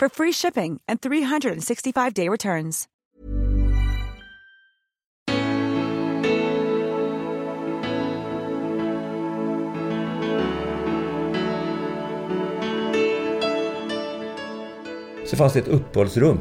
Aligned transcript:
for 0.00 0.08
free 0.08 0.32
shipping 0.32 0.80
and 0.88 1.00
365-day 1.00 2.28
returns. 2.28 2.88
Så 15.26 15.36
fanns 15.36 15.52
det 15.52 15.58
ett 15.58 15.68
uppehållsrum. 15.68 16.38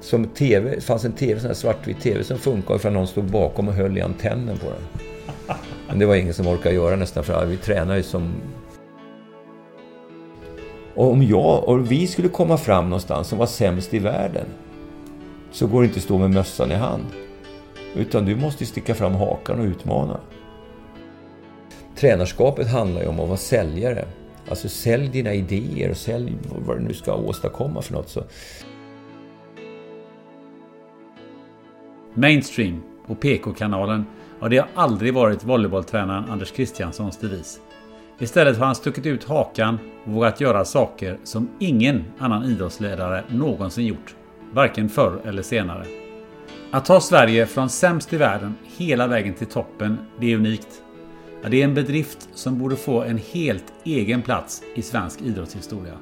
Som 0.00 0.28
TV, 0.28 0.74
det 0.74 0.80
fanns 0.80 1.04
en 1.04 1.12
TV, 1.12 1.40
sån 1.40 1.46
här 1.46 1.54
svartvit 1.54 2.00
TV 2.00 2.24
som 2.24 2.38
funkade 2.38 2.78
för 2.78 2.90
någon 2.90 3.06
stod 3.06 3.24
bakom 3.24 3.68
och 3.68 3.74
höll 3.74 3.98
i 3.98 4.00
antennen 4.00 4.58
på 4.58 4.66
den. 4.66 4.82
Men 5.88 5.98
det 5.98 6.06
var 6.06 6.14
ingen 6.14 6.34
som 6.34 6.46
orkade 6.46 6.74
göra 6.74 6.96
nästan 6.96 7.24
för 7.24 7.46
vi 7.46 7.56
tränade 7.56 7.96
ju 7.96 8.02
som... 8.02 8.34
Och 10.98 11.12
om 11.12 11.22
jag 11.22 11.68
och 11.68 11.90
vi 11.90 12.06
skulle 12.06 12.28
komma 12.28 12.56
fram 12.56 12.84
någonstans 12.84 13.28
som 13.28 13.38
var 13.38 13.46
sämst 13.46 13.94
i 13.94 13.98
världen 13.98 14.46
så 15.50 15.66
går 15.66 15.80
det 15.80 15.86
inte 15.86 15.98
att 15.98 16.04
stå 16.04 16.18
med 16.18 16.30
mössan 16.30 16.72
i 16.72 16.74
hand. 16.74 17.04
Utan 17.94 18.24
du 18.24 18.36
måste 18.36 18.66
sticka 18.66 18.94
fram 18.94 19.14
hakan 19.14 19.60
och 19.60 19.64
utmana. 19.64 20.20
Tränarskapet 21.96 22.70
handlar 22.70 23.02
ju 23.02 23.08
om 23.08 23.20
att 23.20 23.28
vara 23.28 23.36
säljare. 23.36 24.04
Alltså 24.48 24.68
sälj 24.68 25.08
dina 25.08 25.34
idéer 25.34 25.90
och 25.90 25.96
sälj 25.96 26.36
vad 26.66 26.76
du 26.76 26.82
nu 26.82 26.94
ska 26.94 27.14
åstadkomma 27.14 27.82
för 27.82 27.92
något. 27.92 28.08
Så. 28.08 28.22
Mainstream 32.14 32.82
och 33.06 33.20
PK-kanalen 33.20 34.04
Ja, 34.40 34.48
det 34.48 34.58
har 34.58 34.68
aldrig 34.74 35.14
varit 35.14 35.44
volleybolltränaren 35.44 36.30
Anders 36.30 36.52
Christianssons 36.52 37.16
devis. 37.16 37.60
Istället 38.20 38.58
har 38.58 38.66
han 38.66 38.74
stuckit 38.74 39.06
ut 39.06 39.24
hakan 39.24 39.78
och 40.04 40.12
vågat 40.12 40.40
göra 40.40 40.64
saker 40.64 41.18
som 41.24 41.48
ingen 41.58 42.04
annan 42.18 42.44
idrottsledare 42.44 43.24
någonsin 43.28 43.86
gjort. 43.86 44.14
Varken 44.52 44.88
förr 44.88 45.20
eller 45.24 45.42
senare. 45.42 45.84
Att 46.70 46.84
ta 46.84 47.00
Sverige 47.00 47.46
från 47.46 47.68
sämst 47.68 48.12
i 48.12 48.16
världen 48.16 48.54
hela 48.76 49.06
vägen 49.06 49.34
till 49.34 49.46
toppen, 49.46 49.98
det 50.20 50.32
är 50.32 50.36
unikt. 50.36 50.82
Ja, 51.42 51.48
det 51.48 51.60
är 51.60 51.64
en 51.64 51.74
bedrift 51.74 52.28
som 52.34 52.58
borde 52.58 52.76
få 52.76 53.02
en 53.02 53.18
helt 53.32 53.72
egen 53.84 54.22
plats 54.22 54.62
i 54.74 54.82
svensk 54.82 55.22
idrottshistoria. 55.22 55.94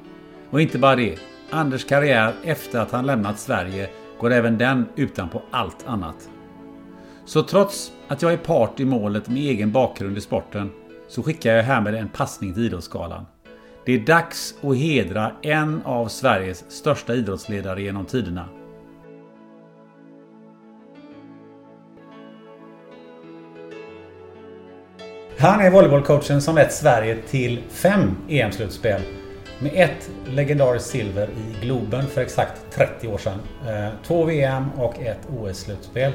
Och 0.49 0.61
inte 0.61 0.77
bara 0.77 0.95
det. 0.95 1.15
Anders 1.49 1.85
karriär 1.85 2.33
efter 2.43 2.79
att 2.79 2.91
han 2.91 3.05
lämnat 3.05 3.39
Sverige 3.39 3.89
går 4.19 4.31
även 4.31 4.57
den 4.57 4.85
utanpå 4.95 5.41
allt 5.51 5.87
annat. 5.87 6.29
Så 7.25 7.43
trots 7.43 7.91
att 8.07 8.21
jag 8.21 8.33
är 8.33 8.37
part 8.37 8.79
i 8.79 8.85
målet 8.85 9.29
med 9.29 9.37
egen 9.37 9.71
bakgrund 9.71 10.17
i 10.17 10.21
sporten 10.21 10.71
så 11.07 11.23
skickar 11.23 11.55
jag 11.55 11.63
härmed 11.63 11.95
en 11.95 12.09
passning 12.09 12.53
till 12.53 12.65
Idrottsgalan. 12.65 13.25
Det 13.85 13.93
är 13.93 13.99
dags 13.99 14.55
att 14.61 14.77
hedra 14.77 15.31
en 15.41 15.81
av 15.85 16.07
Sveriges 16.07 16.71
största 16.71 17.13
idrottsledare 17.13 17.81
genom 17.81 18.05
tiderna. 18.05 18.49
Han 25.39 25.59
är 25.59 25.69
volleybollcoachen 25.71 26.41
som 26.41 26.55
lett 26.55 26.73
Sverige 26.73 27.17
till 27.29 27.63
fem 27.69 28.15
EM-slutspel. 28.29 29.01
Med 29.59 29.71
ett 29.75 30.09
legendariskt 30.25 30.89
silver 30.89 31.29
i 31.29 31.65
Globen 31.65 32.07
för 32.07 32.21
exakt 32.21 32.61
30 32.71 33.07
år 33.07 33.17
sedan. 33.17 33.39
Eh, 33.67 33.89
två 34.03 34.23
VM 34.23 34.65
och 34.77 34.99
ett 34.99 35.27
OS-slutspel. 35.29 36.11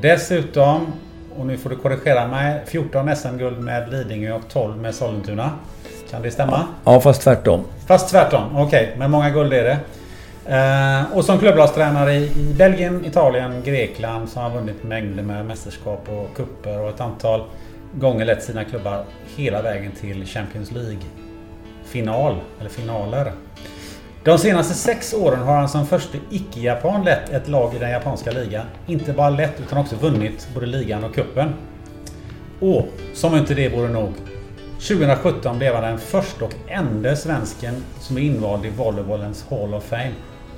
Dessutom, 0.00 0.92
och 1.38 1.46
nu 1.46 1.56
får 1.58 1.70
du 1.70 1.76
korrigera 1.76 2.26
mig, 2.26 2.60
14 2.66 3.16
SM-guld 3.16 3.58
med 3.58 3.92
Lidingö 3.92 4.32
och 4.32 4.48
12 4.48 4.78
med 4.78 4.94
Sollentuna. 4.94 5.50
Kan 6.10 6.22
det 6.22 6.30
stämma? 6.30 6.66
Ja, 6.84 7.00
fast 7.00 7.22
tvärtom. 7.22 7.64
Fast 7.86 8.08
tvärtom, 8.10 8.56
okej. 8.56 8.84
Okay. 8.84 8.98
Men 8.98 9.10
många 9.10 9.30
guld 9.30 9.52
är 9.52 9.64
det. 9.64 9.78
Eh, 10.46 11.16
och 11.16 11.24
som 11.24 11.38
klubblagstränare 11.38 12.14
i, 12.14 12.54
Belgien, 12.58 13.04
Italien, 13.04 13.62
Grekland 13.64 14.28
så 14.28 14.40
har 14.40 14.50
vunnit 14.50 14.82
mängder 14.82 15.22
med 15.22 15.46
mästerskap 15.46 16.08
och 16.08 16.36
kupper 16.36 16.80
och 16.80 16.88
ett 16.88 17.00
antal 17.00 17.42
gånger 17.94 18.24
lett 18.24 18.42
sina 18.42 18.64
klubbar 18.64 19.04
hela 19.36 19.62
vägen 19.62 19.92
till 20.00 20.26
Champions 20.26 20.72
League-final, 20.72 22.36
eller 22.60 22.70
finaler. 22.70 23.32
De 24.24 24.38
senaste 24.38 24.74
sex 24.74 25.14
åren 25.14 25.40
har 25.40 25.56
han 25.56 25.68
som 25.68 25.86
första 25.86 26.18
icke-japan 26.30 27.04
lett 27.04 27.30
ett 27.30 27.48
lag 27.48 27.74
i 27.74 27.78
den 27.78 27.90
japanska 27.90 28.30
ligan. 28.30 28.66
Inte 28.86 29.12
bara 29.12 29.30
lett 29.30 29.60
utan 29.60 29.78
också 29.78 29.96
vunnit 29.96 30.48
både 30.54 30.66
ligan 30.66 31.04
och 31.04 31.14
kuppen. 31.14 31.54
Och 32.60 32.88
som 33.14 33.36
inte 33.36 33.54
det 33.54 33.68
vore 33.68 33.88
nog. 33.88 34.12
2017 34.72 35.58
blev 35.58 35.74
han 35.74 35.82
den 35.82 35.98
första 35.98 36.44
och 36.44 36.54
enda 36.68 37.16
svensken 37.16 37.74
som 38.00 38.16
är 38.16 38.20
invald 38.20 38.66
i 38.66 38.70
volleybollens 38.70 39.44
Hall 39.50 39.74
of 39.74 39.84
Fame. 39.84 40.12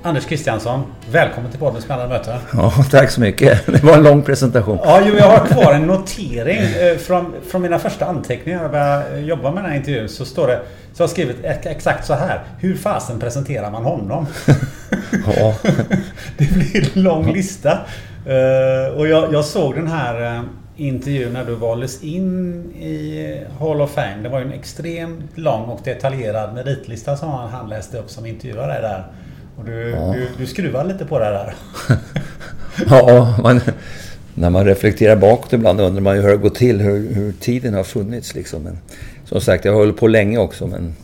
Anders 0.06 0.26
Kristiansson, 0.26 0.82
välkommen 1.10 1.50
till 1.50 1.60
podden 1.60 1.82
Spännande 1.82 2.15
möte. 2.15 2.38
Ja, 2.53 2.72
tack 2.91 3.10
så 3.10 3.20
mycket. 3.20 3.66
Det 3.66 3.84
var 3.84 3.94
en 3.94 4.03
lång 4.03 4.22
presentation. 4.22 4.78
Ja, 4.84 5.00
jo, 5.06 5.15
jag 5.16 5.31
har 5.31 5.47
kvar 5.47 5.72
en 5.72 5.87
notering 5.87 6.59
eh, 6.59 6.97
från, 6.97 7.34
från 7.50 7.62
mina 7.62 7.78
första 7.78 8.06
anteckningar. 8.06 8.59
När 8.59 8.65
jag 8.65 8.72
började 8.72 9.20
jobba 9.20 9.50
med 9.50 9.62
den 9.62 9.70
här 9.70 9.78
intervjun 9.78 10.09
så 10.09 10.25
står 10.25 10.47
det 10.47 10.60
så 10.92 11.03
jag 11.03 11.06
har 11.06 11.12
skrivit 11.12 11.36
exakt 11.42 12.06
så 12.06 12.15
här. 12.15 12.42
Hur 12.59 12.77
fasen 12.77 13.21
presenterar 13.21 13.71
man 13.71 13.84
honom? 13.84 14.27
Ja. 15.36 15.54
det 16.39 16.53
blir 16.53 16.97
en 16.97 17.03
lång 17.03 17.33
lista. 17.33 17.72
Eh, 18.27 18.97
och 18.97 19.09
jag, 19.09 19.33
jag 19.33 19.45
såg 19.45 19.74
den 19.74 19.89
här 19.89 20.36
eh, 20.36 20.42
intervjun 20.77 21.33
när 21.33 21.45
du 21.45 21.54
valdes 21.54 22.03
in 22.03 22.54
i 22.72 23.41
Hall 23.60 23.80
of 23.80 23.95
Fame. 23.95 24.16
Det 24.22 24.28
var 24.28 24.39
ju 24.39 24.45
en 24.45 24.53
extremt 24.53 25.39
lång 25.39 25.62
och 25.62 25.80
detaljerad 25.84 26.54
meritlista 26.54 27.16
som 27.16 27.30
han 27.30 27.68
läste 27.68 27.98
upp 27.98 28.10
som 28.10 28.27
intervjuade 28.27 28.72
dig 28.72 28.83
där. 28.83 29.04
Och 29.56 29.65
du, 29.65 29.91
ja. 29.91 30.15
du, 30.15 30.28
du 30.39 30.47
skruvar 30.47 30.84
lite 30.84 31.04
på 31.04 31.18
det 31.18 31.24
där. 31.24 31.54
ja, 32.91 33.39
man, 33.42 33.60
när 34.34 34.51
man 34.51 34.65
reflekterar 34.65 35.16
bakåt 35.16 35.53
ibland 35.53 35.80
undrar 35.80 36.03
man 36.03 36.16
ju 36.16 36.22
hur 36.22 36.28
det 36.28 36.36
går 36.36 36.51
till, 36.51 36.80
hur, 36.80 37.15
hur 37.15 37.33
tiden 37.33 37.74
har 37.74 37.84
funnits 37.84 38.34
liksom. 38.34 38.62
Men, 38.62 38.78
som 39.24 39.41
sagt, 39.41 39.65
jag 39.65 39.74
hållit 39.74 39.97
på 39.97 40.09
länge 40.09 40.39
också 40.39 40.66
men 40.66 40.95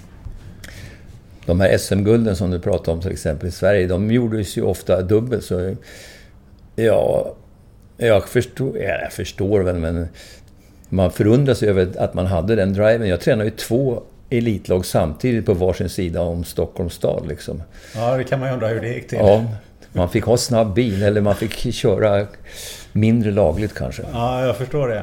de 1.46 1.60
här 1.60 1.78
SM-gulden 1.78 2.36
som 2.36 2.50
du 2.50 2.58
pratade 2.58 2.90
om 2.90 3.00
till 3.00 3.12
exempel 3.12 3.48
i 3.48 3.52
Sverige, 3.52 3.86
de 3.86 4.10
gjordes 4.10 4.56
ju 4.56 4.62
ofta 4.62 5.02
dubbelt 5.02 5.44
så... 5.44 5.76
Ja, 6.76 7.34
jag 7.96 8.28
förstår, 8.28 8.78
ja, 8.78 8.98
jag 9.02 9.12
förstår 9.12 9.60
väl 9.60 9.76
men 9.76 10.08
man 10.88 11.10
förundras 11.10 11.62
över 11.62 11.88
att 11.98 12.14
man 12.14 12.26
hade 12.26 12.56
den 12.56 12.72
driven. 12.72 13.08
Jag 13.08 13.20
tränade 13.20 13.44
ju 13.44 13.56
två 13.56 14.02
elitlag 14.30 14.86
samtidigt 14.86 15.46
på 15.46 15.54
varsin 15.54 15.88
sida 15.88 16.22
om 16.22 16.44
Stockholms 16.44 16.94
stad. 16.94 17.28
Liksom. 17.28 17.62
Ja, 17.94 18.16
det 18.16 18.24
kan 18.24 18.40
man 18.40 18.48
ju 18.48 18.54
undra 18.54 18.68
hur 18.68 18.80
det 18.80 18.88
gick 18.88 19.08
till. 19.08 19.18
Ja, 19.18 19.44
man 19.92 20.08
fick 20.08 20.24
ha 20.24 20.36
snabb 20.36 20.74
bil 20.74 21.02
eller 21.02 21.20
man 21.20 21.34
fick 21.34 21.74
köra 21.74 22.26
mindre 22.92 23.30
lagligt 23.30 23.74
kanske. 23.74 24.02
Ja, 24.12 24.46
jag 24.46 24.56
förstår 24.56 24.88
det. 24.88 25.02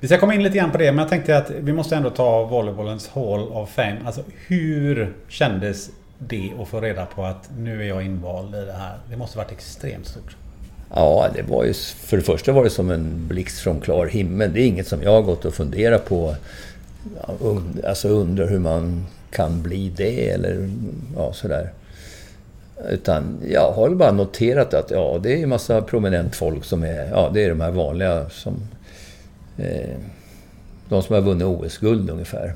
Vi 0.00 0.08
ska 0.08 0.18
komma 0.18 0.34
in 0.34 0.42
lite 0.42 0.58
grann 0.58 0.70
på 0.70 0.78
det, 0.78 0.92
men 0.92 0.98
jag 0.98 1.08
tänkte 1.08 1.36
att 1.36 1.50
vi 1.50 1.72
måste 1.72 1.96
ändå 1.96 2.10
ta 2.10 2.44
volleybollens 2.44 3.08
Hall 3.08 3.48
of 3.52 3.70
Fame. 3.70 3.96
Alltså 4.06 4.22
hur 4.46 5.14
kändes 5.28 5.90
det 6.18 6.52
att 6.62 6.68
få 6.68 6.80
reda 6.80 7.06
på 7.06 7.24
att 7.24 7.50
nu 7.58 7.82
är 7.82 7.88
jag 7.88 8.02
invald 8.02 8.54
i 8.54 8.64
det 8.64 8.72
här? 8.72 8.96
Det 9.10 9.16
måste 9.16 9.38
varit 9.38 9.52
extremt 9.52 10.06
stort. 10.06 10.36
Ja, 10.94 11.28
det 11.34 11.42
var 11.42 11.64
ju... 11.64 11.74
För 11.74 12.16
det 12.16 12.22
första 12.22 12.52
var 12.52 12.64
det 12.64 12.70
som 12.70 12.90
en 12.90 13.28
blixt 13.28 13.58
från 13.58 13.80
klar 13.80 14.06
himmel. 14.06 14.52
Det 14.52 14.60
är 14.60 14.66
inget 14.66 14.86
som 14.86 15.02
jag 15.02 15.12
har 15.12 15.22
gått 15.22 15.44
och 15.44 15.54
funderat 15.54 16.08
på 16.08 16.34
alltså 17.84 18.08
undrar 18.08 18.48
hur 18.48 18.58
man 18.58 19.06
kan 19.30 19.62
bli 19.62 19.92
det 19.96 20.30
eller 20.30 20.70
ja, 21.16 21.32
sådär. 21.32 21.72
Utan 22.90 23.38
jag 23.48 23.72
har 23.72 23.90
bara 23.90 24.12
noterat 24.12 24.74
att 24.74 24.90
ja, 24.90 25.20
det 25.22 25.32
är 25.32 25.42
en 25.42 25.48
massa 25.48 25.82
prominent 25.82 26.36
folk 26.36 26.64
som 26.64 26.82
är... 26.82 27.08
Ja, 27.10 27.30
det 27.34 27.44
är 27.44 27.48
de 27.48 27.60
här 27.60 27.70
vanliga 27.70 28.28
som... 28.28 28.54
Eh, 29.56 29.96
de 30.88 31.02
som 31.02 31.14
har 31.14 31.22
vunnit 31.22 31.46
OS-guld 31.46 32.10
ungefär. 32.10 32.54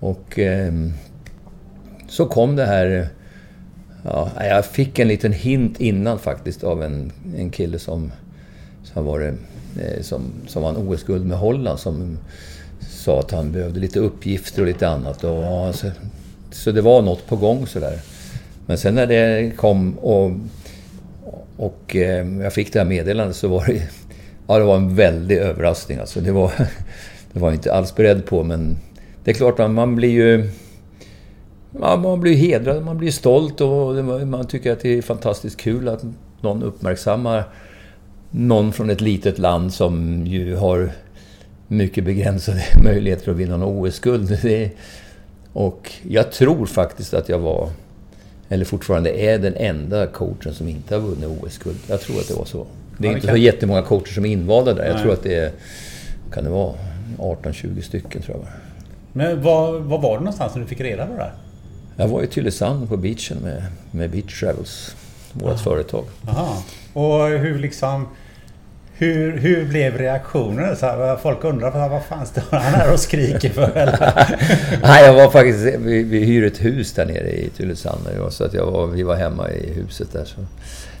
Och 0.00 0.38
eh, 0.38 0.72
så 2.08 2.26
kom 2.26 2.56
det 2.56 2.64
här... 2.64 3.08
Ja, 4.04 4.30
jag 4.40 4.66
fick 4.66 4.98
en 4.98 5.08
liten 5.08 5.32
hint 5.32 5.80
innan 5.80 6.18
faktiskt 6.18 6.64
av 6.64 6.82
en, 6.82 7.12
en 7.36 7.50
kille 7.50 7.78
som, 7.78 8.12
som, 8.82 9.04
var, 9.04 9.20
eh, 9.20 10.02
som, 10.02 10.22
som 10.46 10.62
vann 10.62 10.76
OS-guld 10.76 11.26
med 11.26 11.38
Holland. 11.38 11.78
Som 11.78 12.18
sa 13.04 13.20
att 13.20 13.30
han 13.30 13.52
behövde 13.52 13.80
lite 13.80 13.98
uppgifter 13.98 14.62
och 14.62 14.66
lite 14.66 14.88
annat. 14.88 15.24
Och, 15.24 15.74
så, 15.74 15.90
så 16.50 16.70
det 16.70 16.80
var 16.80 17.02
något 17.02 17.26
på 17.26 17.36
gång 17.36 17.66
sådär. 17.66 17.98
Men 18.66 18.78
sen 18.78 18.94
när 18.94 19.06
det 19.06 19.52
kom 19.56 19.98
och, 19.98 20.32
och 21.56 21.96
eh, 21.96 22.26
jag 22.42 22.52
fick 22.52 22.72
det 22.72 22.78
här 22.78 22.86
meddelandet 22.86 23.36
så 23.36 23.48
var 23.48 23.66
det, 23.66 23.82
ja, 24.46 24.58
det 24.58 24.64
var 24.64 24.76
en 24.76 24.94
väldig 24.94 25.36
överraskning. 25.36 25.98
Alltså, 25.98 26.20
det 26.20 26.32
var, 26.32 26.52
det 27.32 27.40
var 27.40 27.48
jag 27.48 27.54
inte 27.54 27.74
alls 27.74 27.94
beredd 27.94 28.26
på 28.26 28.42
men 28.42 28.76
det 29.24 29.30
är 29.30 29.34
klart 29.34 29.58
man 29.58 29.96
blir 29.96 30.10
ju... 30.10 30.50
Ja, 31.80 31.96
man 31.96 32.20
blir 32.20 32.34
hedrad, 32.34 32.84
man 32.84 32.98
blir 32.98 33.10
stolt 33.10 33.60
och 33.60 34.04
man 34.04 34.46
tycker 34.46 34.72
att 34.72 34.80
det 34.80 34.98
är 34.98 35.02
fantastiskt 35.02 35.56
kul 35.56 35.88
att 35.88 36.04
någon 36.40 36.62
uppmärksammar 36.62 37.44
någon 38.30 38.72
från 38.72 38.90
ett 38.90 39.00
litet 39.00 39.38
land 39.38 39.72
som 39.72 40.26
ju 40.26 40.56
har 40.56 40.90
mycket 41.76 42.04
begränsade 42.04 42.64
möjligheter 42.82 43.30
att 43.30 43.36
vinna 43.36 43.54
en 43.54 43.62
OS-guld. 43.62 44.38
Och 45.52 45.92
jag 46.02 46.32
tror 46.32 46.66
faktiskt 46.66 47.14
att 47.14 47.28
jag 47.28 47.38
var, 47.38 47.70
eller 48.48 48.64
fortfarande 48.64 49.20
är, 49.20 49.38
den 49.38 49.54
enda 49.56 50.06
coachen 50.06 50.54
som 50.54 50.68
inte 50.68 50.94
har 50.94 51.02
vunnit 51.02 51.42
OS-guld. 51.42 51.78
Jag 51.86 52.00
tror 52.00 52.20
att 52.20 52.28
det 52.28 52.34
var 52.34 52.44
så. 52.44 52.66
Det 52.98 53.06
är 53.06 53.10
ja, 53.10 53.16
inte 53.16 53.26
kan... 53.26 53.36
så 53.36 53.40
jättemånga 53.40 53.82
coacher 53.82 54.12
som 54.12 54.24
är 54.24 54.30
invalda 54.30 54.74
där. 54.74 54.86
Jag 54.86 55.02
tror 55.02 55.12
att 55.12 55.22
det 55.22 55.34
är, 55.34 55.52
kan 56.32 56.44
det 56.44 56.50
vara, 56.50 56.74
18-20 57.18 57.80
stycken 57.80 58.22
tror 58.22 58.36
jag. 58.36 58.46
Men 59.12 59.42
var, 59.42 59.78
var 59.78 59.98
var 59.98 60.12
du 60.12 60.18
någonstans 60.18 60.54
när 60.54 60.62
du 60.62 60.68
fick 60.68 60.80
reda 60.80 61.06
på 61.06 61.12
det 61.12 61.22
här? 61.22 61.34
Jag 61.96 62.08
var 62.08 62.22
i 62.22 62.26
Tylösand 62.26 62.88
på 62.88 62.96
beachen 62.96 63.38
med, 63.42 63.62
med 63.90 64.10
Beach 64.10 64.40
Travels, 64.40 64.96
vårt 65.32 65.60
företag. 65.60 66.04
Aha. 66.28 66.62
Och 66.92 67.28
hur 67.28 67.58
liksom... 67.58 68.06
Hur, 69.04 69.38
hur 69.38 69.64
blev 69.64 69.98
reaktionen? 69.98 70.76
Så 70.76 70.86
här, 70.86 71.16
folk 71.16 71.44
undrar 71.44 71.88
vad 71.88 72.04
fan 72.04 72.26
står 72.26 72.42
han 72.50 72.62
här 72.62 72.92
och 72.92 73.00
skriker 73.00 73.50
för? 73.50 73.72
Nej, 74.82 75.04
jag 75.04 75.14
var 75.14 75.30
faktiskt... 75.30 75.58
Vi, 75.78 76.02
vi 76.02 76.24
hyr 76.24 76.44
ett 76.44 76.64
hus 76.64 76.92
där 76.92 77.06
nere 77.06 77.30
i 77.30 77.50
Tylösand. 77.56 78.00
Så 78.30 78.44
att 78.44 78.54
jag 78.54 78.66
var, 78.70 78.86
vi 78.86 79.02
var 79.02 79.16
hemma 79.16 79.50
i 79.50 79.72
huset 79.72 80.12
där. 80.12 80.24
Så. 80.24 80.40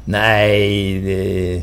Nej, 0.04 1.00
det, 1.00 1.62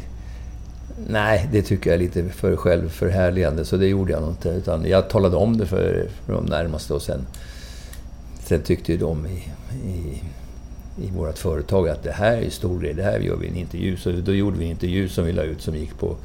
nej, 1.07 1.49
det 1.51 1.61
tycker 1.61 1.89
jag 1.89 1.95
är 1.95 1.99
lite 1.99 2.29
för 2.29 2.55
självförhärligande. 2.55 3.65
Så 3.65 3.77
det 3.77 3.87
gjorde 3.87 4.11
jag 4.11 4.21
nog 4.21 4.31
inte. 4.31 4.49
Utan 4.49 4.85
jag 4.89 5.09
talade 5.09 5.35
om 5.35 5.57
det 5.57 5.65
för, 5.65 6.07
för 6.25 6.33
de 6.33 6.45
närmaste 6.45 6.93
och 6.93 7.01
sen... 7.01 7.27
Sen 8.43 8.61
tyckte 8.61 8.91
ju 8.91 8.97
de 8.97 9.27
i, 9.27 9.43
i 9.89 10.21
i 11.03 11.11
vårt 11.15 11.37
företag 11.37 11.89
att 11.89 12.03
det 12.03 12.11
här 12.11 12.37
är 12.37 12.49
stor 12.49 12.79
grej, 12.79 12.93
det 12.93 13.03
här 13.03 13.19
gör 13.19 13.35
vi 13.35 13.47
en 13.47 13.55
intervju. 13.55 13.97
Så 13.97 14.11
då 14.11 14.33
gjorde 14.33 14.57
vi 14.57 14.65
en 14.65 14.71
intervju 14.71 15.09
som 15.09 15.25
vi 15.25 15.31
la 15.31 15.43
ut 15.43 15.61
som 15.61 15.75
gick 15.75 15.99
på, 15.99 16.15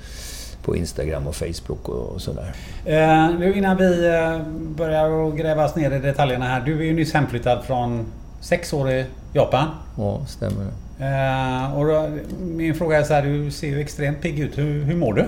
på 0.65 0.77
Instagram 0.77 1.27
och 1.27 1.35
Facebook 1.35 1.89
och, 1.89 2.09
och 2.15 2.23
sådär. 2.23 2.55
Eh, 2.85 3.39
nu 3.39 3.55
innan 3.57 3.77
vi 3.77 4.07
eh, 4.07 4.41
börjar 4.77 5.37
gräva 5.37 5.65
oss 5.65 5.77
ner 5.77 5.91
i 5.91 5.99
detaljerna 5.99 6.45
här. 6.45 6.61
Du 6.61 6.79
är 6.81 6.85
ju 6.85 6.93
nyss 6.93 7.15
hemflyttad 7.15 7.65
från 7.65 8.07
sex 8.41 8.73
år 8.73 8.91
i 8.91 9.05
Japan. 9.33 9.67
Ja, 9.99 10.21
stämmer. 10.27 10.67
Eh, 10.99 11.79
och 11.79 11.87
då, 11.87 12.11
min 12.41 12.75
fråga 12.75 12.99
är 12.99 13.03
så 13.03 13.15
här, 13.15 13.23
du 13.23 13.51
ser 13.51 13.69
ju 13.69 13.81
extremt 13.81 14.21
pigg 14.21 14.39
ut. 14.39 14.59
Hur, 14.59 14.85
hur 14.85 14.97
mår 14.97 15.15
du? 15.15 15.25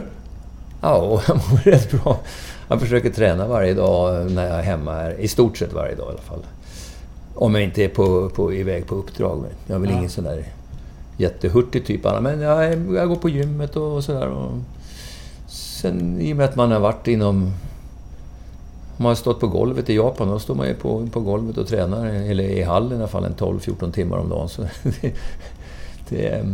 Ja, 0.83 1.23
jag 1.29 1.37
mår 1.37 1.59
rätt 1.71 1.91
bra. 1.91 2.19
Jag 2.69 2.81
försöker 2.81 3.11
träna 3.11 3.47
varje 3.47 3.75
dag 3.75 4.31
när 4.31 4.47
jag 4.47 4.59
är 4.59 4.63
hemma 4.63 4.95
här. 4.95 5.21
I 5.21 5.29
stort 5.29 5.57
sett 5.57 5.73
varje 5.73 5.95
dag 5.95 6.07
i 6.07 6.11
alla 6.11 6.19
fall. 6.19 6.43
Om 7.41 7.55
jag 7.55 7.65
inte 7.65 7.85
är 7.85 7.89
på, 7.89 8.29
på, 8.29 8.53
iväg 8.53 8.87
på 8.87 8.95
uppdrag. 8.95 9.45
Jag 9.67 9.75
är 9.75 9.79
väl 9.79 9.91
ja. 9.91 9.99
ingen 9.99 10.11
sån 10.11 10.25
där 10.25 10.45
jättehurtig 11.17 11.87
typ. 11.87 12.05
Men 12.05 12.41
jag, 12.41 12.73
jag 12.95 13.09
går 13.09 13.17
på 13.17 13.29
gymmet 13.29 13.77
och 13.77 14.05
sådär. 14.05 14.33
Sen 15.47 16.21
i 16.21 16.33
och 16.33 16.37
med 16.37 16.45
att 16.45 16.57
man 16.57 16.73
har 16.73 16.81
varit 16.81 17.09
inom... 17.09 17.53
Man 18.97 19.07
har 19.07 19.15
stått 19.15 19.41
på 19.41 19.47
golvet 19.47 19.91
i 19.91 19.95
Japan, 19.95 20.29
då 20.29 20.39
står 20.39 20.55
man 20.55 20.69
ju 20.69 20.75
på, 20.75 21.07
på 21.13 21.21
golvet 21.21 21.59
och 21.59 21.67
tränar. 21.67 22.07
Eller 22.07 22.45
i 22.45 22.63
hallen 22.63 22.93
i 22.93 22.95
alla 22.97 23.09
fall, 23.09 23.25
en 23.25 23.35
12-14 23.35 23.93
timmar 23.93 24.19
om 24.19 24.29
dagen. 24.29 24.49
Så 24.49 24.63
det, 24.83 25.15
det, 26.09 26.45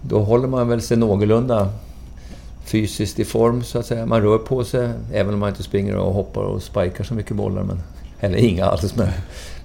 då 0.00 0.20
håller 0.20 0.48
man 0.48 0.68
väl 0.68 0.82
sig 0.82 0.96
någorlunda 0.96 1.68
fysiskt 2.64 3.18
i 3.18 3.24
form, 3.24 3.62
så 3.62 3.78
att 3.78 3.86
säga. 3.86 4.06
Man 4.06 4.22
rör 4.22 4.38
på 4.38 4.64
sig, 4.64 4.90
även 5.12 5.34
om 5.34 5.40
man 5.40 5.48
inte 5.48 5.62
springer 5.62 5.96
och 5.96 6.14
hoppar 6.14 6.42
och 6.42 6.62
spikar 6.62 7.04
så 7.04 7.14
mycket 7.14 7.36
bollar. 7.36 7.62
Men, 7.62 7.82
eller 8.20 8.38
inga 8.38 8.64
alls. 8.64 8.96
Men, 8.96 9.08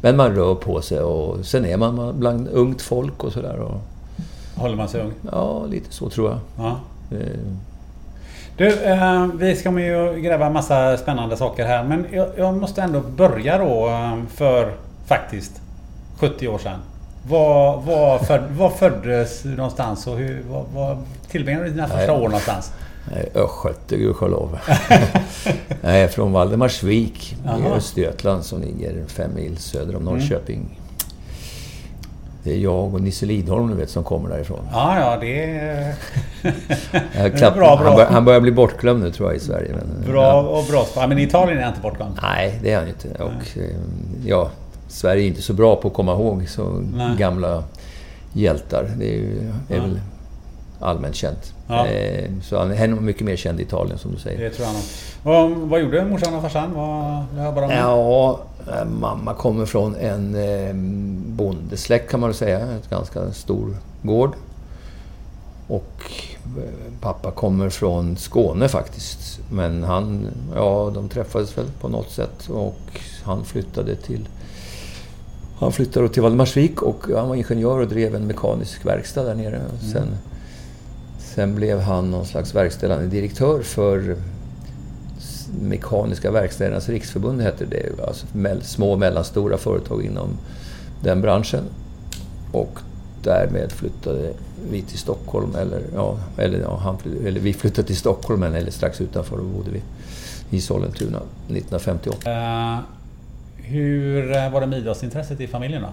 men 0.01 0.15
man 0.15 0.35
rör 0.35 0.55
på 0.55 0.81
sig 0.81 0.99
och 0.99 1.45
sen 1.45 1.65
är 1.65 1.77
man 1.77 2.19
bland 2.19 2.47
ungt 2.47 2.81
folk 2.81 3.23
och 3.23 3.33
sådär. 3.33 3.79
Håller 4.55 4.75
man 4.75 4.89
sig 4.89 5.01
ung? 5.01 5.13
Ja, 5.31 5.65
lite 5.65 5.93
så 5.93 6.09
tror 6.09 6.29
jag. 6.29 6.39
Ja. 6.57 6.79
Du, 8.59 8.83
eh, 8.83 9.27
vi 9.33 9.55
ska 9.55 9.79
ju 9.79 10.21
gräva 10.21 10.45
en 10.45 10.53
massa 10.53 10.97
spännande 10.97 11.37
saker 11.37 11.65
här. 11.65 11.83
Men 11.83 12.05
jag, 12.11 12.27
jag, 12.37 12.57
måste 12.57 12.81
ändå 12.81 13.01
börja 13.01 13.57
då 13.57 13.87
eh, 13.87 14.17
för 14.35 14.73
faktiskt 15.05 15.61
70 16.17 16.47
år 16.47 16.57
sedan. 16.57 16.79
Var, 17.27 17.81
var, 17.81 18.19
föd, 18.19 18.41
var 18.51 18.69
föddes 18.69 19.41
du 19.41 19.49
någonstans 19.49 20.07
och 20.07 20.17
hur, 20.17 20.43
var, 20.49 20.65
var 20.73 20.97
tillbringade 21.31 21.65
du 21.65 21.71
dina 21.71 21.87
första 21.87 22.13
år 22.13 22.23
någonstans? 22.23 22.73
Östgöte, 23.35 23.97
gudskelov. 23.97 24.59
jag 25.81 25.99
är 25.99 26.07
från 26.07 26.31
Valdemarsvik 26.31 27.37
i 27.59 27.67
Östergötland 27.67 28.45
som 28.45 28.61
ligger 28.61 29.05
fem 29.07 29.31
mil 29.35 29.57
söder 29.57 29.95
om 29.95 30.01
mm. 30.01 30.13
Norrköping. 30.13 30.57
Mm. 30.59 30.71
Det 32.43 32.53
är 32.53 32.57
jag 32.57 32.93
och 32.93 33.01
Nisse 33.01 33.25
Lidholm, 33.25 33.69
du 33.69 33.75
vet, 33.75 33.89
som 33.89 34.03
kommer 34.03 34.29
därifrån. 34.29 34.59
Ja, 34.71 34.99
ja, 34.99 35.17
det 35.21 35.43
är... 35.43 35.95
Bra, 37.39 37.53
bra. 37.55 37.75
Han, 37.75 37.95
bör, 37.95 38.05
han, 38.05 38.25
börjar 38.25 38.39
bli 38.39 38.51
bortglömd 38.51 39.03
nu, 39.03 39.11
tror 39.11 39.29
jag, 39.29 39.37
i 39.37 39.39
Sverige. 39.39 39.71
Men, 39.75 40.11
bra 40.11 40.23
ja. 40.23 40.41
och 40.41 40.65
bra. 40.65 40.85
Ja, 40.95 41.07
men 41.07 41.19
Italien 41.19 41.59
är 41.59 41.67
inte 41.67 41.81
bortglömd? 41.81 42.19
Nej, 42.21 42.59
det 42.63 42.71
är 42.71 42.79
han 42.79 42.87
inte. 42.87 43.23
Och, 43.23 43.57
eh, 43.57 43.75
ja, 44.25 44.49
Sverige 44.87 45.23
är 45.23 45.27
inte 45.27 45.41
så 45.41 45.53
bra 45.53 45.75
på 45.75 45.87
att 45.87 45.93
komma 45.93 46.13
ihåg 46.13 46.49
så 46.49 46.83
Nej. 46.95 47.17
gamla 47.17 47.63
hjältar. 48.33 48.91
Det 48.97 49.05
är, 49.05 49.17
ju, 49.17 49.51
är 49.69 49.79
väl 49.79 49.99
allmänt 50.79 51.15
känt. 51.15 51.53
Ja. 51.67 51.87
Eh, 51.87 52.29
så 52.43 52.57
han 52.57 52.71
är 52.71 52.87
mycket 52.87 53.21
mer 53.25 53.35
känd 53.35 53.59
i 53.59 53.63
Italien 53.63 53.97
som 53.97 54.11
du 54.11 54.17
säger. 54.17 54.43
Det 54.43 54.49
tror 54.49 54.67
jag 54.67 54.73
nog. 54.73 55.51
Och, 55.51 55.69
vad 55.69 55.81
gjorde 55.81 56.05
morsan 56.05 56.35
och 56.35 56.41
farsan? 56.41 56.73
Vad, 56.73 57.53
bara 57.53 57.73
ja, 57.73 58.39
eh, 58.67 58.85
mamma 58.85 59.33
kommer 59.33 59.65
från 59.65 59.95
en 59.95 60.35
eh, 60.35 60.73
bondesläkt 61.35 62.11
kan 62.11 62.19
man 62.19 62.33
säga. 62.33 62.59
Ett 62.59 62.89
ganska 62.89 63.31
stor 63.31 63.77
gård. 64.01 64.33
Och 65.67 66.11
pappa 67.01 67.31
kommer 67.31 67.69
från 67.69 68.17
Skåne 68.17 68.67
faktiskt. 68.67 69.39
Men 69.51 69.83
han, 69.83 70.27
ja 70.55 70.91
de 70.95 71.09
träffades 71.09 71.57
väl 71.57 71.65
på 71.81 71.87
något 71.87 72.11
sätt 72.11 72.49
och 72.49 73.01
han 73.23 73.45
flyttade 73.45 73.95
till 73.95 74.27
han 75.59 75.71
flyttade 75.71 76.09
till 76.09 76.21
Valdemarsvik 76.21 76.81
och 76.81 77.05
han 77.15 77.29
var 77.29 77.35
ingenjör 77.35 77.79
och 77.79 77.87
drev 77.87 78.15
en 78.15 78.27
mekanisk 78.27 78.85
verkstad 78.85 79.23
där 79.23 79.35
nere. 79.35 79.55
Mm. 79.55 79.93
Sen 79.93 80.07
Sen 81.39 81.55
blev 81.55 81.79
han 81.79 82.11
någon 82.11 82.25
slags 82.25 82.55
verkställande 82.55 83.07
direktör 83.07 83.61
för 83.61 84.15
Mekaniska 85.61 86.31
verkstädernas 86.31 86.89
riksförbund 86.89 87.41
hette 87.41 87.65
det. 87.65 88.07
Alltså 88.07 88.27
små 88.61 88.91
och 88.91 88.99
mellanstora 88.99 89.57
företag 89.57 90.05
inom 90.05 90.29
den 91.03 91.21
branschen. 91.21 91.63
Och 92.51 92.79
därmed 93.23 93.71
flyttade 93.71 94.33
vi 94.71 94.81
till 94.81 94.97
Stockholm, 94.97 95.55
eller, 95.55 95.81
ja, 95.95 96.17
eller, 96.37 96.59
ja, 96.59 96.77
han, 96.77 96.97
eller 97.25 97.39
vi 97.39 97.53
flyttade 97.53 97.87
till 97.87 97.97
Stockholm, 97.97 98.43
eller 98.43 98.71
strax 98.71 99.01
utanför, 99.01 99.37
då 99.37 99.43
bodde 99.43 99.71
vi 99.71 99.81
i 100.57 100.61
Sollentuna 100.61 101.17
1958. 101.17 102.31
Uh, 102.31 102.73
eh, 102.73 102.79
hur 103.55 104.35
eh, 104.35 104.51
var 104.51 104.61
det 104.61 104.67
med 104.67 104.79
idrottsintresset 104.79 105.41
i 105.41 105.47
familjen 105.47 105.81
då? 105.81 105.89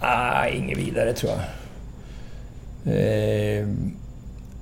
Ah, 0.00 0.46
inget 0.46 0.78
vidare 0.78 1.12
tror 1.12 1.32
jag. 1.32 1.40
Eh, 2.94 3.66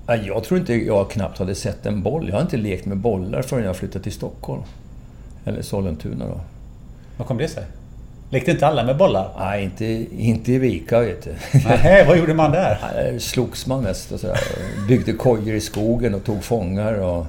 jag 0.07 0.45
tror 0.45 0.61
inte 0.61 0.75
jag 0.75 1.11
knappt 1.11 1.39
hade 1.39 1.55
sett 1.55 1.87
en 1.87 2.03
boll. 2.03 2.29
Jag 2.29 2.35
har 2.35 2.43
inte 2.43 2.57
lekt 2.57 2.87
med 2.87 2.97
bollar 2.97 3.43
förrän 3.43 3.65
jag 3.65 3.77
flyttade 3.77 4.03
till 4.03 4.13
Stockholm. 4.13 4.63
Eller 5.45 5.63
Sollentuna 5.63 6.27
då. 6.27 6.41
Vad 7.17 7.29
kom 7.29 7.39
det 7.39 7.49
sig? 7.49 7.65
Lekte 8.31 8.51
inte 8.51 8.67
alla 8.67 8.85
med 8.85 8.97
bollar? 8.97 9.31
Nej, 9.39 9.65
inte, 9.65 9.85
inte 10.19 10.53
i 10.53 10.59
Vika 10.59 11.01
vet 11.01 11.25
du. 11.25 11.35
Nej, 11.65 12.07
vad 12.07 12.19
gjorde 12.19 12.35
man 12.35 12.51
där? 12.51 12.79
Där 12.95 13.19
slogs 13.19 13.67
man 13.67 13.83
mest 13.83 14.13
och 14.13 14.21
sådär. 14.21 14.39
Byggde 14.89 15.13
kojor 15.13 15.55
i 15.55 15.61
skogen 15.61 16.15
och 16.15 16.25
tog 16.25 16.45
fångar 16.45 16.95
och... 16.95 17.27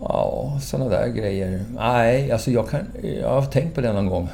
Ja, 0.00 0.58
sådana 0.62 0.90
där 0.90 1.08
grejer. 1.08 1.64
Nej, 1.74 2.32
alltså 2.32 2.50
jag, 2.50 2.68
kan, 2.68 2.80
jag 3.20 3.28
har 3.28 3.46
tänkt 3.46 3.74
på 3.74 3.80
det 3.80 3.92
någon 3.92 4.06
gång. 4.06 4.28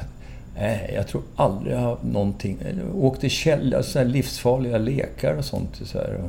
Nej, 0.57 0.91
jag 0.95 1.07
tror 1.07 1.21
aldrig 1.35 1.75
jag 1.75 1.79
har 1.79 1.97
någonting... 2.01 2.57
Jag 2.61 3.03
åkte 3.03 3.29
källare, 3.29 3.83
så 3.83 3.99
här 3.99 4.05
livsfarliga 4.05 4.77
lekar 4.77 5.33
och 5.33 5.45
sånt. 5.45 5.81
Så 5.83 5.97
här. 5.97 6.19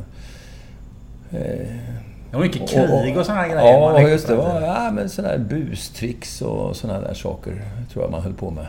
Och, 1.31 1.37
eh, 1.37 1.67
det 2.31 2.37
var 2.37 2.45
mycket 2.45 2.69
krig 2.69 3.19
och, 3.19 3.27
sådana 3.27 3.43
här 3.43 3.49
grejer. 3.49 3.63
Ja, 3.63 4.09
just 4.09 4.29
det. 4.29 4.35
Var, 4.35 4.61
ja, 4.61 4.91
men 4.91 5.09
sådana 5.09 5.33
här 5.33 5.39
bustricks 5.39 6.43
och 6.43 6.77
sådana 6.77 7.01
där 7.01 7.15
saker 7.15 7.63
tror 7.93 8.05
jag 8.05 8.11
man 8.11 8.23
höll 8.23 8.35
på 8.35 8.51
med. 8.51 8.67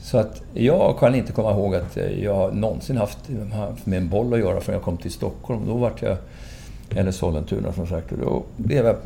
Så 0.00 0.18
att 0.18 0.42
jag 0.54 0.98
kan 0.98 1.14
inte 1.14 1.32
komma 1.32 1.50
ihåg 1.50 1.74
att 1.74 1.98
jag 2.20 2.56
någonsin 2.56 2.96
haft, 2.96 3.18
med 3.84 3.98
en 3.98 4.08
boll 4.08 4.34
att 4.34 4.40
göra 4.40 4.60
förrän 4.60 4.74
jag 4.74 4.84
kom 4.84 4.96
till 4.96 5.12
Stockholm. 5.12 5.66
Då 5.66 5.74
vart 5.74 6.02
jag... 6.02 6.16
Eller 6.96 7.10
Sollentuna 7.10 7.72
som 7.72 7.86
sagt. 7.86 8.12
Och 8.12 8.18
då 8.18 8.42
blev 8.56 8.86
jag 8.86 8.96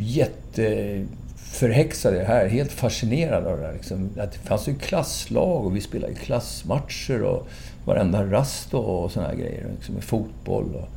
jätteförhäxad 0.00 2.14
det 2.14 2.24
här. 2.24 2.48
Helt 2.48 2.72
fascinerad 2.72 3.46
av 3.46 3.56
det 3.56 3.62
där. 3.62 3.72
Liksom. 3.72 4.10
Att 4.18 4.32
det 4.32 4.38
fanns 4.38 4.68
ju 4.68 4.74
klasslag 4.74 5.66
och 5.66 5.76
vi 5.76 5.80
spelade 5.80 6.14
klassmatcher 6.14 7.22
och 7.22 7.48
varenda 7.84 8.24
rast 8.24 8.74
och 8.74 9.14
här 9.14 9.34
grejer. 9.34 9.66
Liksom, 9.76 9.94
med 9.94 10.04
fotboll. 10.04 10.74
Och 10.74 10.88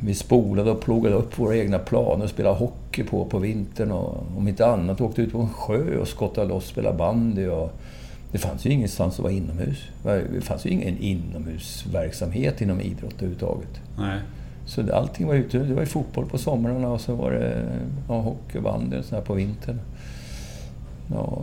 vi 0.00 0.14
spolade 0.14 0.70
och 0.70 0.80
plogade 0.80 1.14
upp 1.14 1.38
våra 1.38 1.56
egna 1.56 1.78
planer 1.78 2.24
och 2.24 2.30
spelade 2.30 2.56
hockey 2.56 3.04
på 3.04 3.24
på 3.24 3.38
vintern. 3.38 3.90
Och 3.90 4.24
om 4.36 4.48
inte 4.48 4.66
annat 4.66 5.00
åkte 5.00 5.22
ut 5.22 5.32
på 5.32 5.40
en 5.40 5.48
sjö 5.48 5.98
och 5.98 6.08
skottade 6.08 6.48
loss 6.48 6.64
och 6.64 6.70
spelade 6.70 6.98
bandy. 6.98 7.46
Och 7.46 7.72
det 8.32 8.38
fanns 8.38 8.66
ju 8.66 8.70
ingenstans 8.70 9.14
att 9.14 9.22
vara 9.22 9.32
inomhus. 9.32 9.78
Det 10.04 10.40
fanns 10.40 10.66
ju 10.66 10.70
ingen 10.70 10.98
inomhusverksamhet 10.98 12.60
inom 12.60 12.80
idrott 12.80 13.14
överhuvudtaget. 13.14 13.80
Nej. 13.98 14.20
Så 14.66 14.92
allting 14.92 15.26
var 15.26 15.34
ute. 15.34 15.58
Det 15.58 15.74
var 15.74 15.82
ju 15.82 15.86
fotboll 15.86 16.26
på 16.26 16.38
somrarna 16.38 16.88
och 16.88 17.00
så 17.00 17.14
var 17.14 17.30
det 17.30 17.64
ja, 18.08 18.20
hockey 18.20 18.58
och 18.58 18.62
bandy 18.62 18.96
och 18.96 19.04
sådär 19.04 19.22
på 19.22 19.34
vintern. 19.34 19.80
Ja, 21.12 21.42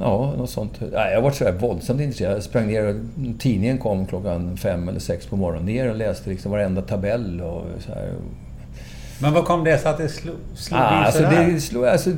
ja, 0.00 0.34
något 0.38 0.50
sånt. 0.50 0.80
Nej, 0.92 1.12
jag 1.12 1.22
var 1.22 1.30
sådär 1.30 1.52
våldsamt 1.52 2.00
intresserad. 2.00 2.36
Jag 2.36 2.42
sprang 2.42 2.66
ner 2.66 2.84
och 2.84 2.94
tidningen 3.38 3.78
kom 3.78 4.06
klockan 4.06 4.56
fem 4.56 4.88
eller 4.88 5.00
sex 5.00 5.26
på 5.26 5.36
morgonen 5.36 5.66
ner 5.66 5.90
och 5.90 5.96
läste 5.96 6.30
liksom 6.30 6.52
varenda 6.52 6.82
tabell 6.82 7.40
och 7.40 7.64
så 7.80 7.92
här. 7.92 8.12
Men 9.20 9.32
vad 9.32 9.44
kom 9.44 9.64
det 9.64 9.78
sig 9.78 9.90
att 9.90 9.98
det 9.98 10.08
slog, 10.08 10.36
slog 10.54 10.80
ah, 10.80 10.84
alltså 10.84 11.22
det 11.22 11.60
slog, 11.60 11.86
alltså, 11.86 12.10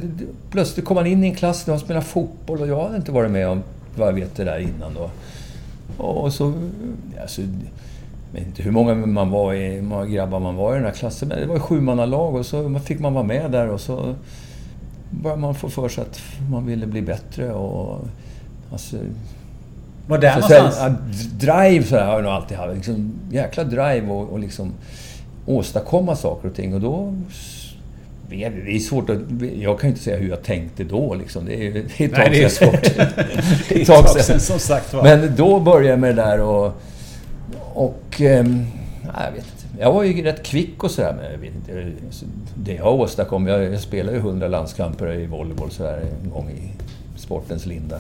Plötsligt 0.51 0.87
kom 0.87 0.95
man 0.95 1.07
in 1.07 1.25
i 1.25 1.27
en 1.27 1.35
klass 1.35 1.65
där 1.65 1.73
man 1.73 1.81
spelade 1.81 2.07
fotboll 2.07 2.61
och 2.61 2.69
jag 2.69 2.83
hade 2.83 2.97
inte 2.97 3.13
varit 3.13 3.31
med 3.31 3.49
om 3.49 3.63
vad 3.97 4.09
jag 4.09 4.13
vet 4.13 4.37
det 4.37 4.45
där 4.45 4.59
innan 4.59 4.95
då. 4.95 5.11
Och 6.05 6.33
så... 6.33 6.53
Alltså, 7.21 7.43
jag 8.33 8.41
vet 8.41 8.47
inte 8.47 8.63
hur 8.63 8.71
många 8.71 8.95
man 8.95 9.31
var 9.31 9.55
i, 9.55 9.83
många 9.83 10.07
grabbar 10.07 10.41
man 10.41 10.57
var 10.57 10.73
i 10.73 10.77
den 10.77 10.85
här 10.85 10.93
klassen. 10.93 11.29
Men 11.29 11.41
det 11.41 11.47
var 11.47 11.55
ju 11.55 11.61
sjumannalag 11.61 12.35
och 12.35 12.47
så 12.47 12.79
fick 12.79 13.01
man 13.01 13.15
vara 13.15 13.25
med 13.25 13.51
där 13.51 13.69
och 13.69 13.81
så 13.81 14.15
började 15.11 15.41
man 15.41 15.55
få 15.55 15.69
för 15.69 15.89
sig 15.89 16.03
att 16.03 16.21
man 16.51 16.67
ville 16.67 16.87
bli 16.87 17.03
bättre 17.03 17.53
och... 17.53 18.07
Alltså, 18.73 18.97
var 20.07 20.19
det 20.19 20.35
någonstans? 20.35 20.77
Sen, 20.77 20.97
drive 21.39 21.85
så 21.85 21.97
här, 21.97 22.05
har 22.05 22.13
jag 22.13 22.23
nog 22.23 22.33
alltid 22.33 22.59
haft. 22.59 22.75
Liksom, 22.75 23.13
jäkla 23.31 23.65
drive 23.65 24.07
och, 24.09 24.33
och 24.33 24.39
liksom 24.39 24.73
åstadkomma 25.47 26.17
saker 26.17 26.49
och 26.49 26.55
ting. 26.55 26.75
Och 26.75 26.81
då... 26.81 27.15
Det 28.31 28.45
är 28.45 28.79
svårt 28.79 29.11
att... 29.11 29.19
Jag 29.59 29.81
kan 29.81 29.91
inte 29.91 30.03
säga 30.03 30.17
hur 30.17 30.29
jag 30.29 30.43
tänkte 30.43 30.85
då 30.85 31.15
liksom. 31.15 31.45
Det 31.47 31.67
är, 31.67 31.73
det 31.99 32.05
är 32.05 32.47
ett 32.47 32.59
tag 32.59 32.87
sedan. 32.87 33.07
det 33.69 33.75
är 33.75 33.81
ett 33.81 33.87
tag 33.87 34.09
sedan, 34.09 34.41
som 34.41 34.59
sagt 34.59 34.95
var. 34.95 35.03
Men 35.03 35.37
då 35.37 35.61
började 35.61 35.89
jag 35.89 35.99
med 35.99 36.17
det 36.17 36.23
där 36.23 36.41
och... 36.41 36.73
Och... 37.75 38.21
Eh, 38.21 38.47
jag 39.05 39.33
vet 39.33 39.45
inte. 39.45 39.58
Jag 39.81 39.93
var 39.93 40.03
ju 40.03 40.23
rätt 40.23 40.43
kvick 40.43 40.85
och 40.85 40.91
sådär, 40.91 41.15
men 41.17 41.33
jag 41.33 41.39
vet 41.39 41.55
inte. 41.55 41.93
Det 42.55 42.75
jag 42.75 43.01
åstadkom... 43.01 43.47
Jag, 43.47 43.65
jag 43.65 43.81
spelade 43.81 44.17
ju 44.17 44.23
hundra 44.23 44.49
landskamper 44.49 45.13
i 45.13 45.27
volleyboll 45.27 45.71
sådär 45.71 46.05
en 46.25 46.31
gång 46.31 46.51
i 46.51 46.71
sportens 47.17 47.67
linda. 47.67 47.99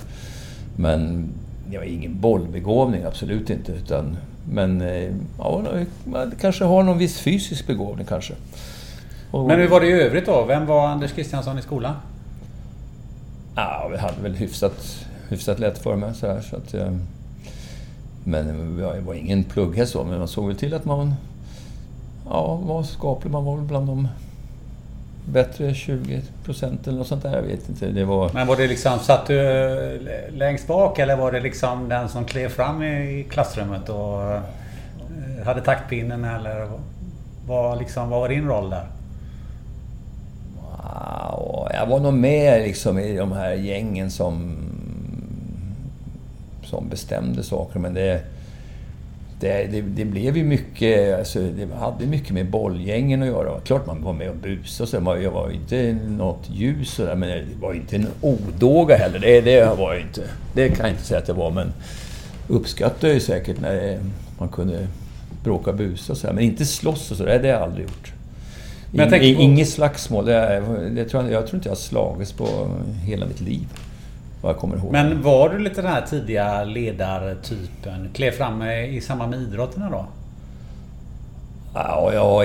Men 0.77 1.29
jag 1.71 1.81
var 1.81 1.87
ingen 1.87 2.21
bollbegåvning, 2.21 3.05
absolut 3.05 3.51
inte. 3.51 3.73
Utan, 3.73 4.17
men 4.51 4.81
eh, 4.81 5.11
ja, 5.39 5.63
man 6.05 6.33
kanske 6.41 6.65
har 6.65 6.83
någon 6.83 6.99
viss 6.99 7.19
fysisk 7.21 7.67
begåvning 7.67 8.07
kanske. 8.07 8.35
Och, 9.31 9.47
men 9.47 9.61
hur 9.61 9.69
var 9.69 9.81
det 9.81 9.87
i 9.87 9.93
övrigt 9.93 10.27
då? 10.27 10.45
Vem 10.45 10.67
var 10.67 10.87
Anders 10.87 11.13
Kristiansson 11.13 11.59
i 11.59 11.63
skolan? 11.63 11.95
Ja, 13.55 13.89
vi 13.91 13.99
hade 13.99 14.23
väl 14.23 14.35
hyfsat, 14.35 15.07
hyfsat 15.29 15.59
lätt 15.59 15.79
för 15.79 15.97
mig. 15.97 16.15
Så, 16.15 16.27
här, 16.27 16.41
så 16.41 16.57
att, 16.57 16.75
eh, 16.75 16.93
men 18.25 18.79
jag 18.79 19.01
var 19.01 19.15
ingen 19.15 19.45
plugghäst 19.45 19.93
så, 19.93 20.05
men 20.05 20.19
man 20.19 20.29
såg 20.29 20.47
väl 20.47 20.57
till 20.57 20.75
att 20.75 20.85
man 20.85 21.15
ja, 22.31 22.55
var 22.55 22.83
skaplig. 22.83 23.31
Man 23.31 23.45
var 23.45 23.57
väl 23.57 23.65
bland 23.65 23.87
de 23.87 24.09
bättre 25.33 25.75
20 25.75 26.23
procent 26.45 26.87
eller 26.87 26.99
något 26.99 27.07
sånt 27.07 27.23
där. 27.23 27.35
Jag 27.35 27.43
vet 27.43 27.69
inte. 27.69 27.87
Det 27.87 28.05
var... 28.05 28.31
Men 28.35 28.47
var 28.47 28.57
det 28.57 28.67
liksom, 28.67 28.99
satt 28.99 29.27
du 29.27 29.41
eh, 29.41 30.33
längst 30.33 30.67
bak 30.67 30.99
eller 30.99 31.17
var 31.17 31.33
det 31.33 31.41
liksom 31.41 31.89
den 31.89 32.09
som 32.09 32.25
klev 32.25 32.49
fram 32.49 32.83
i 32.83 33.27
klassrummet 33.31 33.89
och 33.89 34.33
eh, 34.33 34.41
hade 35.45 35.61
taktpinnen 35.61 36.25
eller 36.25 36.69
vad, 37.47 37.79
liksom, 37.79 38.11
vad 38.11 38.21
var 38.21 38.29
din 38.29 38.49
roll 38.49 38.71
där? 38.71 38.87
Wow, 40.57 41.69
jag 41.73 41.87
var 41.87 42.01
nog 42.01 42.15
med 42.15 42.63
liksom 42.63 42.99
i 42.99 43.17
de 43.17 43.33
här 43.33 43.53
gängen 43.53 44.11
som, 44.11 44.57
som 46.65 46.89
bestämde 46.89 47.43
saker 47.43 47.79
men 47.79 47.95
det 47.95 48.23
det, 49.40 49.68
det, 49.71 49.80
det, 49.80 50.04
blev 50.04 50.37
ju 50.37 50.45
mycket, 50.45 51.18
alltså, 51.18 51.40
det 51.40 51.75
hade 51.75 52.07
mycket 52.07 52.30
med 52.30 52.50
bollgängen 52.50 53.23
att 53.23 53.28
göra. 53.28 53.61
Klart 53.61 53.87
man 53.87 54.02
var 54.02 54.12
med 54.12 54.30
och 54.30 54.37
busade 54.37 54.83
och 54.83 54.88
så. 54.88 55.23
Jag 55.23 55.30
var 55.30 55.49
ju 55.49 55.54
inte 55.54 55.99
något 56.09 56.50
ljus 56.50 56.90
sådär, 56.90 57.14
men 57.14 57.28
det 57.28 57.45
var 57.61 57.75
inte 57.75 57.97
en 57.97 58.07
odåga 58.21 58.97
heller. 58.97 59.18
Det, 59.18 59.40
det 59.40 59.64
var 59.64 59.92
jag 59.92 60.02
inte. 60.02 60.23
Det 60.54 60.68
kan 60.68 60.87
jag 60.87 60.90
inte 60.90 61.04
säga 61.04 61.21
att 61.21 61.26
det 61.26 61.33
var, 61.33 61.50
men 61.50 61.73
uppskattade 62.49 63.12
ju 63.12 63.21
säkert 63.21 63.61
när 63.61 63.99
man 64.38 64.49
kunde 64.49 64.87
bråka 65.45 65.71
och 65.71 65.76
busa 65.76 66.12
och 66.12 66.18
sådär. 66.18 66.35
Men 66.35 66.45
inte 66.45 66.64
slåss 66.64 67.11
och 67.11 67.16
sådär, 67.16 67.38
det 67.42 67.49
har 67.49 67.54
jag 67.54 67.62
aldrig 67.62 67.87
gjort. 67.87 68.12
Men 68.90 69.12
jag 69.12 69.23
In, 69.23 69.37
på... 69.37 69.42
Inget 69.42 69.68
slagsmål. 69.68 70.25
Det, 70.25 70.62
det 70.90 71.04
tror 71.04 71.23
jag, 71.23 71.33
jag 71.33 71.47
tror 71.47 71.57
inte 71.57 71.68
jag 71.68 71.75
har 71.75 71.80
slagits 71.80 72.33
på 72.33 72.47
hela 73.04 73.26
mitt 73.26 73.40
liv. 73.40 73.66
Vad 74.42 74.52
jag 74.52 74.61
kommer 74.61 74.76
ihåg. 74.76 74.92
Men 74.92 75.23
var 75.23 75.49
du 75.49 75.59
lite 75.59 75.83
den 75.83 75.90
här 75.90 76.02
tidiga 76.02 76.64
ledartypen? 76.64 78.09
Klev 78.12 78.30
fram 78.30 78.62
i 78.62 79.00
samband 79.00 79.30
med 79.30 79.40
idrotterna 79.40 79.90
då? 79.90 80.07
Ja, 81.75 82.12
ja 82.14 82.45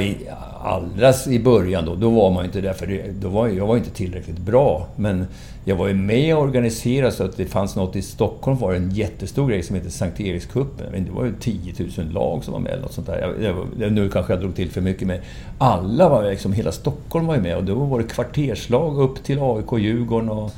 allra 0.63 1.13
i 1.27 1.39
början 1.39 1.85
då, 1.85 1.95
då 1.95 2.09
var 2.09 2.31
man 2.31 2.45
inte 2.45 2.61
där 2.61 2.73
för 2.73 3.11
då 3.21 3.29
var 3.29 3.47
jag 3.47 3.67
var 3.67 3.77
inte 3.77 3.89
tillräckligt 3.89 4.37
bra. 4.37 4.87
Men 4.95 5.27
jag 5.65 5.75
var 5.75 5.87
ju 5.87 5.93
med 5.93 6.35
och 6.35 6.41
organiserade 6.41 7.11
så 7.11 7.23
att 7.23 7.37
det 7.37 7.45
fanns 7.45 7.75
något 7.75 7.95
i 7.95 8.01
Stockholm 8.01 8.57
var 8.57 8.73
en 8.73 8.91
jättestor 8.91 9.49
grej 9.49 9.63
som 9.63 9.75
heter 9.75 9.89
Sankt 9.89 10.19
Erikscupen. 10.19 11.05
Det 11.05 11.11
var 11.11 11.25
ju 11.25 11.33
10 11.39 11.73
000 11.97 12.11
lag 12.11 12.43
som 12.43 12.53
var 12.53 12.59
med 12.59 12.71
eller 12.71 12.81
något 12.81 12.93
sånt 12.93 13.07
där. 13.07 13.35
Jag, 13.41 13.55
jag, 13.79 13.91
nu 13.91 14.09
kanske 14.09 14.33
jag 14.33 14.39
drog 14.39 14.55
till 14.55 14.71
för 14.71 14.81
mycket 14.81 15.07
men 15.07 15.19
alla 15.57 16.09
var 16.09 16.29
liksom, 16.29 16.53
hela 16.53 16.71
Stockholm 16.71 17.27
var 17.27 17.35
ju 17.35 17.41
med 17.41 17.57
och 17.57 17.63
då 17.63 17.75
var 17.75 17.99
det 17.99 18.07
kvarterslag 18.07 18.99
upp 18.99 19.23
till 19.23 19.39
AIK, 19.41 19.83
Djurgården 19.83 20.29
och 20.29 20.51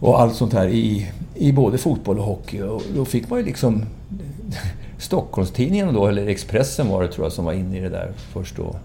och 0.00 0.20
allt 0.20 0.34
sånt 0.34 0.52
här 0.52 0.68
i, 0.68 1.10
i 1.34 1.52
både 1.52 1.78
fotboll 1.78 2.18
och 2.18 2.24
hockey. 2.24 2.62
Och 2.62 2.82
då 2.94 3.04
fick 3.04 3.30
man 3.30 3.38
ju 3.38 3.44
liksom... 3.44 3.82
Stockholmstidningen 4.98 5.94
då, 5.94 6.06
eller 6.06 6.26
Expressen 6.26 6.88
var 6.88 7.02
det 7.02 7.08
tror 7.08 7.26
jag, 7.26 7.32
som 7.32 7.44
var 7.44 7.52
inne 7.52 7.78
i 7.78 7.80
det 7.80 7.88
där 7.88 8.12
först 8.32 8.56
då. 8.56 8.76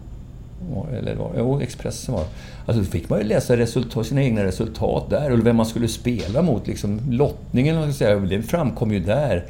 Eller 0.97 1.17
jo, 1.37 1.61
Expressen 1.61 2.13
var 2.13 2.25
Alltså 2.65 2.83
då 2.83 2.89
fick 2.89 3.09
man 3.09 3.19
ju 3.19 3.25
läsa 3.25 3.57
resultat, 3.57 4.07
sina 4.07 4.23
egna 4.23 4.43
resultat 4.43 5.09
där 5.09 5.31
och 5.31 5.45
vem 5.45 5.55
man 5.55 5.65
skulle 5.65 5.87
spela 5.87 6.41
mot. 6.41 6.67
Liksom, 6.67 6.99
lottningen, 7.09 7.75
man 7.75 7.93
ska 7.93 8.05
säga, 8.05 8.19
den 8.19 8.43
framkom 8.43 8.91
ju 8.91 8.99
där. 8.99 9.45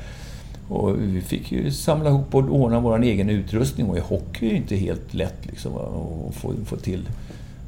Och 0.69 1.01
vi 1.01 1.21
fick 1.21 1.51
ju 1.51 1.71
samla 1.71 2.09
ihop 2.09 2.35
och 2.35 2.41
ordna 2.41 2.79
vår 2.79 3.03
egen 3.03 3.29
utrustning. 3.29 3.89
Och 3.89 3.97
i 3.97 3.99
hockey 3.99 4.45
är 4.45 4.49
det 4.49 4.55
ju 4.55 4.55
inte 4.55 4.75
helt 4.75 5.13
lätt 5.13 5.45
liksom, 5.45 5.75
att 5.75 6.35
få, 6.35 6.53
få 6.65 6.75
till 6.75 7.09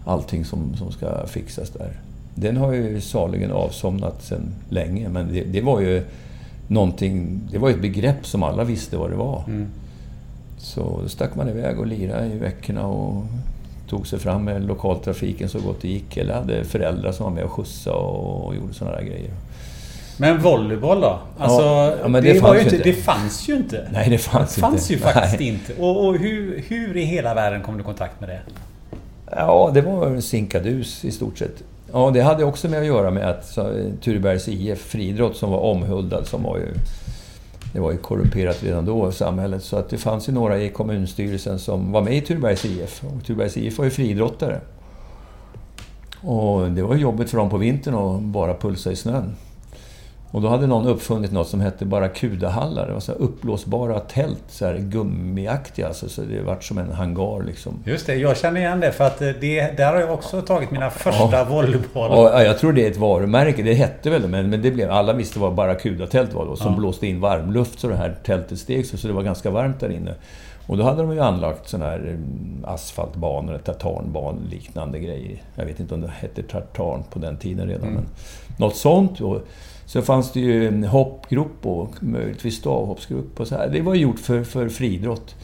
allting 0.06 0.46
som, 0.46 0.76
som 0.78 0.92
ska 0.92 1.28
fixas 1.28 1.70
där. 1.70 2.00
Den 2.36 2.58
har 2.58 2.74
ju 2.74 3.02
saligen 3.02 3.52
avsomnat 3.52 4.24
sedan 4.24 4.54
länge, 4.70 5.10
men 5.10 5.34
det, 5.34 5.44
det, 5.44 5.62
var 5.62 5.80
ju 5.80 6.04
någonting... 6.68 7.42
Det 7.52 7.58
var 7.58 7.70
ett 7.70 7.82
begrepp 7.82 8.26
som 8.26 8.44
alla 8.44 8.64
visste 8.64 8.98
vad 8.98 9.10
det 9.10 9.16
var. 9.16 9.44
Mm. 9.48 9.68
Så 10.58 11.00
då 11.04 11.10
stack 11.10 11.36
man 11.36 11.50
iväg 11.50 11.80
och 11.80 11.88
lirade 11.88 12.26
i 12.28 12.38
veckorna 12.38 12.88
och 12.88 13.24
tog 13.90 14.08
sig 14.08 14.20
fram 14.20 14.44
med 14.44 14.66
lokaltrafiken 14.66 15.50
så 15.50 15.60
gott 15.60 15.82
det 15.82 15.88
gick. 15.88 16.18
Eller 16.18 16.34
hade 16.34 16.64
föräldrar 16.64 17.12
som 17.12 17.24
var 17.24 17.34
med 17.34 17.44
och 17.44 17.52
skjutsade 17.52 17.98
och 17.98 18.56
gjorde 18.56 18.74
sådana 18.74 18.96
där 18.98 19.04
grejer. 19.04 19.32
Men 20.18 20.42
volleyboll 20.42 21.02
då? 21.02 21.20
Alltså, 21.38 21.62
ja, 21.62 21.96
ja, 22.02 22.08
det, 22.08 22.22
det, 22.22 22.40
fanns 22.40 22.64
inte, 22.64 22.76
inte. 22.76 22.90
det 22.90 22.94
fanns 22.94 23.50
ju 23.50 23.56
inte. 23.56 23.88
Nej, 23.92 24.10
det 24.10 24.18
fanns, 24.18 24.56
det 24.56 24.62
fanns 24.62 24.92
inte. 24.92 24.94
ju 24.94 25.00
faktiskt 25.00 25.40
Nej. 25.40 25.48
inte. 25.48 25.74
Och, 25.74 26.08
och, 26.08 26.18
hur, 26.18 26.64
hur 26.68 26.98
i 26.98 27.04
hela 27.04 27.34
världen 27.34 27.62
kom 27.62 27.74
du 27.74 27.82
i 27.82 27.84
kontakt 27.84 28.20
med 28.20 28.30
det? 28.30 28.40
Ja, 29.32 29.72
det 29.74 29.82
var 29.82 30.22
sinkadus 30.22 31.06
i 31.06 31.12
stort 31.12 31.38
sett. 31.38 31.64
Ja, 31.96 32.12
det 32.14 32.22
hade 32.22 32.44
också 32.44 32.70
med 32.70 32.80
att 32.80 32.86
göra 32.86 33.12
med 33.12 33.30
att 33.30 33.58
eh, 33.58 33.66
Turebergs 34.02 34.48
IF 34.48 34.80
Friidrott 34.80 35.36
som 35.36 35.52
var 35.52 35.60
omhuldad, 35.60 36.28
som 36.28 36.44
var 36.44 36.58
ju... 36.58 36.74
Det 37.74 37.80
var 37.80 37.92
ju 37.92 37.98
korrumperat 37.98 38.64
redan 38.64 38.86
då, 38.86 39.12
samhället. 39.12 39.64
Så 39.64 39.78
att 39.78 39.90
det 39.90 39.98
fanns 39.98 40.30
ju 40.30 40.34
några 40.34 40.60
i 40.60 40.70
kommunstyrelsen 40.70 41.60
som 41.60 41.92
var 41.92 42.02
med 42.02 42.18
i 42.18 42.22
Turebergs 42.22 42.66
IF. 42.66 43.04
Och 43.04 43.26
Turebergs 43.26 43.58
IF 43.58 43.78
var 43.78 43.86
ju 43.86 43.92
friidrottare. 43.92 44.62
Och 46.22 46.72
det 46.72 46.82
var 46.82 46.96
jobbigt 46.96 47.30
för 47.30 47.38
dem 47.38 47.50
på 47.50 47.58
vintern 47.58 47.96
att 47.96 48.22
bara 48.22 48.54
pulsa 48.54 48.92
i 48.92 48.96
snön. 48.96 49.36
Och 50.34 50.42
då 50.42 50.48
hade 50.48 50.68
någon 50.68 50.88
uppfunnit 50.88 51.32
något 51.32 51.48
som 51.48 51.62
hette 51.62 51.86
Barracudahallar. 51.86 52.88
Det 52.88 52.94
var 52.94 53.00
så 53.00 53.12
här 53.12 53.20
uppblåsbara 53.20 54.00
tält, 54.00 54.44
så 54.48 54.66
här 54.66 54.78
gummiaktiga. 54.78 55.88
Alltså, 55.88 56.10
så 56.10 56.22
det 56.22 56.42
vart 56.42 56.64
som 56.64 56.78
en 56.78 56.92
hangar 56.92 57.44
liksom. 57.44 57.80
Just 57.86 58.08
det, 58.08 58.16
jag 58.16 58.38
känner 58.38 58.62
igen 58.62 58.80
det 58.80 58.92
för 58.92 59.04
att 59.04 59.20
det, 59.20 59.78
där 59.78 59.94
har 59.94 60.00
jag 60.00 60.14
också 60.14 60.42
tagit 60.42 60.72
mina 60.72 60.90
första 60.90 61.38
ja. 61.38 61.46
volleyboll. 61.50 62.12
Ja, 62.12 62.44
jag 62.44 62.60
tror 62.60 62.74
det 62.74 62.86
är 62.86 62.92
ett 62.92 62.98
varumärke. 62.98 63.64
Det 63.64 63.74
hette 63.74 64.10
väl 64.10 64.28
men, 64.28 64.50
men 64.50 64.62
det 64.62 64.72
blev... 64.72 64.92
Alla 64.92 65.14
visste 65.14 65.40
vad 65.40 65.54
Barracuda-tält 65.54 66.34
var 66.34 66.46
då. 66.46 66.56
Som 66.56 66.72
ja. 66.72 66.78
blåste 66.78 67.08
in 67.08 67.20
varmluft 67.20 67.80
så 67.80 67.88
det 67.88 67.96
här 67.96 68.16
tältet 68.26 68.60
steg 68.60 68.86
så, 68.86 68.98
så 68.98 69.08
det 69.08 69.14
var 69.14 69.24
ganska 69.24 69.50
varmt 69.50 69.80
där 69.80 69.92
inne. 69.92 70.14
Och 70.68 70.78
då 70.78 70.84
hade 70.84 71.02
de 71.02 71.12
ju 71.14 71.20
anlagt 71.20 71.70
sådana 71.70 71.92
här 71.92 72.00
mm, 72.00 72.66
asfaltbanor, 72.68 73.58
tartanbanor 73.58 74.42
liknande 74.52 75.00
grejer. 75.00 75.42
Jag 75.56 75.66
vet 75.66 75.80
inte 75.80 75.94
om 75.94 76.02
det 76.02 76.08
hette 76.08 76.44
tartan 76.44 77.04
på 77.10 77.20
den 77.20 77.38
tiden 77.38 77.68
redan, 77.68 77.88
mm. 77.88 77.94
men 77.94 78.06
något 78.58 78.76
sånt. 78.76 79.22
Och 79.22 79.42
så 79.94 80.02
fanns 80.02 80.32
det 80.32 80.40
ju 80.40 80.68
en 80.68 80.84
hoppgrupp 80.84 81.66
och 81.66 82.04
möjligtvis 82.04 82.56
stavhoppsgrupp 82.56 83.40
och 83.40 83.48
så 83.48 83.56
här. 83.56 83.70
Det 83.70 83.82
var 83.82 83.96
gjort 83.96 84.20
för, 84.20 84.44
för 84.44 84.70
friidrott. 84.70 85.36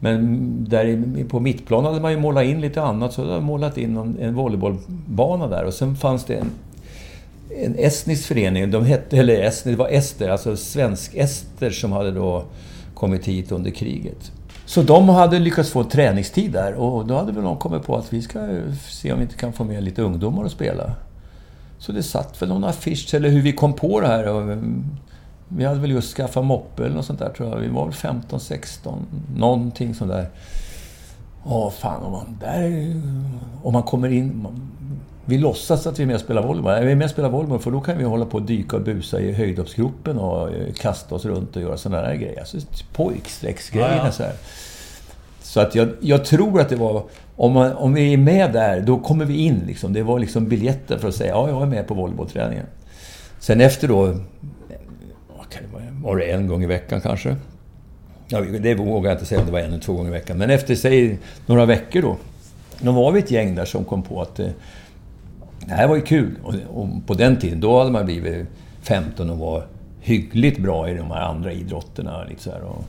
Men 0.00 0.48
där 0.68 1.24
på 1.28 1.40
mittplan 1.40 1.84
hade 1.84 2.00
man 2.00 2.12
ju 2.12 2.18
målat 2.18 2.44
in 2.44 2.60
lite 2.60 2.82
annat, 2.82 3.12
så 3.12 3.22
hade 3.22 3.34
man 3.34 3.42
målat 3.42 3.78
in 3.78 3.96
en, 3.96 4.18
en 4.20 4.34
volleybollbana 4.34 5.48
där. 5.48 5.64
Och 5.64 5.74
sen 5.74 5.96
fanns 5.96 6.24
det 6.24 6.34
en, 6.34 6.50
en 7.56 7.74
estnisk 7.78 8.26
förening, 8.26 8.70
de 8.70 8.84
hette, 8.84 9.18
eller 9.18 9.42
estnisk, 9.42 9.78
det 9.78 9.82
var 9.82 9.88
ester, 9.88 10.28
alltså 10.28 10.56
svensk-ester 10.56 11.70
som 11.70 11.92
hade 11.92 12.10
då 12.10 12.44
kommit 12.94 13.28
hit 13.28 13.52
under 13.52 13.70
kriget. 13.70 14.32
Så 14.66 14.82
de 14.82 15.08
hade 15.08 15.38
lyckats 15.38 15.70
få 15.70 15.84
träningstid 15.84 16.52
där 16.52 16.74
och 16.74 17.06
då 17.06 17.14
hade 17.14 17.32
väl 17.32 17.44
de 17.44 17.56
kommit 17.56 17.82
på 17.82 17.96
att 17.96 18.12
vi 18.12 18.22
ska 18.22 18.60
se 18.90 19.12
om 19.12 19.18
vi 19.18 19.24
inte 19.24 19.36
kan 19.36 19.52
få 19.52 19.64
med 19.64 19.82
lite 19.82 20.02
ungdomar 20.02 20.44
och 20.44 20.50
spela. 20.50 20.94
Så 21.82 21.92
det 21.92 22.02
satt 22.02 22.42
väl 22.42 22.48
någon 22.48 22.64
affisch, 22.64 23.14
eller 23.14 23.28
hur 23.28 23.42
vi 23.42 23.52
kom 23.52 23.72
på 23.72 24.00
det 24.00 24.06
här. 24.06 24.24
Mm, 24.24 24.84
vi 25.48 25.64
hade 25.64 25.80
väl 25.80 25.90
just 25.90 26.16
skaffat 26.16 26.44
moppe 26.44 26.84
eller 26.84 26.96
något 26.96 27.04
sånt 27.04 27.18
där 27.18 27.28
tror 27.28 27.48
jag. 27.48 27.56
Vi 27.56 27.68
var 27.68 27.84
väl 27.84 27.94
15, 27.94 28.40
16, 28.40 29.06
någonting 29.36 29.94
sånt 29.94 30.10
där. 30.10 30.28
Åh 31.44 31.70
fan, 31.70 32.02
om 32.02 32.12
man, 32.12 32.38
där, 32.40 33.00
om 33.62 33.72
man 33.72 33.82
kommer 33.82 34.08
in... 34.08 34.42
Man, 34.42 34.70
vi 35.24 35.38
låtsas 35.38 35.86
att 35.86 35.98
vi 35.98 36.02
är 36.02 36.06
med 36.06 36.14
och 36.14 36.20
spelar 36.20 36.42
volleyboll. 36.42 36.84
Vi 36.84 36.92
är 36.92 36.96
med 36.96 37.04
och 37.04 37.10
spelar 37.10 37.28
volleyboll 37.28 37.58
för 37.58 37.70
då 37.70 37.80
kan 37.80 37.98
vi 37.98 38.04
hålla 38.04 38.26
på 38.26 38.36
och 38.36 38.42
dyka 38.42 38.76
och 38.76 38.82
busa 38.82 39.20
i 39.20 39.32
höjdhoppsgropen 39.32 40.18
och 40.18 40.54
eh, 40.54 40.72
kasta 40.72 41.14
oss 41.14 41.24
runt 41.24 41.56
och 41.56 41.62
göra 41.62 41.76
sådana 41.76 42.02
där 42.02 42.14
grejer. 42.14 42.38
Alltså 42.38 42.58
pojkstrecksgrejerna 42.92 43.96
ja, 43.96 44.04
ja. 44.04 44.12
så 44.12 44.22
här. 44.22 44.34
Så 45.52 45.60
att 45.60 45.74
jag, 45.74 45.88
jag, 46.00 46.24
tror 46.24 46.60
att 46.60 46.68
det 46.68 46.76
var... 46.76 47.04
Om, 47.36 47.52
man, 47.52 47.72
om 47.72 47.94
vi 47.94 48.12
är 48.12 48.16
med 48.16 48.52
där, 48.52 48.80
då 48.80 48.98
kommer 48.98 49.24
vi 49.24 49.36
in. 49.36 49.62
Liksom. 49.66 49.92
Det 49.92 50.02
var 50.02 50.18
liksom 50.18 50.48
biljetten 50.48 50.98
för 50.98 51.08
att 51.08 51.14
säga 51.14 51.30
ja, 51.30 51.48
jag 51.48 51.62
är 51.62 51.66
med 51.66 51.86
på 51.86 51.94
volleybollträningen. 51.94 52.66
Sen 53.38 53.60
efter 53.60 53.88
då... 53.88 54.16
Var 56.02 56.16
det 56.16 56.24
en 56.24 56.46
gång 56.46 56.62
i 56.62 56.66
veckan 56.66 57.00
kanske? 57.00 57.36
Ja, 58.28 58.40
det 58.40 58.74
vågar 58.74 59.10
jag 59.10 59.16
inte 59.16 59.26
säga 59.26 59.40
om 59.40 59.46
det 59.46 59.52
var 59.52 59.58
en 59.58 59.66
eller 59.66 59.78
två 59.78 59.92
gånger 59.92 60.08
i 60.08 60.12
veckan. 60.12 60.38
Men 60.38 60.50
efter, 60.50 60.74
säg, 60.74 61.18
några 61.46 61.66
veckor 61.66 62.02
då. 62.02 62.16
Då 62.80 62.92
var 62.92 63.12
vi 63.12 63.18
ett 63.18 63.30
gäng 63.30 63.54
där 63.54 63.64
som 63.64 63.84
kom 63.84 64.02
på 64.02 64.22
att 64.22 64.40
eh, 64.40 64.48
det 65.66 65.74
här 65.74 65.88
var 65.88 65.96
ju 65.96 66.02
kul. 66.02 66.38
Och, 66.42 66.54
och, 66.74 66.88
på 67.06 67.14
den 67.14 67.36
tiden, 67.36 67.60
då 67.60 67.78
hade 67.78 67.90
man 67.90 68.04
blivit 68.04 68.46
15 68.82 69.30
och 69.30 69.38
var 69.38 69.66
hyggligt 70.00 70.58
bra 70.58 70.90
i 70.90 70.94
de 70.94 71.10
här 71.10 71.20
andra 71.20 71.52
idrotterna. 71.52 72.24
Lite 72.24 72.42
så 72.42 72.50
här, 72.50 72.62
och, 72.62 72.84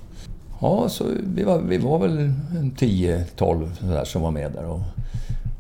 ja, 0.64 0.90
så 0.90 1.06
vi 1.36 1.44
var, 1.44 1.60
vi 1.60 1.78
var 1.78 2.00
väl 2.00 2.34
10-12 2.78 4.04
som 4.04 4.22
var 4.22 4.32
med 4.32 4.52
där. 4.52 4.66
Och, 4.66 4.82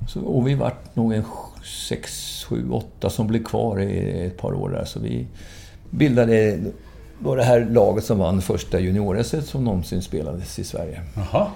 så, 0.09 0.21
och 0.21 0.47
vi 0.47 0.53
vart 0.53 0.95
nog 0.95 1.13
en 1.13 1.23
6, 1.89 2.43
7, 2.49 2.69
8 2.71 3.09
som 3.09 3.27
blev 3.27 3.43
kvar 3.43 3.79
i 3.79 4.25
ett 4.25 4.37
par 4.37 4.53
år 4.53 4.69
där. 4.69 4.85
Så 4.85 4.99
vi 4.99 5.27
bildade 5.89 6.59
då 7.19 7.35
det 7.35 7.43
här 7.43 7.67
laget 7.71 8.03
som 8.03 8.19
vann 8.19 8.41
första 8.41 8.79
junior 8.79 9.41
som 9.41 9.63
någonsin 9.63 10.01
spelades 10.01 10.59
i 10.59 10.63
Sverige. 10.63 11.01
Aha. 11.17 11.51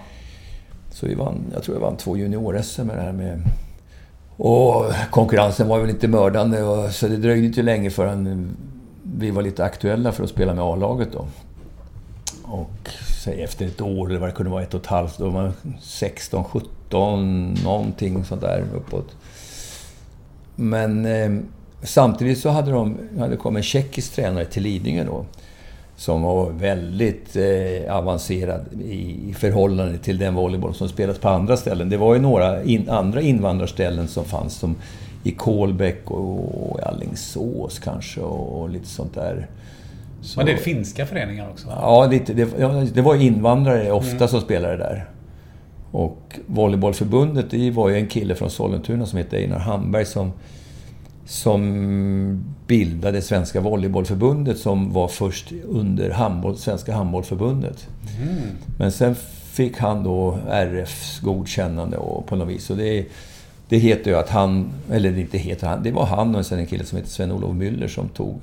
Så 0.91 1.07
vi 1.07 1.15
vann, 1.15 1.45
jag 1.53 1.63
tror 1.63 1.77
jag 1.77 1.81
vann 1.81 1.97
två 1.97 2.17
junior-SM 2.17 2.83
med 2.83 2.97
det 2.97 3.01
här 3.01 3.11
med 3.11 3.41
och 4.37 4.85
konkurrensen 5.11 5.67
var 5.67 5.79
väl 5.79 5.89
inte 5.89 6.07
mördande, 6.07 6.63
och, 6.63 6.91
så 6.91 7.07
det 7.07 7.17
dröjde 7.17 7.47
inte 7.47 7.61
länge 7.61 7.89
förrän 7.89 8.57
vi 9.03 9.31
var 9.31 9.41
lite 9.41 9.63
aktuella 9.63 10.11
för 10.11 10.23
att 10.23 10.29
spela 10.29 10.53
med 10.53 10.63
A-laget 10.63 11.09
då. 11.13 11.25
Och 12.43 12.89
säg 13.23 13.43
efter 13.43 13.65
ett 13.65 13.81
år, 13.81 14.09
eller 14.09 14.19
vad 14.19 14.29
det 14.29 14.33
kunde 14.33 14.51
vara, 14.51 14.63
ett 14.63 14.73
och 14.73 14.81
ett 14.81 14.87
halvt, 14.87 15.17
då 15.17 15.29
var 15.29 15.41
man 15.41 15.53
16, 15.81 16.43
17, 16.43 17.53
någonting 17.63 18.25
sånt 18.25 18.41
där 18.41 18.63
uppåt. 18.75 19.15
Men 20.55 21.05
eh, 21.05 21.39
samtidigt 21.83 22.39
så 22.39 22.49
hade 22.49 22.71
de 22.71 22.97
hade 23.19 23.35
kommit 23.35 23.59
en 23.59 23.63
tjeckisk 23.63 24.15
tränare 24.15 24.45
till 24.45 24.63
Lidingö 24.63 25.03
då 25.03 25.25
som 25.97 26.21
var 26.21 26.49
väldigt 26.49 27.35
eh, 27.35 27.95
avancerad 27.95 28.65
i, 28.81 29.29
i 29.29 29.33
förhållande 29.33 29.97
till 29.97 30.17
den 30.17 30.35
volleyboll 30.35 30.75
som 30.75 30.89
spelas 30.89 31.17
på 31.17 31.29
andra 31.29 31.57
ställen. 31.57 31.89
Det 31.89 31.97
var 31.97 32.13
ju 32.13 32.21
några 32.21 32.63
in, 32.63 32.89
andra 32.89 33.21
invandrarställen 33.21 34.07
som 34.07 34.25
fanns 34.25 34.55
som 34.55 34.75
i 35.23 35.31
Kolbäck 35.31 36.11
och, 36.11 36.71
och 36.71 36.87
Allingsås 36.87 37.79
kanske 37.79 38.21
och, 38.21 38.61
och, 38.61 38.69
lite 38.69 38.87
sånt 38.87 39.15
där. 39.15 39.47
Så, 40.21 40.39
Men 40.39 40.45
det 40.45 40.51
är 40.51 40.57
finska 40.57 41.05
föreningar 41.05 41.49
också? 41.49 41.67
Ja, 41.69 42.07
lite, 42.11 42.33
det, 42.33 42.45
det 42.93 43.01
var 43.01 43.15
invandrare 43.15 43.91
ofta 43.91 44.15
mm. 44.15 44.27
som 44.27 44.41
spelade 44.41 44.77
där. 44.77 45.09
Och 45.91 46.39
Volleybollförbundet, 46.45 47.51
det 47.51 47.71
var 47.71 47.89
ju 47.89 47.95
en 47.95 48.07
kille 48.07 48.35
från 48.35 48.49
Sollentuna 48.49 49.05
som 49.05 49.17
hette 49.17 49.37
Einar 49.37 49.59
Hamberg 49.59 50.05
som 50.05 50.31
som 51.27 52.43
bildade 52.67 53.21
Svenska 53.21 53.61
Volleybollförbundet 53.61 54.57
som 54.57 54.93
var 54.93 55.07
först 55.07 55.51
under 55.67 56.09
handboll, 56.09 56.57
Svenska 56.57 56.93
Handbollförbundet. 56.93 57.87
Mm. 58.21 58.37
Men 58.77 58.91
sen 58.91 59.15
fick 59.51 59.77
han 59.77 60.03
då 60.03 60.37
RFs 60.49 61.19
godkännande 61.19 61.97
och 61.97 62.25
på 62.25 62.35
något 62.35 62.49
vis. 62.49 62.69
Och 62.69 62.77
det, 62.77 63.05
det 63.69 63.77
heter 63.77 64.11
ju 64.11 64.17
att 64.17 64.29
han, 64.29 64.69
eller 64.91 65.17
inte 65.17 65.37
heter 65.37 65.67
han, 65.67 65.83
det 65.83 65.91
var 65.91 66.05
han 66.05 66.35
och 66.35 66.45
sen 66.45 66.59
en 66.59 66.65
kille 66.65 66.83
som 66.83 66.97
heter 66.97 67.09
Sven-Olof 67.09 67.55
Müller 67.55 67.87
som 67.87 68.09
tog 68.09 68.39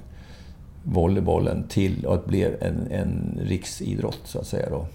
volleybollen 0.84 1.64
till 1.68 2.06
att 2.06 2.26
bli 2.26 2.42
en, 2.60 2.88
en 2.90 3.40
riksidrott 3.42 4.20
så 4.24 4.38
att 4.38 4.46
säga 4.46 4.70
då. 4.70 4.86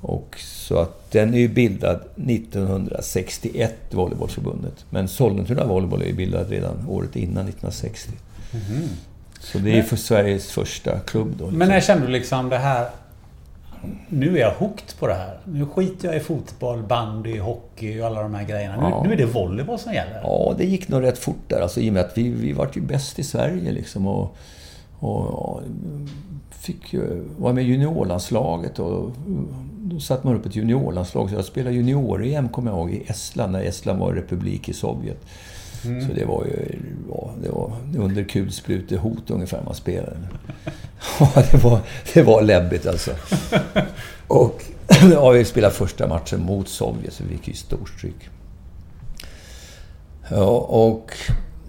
Och 0.00 0.36
så 0.38 0.78
att 0.78 1.10
den 1.10 1.34
är 1.34 1.38
ju 1.38 1.48
bildad 1.48 2.00
1961, 2.16 3.74
Volleybollförbundet. 3.90 4.84
Men 4.90 5.08
Sollentuna 5.08 5.64
Volleyboll 5.64 6.02
är 6.02 6.06
ju 6.06 6.14
bildad 6.14 6.50
redan 6.50 6.86
året 6.88 7.16
innan, 7.16 7.48
1960. 7.48 8.12
Mm. 8.52 8.88
Så 9.40 9.58
det 9.58 9.70
är 9.70 9.74
men, 9.74 9.84
för 9.84 9.96
Sveriges 9.96 10.50
första 10.50 10.98
klubb 10.98 11.34
då. 11.38 11.44
Liksom. 11.44 11.58
Men 11.58 11.68
när 11.68 11.80
kände 11.80 12.06
du 12.06 12.12
liksom 12.12 12.48
det 12.48 12.58
här... 12.58 12.88
Nu 14.08 14.36
är 14.36 14.40
jag 14.40 14.54
hooked 14.54 14.98
på 14.98 15.06
det 15.06 15.14
här. 15.14 15.38
Nu 15.44 15.66
skiter 15.66 16.08
jag 16.08 16.16
i 16.16 16.20
fotboll, 16.20 16.82
bandy, 16.82 17.38
hockey 17.38 18.00
och 18.00 18.06
alla 18.06 18.22
de 18.22 18.34
här 18.34 18.44
grejerna. 18.44 18.76
Ja. 18.80 19.02
Nu, 19.02 19.08
nu, 19.08 19.14
är 19.14 19.18
det 19.18 19.26
volleyboll 19.26 19.78
som 19.78 19.92
gäller. 19.92 20.20
Ja, 20.22 20.54
det 20.58 20.64
gick 20.64 20.88
nog 20.88 21.02
rätt 21.02 21.18
fort 21.18 21.48
där. 21.48 21.60
Alltså, 21.60 21.80
I 21.80 21.90
och 21.90 21.94
med 21.94 22.04
att 22.04 22.18
vi, 22.18 22.28
vi 22.28 22.52
var 22.52 22.68
ju 22.74 22.80
bäst 22.80 23.18
i 23.18 23.24
Sverige 23.24 23.72
liksom. 23.72 24.06
Och, 24.06 24.36
och, 25.00 25.62
fick 26.60 26.92
ju 26.92 27.24
vara 27.38 27.52
med 27.52 27.64
i 27.64 27.66
juniorlandslaget 27.66 28.78
och 28.78 29.10
då 29.76 30.00
satte 30.00 30.26
man 30.26 30.36
upp 30.36 30.46
ett 30.46 30.56
juniorlandslag. 30.56 31.30
Så 31.30 31.34
jag 31.34 31.44
spelade 31.44 31.76
junior-EM, 31.76 32.48
kommer 32.48 32.70
jag 32.70 32.78
ihåg, 32.78 32.90
i 32.90 33.04
Estland, 33.06 33.52
när 33.52 33.62
Estland 33.62 33.98
var 33.98 34.12
republik 34.12 34.68
i 34.68 34.72
Sovjet. 34.72 35.26
Mm. 35.84 36.08
Så 36.08 36.14
det 36.14 36.24
var 36.24 36.44
ju 36.44 36.78
ja, 37.10 37.30
det 37.42 37.48
var 37.48 37.72
under 37.98 38.24
kulsprutehot 38.24 39.30
ungefär 39.30 39.62
man 39.64 39.74
spelade. 39.74 40.16
Ja, 41.20 41.42
det 41.50 41.64
var, 41.64 41.80
det 42.14 42.22
var 42.22 42.42
läbbigt 42.42 42.86
alltså. 42.86 43.10
Och 44.26 44.62
ja, 45.12 45.30
vi 45.30 45.44
spelade 45.44 45.74
första 45.74 46.08
matchen 46.08 46.42
mot 46.42 46.68
Sovjet, 46.68 47.12
så 47.12 47.24
vi 47.24 47.36
fick 47.36 47.48
ju 47.48 47.54
storstryk. 47.54 48.28
Ja, 50.30 50.58
och 50.58 51.12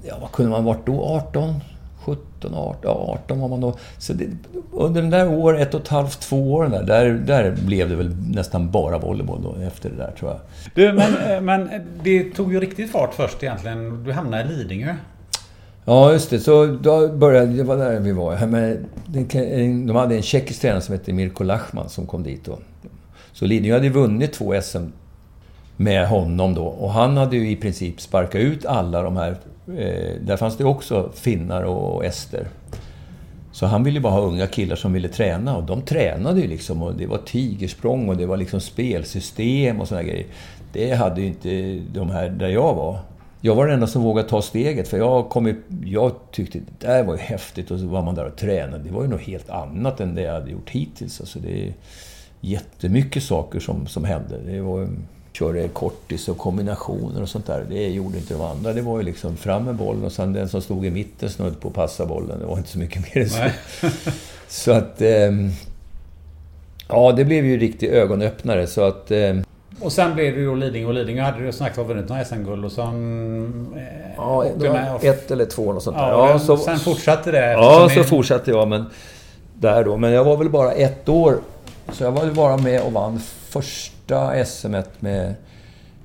ja, 0.08 0.18
vad 0.22 0.32
kunde 0.32 0.52
man 0.52 0.64
varit 0.64 0.86
då? 0.86 1.04
18? 1.04 1.62
17, 2.06 2.54
18, 2.54 2.80
18 2.86 3.40
var 3.40 3.48
man 3.48 3.62
då. 3.62 3.78
Så 3.98 4.14
det, 4.14 4.26
under 4.72 5.02
den 5.02 5.12
där 5.12 5.30
år, 5.30 5.60
ett 5.60 5.74
och 5.74 5.82
ett 5.82 5.88
halvt, 5.88 6.20
två 6.20 6.54
åren 6.54 6.72
där, 6.72 6.84
där, 6.84 7.10
där 7.14 7.52
blev 7.66 7.90
det 7.90 7.96
väl 7.96 8.16
nästan 8.28 8.72
bara 8.72 8.98
volleyboll 8.98 9.42
då, 9.44 9.56
efter 9.68 9.90
det 9.90 9.96
där 9.96 10.12
tror 10.20 10.32
jag. 10.32 10.40
Du, 10.76 10.94
men, 10.94 11.32
eh, 11.32 11.42
men 11.42 11.70
det 12.04 12.24
tog 12.24 12.54
ju 12.54 12.60
riktigt 12.60 12.92
fart 12.92 13.14
först 13.14 13.44
egentligen. 13.44 14.04
Du 14.04 14.12
hamnade 14.12 14.44
i 14.44 14.48
Lidingö. 14.48 14.96
Ja, 15.86 16.12
just 16.12 16.30
det. 16.30 16.40
Så 16.40 16.66
då 16.66 17.08
började, 17.08 17.54
det 17.54 17.64
var 17.64 17.78
där 17.78 18.00
vi 18.00 18.12
var. 18.12 18.46
Men 18.46 18.86
de 19.88 19.96
hade 19.96 20.16
en 20.16 20.22
tjeckisk 20.22 20.62
tränare 20.62 20.82
som 20.82 20.94
hette 20.94 21.14
Mirko 21.14 21.44
Lachman 21.44 21.90
som 21.90 22.08
kom 22.08 22.24
dit 22.24 22.46
då. 22.46 22.58
Så 23.34 23.46
Lidingö 23.46 23.74
hade 23.74 23.90
vunnit 23.90 24.34
två 24.34 24.62
SM 24.62 24.86
med 25.78 26.08
honom 26.08 26.54
då. 26.54 26.66
Och 26.66 26.92
han 26.92 27.18
hade 27.18 27.38
ju 27.38 27.52
i 27.52 27.56
princip 27.56 28.02
sparkat 28.02 28.42
ut 28.42 28.66
alla 28.66 29.02
de 29.02 29.18
här 29.18 29.32
Eh, 29.32 29.51
Eh, 29.68 30.22
där 30.22 30.38
fanns 30.38 30.58
det 30.58 30.64
också 30.64 31.12
finnar 31.14 31.64
och 31.64 32.06
ester. 32.06 32.48
Så 33.52 33.66
han 33.66 33.84
ville 33.84 34.00
bara 34.00 34.14
ha 34.14 34.22
unga 34.22 34.48
killar 34.48 34.76
som 34.76 34.94
ville 34.94 35.08
träna 35.08 35.58
och 35.58 35.64
de 35.64 35.82
tränade 35.82 36.42
ju 36.42 36.48
liksom 36.48 36.84
och 36.84 36.96
det 36.96 37.06
var 37.06 37.18
tigersprång 37.18 38.10
och 38.10 38.18
det 38.18 38.26
var 38.26 38.38
liksom 38.38 38.62
spelsystem 38.62 39.82
och 39.82 39.88
sådana 39.88 40.04
grejer. 40.04 40.26
Det 40.74 40.94
hade 40.94 41.22
ju 41.22 41.28
inte 41.28 41.82
de 41.94 42.10
här 42.10 42.30
där 42.30 42.48
jag 42.48 42.74
var. 42.74 43.00
jag 43.42 43.56
var 43.56 43.66
den 43.66 43.74
enda 43.74 43.88
som 43.88 44.02
vågade 44.02 44.30
ta 44.30 44.42
steget. 44.42 44.88
För 44.88 44.98
jag, 44.98 45.30
kom 45.30 45.48
ju, 45.48 45.62
jag 45.86 46.12
tyckte 46.32 46.60
det 46.60 46.88
där 46.88 47.04
var 47.04 47.14
ju 47.14 47.20
häftigt 47.20 47.72
och 47.72 47.80
så 47.80 47.88
var 47.88 48.02
man 48.02 48.16
där 48.16 48.26
och 48.26 48.36
tränade. 48.36 48.84
Det 48.84 48.92
var 48.92 49.02
ju 49.02 49.08
något 49.08 49.22
helt 49.22 49.50
annat 49.50 50.00
än 50.00 50.16
det 50.16 50.22
jag 50.22 50.34
hade 50.34 50.52
gjort 50.52 50.70
hittills. 50.70 51.22
Alltså 51.22 51.40
det 51.40 51.68
är 51.68 51.74
jättemycket 52.42 53.24
saker 53.24 53.60
som, 53.60 53.88
som 53.88 54.04
hände. 54.04 54.38
Det 54.46 54.62
var 54.62 54.90
köra 55.34 55.68
kortis 55.68 56.28
och 56.30 56.38
kombinationer 56.38 57.22
och 57.22 57.30
sånt 57.30 57.48
där. 57.48 57.66
Det 57.70 57.88
gjorde 57.88 58.18
inte 58.18 58.34
de 58.34 58.42
andra. 58.42 58.74
Det 58.74 58.82
var 58.82 58.98
ju 58.98 59.04
liksom 59.04 59.38
fram 59.38 59.66
med 59.66 59.76
bollen 59.76 60.04
och 60.04 60.12
sen 60.12 60.34
den 60.34 60.50
som 60.50 60.62
stod 60.62 60.86
i 60.86 60.90
mitten 60.90 61.30
snudd 61.30 61.60
på 61.60 61.68
att 61.68 61.74
passa 61.74 62.06
bollen. 62.06 62.40
Det 62.40 62.46
var 62.46 62.58
inte 62.58 62.70
så 62.70 62.80
mycket 62.80 63.16
mer 63.16 63.22
än 63.22 63.30
så. 63.30 63.40
så 64.48 64.72
att... 64.72 65.02
Eh, 65.02 65.32
ja, 66.88 67.12
det 67.12 67.26
blev 67.26 67.46
ju 67.46 67.58
riktig 67.58 67.88
ögonöppnare. 67.90 68.68
Så 68.68 68.82
att... 68.82 69.12
Eh, 69.12 69.36
och 69.80 69.92
sen 69.92 70.14
blev 70.14 70.36
det 70.36 70.42
ju 70.42 70.56
Lidingö 70.56 70.88
och 70.88 70.94
Lidingö 70.94 71.22
hade 71.22 71.46
du 71.46 71.52
snackat 71.52 71.78
om 71.78 71.88
vunnit 71.88 72.10
några 72.10 72.26
SM-guld 72.26 72.66
och 72.66 72.72
sen... 72.72 73.68
Eh, 73.76 74.12
ja, 74.18 74.46
ett 75.02 75.32
eller 75.32 75.46
två 75.46 75.64
och 75.64 75.84
sånt 75.84 75.98
där. 75.98 76.10
Ja, 76.10 76.30
ja 76.30 76.40
så, 76.40 76.58
sen 76.58 76.80
fortsatte 76.80 77.32
det? 77.32 77.52
Ja, 77.52 77.90
så 77.96 78.04
fortsatte 78.04 78.52
jag. 78.52 78.68
Men, 78.68 78.86
där 79.54 79.84
då. 79.84 79.98
Men 79.98 80.12
jag 80.12 80.24
var 80.24 80.38
väl 80.38 80.50
bara 80.50 80.72
ett 80.72 81.10
år. 81.10 81.38
Så 81.92 82.04
jag 82.04 82.12
var 82.12 82.26
ju 82.26 82.32
bara 82.32 82.58
med 82.58 82.82
och 82.82 82.94
vann 82.94 83.20
första 84.12 84.46
SM 84.46 84.76
med 85.00 85.36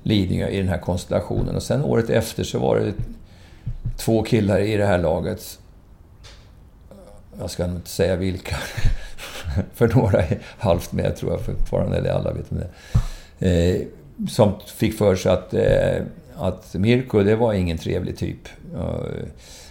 Lidingö 0.03 0.47
i 0.47 0.57
den 0.57 0.69
här 0.69 0.77
konstellationen. 0.77 1.55
Och 1.55 1.63
sen 1.63 1.83
året 1.83 2.09
efter 2.09 2.43
så 2.43 2.59
var 2.59 2.79
det 2.79 2.93
två 3.97 4.23
killar 4.23 4.59
i 4.59 4.77
det 4.77 4.85
här 4.85 4.97
laget. 4.97 5.59
Jag 7.39 7.49
ska 7.49 7.65
inte 7.65 7.89
säga 7.89 8.15
vilka. 8.15 8.55
för 9.73 9.87
några 9.87 10.21
är 10.21 10.39
halvt 10.57 10.91
med 10.91 11.15
tror 11.15 11.31
jag 11.31 11.41
fortfarande, 11.41 11.97
eller 11.97 12.09
alla 12.09 12.33
vet 12.33 12.51
om 12.51 12.57
det 12.57 12.69
eh, 13.49 13.81
Som 14.29 14.53
fick 14.65 14.97
för 14.97 15.15
sig 15.15 15.31
att, 15.31 15.53
eh, 15.53 16.01
att 16.35 16.73
Mirko, 16.73 17.23
det 17.23 17.35
var 17.35 17.53
ingen 17.53 17.77
trevlig 17.77 18.17
typ. 18.17 18.47
Eh, 18.75 19.27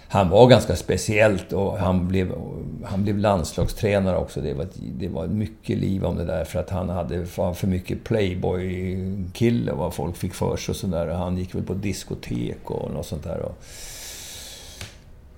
han 0.09 0.29
var 0.29 0.47
ganska 0.49 0.77
speciellt 0.77 1.53
och 1.53 1.79
han 1.79 2.09
blev, 2.09 2.33
han 2.85 3.03
blev 3.03 3.19
landslagstränare 3.19 4.17
också. 4.17 4.41
Det 4.41 4.55
var, 4.55 4.67
det 4.99 5.09
var 5.09 5.27
mycket 5.27 5.79
liv 5.79 6.05
om 6.05 6.17
det 6.17 6.25
där 6.25 6.45
för 6.45 6.59
att 6.59 6.71
han 6.71 6.89
hade 6.89 7.27
för 7.27 7.67
mycket 7.67 8.05
playboy-kille 8.05 9.73
vad 9.73 9.95
folk 9.95 10.17
fick 10.17 10.35
för 10.35 10.57
sig 10.57 10.73
och 10.73 10.77
sådär. 10.77 11.07
Han 11.07 11.39
gick 11.39 11.55
väl 11.55 11.63
på 11.63 11.75
diskotek 11.75 12.71
och 12.71 12.95
något 12.95 13.07
sånt 13.07 13.25
där. 13.25 13.49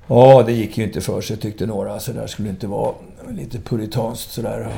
Ja, 0.07 0.43
det 0.47 0.53
gick 0.53 0.79
ju 0.79 0.85
inte 0.85 1.01
för 1.01 1.21
sig 1.21 1.37
tyckte 1.37 1.67
några. 1.67 2.01
Så 2.01 2.13
där 2.13 2.27
skulle 2.27 2.49
det 2.49 2.53
inte 2.53 2.67
vara. 2.67 2.95
Lite 3.31 3.59
puritanskt 3.59 4.31
sådär. 4.31 4.73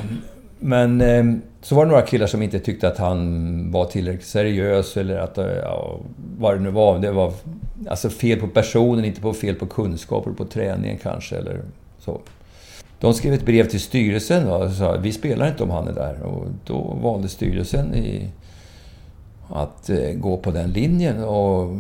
Men 0.61 1.01
eh, 1.01 1.25
så 1.61 1.75
var 1.75 1.85
det 1.85 1.91
några 1.91 2.07
killar 2.07 2.27
som 2.27 2.43
inte 2.43 2.59
tyckte 2.59 2.89
att 2.89 2.99
han 2.99 3.73
var 3.73 3.85
tillräckligt 3.85 4.27
seriös 4.27 4.97
eller 4.97 5.19
att, 5.19 5.39
eh, 5.39 5.47
ja, 5.47 6.01
vad 6.39 6.55
det 6.55 6.61
nu 6.61 6.71
var. 6.71 6.99
Det 6.99 7.13
var 7.13 7.33
alltså 7.89 8.11
fel 8.11 8.41
på 8.41 8.49
personen, 8.49 9.05
inte 9.05 9.21
på 9.21 9.33
fel 9.33 9.55
på 9.55 9.67
kunskaper 9.67 10.31
på 10.31 10.45
träningen 10.45 10.99
kanske 11.03 11.37
eller 11.37 11.61
så. 11.99 12.21
De 13.01 13.15
skrev 13.15 13.35
ett 13.35 13.47
brev 13.47 13.69
till 13.69 13.81
styrelsen 13.81 14.49
och 14.49 14.73
sa 14.73 14.97
vi 14.97 15.13
spelar 15.13 15.49
inte 15.49 15.63
om 15.63 15.71
han 15.71 15.89
är 15.89 15.93
där. 15.93 16.23
Och 16.23 16.45
då 16.67 16.97
valde 17.03 17.29
styrelsen 17.29 17.95
i, 17.95 18.29
att 19.49 19.91
eh, 19.91 20.13
gå 20.15 20.37
på 20.37 20.51
den 20.51 20.71
linjen 20.71 21.25
och 21.25 21.77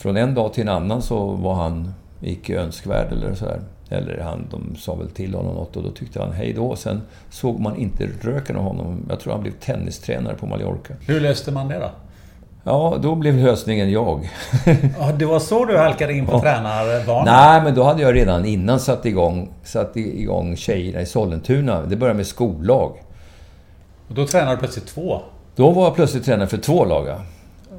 från 0.00 0.16
en 0.16 0.34
dag 0.34 0.52
till 0.52 0.62
en 0.62 0.68
annan 0.68 1.02
så 1.02 1.26
var 1.26 1.54
han 1.54 1.94
icke 2.20 2.60
önskvärd 2.60 3.12
eller 3.12 3.34
sådär. 3.34 3.60
Eller 3.88 4.20
han, 4.20 4.46
de 4.50 4.76
sa 4.76 4.94
väl 4.94 5.08
till 5.10 5.34
honom 5.34 5.54
något 5.54 5.76
och 5.76 5.82
då 5.82 5.90
tyckte 5.90 6.20
han 6.20 6.32
hej 6.32 6.52
då. 6.52 6.76
Sen 6.76 7.02
såg 7.30 7.60
man 7.60 7.76
inte 7.76 8.08
röken 8.22 8.56
av 8.56 8.62
honom. 8.62 9.06
Jag 9.08 9.20
tror 9.20 9.32
han 9.32 9.42
blev 9.42 9.52
tennistränare 9.52 10.34
på 10.34 10.46
Mallorca. 10.46 10.94
Hur 11.06 11.20
löste 11.20 11.52
man 11.52 11.68
det 11.68 11.78
då? 11.78 11.90
Ja, 12.66 12.98
då 13.02 13.14
blev 13.14 13.36
lösningen 13.36 13.90
jag. 13.90 14.30
ja, 14.98 15.12
det 15.12 15.24
var 15.24 15.38
så 15.38 15.64
du 15.64 15.78
halkade 15.78 16.12
in 16.12 16.26
på 16.26 16.32
ja. 16.32 16.40
tränarbanan? 16.40 17.24
Nej, 17.24 17.62
men 17.62 17.74
då 17.74 17.82
hade 17.82 18.02
jag 18.02 18.14
redan 18.14 18.44
innan 18.44 18.80
satt 18.80 19.06
igång, 19.06 19.48
satt 19.62 19.96
igång 19.96 20.56
tjejerna 20.56 21.00
i 21.00 21.06
Sollentuna. 21.06 21.82
Det 21.82 21.96
började 21.96 22.16
med 22.16 22.26
skollag. 22.26 23.02
Och 24.08 24.14
då 24.14 24.26
tränade 24.26 24.56
du 24.56 24.58
plötsligt 24.58 24.86
två? 24.86 25.20
Då 25.56 25.70
var 25.70 25.84
jag 25.84 25.94
plötsligt 25.94 26.24
tränare 26.24 26.48
för 26.48 26.58
två 26.58 26.84
lag. 26.84 27.08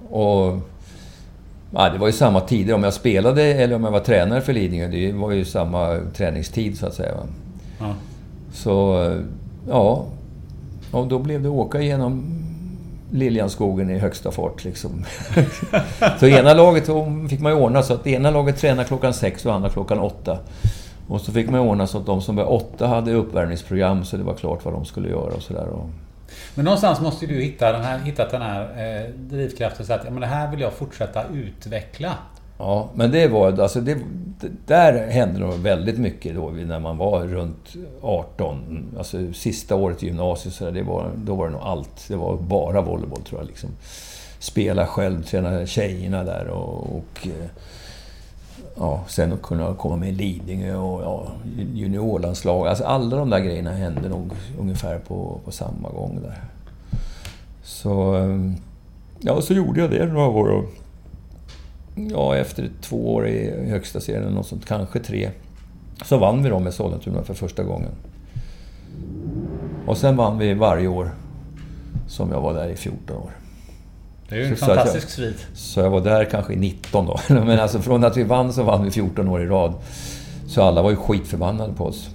Och 0.10 0.60
Ja, 1.77 1.89
det 1.89 1.97
var 1.97 2.07
ju 2.07 2.13
samma 2.13 2.41
tider. 2.41 2.73
Om 2.73 2.83
jag 2.83 2.93
spelade 2.93 3.43
eller 3.43 3.75
om 3.75 3.83
jag 3.83 3.91
var 3.91 3.99
tränare 3.99 4.41
för 4.41 4.53
Lidingö, 4.53 4.88
det 4.88 5.11
var 5.11 5.31
ju 5.31 5.45
samma 5.45 5.99
träningstid 6.17 6.77
så 6.77 6.88
att 6.88 6.93
säga. 6.93 7.13
Ja. 7.79 7.93
Så, 8.53 9.11
ja. 9.69 10.05
Och 10.91 11.07
då 11.07 11.19
blev 11.19 11.43
det 11.43 11.49
åka 11.49 11.81
igenom 11.81 12.41
Liljanskogen 13.11 13.89
i 13.89 13.97
högsta 13.97 14.31
fart 14.31 14.63
liksom. 14.63 15.05
så 16.19 16.27
ena 16.27 16.53
laget 16.53 16.89
fick 17.29 17.39
man 17.39 17.51
ju 17.51 17.57
ordna 17.57 17.83
så 17.83 17.93
att 17.93 18.07
ena 18.07 18.31
laget 18.31 18.57
tränade 18.57 18.88
klockan 18.88 19.13
sex 19.13 19.45
och 19.45 19.53
andra 19.53 19.69
klockan 19.69 19.99
åtta. 19.99 20.38
Och 21.07 21.21
så 21.21 21.31
fick 21.31 21.49
man 21.49 21.59
ordna 21.59 21.88
så 21.88 21.97
att 21.97 22.05
de 22.05 22.21
som 22.21 22.35
var 22.35 22.53
åtta 22.53 22.88
hade 22.88 23.13
uppvärmningsprogram 23.13 24.05
så 24.05 24.17
det 24.17 24.23
var 24.23 24.33
klart 24.33 24.65
vad 24.65 24.73
de 24.73 24.85
skulle 24.85 25.09
göra 25.09 25.33
och 25.33 25.41
sådär. 25.41 25.67
Men 26.55 26.65
någonstans 26.65 27.01
måste 27.01 27.25
du 27.25 27.41
hitta 27.41 27.71
den 27.71 27.81
här, 27.81 27.99
hittat 27.99 28.31
den 28.31 28.41
här 28.41 28.61
eh, 28.61 29.09
drivkraften 29.09 29.85
så 29.85 29.93
att 29.93 30.01
ja, 30.05 30.11
men 30.11 30.21
det 30.21 30.27
här 30.27 30.51
vill 30.51 30.59
jag 30.59 30.73
fortsätta 30.73 31.23
utveckla. 31.33 32.17
Ja, 32.57 32.89
men 32.93 33.11
det 33.11 33.27
var... 33.27 33.61
Alltså 33.61 33.81
det, 33.81 33.97
det 34.39 34.51
där 34.65 35.07
hände 35.07 35.39
nog 35.39 35.53
väldigt 35.53 35.97
mycket 35.97 36.35
då 36.35 36.49
när 36.49 36.79
man 36.79 36.97
var 36.97 37.23
runt 37.23 37.73
18. 38.01 38.95
Alltså 38.97 39.33
sista 39.33 39.75
året 39.75 40.03
i 40.03 40.05
gymnasiet 40.05 40.53
så 40.53 40.65
där, 40.65 40.71
det 40.71 40.83
var, 40.83 41.11
då 41.17 41.35
var 41.35 41.45
det 41.45 41.51
nog 41.51 41.61
allt. 41.61 42.05
Det 42.07 42.15
var 42.15 42.38
bara 42.38 42.81
volleyboll 42.81 43.21
tror 43.21 43.41
jag. 43.41 43.47
Liksom. 43.47 43.69
Spela 44.39 44.88
själv, 44.88 45.23
träna 45.23 45.65
tjejerna 45.65 46.23
där 46.23 46.47
och, 46.47 46.97
och 46.97 47.27
eh, 47.27 47.49
ja, 48.75 49.03
sen 49.07 49.33
att 49.33 49.41
kunna 49.41 49.73
komma 49.73 49.95
med 49.95 50.09
i 50.09 50.11
Lidingö 50.11 50.75
och 50.75 51.01
ja, 51.01 51.31
juniorlandslag. 51.73 52.67
Alltså 52.67 52.83
alla 52.83 53.17
de 53.17 53.29
där 53.29 53.39
grejerna 53.39 53.71
hände 53.71 54.09
nog 54.09 54.31
ungefär 54.59 54.99
på, 54.99 55.39
på 55.45 55.51
samma 55.51 55.89
gång 55.89 56.19
där. 56.21 56.43
Så... 57.63 58.13
Ehm, 58.15 58.55
ja, 59.19 59.41
så 59.41 59.53
gjorde 59.53 59.81
jag 59.81 59.91
det 59.91 60.05
några 60.05 60.27
år 60.27 60.47
och... 60.47 60.65
Ja, 61.95 62.35
efter 62.35 62.69
två 62.81 63.13
år 63.13 63.27
i 63.27 63.69
högsta 63.69 63.99
serien, 63.99 64.33
något 64.33 64.47
sånt, 64.47 64.65
kanske 64.65 64.99
tre, 64.99 65.29
så 66.05 66.17
vann 66.17 66.43
vi 66.43 66.49
då 66.49 66.59
med 66.59 66.73
Sollentuna 66.73 67.23
för 67.23 67.33
första 67.33 67.63
gången. 67.63 67.91
Och 69.88 69.97
sen 69.97 70.15
vann 70.15 70.38
vi 70.38 70.53
varje 70.53 70.88
år 70.88 71.11
som 72.07 72.31
jag 72.31 72.41
var 72.41 72.53
där 72.53 72.69
i 72.69 72.75
14 72.75 73.17
år. 73.17 73.31
Det 74.29 74.35
är 74.35 74.39
ju 74.39 74.45
en 74.45 74.57
så 74.57 74.65
fantastisk 74.65 75.09
svit. 75.09 75.47
Så 75.53 75.79
jag 75.79 75.89
var 75.89 76.01
där 76.01 76.25
kanske 76.25 76.53
i 76.53 76.55
19 76.55 77.05
då. 77.05 77.19
Men 77.33 77.59
alltså 77.59 77.79
från 77.79 78.03
att 78.03 78.17
vi 78.17 78.23
vann 78.23 78.53
så 78.53 78.63
vann 78.63 78.83
vi 78.83 78.91
14 78.91 79.27
år 79.27 79.41
i 79.43 79.45
rad. 79.45 79.73
Så 80.47 80.61
alla 80.61 80.81
var 80.81 80.89
ju 80.89 80.95
skitförbannade 80.95 81.73
på 81.73 81.85
oss. 81.85 82.09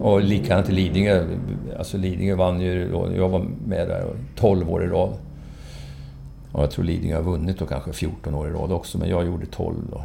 Och 0.00 0.22
likadant 0.22 0.68
i 0.68 0.72
Lidingö. 0.72 1.24
Alltså 1.78 1.96
Lidingö 1.96 2.34
vann 2.34 2.60
ju, 2.60 2.90
jag 3.16 3.28
var 3.28 3.46
med 3.66 3.88
där 3.88 4.04
12 4.36 4.70
år 4.70 4.84
i 4.84 4.86
rad. 4.86 5.12
Och 6.52 6.62
jag 6.62 6.70
tror 6.70 6.84
Lidingö 6.84 7.16
har 7.16 7.22
vunnit 7.22 7.58
då 7.58 7.66
kanske 7.66 7.92
14 7.92 8.34
år 8.34 8.48
i 8.48 8.52
rad 8.52 8.72
också, 8.72 8.98
men 8.98 9.08
jag 9.08 9.26
gjorde 9.26 9.46
12 9.46 9.76
då. 9.92 10.02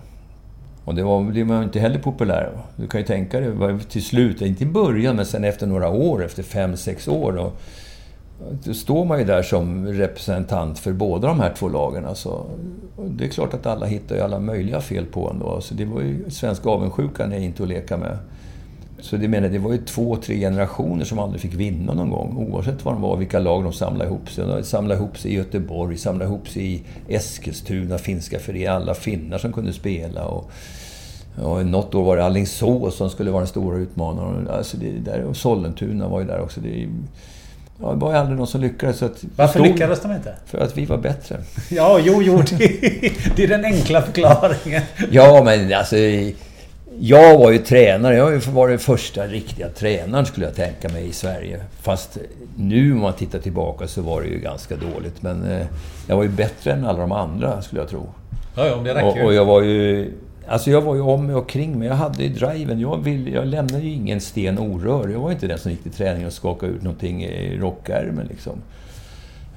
Och 0.85 0.95
det 0.95 1.03
var, 1.03 1.31
det 1.31 1.43
var 1.43 1.63
inte 1.63 1.79
heller 1.79 1.99
populär. 1.99 2.51
Du 2.75 2.87
kan 2.87 3.01
ju 3.01 3.07
tänka 3.07 3.39
dig, 3.39 3.79
till 3.89 4.05
slut, 4.05 4.41
inte 4.41 4.63
i 4.63 4.67
början, 4.67 5.15
men 5.15 5.25
sen 5.25 5.43
efter 5.43 5.67
några 5.67 5.89
år, 5.89 6.25
efter 6.25 6.43
5-6 6.43 7.09
år. 7.09 7.31
Då, 7.31 7.51
då 8.63 8.73
står 8.73 9.05
man 9.05 9.19
ju 9.19 9.25
där 9.25 9.43
som 9.43 9.87
representant 9.87 10.79
för 10.79 10.93
båda 10.93 11.27
de 11.27 11.39
här 11.39 11.53
två 11.57 11.69
lagen. 11.69 12.05
Alltså, 12.05 12.45
det 13.07 13.25
är 13.25 13.29
klart 13.29 13.53
att 13.53 13.65
alla 13.65 13.85
hittar 13.85 14.15
ju 14.15 14.21
alla 14.21 14.39
möjliga 14.39 14.81
fel 14.81 15.05
på 15.05 15.29
en 15.29 15.39
då. 15.39 15.49
Alltså, 15.49 15.75
det 15.75 15.85
var 15.85 16.01
ju, 16.01 16.29
svensk 16.29 16.65
avundsjukan 16.65 17.33
är 17.33 17.39
inte 17.39 17.63
att 17.63 17.69
leka 17.69 17.97
med. 17.97 18.17
Så 19.01 19.17
det 19.17 19.27
menar, 19.27 19.49
det 19.49 19.59
var 19.59 19.71
ju 19.71 19.77
två, 19.77 20.15
tre 20.15 20.39
generationer 20.39 21.05
som 21.05 21.19
aldrig 21.19 21.41
fick 21.41 21.53
vinna 21.53 21.93
någon 21.93 22.09
gång. 22.09 22.47
Oavsett 22.51 22.85
vad 22.85 22.93
de 22.93 23.01
var, 23.01 23.17
vilka 23.17 23.39
lag 23.39 23.63
de 23.63 23.73
samlade 23.73 24.09
ihop 24.09 24.29
sig. 24.29 24.45
De 24.45 24.63
samlade 24.63 24.99
ihop 24.99 25.17
sig 25.17 25.31
i 25.31 25.35
Göteborg, 25.35 25.97
samlade 25.97 26.25
ihop 26.25 26.47
sig 26.49 26.73
i 26.73 26.83
Eskilstuna, 27.07 27.97
finska 27.97 28.39
föreningar. 28.39 28.71
Alla 28.71 28.93
finnar 28.93 29.37
som 29.37 29.53
kunde 29.53 29.73
spela. 29.73 30.25
Och, 30.25 30.51
och 31.43 31.65
något 31.65 31.95
år 31.95 32.03
var 32.03 32.17
det 32.17 32.25
Alingsås 32.25 32.95
som 32.95 33.09
skulle 33.09 33.31
vara 33.31 33.41
den 33.41 33.47
stora 33.47 33.77
utmanaren. 33.77 34.47
Alltså 34.47 34.77
det 34.77 34.91
där, 34.91 35.23
och 35.23 35.37
Sollentuna 35.37 36.07
var 36.07 36.19
ju 36.19 36.27
där 36.27 36.41
också. 36.41 36.61
Det, 36.61 36.87
Ja, 37.81 37.89
det 37.89 37.95
var 37.95 38.13
aldrig 38.13 38.37
någon 38.37 38.47
som 38.47 38.61
lyckades. 38.61 38.97
Så 38.97 39.05
att 39.05 39.23
Varför 39.35 39.59
stod, 39.59 39.67
lyckades 39.67 40.01
de 40.01 40.11
inte? 40.11 40.35
För 40.45 40.57
att 40.57 40.77
vi 40.77 40.85
var 40.85 40.97
bättre. 40.97 41.37
Ja, 41.69 41.99
jo, 42.03 42.21
jo. 42.21 42.43
Det, 42.49 42.67
det 43.35 43.43
är 43.43 43.47
den 43.47 43.65
enkla 43.65 44.01
förklaringen. 44.01 44.81
Ja, 45.11 45.41
men 45.45 45.73
alltså... 45.73 45.95
Jag 46.99 47.37
var 47.37 47.51
ju 47.51 47.57
tränare. 47.57 48.15
Jag 48.15 48.39
var 48.39 48.69
den 48.69 48.79
första 48.79 49.27
riktiga 49.27 49.69
tränaren 49.69 50.25
skulle 50.25 50.45
jag 50.45 50.55
tänka 50.55 50.89
mig 50.89 51.07
i 51.07 51.13
Sverige. 51.13 51.59
Fast 51.81 52.17
nu 52.55 52.93
om 52.93 52.99
man 52.99 53.13
tittar 53.13 53.39
tillbaka 53.39 53.87
så 53.87 54.01
var 54.01 54.21
det 54.21 54.27
ju 54.27 54.39
ganska 54.39 54.75
dåligt. 54.75 55.21
Men 55.21 55.51
eh, 55.51 55.65
jag 56.07 56.15
var 56.15 56.23
ju 56.23 56.29
bättre 56.29 56.71
än 56.71 56.85
alla 56.85 56.99
de 56.99 57.11
andra 57.11 57.61
skulle 57.61 57.81
jag 57.81 57.89
tro. 57.89 58.09
Ja, 58.55 58.65
ja, 58.65 58.75
det 58.75 58.93
räcker 58.93 59.21
och, 59.21 59.25
och 59.25 59.33
jag 59.33 59.45
var 59.45 59.61
ju 59.61 60.11
Alltså 60.51 60.71
jag 60.71 60.81
var 60.81 60.95
ju 60.95 61.01
om 61.01 61.25
mig 61.27 61.35
och 61.35 61.49
kring 61.49 61.79
mig. 61.79 61.87
Jag 61.87 61.95
hade 61.95 62.23
ju 62.23 62.29
driven. 62.29 62.79
Jag, 62.79 62.97
vill, 62.97 63.33
jag 63.33 63.47
lämnade 63.47 63.83
ju 63.83 63.93
ingen 63.93 64.21
sten 64.21 64.59
orörd. 64.59 65.11
Jag 65.11 65.19
var 65.19 65.31
inte 65.31 65.47
den 65.47 65.59
som 65.59 65.71
gick 65.71 65.83
till 65.83 65.91
träningen 65.91 66.27
och 66.27 66.33
skakade 66.33 66.71
ut 66.71 66.81
någonting 66.81 67.23
i 67.23 67.57
rockärmen 67.57 68.27
liksom. 68.27 68.53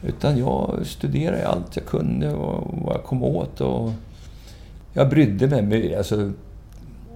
Utan 0.02 0.38
jag 0.38 0.80
studerade 0.84 1.48
allt 1.48 1.76
jag 1.76 1.86
kunde 1.86 2.34
och 2.34 2.74
vad 2.84 2.94
jag 2.94 3.04
kom 3.04 3.22
åt. 3.22 3.60
Och 3.60 3.90
jag 4.92 5.08
brydde 5.08 5.62
mig. 5.62 5.96
Alltså, 5.96 6.32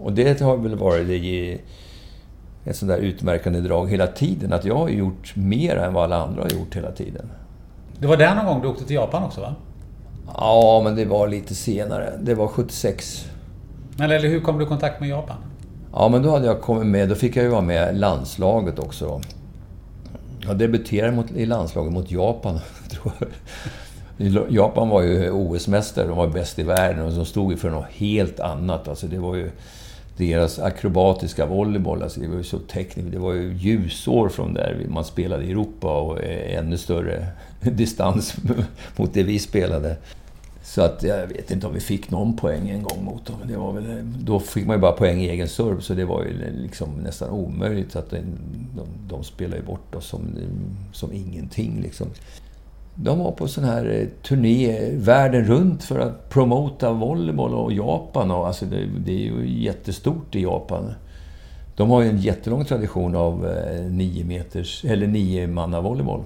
och 0.01 0.13
det 0.13 0.41
har 0.41 0.57
väl 0.57 0.75
varit 0.75 1.07
det, 1.07 1.59
ett 2.65 2.77
sånt 2.77 2.91
där 2.91 2.99
utmärkande 2.99 3.61
drag 3.61 3.91
hela 3.91 4.07
tiden. 4.07 4.53
Att 4.53 4.65
jag 4.65 4.75
har 4.75 4.89
gjort 4.89 5.37
mer 5.37 5.77
än 5.77 5.95
vad 5.95 6.05
alla 6.05 6.23
andra 6.23 6.43
har 6.43 6.51
gjort 6.51 6.77
hela 6.77 6.93
tiden. 6.93 7.31
Det 7.99 8.07
var 8.07 8.17
där 8.17 8.35
någon 8.35 8.47
gång 8.47 8.63
du 8.63 8.69
åkte 8.69 8.85
till 8.85 8.97
Japan 8.97 9.23
också 9.23 9.41
va? 9.41 9.55
Ja, 10.35 10.81
men 10.85 10.97
det 10.97 11.05
var 11.05 11.29
lite 11.29 11.55
senare. 11.55 12.13
Det 12.21 12.35
var 12.35 12.47
76. 12.47 13.29
Eller 14.03 14.29
hur 14.29 14.41
kom 14.41 14.59
du 14.59 14.65
i 14.65 14.69
kontakt 14.69 15.01
med 15.01 15.09
Japan? 15.09 15.37
Ja, 15.93 16.09
men 16.09 16.23
då 16.23 16.31
hade 16.31 16.47
jag 16.47 16.61
kommit 16.61 16.87
med. 16.87 17.09
Då 17.09 17.15
fick 17.15 17.37
jag 17.37 17.45
ju 17.45 17.51
vara 17.51 17.61
med 17.61 17.95
i 17.95 17.99
landslaget 17.99 18.79
också. 18.79 19.07
Då. 19.07 19.21
Jag 20.47 20.59
debuterade 20.59 21.13
mot, 21.13 21.31
i 21.31 21.47
landslaget 21.47 21.93
mot 21.93 22.11
Japan, 22.11 22.59
tror 22.91 23.13
jag. 23.21 23.31
Japan 24.51 24.89
var 24.89 25.03
ju 25.03 25.31
OS-mästare, 25.31 26.07
de 26.07 26.17
var 26.17 26.27
bäst 26.27 26.59
i 26.59 26.63
världen 26.63 27.05
och 27.05 27.13
de 27.13 27.25
stod 27.25 27.53
ju 27.53 27.57
för 27.57 27.71
något 27.71 27.91
helt 27.91 28.41
annat. 28.41 28.89
Alltså 28.89 29.07
det 29.07 29.19
var 29.19 29.35
ju 29.35 29.51
deras 30.17 30.59
akrobatiska 30.59 31.47
volleyboll, 31.47 32.03
alltså 32.03 32.21
det 32.21 32.29
var 32.29 32.37
ju 32.37 32.43
så 32.43 32.59
tekniskt. 32.59 33.13
Det 33.13 33.19
var 33.19 33.33
ju 33.33 33.55
ljusår 33.55 34.29
från 34.29 34.55
där 34.55 34.87
man 34.89 35.05
spelade 35.05 35.45
i 35.45 35.51
Europa 35.51 36.01
och 36.01 36.23
eh, 36.23 36.59
ännu 36.59 36.79
större 36.79 37.27
distans 37.61 38.37
mot 38.97 39.15
det 39.15 39.23
vi 39.23 39.39
spelade. 39.39 39.97
Så 40.69 40.83
att 40.83 41.03
jag 41.03 41.27
vet 41.27 41.51
inte 41.51 41.67
om 41.67 41.75
vi 41.75 41.81
fick 41.81 42.11
någon 42.11 42.37
poäng 42.37 42.69
en 42.69 42.83
gång 42.83 43.05
mot 43.05 43.27
dem. 43.27 43.37
Det 43.45 43.57
var 43.57 43.73
väl, 43.73 44.13
då 44.25 44.41
fick 44.41 44.67
man 44.67 44.77
ju 44.77 44.81
bara 44.81 44.93
poäng 44.93 45.21
i 45.21 45.29
egen 45.29 45.49
serve, 45.49 45.81
så 45.81 45.95
det 45.95 46.05
var 46.05 46.25
ju 46.25 46.53
liksom 46.63 46.91
nästan 47.03 47.31
omöjligt. 47.31 47.93
Så 47.93 47.99
att 47.99 48.11
de, 48.11 48.17
de, 48.77 48.87
de 49.09 49.25
spelade 49.25 49.57
ju 49.57 49.63
bort 49.63 49.95
oss 49.95 50.07
som, 50.07 50.21
som 50.93 51.13
ingenting. 51.13 51.81
Liksom. 51.83 52.07
De 52.95 53.19
var 53.19 53.33
på 53.33 53.49
sån 53.49 53.65
här 53.65 54.01
eh, 54.01 54.23
turné 54.29 54.91
världen 54.95 55.45
runt 55.45 55.85
för 55.85 55.99
att 55.99 56.29
promota 56.31 56.93
volleyboll 56.93 57.55
och 57.55 57.73
Japan. 57.73 58.31
Och, 58.31 58.47
alltså 58.47 58.67
det, 58.67 58.87
det 59.07 59.13
är 59.13 59.25
ju 59.25 59.63
jättestort 59.63 60.35
i 60.35 60.43
Japan. 60.43 60.95
De 61.77 61.91
har 61.91 62.03
ju 62.03 62.09
en 62.09 62.19
jättelång 62.19 62.65
tradition 62.65 63.15
av 63.15 63.47
eh, 63.47 63.85
nio 63.85 64.25
meters, 64.25 64.85
eller 64.85 65.07
nio 65.07 65.47
manna 65.47 65.81
volleyboll. 65.81 66.23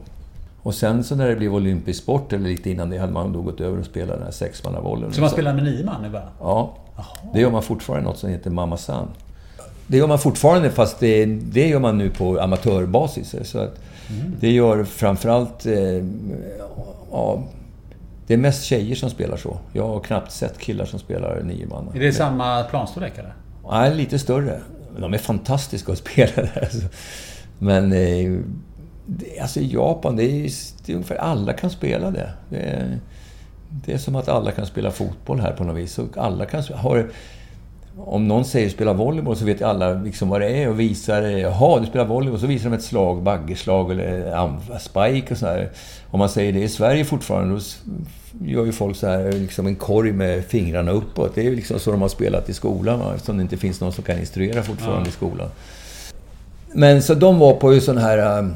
Och 0.63 0.75
sen 0.75 1.05
så 1.05 1.17
när 1.17 1.29
det 1.29 1.37
blev 1.37 1.55
olympisk 1.55 2.03
sport, 2.03 2.33
eller 2.33 2.49
lite 2.49 2.71
innan 2.71 2.91
det, 2.91 2.99
hade 2.99 3.13
man 3.13 3.33
då 3.33 3.43
gått 3.43 3.61
över 3.61 3.79
och 3.79 3.87
spelat 3.87 4.17
den 4.17 4.25
här 4.25 4.33
sexmannavolleyn. 4.33 5.13
Så 5.13 5.21
man 5.21 5.31
spelar 5.31 5.55
med 5.55 5.65
nio 5.65 5.85
man 5.85 6.03
nu 6.03 6.11
bara? 6.11 6.29
Ja. 6.41 6.77
Aha. 6.97 7.17
Det 7.35 7.41
gör 7.41 7.51
man 7.51 7.63
fortfarande, 7.63 8.09
något 8.09 8.19
som 8.19 8.31
heter 8.31 8.51
Mamma 8.51 8.77
San. 8.77 9.09
Det 9.87 9.97
gör 9.97 10.07
man 10.07 10.19
fortfarande, 10.19 10.71
fast 10.71 11.01
det, 11.01 11.27
det 11.27 11.69
gör 11.69 11.81
man 11.81 11.99
nu 11.99 12.11
på 12.11 12.41
amatörbasis. 12.41 13.35
Så 13.43 13.59
att 13.59 13.81
mm. 14.11 14.33
Det 14.41 14.51
gör 14.51 14.85
framförallt... 14.85 15.67
Eh, 15.67 16.05
ja, 17.11 17.43
det 18.27 18.35
är 18.35 18.39
mest 18.39 18.65
tjejer 18.65 18.95
som 18.95 19.11
spelar 19.11 19.37
så. 19.37 19.59
Jag 19.73 19.89
har 19.89 20.01
knappt 20.01 20.33
sett 20.33 20.59
killar 20.59 20.85
som 20.85 20.99
spelar 20.99 21.43
nio 21.43 21.67
man. 21.67 21.89
Är 21.95 22.01
det 22.01 22.13
samma 22.13 22.63
planstorlek 22.63 23.19
eller? 23.19 23.35
Nej, 23.71 23.95
lite 23.95 24.19
större. 24.19 24.61
De 24.99 25.15
är 25.15 25.19
fantastiska 25.19 25.93
att 25.93 25.99
spela 25.99 26.33
där. 26.37 26.71
Men 27.59 27.93
eh, 27.93 28.41
alltså 29.41 29.61
i 29.61 29.73
Japan, 29.73 30.17
det 30.17 30.25
är, 30.25 30.51
det 30.87 30.93
är 30.93 30.97
ungefär 30.97 31.17
alla 31.17 31.53
kan 31.53 31.71
spela 31.71 32.11
det. 32.11 32.31
Det 32.51 32.57
är, 32.57 32.99
det 33.69 33.93
är 33.93 33.99
som 33.99 34.17
att 34.17 34.29
alla 34.29 34.51
kan 34.51 34.67
spela 34.67 34.91
fotboll 34.91 35.41
här 35.41 35.53
på 35.53 35.65
något 35.65 35.77
vis. 35.77 35.99
Och 35.99 36.19
alla 36.19 36.47
kan, 36.47 36.63
har, 36.75 37.11
om 37.97 38.29
någon 38.29 38.45
säger 38.45 38.69
spela 38.69 38.93
volleyboll 38.93 39.37
så 39.37 39.45
vet 39.45 39.63
alla 39.63 39.93
liksom 39.93 40.29
vad 40.29 40.41
det 40.41 40.49
är 40.49 40.69
och 40.69 40.81
visar 40.81 41.23
Jaha, 41.23 41.81
du 41.81 41.87
spelar 41.87 42.05
volleyboll. 42.05 42.41
Så 42.41 42.47
visar 42.47 42.71
de 42.71 42.77
ett 42.77 42.85
slag, 42.85 43.23
baggerslag 43.23 43.91
eller 43.91 44.79
spike 44.79 45.35
och 45.35 45.39
sådär. 45.39 45.71
Om 46.11 46.19
man 46.19 46.29
säger 46.29 46.53
det 46.53 46.61
i 46.63 46.69
Sverige 46.69 47.05
fortfarande, 47.05 47.55
då 47.55 47.61
gör 48.47 48.65
ju 48.65 48.73
folk 48.73 48.97
så 48.97 49.07
här, 49.07 49.33
liksom 49.33 49.67
en 49.67 49.77
korg 49.77 50.13
med 50.13 50.45
fingrarna 50.45 50.91
uppåt. 50.91 51.35
Det 51.35 51.41
är 51.41 51.45
ju 51.45 51.57
liksom 51.57 51.79
så 51.79 51.91
de 51.91 52.03
har 52.03 52.09
spelat 52.09 52.49
i 52.49 52.55
skolan, 52.55 53.01
va? 53.01 53.13
eftersom 53.15 53.37
det 53.37 53.43
inte 53.43 53.57
finns 53.57 53.81
någon 53.81 53.93
som 53.93 54.05
kan 54.05 54.19
instruera 54.19 54.63
fortfarande 54.63 55.05
ja. 55.05 55.09
i 55.09 55.13
skolan. 55.13 55.49
Men 56.75 57.03
så 57.03 57.15
de 57.15 57.39
var 57.39 57.53
på 57.53 57.75
ju 57.75 57.81
sån 57.81 57.99
här 57.99 58.49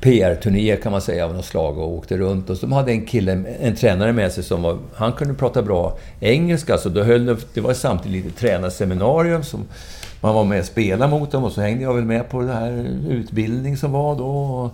PR-turné 0.00 0.76
kan 0.76 0.92
man 0.92 1.00
säga 1.00 1.24
av 1.24 1.34
något 1.34 1.44
slag 1.44 1.78
och 1.78 1.92
åkte 1.92 2.16
runt. 2.16 2.50
Och 2.50 2.56
så 2.56 2.66
de 2.66 2.72
hade 2.72 2.92
en 2.92 3.06
kille, 3.06 3.32
en 3.60 3.76
tränare 3.76 4.12
med 4.12 4.32
sig 4.32 4.44
som 4.44 4.62
var, 4.62 4.78
han 4.94 5.12
kunde 5.12 5.34
prata 5.34 5.62
bra 5.62 5.98
engelska. 6.20 6.78
Så 6.78 6.88
då 6.88 7.02
höll 7.02 7.26
det, 7.26 7.36
det 7.54 7.60
var 7.60 7.74
samtidigt 7.74 8.24
lite 8.24 8.40
tränarseminarium 8.40 9.42
som 9.42 9.64
man 10.20 10.34
var 10.34 10.44
med 10.44 10.60
och 10.60 10.66
spelade 10.66 11.10
mot 11.10 11.30
dem. 11.30 11.44
Och 11.44 11.52
så 11.52 11.60
hängde 11.60 11.82
jag 11.82 11.94
väl 11.94 12.04
med 12.04 12.28
på 12.28 12.40
den 12.40 12.50
här 12.50 12.86
utbildning 13.08 13.76
som 13.76 13.92
var 13.92 14.16
då. 14.16 14.70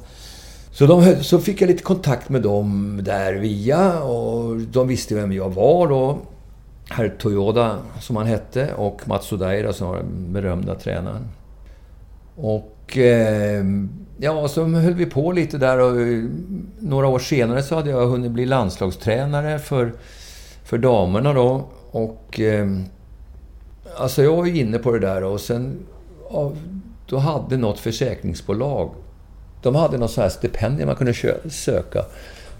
Så, 0.70 0.86
de, 0.86 1.16
så 1.24 1.38
fick 1.38 1.60
jag 1.60 1.68
lite 1.68 1.82
kontakt 1.82 2.28
med 2.28 2.42
dem 2.42 3.00
där 3.02 3.32
via 3.32 4.00
och 4.00 4.56
de 4.56 4.88
visste 4.88 5.14
vem 5.14 5.32
jag 5.32 5.54
var 5.54 5.88
då. 5.88 6.18
Herr 6.88 7.08
Toyoda, 7.08 7.78
som 8.00 8.16
han 8.16 8.26
hette, 8.26 8.74
och 8.74 9.08
Mats 9.08 9.32
Odaira 9.32 9.72
som 9.72 9.88
var 9.88 9.96
den 9.96 10.32
berömda 10.32 10.74
tränaren. 10.74 11.28
Och... 12.36 12.75
Och 12.86 12.96
ehm, 12.96 14.06
Ja, 14.18 14.48
så 14.48 14.64
höll 14.64 14.94
vi 14.94 15.06
på 15.06 15.32
lite 15.32 15.58
där 15.58 15.78
och 15.78 16.00
eh, 16.00 16.24
några 16.78 17.06
år 17.06 17.18
senare 17.18 17.62
så 17.62 17.74
hade 17.74 17.90
jag 17.90 18.06
hunnit 18.06 18.30
bli 18.30 18.46
landslagstränare 18.46 19.58
för, 19.58 19.92
för 20.64 20.78
damerna 20.78 21.32
då. 21.32 21.64
Och... 21.90 22.40
Ehm, 22.40 22.84
alltså 23.96 24.22
jag 24.22 24.36
var 24.36 24.46
ju 24.46 24.58
inne 24.58 24.78
på 24.78 24.92
det 24.92 24.98
där 24.98 25.24
och 25.24 25.40
sen... 25.40 25.78
Ja, 26.30 26.52
då 27.08 27.16
hade 27.18 27.56
något 27.56 27.78
försäkringsbolag... 27.78 28.90
De 29.62 29.74
hade 29.74 29.98
något 29.98 30.10
så 30.10 30.20
här 30.20 30.28
stipendium 30.28 30.86
man 30.86 30.96
kunde 30.96 31.14
söka. 31.50 32.04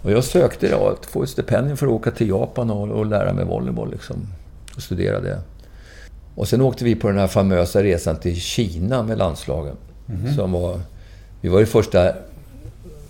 Och 0.01 0.11
jag 0.11 0.23
sökte 0.23 0.71
då 0.71 0.87
att 0.87 1.05
få 1.05 1.23
ett 1.23 1.29
stipendium 1.29 1.77
för 1.77 1.85
att 1.87 1.93
åka 1.93 2.11
till 2.11 2.29
Japan 2.29 2.69
och, 2.69 2.89
och 2.89 3.05
lära 3.05 3.33
mig 3.33 3.45
volleyboll 3.45 3.91
liksom. 3.91 4.27
Och 4.75 4.81
studera 4.81 5.19
det. 5.19 5.41
Och 6.35 6.47
sen 6.47 6.61
åkte 6.61 6.83
vi 6.83 6.95
på 6.95 7.07
den 7.07 7.17
här 7.17 7.27
famösa 7.27 7.83
resan 7.83 8.15
till 8.19 8.41
Kina 8.41 9.03
med 9.03 9.17
landslagen. 9.17 9.75
Mm. 10.09 10.33
Som 10.35 10.51
var 10.51 10.79
vi 11.41 11.49
var 11.49 11.59
ju 11.59 11.65
första, 11.65 12.13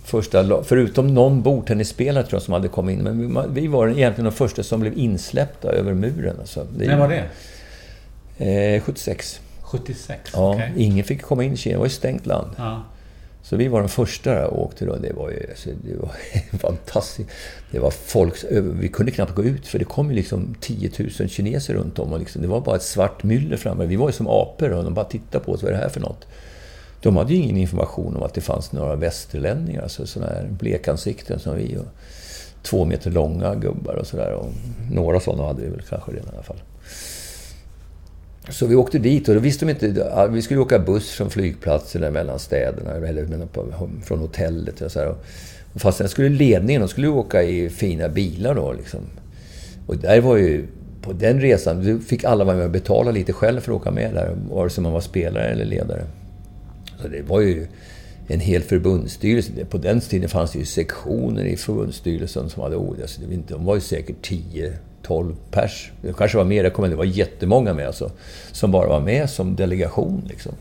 första 0.04 0.62
förutom 0.64 1.14
någon 1.14 1.42
bordtennisspelare 1.42 2.24
tror 2.24 2.36
jag 2.36 2.42
som 2.42 2.54
hade 2.54 2.68
kommit 2.68 2.98
in. 2.98 3.04
Men 3.04 3.54
vi 3.54 3.66
var 3.66 3.88
egentligen 3.88 4.24
de 4.24 4.32
första 4.36 4.62
som 4.62 4.80
blev 4.80 4.98
insläppta 4.98 5.68
över 5.68 5.94
muren. 5.94 6.36
Alltså, 6.40 6.66
När 6.76 6.98
var 6.98 7.08
det? 7.08 8.76
Eh, 8.76 8.82
76. 8.82 9.40
76? 9.62 10.30
Ja, 10.32 10.54
okay. 10.54 10.70
ingen 10.76 11.04
fick 11.04 11.22
komma 11.22 11.44
in 11.44 11.52
i 11.52 11.56
Kina. 11.56 11.74
Det 11.74 11.78
var 11.78 11.86
ju 11.86 11.90
stängt 11.90 12.26
land. 12.26 12.50
Ja. 12.56 12.82
Så 13.42 13.56
vi 13.56 13.68
var 13.68 13.80
de 13.80 13.88
första 13.88 14.48
och 14.48 14.64
åkte 14.64 14.84
då. 14.84 14.96
Det 14.96 15.12
var 15.12 15.30
ju 15.30 15.46
alltså, 15.50 15.70
det 15.84 15.96
var 15.96 16.10
fantastiskt. 16.58 17.30
Det 17.70 17.78
var 17.78 17.90
folk... 17.90 18.44
Vi 18.50 18.88
kunde 18.88 19.12
knappt 19.12 19.34
gå 19.34 19.44
ut 19.44 19.66
för 19.66 19.78
det 19.78 19.84
kom 19.84 20.10
ju 20.10 20.16
liksom 20.16 20.54
10 20.60 20.90
000 20.98 21.28
kineser 21.28 21.74
runt 21.74 21.98
om. 21.98 22.12
Och 22.12 22.18
liksom, 22.18 22.42
det 22.42 22.48
var 22.48 22.60
bara 22.60 22.76
ett 22.76 22.82
svart 22.82 23.22
myller 23.22 23.56
framme. 23.56 23.86
Vi 23.86 23.96
var 23.96 24.08
ju 24.08 24.12
som 24.12 24.26
apor 24.28 24.70
och 24.72 24.84
de 24.84 24.94
bara 24.94 25.04
tittade 25.04 25.44
på 25.44 25.52
oss. 25.52 25.62
Vad 25.62 25.72
är 25.72 25.76
det 25.76 25.82
här 25.82 25.88
för 25.88 26.00
något? 26.00 26.26
De 27.02 27.16
hade 27.16 27.34
ju 27.34 27.42
ingen 27.42 27.56
information 27.56 28.16
om 28.16 28.22
att 28.22 28.34
det 28.34 28.40
fanns 28.40 28.72
några 28.72 28.96
västerlänningar, 28.96 29.82
alltså 29.82 30.06
sådana 30.06 30.32
här 30.32 30.48
blekansikten 30.50 31.38
som 31.38 31.56
vi. 31.56 31.76
Och 31.76 31.86
två 32.62 32.84
meter 32.84 33.10
långa 33.10 33.54
gubbar 33.54 33.94
och 33.94 34.06
sådär. 34.06 34.38
Några 34.92 35.20
sådana 35.20 35.44
hade 35.44 35.62
vi 35.62 35.68
väl 35.68 35.82
kanske 35.88 36.12
redan 36.12 36.28
i 36.28 36.34
alla 36.34 36.42
fall. 36.42 36.62
Så 38.50 38.66
vi 38.66 38.74
åkte 38.74 38.98
dit 38.98 39.28
och 39.28 39.34
då 39.34 39.40
visste 39.40 39.66
de 39.66 39.70
inte... 39.70 40.28
Vi 40.30 40.42
skulle 40.42 40.60
åka 40.60 40.78
buss 40.78 41.10
från 41.10 41.30
flygplatsen 41.30 42.02
eller 42.02 42.12
mellan 42.12 42.38
städerna, 42.38 42.90
eller 42.90 43.46
från 44.04 44.18
hotellet. 44.18 44.80
Och 44.80 44.92
så 44.92 45.00
här. 45.00 45.14
Fast 45.74 45.98
sen 45.98 46.08
skulle 46.08 46.28
ledningen, 46.28 46.82
de 46.82 46.88
skulle 46.88 47.08
åka 47.08 47.42
i 47.42 47.70
fina 47.70 48.08
bilar 48.08 48.54
då 48.54 48.72
liksom. 48.72 49.00
Och 49.86 49.96
där 49.96 50.20
var 50.20 50.36
ju... 50.36 50.66
På 51.02 51.12
den 51.12 51.40
resan, 51.40 52.00
fick 52.00 52.24
alla 52.24 52.44
vara 52.44 52.56
med 52.56 52.64
och 52.64 52.70
betala 52.70 53.10
lite 53.10 53.32
själv 53.32 53.60
för 53.60 53.72
att 53.72 53.80
åka 53.80 53.90
med 53.90 54.14
där. 54.14 54.36
Vare 54.50 54.70
sig 54.70 54.82
man 54.82 54.92
var 54.92 55.00
spelare 55.00 55.44
eller 55.44 55.64
ledare. 55.64 56.04
Så 57.02 57.08
det 57.08 57.22
var 57.22 57.40
ju 57.40 57.66
en 58.26 58.40
hel 58.40 58.62
förbundsstyrelse. 58.62 59.52
På 59.70 59.78
den 59.78 60.00
tiden 60.00 60.28
fanns 60.28 60.52
det 60.52 60.58
ju 60.58 60.64
sektioner 60.64 61.44
i 61.44 61.56
förbundsstyrelsen 61.56 62.50
som 62.50 62.62
hade 62.62 62.76
ord. 62.76 63.00
Alltså, 63.00 63.20
de 63.48 63.64
var 63.64 63.74
ju 63.74 63.80
säkert 63.80 64.16
10 64.22 64.72
12 65.08 65.34
pers. 65.50 65.90
Det 66.02 66.16
kanske 66.16 66.36
var 66.38 66.44
mer, 66.44 66.64
jag 66.64 66.72
kommer 66.72 66.88
det 66.88 66.96
var 66.96 67.04
jättemånga 67.04 67.74
med 67.74 67.86
alltså. 67.86 68.10
Som 68.52 68.70
bara 68.70 68.88
var 68.88 69.00
med 69.00 69.30
som 69.30 69.56
delegation 69.56 70.24
liksom. 70.28 70.52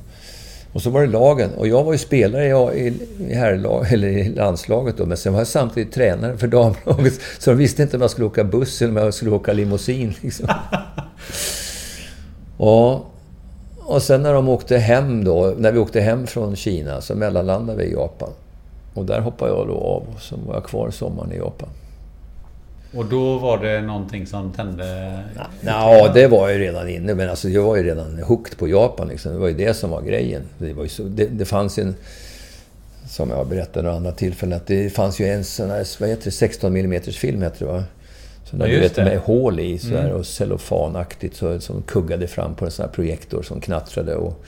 Och 0.74 0.82
så 0.82 0.90
var 0.90 1.02
det 1.02 1.08
lagen. 1.08 1.50
Och 1.58 1.68
jag 1.68 1.84
var 1.84 1.92
ju 1.92 1.98
spelare 1.98 2.76
i, 2.78 2.88
i, 2.88 3.34
herrlag, 3.34 3.86
eller 3.94 4.08
i 4.08 4.30
landslaget 4.30 4.98
då, 4.98 5.06
men 5.06 5.18
sen 5.18 5.34
var 5.34 5.40
jag 5.40 5.48
samtidigt 5.48 5.94
tränare 5.94 6.38
för 6.38 6.48
damlaget. 6.48 7.14
Så 7.40 7.50
de 7.50 7.58
visste 7.58 7.84
inte 7.84 7.98
om 7.98 8.02
jag 8.02 8.12
skulle 8.12 8.28
åka 8.28 8.44
buss 8.44 8.82
eller 8.82 8.92
om 8.92 8.98
jag 8.98 9.14
skulle 9.14 9.32
åka 9.32 9.54
limousin. 9.54 10.14
Liksom. 10.22 10.50
och 12.58 13.06
och 13.88 14.04
sen 14.04 14.24
när 14.24 14.34
de 14.34 14.50
åkte 14.50 14.78
hem 14.78 15.24
då, 15.24 15.54
när 15.58 15.72
vi 15.72 15.80
åkte 15.80 16.02
hem 16.02 16.28
från 16.28 16.56
Kina, 16.56 17.02
så 17.02 17.16
mellanlandade 17.16 17.78
vi 17.78 17.90
i 17.90 17.94
Japan. 17.94 18.30
Och 18.94 19.06
där 19.06 19.20
hoppade 19.20 19.52
jag 19.52 19.68
då 19.68 19.74
av, 19.74 20.04
och 20.16 20.22
så 20.22 20.36
var 20.48 20.54
jag 20.54 20.64
kvar 20.64 20.92
sommaren 20.92 21.32
i 21.32 21.38
Japan. 21.38 21.70
Och 22.96 23.06
då 23.06 23.38
var 23.38 23.58
det 23.58 23.82
någonting 23.82 24.28
som 24.28 24.52
tände? 24.52 25.20
Ja, 25.62 26.12
det 26.14 26.28
var 26.28 26.50
ju 26.50 26.60
redan 26.60 26.90
inne. 26.90 27.16
Men 27.16 27.30
alltså, 27.30 27.50
jag 27.50 27.64
var 27.64 27.76
ju 27.76 27.84
redan 27.84 28.20
hooked 28.24 28.58
på 28.58 28.68
Japan. 28.68 29.08
Liksom. 29.08 29.32
Det 29.32 29.38
var 29.38 29.48
ju 29.48 29.54
det 29.54 29.74
som 29.74 29.90
var 29.90 30.02
grejen. 30.02 30.42
Det, 30.58 30.74
var 30.74 30.86
så, 30.86 31.04
det, 31.04 31.26
det 31.26 31.46
fanns 31.46 31.80
ju 31.80 31.84
en... 31.84 31.96
Som 33.10 33.30
jag 33.30 33.38
har 33.38 33.46
berättat 33.46 33.84
några 33.84 33.96
andra 33.96 34.12
tillfällen. 34.12 34.58
Att 34.58 34.68
det 34.68 34.90
fanns 34.90 35.20
ju 35.20 35.28
en 35.28 35.44
sån 35.44 35.70
här, 35.70 35.88
vad 36.00 36.10
heter 36.10 36.24
det, 36.24 36.32
16 36.32 36.76
mm 36.76 37.02
film 37.02 37.42
heter 37.42 37.66
det 37.66 37.72
va? 37.72 37.84
Så 38.50 38.56
ja, 38.60 38.66
du 38.66 38.80
vet, 38.80 38.98
med 38.98 39.20
hål 39.20 39.60
i 39.60 39.78
så 39.78 39.96
mm. 39.96 40.16
och 40.16 40.26
cellofanaktigt 40.26 41.36
så, 41.36 41.60
som 41.60 41.82
kuggade 41.82 42.28
fram 42.28 42.56
på 42.56 42.66
en 42.66 42.72
sån 42.72 42.86
här 42.86 42.94
projektor 42.94 43.42
som 43.42 43.62
knattrade. 43.62 44.16
Och 44.16 44.44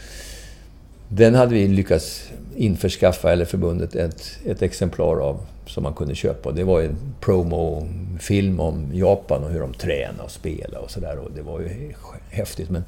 den 1.08 1.36
hade 1.36 1.54
vi 1.54 1.68
lyckats 1.68 2.30
införskaffa, 2.56 3.32
eller 3.32 3.46
förbundet, 3.46 3.96
ett, 3.96 4.38
ett 4.46 4.62
exemplar 4.62 5.20
av 5.20 5.40
som 5.66 5.84
man 5.84 5.94
kunde 5.94 6.16
köpa. 6.16 6.52
Det 6.52 6.64
var 6.64 6.82
en 6.82 6.98
promofilm 7.20 8.60
om 8.60 8.86
Japan 8.94 9.44
och 9.44 9.50
hur 9.50 9.60
de 9.60 9.74
tränade 9.74 10.24
och 10.24 10.32
spelade 10.32 10.78
och 10.78 10.92
sådär. 10.92 11.18
Det 11.36 11.42
var 11.42 11.60
ju 11.60 11.94
häftigt. 12.30 12.70
Men 12.70 12.84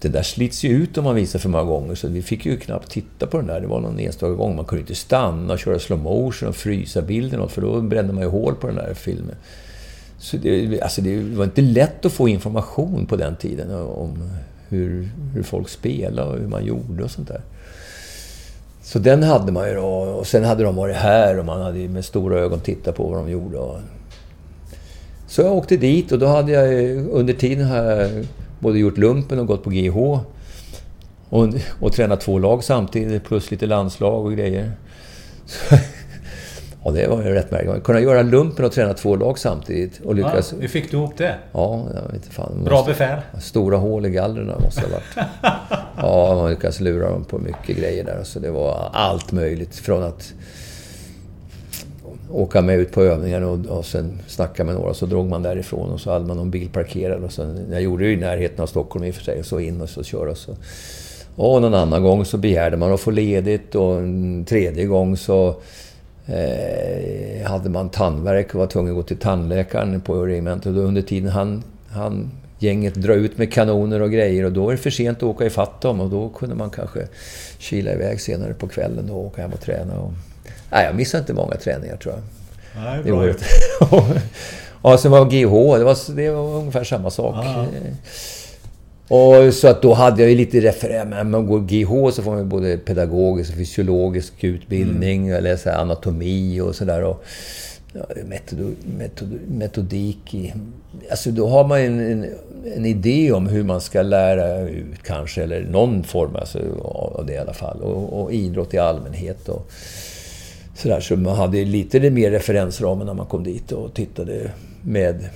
det 0.00 0.08
där 0.08 0.22
slits 0.22 0.64
ju 0.64 0.68
ut 0.68 0.98
om 0.98 1.04
man 1.04 1.14
visar 1.14 1.38
för 1.38 1.48
många 1.48 1.64
gånger, 1.64 1.94
så 1.94 2.08
vi 2.08 2.22
fick 2.22 2.46
ju 2.46 2.56
knappt 2.56 2.90
titta 2.90 3.26
på 3.26 3.36
den 3.36 3.46
där. 3.46 3.60
Det 3.60 3.66
var 3.66 3.80
någon 3.80 3.98
enstaka 3.98 4.32
gång. 4.32 4.56
Man 4.56 4.64
kunde 4.64 4.80
inte 4.80 4.94
stanna 4.94 5.52
och 5.52 5.58
köra 5.58 5.78
slow 5.78 5.98
motion 5.98 6.48
och 6.48 6.56
frysa 6.56 7.02
bilden, 7.02 7.48
för 7.48 7.62
då 7.62 7.80
brände 7.80 8.12
man 8.12 8.22
ju 8.22 8.28
hål 8.28 8.54
på 8.54 8.66
den 8.66 8.76
där 8.76 8.94
filmen. 8.94 9.36
Så 10.18 10.36
det, 10.36 10.80
alltså 10.80 11.02
det 11.02 11.20
var 11.20 11.44
inte 11.44 11.62
lätt 11.62 12.04
att 12.04 12.12
få 12.12 12.28
information 12.28 13.06
på 13.06 13.16
den 13.16 13.36
tiden 13.36 13.74
om 13.74 14.30
hur, 14.68 15.08
hur 15.34 15.42
folk 15.42 15.68
spelade 15.68 16.30
och 16.30 16.38
hur 16.38 16.48
man 16.48 16.64
gjorde 16.64 17.04
och 17.04 17.10
sånt 17.10 17.28
där. 17.28 17.40
Så 18.82 18.98
den 18.98 19.22
hade 19.22 19.52
man 19.52 19.68
ju 19.68 19.74
då. 19.74 19.86
Och 19.88 20.26
sen 20.26 20.44
hade 20.44 20.62
de 20.64 20.76
varit 20.76 20.96
här 20.96 21.38
och 21.38 21.44
man 21.44 21.62
hade 21.62 21.88
med 21.88 22.04
stora 22.04 22.38
ögon 22.38 22.60
tittat 22.60 22.96
på 22.96 23.08
vad 23.08 23.18
de 23.18 23.30
gjorde. 23.30 23.58
Så 25.26 25.42
jag 25.42 25.52
åkte 25.52 25.76
dit 25.76 26.12
och 26.12 26.18
då 26.18 26.26
hade 26.26 26.52
jag 26.52 26.96
under 27.08 27.34
tiden 27.34 27.66
här 27.66 28.24
både 28.58 28.78
gjort 28.78 28.98
lumpen 28.98 29.38
och 29.38 29.46
gått 29.46 29.64
på 29.64 29.70
GH. 29.70 29.96
Och, 31.28 31.48
och 31.80 31.92
tränat 31.92 32.20
två 32.20 32.38
lag 32.38 32.64
samtidigt 32.64 33.24
plus 33.24 33.50
lite 33.50 33.66
landslag 33.66 34.24
och 34.24 34.32
grejer. 34.32 34.72
Så, 35.46 35.76
ja, 36.84 36.90
det 36.90 37.06
var 37.08 37.22
ju 37.22 37.34
rätt 37.34 37.50
märkligt. 37.50 37.84
Kunna 37.84 38.00
göra 38.00 38.22
lumpen 38.22 38.64
och 38.64 38.72
träna 38.72 38.94
två 38.94 39.16
lag 39.16 39.38
samtidigt 39.38 40.00
och 40.00 40.14
lyckas... 40.14 40.52
Ja, 40.52 40.58
hur 40.60 40.68
fick 40.68 40.90
du 40.90 40.96
ihop 40.96 41.16
det? 41.16 41.34
Ja, 41.52 41.86
jag 41.94 42.02
vet 42.02 42.14
inte 42.14 42.30
fan. 42.30 42.64
Bra 42.64 42.84
befäl? 42.86 43.18
Stora 43.40 43.76
hål 43.76 44.06
i 44.06 44.10
gallren 44.10 44.52
måste 44.64 44.80
ha 44.80 44.88
varit. 44.88 45.28
ja, 45.96 46.34
man 46.34 46.50
lyckades 46.50 46.80
lura 46.80 47.10
dem 47.10 47.24
på 47.24 47.38
mycket 47.38 47.76
grejer 47.76 48.04
där. 48.04 48.20
Så 48.24 48.38
det 48.38 48.50
var 48.50 48.90
allt 48.92 49.32
möjligt. 49.32 49.76
Från 49.76 50.02
att 50.02 50.32
åka 52.30 52.62
med 52.62 52.78
ut 52.78 52.92
på 52.92 53.02
övningar 53.02 53.40
och, 53.40 53.66
och 53.66 53.84
sen 53.84 54.18
snacka 54.26 54.64
med 54.64 54.74
några. 54.74 54.94
Så 54.94 55.06
drog 55.06 55.28
man 55.28 55.42
därifrån 55.42 55.90
och 55.90 56.00
så 56.00 56.12
hade 56.12 56.26
man 56.26 56.36
någon 56.36 56.50
bil 56.50 56.68
parkerad. 56.68 57.24
Och 57.24 57.32
sen, 57.32 57.66
jag 57.70 57.82
gjorde 57.82 58.04
det 58.04 58.12
i 58.12 58.16
närheten 58.16 58.62
av 58.62 58.66
Stockholm 58.66 59.04
i 59.04 59.10
och 59.10 59.14
för 59.14 59.24
sig. 59.24 59.38
Och 59.38 59.46
så 59.46 59.60
in 59.60 59.80
och 59.80 59.88
så 59.88 60.02
köra. 60.02 60.34
Så. 60.34 60.56
Och 61.36 61.62
någon 61.62 61.74
annan 61.74 62.02
gång 62.02 62.24
så 62.24 62.36
begärde 62.36 62.76
man 62.76 62.92
att 62.92 63.00
få 63.00 63.10
ledigt 63.10 63.74
och 63.74 63.98
en 63.98 64.44
tredje 64.44 64.84
gång 64.84 65.16
så 65.16 65.56
eh, 66.28 67.50
hade 67.50 67.70
man 67.70 67.88
tandvärk 67.88 68.54
och 68.54 68.60
var 68.60 68.66
tvungen 68.66 68.92
att 68.92 68.96
gå 68.96 69.02
till 69.02 69.16
tandläkaren 69.16 70.00
på 70.00 70.26
regementet. 70.26 70.76
Och 70.76 70.82
under 70.82 71.02
tiden 71.02 71.30
han, 71.30 71.62
han 71.90 72.30
gänget 72.58 72.94
dra 72.94 73.14
ut 73.14 73.38
med 73.38 73.52
kanoner 73.52 74.02
och 74.02 74.10
grejer 74.10 74.44
och 74.44 74.52
då 74.52 74.64
var 74.64 74.72
det 74.72 74.78
för 74.78 74.90
sent 74.90 75.18
att 75.18 75.22
åka 75.22 75.46
ifatt 75.46 75.80
dem 75.80 76.00
och 76.00 76.10
då 76.10 76.28
kunde 76.28 76.54
man 76.54 76.70
kanske 76.70 77.08
kila 77.58 77.92
iväg 77.92 78.20
senare 78.20 78.54
på 78.54 78.68
kvällen 78.68 79.10
och 79.10 79.24
åka 79.24 79.42
hem 79.42 79.52
och 79.52 79.60
träna. 79.60 80.00
Och, 80.00 80.12
nej, 80.70 80.84
jag 80.84 80.94
missade 80.96 81.20
inte 81.20 81.32
många 81.32 81.56
träningar 81.56 81.96
tror 81.96 82.14
jag. 82.14 82.22
Nej, 82.84 83.02
bra 83.02 83.22
det 83.22 83.34
Ja, 84.82 84.98
sen 84.98 85.10
var 85.10 85.24
GH, 85.24 85.78
det 85.78 85.84
var, 85.84 86.16
det 86.16 86.30
var 86.30 86.56
ungefär 86.58 86.84
samma 86.84 87.10
sak. 87.10 87.34
Ah. 87.36 87.66
Och 89.08 89.54
så 89.54 89.68
att 89.68 89.82
då 89.82 89.94
hade 89.94 90.22
jag 90.22 90.30
ju 90.30 90.36
lite 90.36 90.60
referens. 90.60 91.10
När 91.10 91.24
man 91.24 91.46
går 91.46 91.60
GH 91.60 92.14
så 92.14 92.22
får 92.22 92.30
man 92.30 92.48
både 92.48 92.78
pedagogisk 92.78 93.50
och 93.50 93.56
fysiologisk 93.56 94.44
utbildning. 94.44 95.18
Mm. 95.18 95.30
Jag 95.30 95.42
läser 95.42 95.72
anatomi 95.72 96.60
och 96.60 96.74
sådär. 96.74 97.00
Ja, 97.00 97.18
metod, 98.24 98.76
metod, 98.98 99.38
metodik 99.48 100.34
i... 100.34 100.54
Alltså 101.10 101.30
då 101.30 101.48
har 101.48 101.64
man 101.68 101.78
en, 101.80 102.00
en, 102.00 102.26
en, 102.76 102.86
idé 102.86 103.32
om 103.32 103.46
hur 103.46 103.64
man 103.64 103.80
ska 103.80 104.02
lära 104.02 104.68
ut 104.68 105.02
kanske, 105.02 105.42
eller 105.42 105.62
någon 105.62 106.04
form 106.04 106.36
alltså, 106.36 106.58
av 106.84 107.26
det 107.26 107.32
i 107.32 107.38
alla 107.38 107.52
fall. 107.52 107.80
Och, 107.80 108.22
och 108.22 108.32
idrott 108.32 108.74
i 108.74 108.78
allmänhet. 108.78 109.48
Och, 109.48 109.70
sådär, 110.74 111.00
så 111.00 111.16
man 111.16 111.36
hade 111.36 111.64
lite 111.64 112.10
mer 112.10 112.30
referensramen 112.30 113.06
när 113.06 113.14
man 113.14 113.26
kom 113.26 113.44
dit 113.44 113.72
och 113.72 113.94
tittade 113.94 114.50
med, 114.82 115.28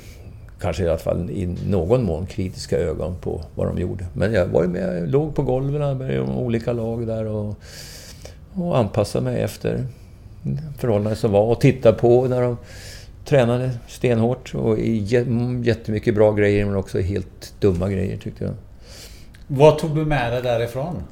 kanske 0.62 0.84
i 0.84 0.88
alla 0.88 0.98
fall 0.98 1.30
i 1.30 1.56
någon 1.66 2.02
mån, 2.02 2.26
kritiska 2.26 2.78
ögon 2.78 3.16
på 3.20 3.42
vad 3.54 3.66
de 3.66 3.78
gjorde. 3.78 4.06
Men 4.14 4.32
jag 4.32 4.46
var 4.46 4.62
ju 4.62 4.68
med, 4.68 5.10
låg 5.10 5.34
på 5.34 5.42
golven 5.42 5.98
med 5.98 6.18
de 6.18 6.38
olika 6.38 6.72
lag 6.72 7.06
där 7.06 7.26
och, 7.26 7.54
och 8.54 8.78
anpassade 8.78 9.24
mig 9.24 9.42
efter 9.42 9.86
förhållanden 10.78 11.16
som 11.16 11.32
var 11.32 11.42
och 11.42 11.60
tittade 11.60 11.98
på 11.98 12.28
när 12.28 12.42
de 12.42 12.56
tränade 13.24 13.70
stenhårt 13.88 14.54
och 14.54 14.78
jättemycket 15.62 16.14
bra 16.14 16.32
grejer 16.32 16.64
men 16.64 16.76
också 16.76 17.00
helt 17.00 17.54
dumma 17.60 17.90
grejer 17.90 18.16
tyckte 18.16 18.44
jag. 18.44 18.54
Vad 19.46 19.78
tog 19.78 19.96
du 19.96 20.04
med 20.04 20.32
dig 20.32 20.42
därifrån? 20.42 21.02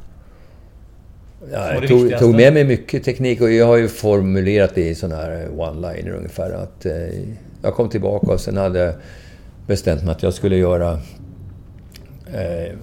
Ja, 1.53 1.75
jag 1.75 1.89
tog, 1.89 2.19
tog, 2.19 2.35
med 2.35 2.55
mig 2.55 2.65
mycket 2.65 3.05
teknik 3.05 3.41
och 3.41 3.53
jag 3.53 3.67
har 3.67 3.77
ju 3.77 3.89
formulerat 3.89 4.75
det 4.75 4.89
i 4.89 4.95
sådana 4.95 5.23
här 5.23 5.49
one-liner 5.57 6.11
ungefär. 6.11 6.51
Att, 6.51 6.87
eh, 6.87 6.93
jag 7.63 7.75
kom 7.75 7.89
tillbaka 7.89 8.33
och 8.33 8.41
sen 8.41 8.57
hade 8.57 8.79
jag 8.79 8.95
bestämt 9.67 10.05
mig 10.05 10.13
att 10.13 10.23
jag 10.23 10.35
skulle 10.35 10.57
göra 10.57 10.93
eh, 12.35 12.77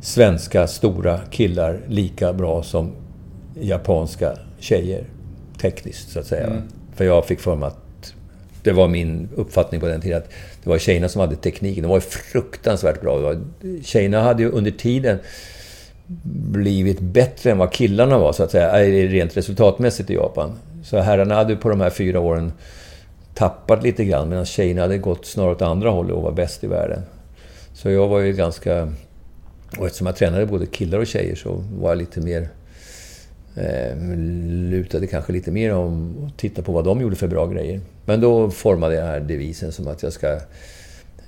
svenska 0.00 0.66
stora 0.66 1.20
killar 1.30 1.80
lika 1.86 2.32
bra 2.32 2.62
som 2.62 2.92
japanska 3.60 4.38
tjejer. 4.58 5.04
Tekniskt, 5.60 6.10
så 6.10 6.20
att 6.20 6.26
säga. 6.26 6.46
Mm. 6.46 6.62
För 6.94 7.04
jag 7.04 7.26
fick 7.26 7.40
för 7.40 7.56
mig 7.56 7.66
att 7.66 8.14
det 8.62 8.72
var 8.72 8.88
min 8.88 9.28
uppfattning 9.36 9.80
på 9.80 9.86
den 9.86 10.00
tiden 10.00 10.18
att 10.18 10.30
det 10.62 10.70
var 10.70 10.78
tjejerna 10.78 11.08
som 11.08 11.20
hade 11.20 11.36
tekniken. 11.36 11.82
De 11.82 11.88
var 11.88 12.00
fruktansvärt 12.00 13.00
bra. 13.00 13.34
Tjejerna 13.82 14.22
hade 14.22 14.42
ju 14.42 14.50
under 14.50 14.70
tiden 14.70 15.18
blivit 16.52 17.00
bättre 17.00 17.50
än 17.50 17.58
vad 17.58 17.72
killarna 17.72 18.18
var, 18.18 18.32
så 18.32 18.42
att 18.42 18.50
säga, 18.50 18.84
rent 19.08 19.36
resultatmässigt 19.36 20.10
i 20.10 20.14
Japan. 20.14 20.58
Så 20.82 20.98
herrarna 20.98 21.34
hade 21.34 21.56
på 21.56 21.68
de 21.68 21.80
här 21.80 21.90
fyra 21.90 22.20
åren 22.20 22.52
tappat 23.34 23.82
lite 23.82 24.04
grann, 24.04 24.28
medan 24.28 24.46
tjejerna 24.46 24.80
hade 24.80 24.98
gått 24.98 25.26
snarare 25.26 25.52
åt 25.52 25.62
andra 25.62 25.90
hållet 25.90 26.12
och 26.12 26.22
var 26.22 26.32
bäst 26.32 26.64
i 26.64 26.66
världen. 26.66 27.02
Så 27.72 27.90
jag 27.90 28.08
var 28.08 28.20
ju 28.20 28.32
ganska... 28.32 28.92
Och 29.78 29.86
eftersom 29.86 30.06
jag 30.06 30.16
tränade 30.16 30.46
både 30.46 30.66
killar 30.66 30.98
och 30.98 31.06
tjejer 31.06 31.34
så 31.34 31.64
var 31.72 31.88
jag 31.88 31.98
lite 31.98 32.20
mer... 32.20 32.48
Eh, 33.56 33.96
lutade 34.70 35.06
kanske 35.06 35.32
lite 35.32 35.50
mer 35.50 35.74
om 35.74 36.16
att 36.26 36.38
titta 36.38 36.62
på 36.62 36.72
vad 36.72 36.84
de 36.84 37.00
gjorde 37.00 37.16
för 37.16 37.28
bra 37.28 37.46
grejer. 37.46 37.80
Men 38.04 38.20
då 38.20 38.50
formade 38.50 38.94
jag 38.94 39.04
den 39.04 39.12
här 39.12 39.20
devisen 39.20 39.72
som 39.72 39.88
att 39.88 40.02
jag 40.02 40.12
ska 40.12 40.40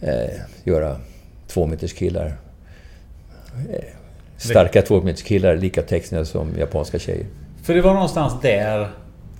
eh, 0.00 0.30
göra 0.64 0.96
tvåmeterskillar. 1.46 2.26
Eh, 3.70 3.84
starka 4.36 4.82
tvåmeterskillar 4.82 5.56
lika 5.56 5.82
textiga 5.82 6.24
som 6.24 6.48
japanska 6.58 6.98
tjejer. 6.98 7.26
För 7.62 7.74
det 7.74 7.80
var 7.80 7.94
någonstans 7.94 8.32
där 8.42 8.88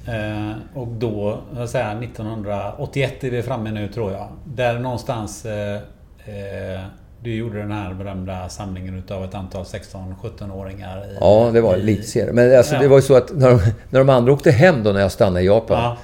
eh, 0.06 0.52
och 0.74 0.88
då, 0.88 1.40
jag 1.56 1.68
säger 1.68 2.02
1981 2.02 3.24
är 3.24 3.30
vi 3.30 3.42
framme 3.42 3.70
nu 3.70 3.88
tror 3.88 4.12
jag. 4.12 4.28
Där 4.44 4.78
någonstans 4.78 5.44
eh, 5.44 5.74
eh, 5.74 6.80
du 7.22 7.34
gjorde 7.34 7.58
den 7.58 7.72
här 7.72 7.94
berömda 7.94 8.48
samlingen 8.48 8.98
utav 8.98 9.24
ett 9.24 9.34
antal 9.34 9.64
16-17-åringar. 9.64 11.06
Ja, 11.20 11.50
det 11.52 11.60
var 11.60 11.76
lite 11.76 12.02
senare. 12.02 12.32
Men 12.32 12.56
alltså, 12.56 12.74
ja. 12.74 12.80
det 12.80 12.88
var 12.88 12.96
ju 12.96 13.02
så 13.02 13.14
att 13.14 13.36
när 13.36 13.50
de, 13.50 13.60
när 13.90 14.00
de 14.00 14.08
andra 14.08 14.32
åkte 14.32 14.50
hem 14.50 14.82
då 14.82 14.92
när 14.92 15.00
jag 15.00 15.12
stannade 15.12 15.40
i 15.40 15.46
Japan. 15.46 15.82
Ja. 15.82 15.96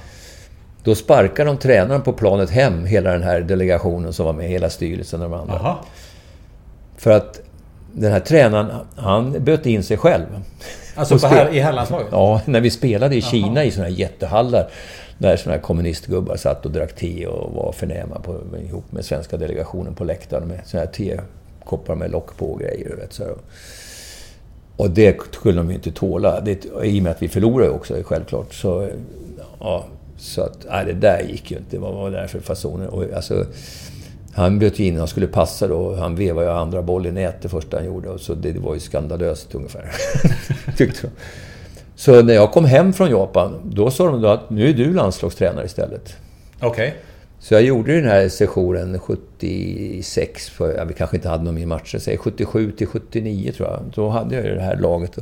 Då 0.83 0.95
sparkade 0.95 1.49
de 1.49 1.57
tränaren 1.57 2.01
på 2.01 2.13
planet 2.13 2.49
hem, 2.49 2.85
hela 2.85 3.11
den 3.11 3.23
här 3.23 3.41
delegationen 3.41 4.13
som 4.13 4.25
var 4.25 4.33
med, 4.33 4.49
hela 4.49 4.69
styrelsen 4.69 5.21
och 5.21 5.29
de 5.29 5.39
andra. 5.39 5.53
Aha. 5.53 5.79
För 6.97 7.11
att 7.11 7.41
den 7.93 8.11
här 8.11 8.19
tränaren, 8.19 8.71
han 8.95 9.43
böt 9.43 9.65
in 9.65 9.83
sig 9.83 9.97
själv. 9.97 10.25
Alltså 10.99 11.19
på 11.19 11.27
här, 11.27 11.55
i 11.55 11.59
herrlandslaget? 11.59 12.07
Ja, 12.11 12.41
när 12.45 12.61
vi 12.61 12.69
spelade 12.69 13.15
i 13.15 13.21
Kina 13.21 13.55
Jaha. 13.55 13.63
i 13.63 13.71
såna 13.71 13.85
här 13.85 13.93
jättehallar. 13.93 14.69
Där 15.17 15.37
såna 15.37 15.55
här 15.55 15.61
kommunistgubbar 15.61 16.35
satt 16.35 16.65
och 16.65 16.71
drack 16.71 16.95
te 16.95 17.27
och 17.27 17.53
var 17.53 17.71
förnäma 17.71 18.19
på, 18.19 18.35
ihop 18.67 18.91
med 18.91 19.05
svenska 19.05 19.37
delegationen 19.37 19.95
på 19.95 20.03
läktaren 20.03 20.47
med 20.47 20.61
såna 20.65 20.83
här 20.83 20.91
tekoppar 20.91 21.95
med 21.95 22.11
lock 22.11 22.37
på 22.37 22.51
och 22.51 22.59
grejer. 22.59 22.95
Vet, 22.95 23.13
så 23.13 23.23
Och 24.77 24.89
det 24.89 25.17
skulle 25.31 25.57
de 25.57 25.69
ju 25.69 25.75
inte 25.75 25.91
tåla. 25.91 26.41
Det, 26.41 26.65
I 26.83 26.99
och 26.99 27.03
med 27.03 27.11
att 27.11 27.21
vi 27.21 27.27
förlorade 27.27 27.69
också, 27.69 27.95
självklart. 28.03 28.53
Så, 28.53 28.89
ja, 29.59 29.85
så 30.17 30.41
att, 30.41 30.65
nej, 30.69 30.85
det 30.85 30.93
där 30.93 31.21
gick 31.29 31.51
ju 31.51 31.57
inte. 31.57 31.79
Vad 31.79 31.93
var 31.93 32.11
det 32.11 32.17
där 32.17 32.27
för 32.27 32.39
fasoner? 32.39 32.87
Och, 32.87 33.03
alltså, 33.15 33.45
han 34.33 34.59
bjöd 34.59 34.79
in, 34.79 34.97
han 34.97 35.07
skulle 35.07 35.27
passa 35.27 35.67
då. 35.67 35.95
Han 35.95 36.15
vevade 36.15 36.47
ju 36.47 36.53
andra 36.53 36.81
boll 36.81 37.05
i 37.05 37.11
nät 37.11 37.41
det 37.41 37.49
första 37.49 37.77
han 37.77 37.85
gjorde. 37.85 38.19
Så 38.19 38.33
det, 38.33 38.51
det 38.51 38.59
var 38.59 38.73
ju 38.73 38.79
skandalöst 38.79 39.55
ungefär. 39.55 39.91
Tyckte 40.77 41.01
de. 41.01 41.09
Så 41.95 42.21
när 42.21 42.33
jag 42.33 42.51
kom 42.51 42.65
hem 42.65 42.93
från 42.93 43.09
Japan, 43.09 43.55
då 43.63 43.91
sa 43.91 44.05
de 44.05 44.21
då 44.21 44.27
att 44.27 44.49
nu 44.49 44.69
är 44.69 44.73
du 44.73 44.93
landslagstränare 44.93 45.65
istället. 45.65 46.15
Okej. 46.59 46.69
Okay. 46.69 46.91
Så 47.41 47.53
jag 47.53 47.61
gjorde 47.61 47.95
den 47.95 48.09
här 48.09 48.29
sessionen 48.29 48.99
76, 48.99 50.49
för, 50.49 50.77
ja, 50.77 50.85
vi 50.85 50.93
kanske 50.93 51.15
inte 51.15 51.29
hade 51.29 51.43
någon 51.43 51.55
mer 51.55 51.65
matcher, 51.65 51.97
säg 51.97 52.17
77 52.17 52.71
till 52.71 52.87
79 52.87 53.51
tror 53.51 53.69
jag. 53.69 53.79
Då 53.95 54.09
hade 54.09 54.35
jag 54.35 54.45
ju 54.45 54.55
det 54.55 54.61
här 54.61 54.75
laget. 54.75 55.17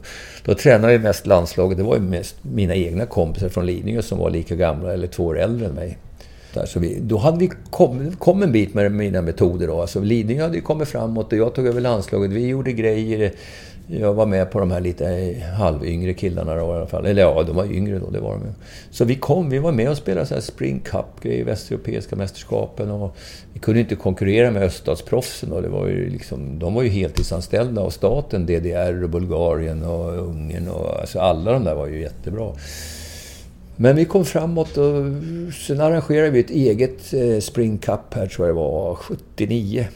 Då 0.46 0.56
tränade 0.56 0.94
jag 0.94 1.02
mest 1.02 1.28
landslaget. 1.28 1.78
Det 1.78 1.84
var 1.84 1.96
ju 1.96 2.02
mest 2.02 2.36
mina 2.42 2.76
egna 2.76 3.06
kompisar 3.06 3.50
från 3.50 3.66
Lidingö 3.66 4.02
som 4.02 4.18
var 4.18 4.30
lika 4.30 4.56
gamla 4.56 4.94
eller 4.94 5.08
två 5.08 5.26
år 5.26 5.40
äldre 5.40 5.68
än 5.68 5.74
mig 5.74 5.98
där. 6.58 6.66
Så 6.66 6.80
vi, 6.80 7.00
då 7.02 7.18
hade 7.18 7.38
vi 7.38 7.50
kommit 7.70 8.20
kom 8.20 8.44
en 8.44 8.52
bit 8.52 8.74
med 8.74 8.92
mina 8.92 9.22
metoder. 9.22 9.68
Då. 9.68 9.82
Alltså, 9.82 10.00
Lidingö 10.00 10.44
hade 10.44 10.56
ju 10.56 10.62
kommit 10.62 10.88
framåt 10.88 11.32
och 11.32 11.38
jag 11.38 11.54
tog 11.54 11.68
över 11.68 11.82
landslaget. 11.82 12.32
Vi 12.32 12.48
gjorde 12.48 12.72
grejer. 12.72 13.32
Jag 13.90 14.14
var 14.14 14.26
med 14.26 14.52
på 14.52 14.60
de 14.60 14.72
här 14.72 14.82
lite 14.82 15.06
eh, 15.06 15.44
halvyngre 15.44 16.14
killarna 16.14 16.56
då, 16.56 16.74
i 16.74 16.78
alla 16.78 16.88
fall. 16.88 17.06
Eller 17.06 17.22
ja, 17.22 17.44
de 17.44 17.56
var 17.56 17.66
yngre 17.66 18.00
då, 18.00 18.10
det 18.10 18.20
var 18.20 18.32
de 18.32 18.42
Så 18.92 19.06
vi 19.06 19.16
kom, 19.16 19.50
vi 19.50 19.60
var 19.60 19.72
med 19.72 19.90
och 19.90 19.98
spelade 19.98 20.26
så 20.26 20.34
här 20.34 20.42
Spring 20.42 20.80
Cup 20.80 21.26
i 21.26 21.44
Västeuropeiska 21.44 22.16
mästerskapen. 22.16 22.92
Och 22.92 23.16
vi 23.54 23.60
kunde 23.60 23.80
inte 23.80 23.96
konkurrera 23.96 24.52
med 24.52 24.64
öststatsproffsen. 24.64 25.62
Det 25.62 25.70
var 25.70 25.88
ju 25.88 26.10
liksom, 26.10 26.60
de 26.60 26.74
var 26.74 26.84
ju 26.84 26.90
heltidsanställda 26.90 27.82
av 27.82 27.90
staten, 27.90 28.46
DDR 28.46 29.04
och 29.04 29.10
Bulgarien 29.10 29.84
och 29.84 30.28
Ungern 30.28 30.68
och 30.68 31.00
alltså 31.00 31.20
alla 31.20 31.52
de 31.52 31.64
där 31.64 31.76
var 31.76 31.88
ju 31.88 32.02
jättebra. 32.02 32.54
Men 33.80 33.96
vi 33.96 34.06
kom 34.06 34.26
framåt 34.26 34.78
och 34.78 35.06
sen 35.54 35.82
arrangerade 35.82 36.30
vi 36.30 36.40
ett 36.40 36.50
eget 36.50 37.14
eh, 37.14 37.40
Spring 37.40 37.78
Cup 37.78 38.14
här, 38.14 38.28
tror 38.28 38.48
jag 38.48 38.56
det 38.56 38.60
var, 38.60 38.96
79 38.96 39.88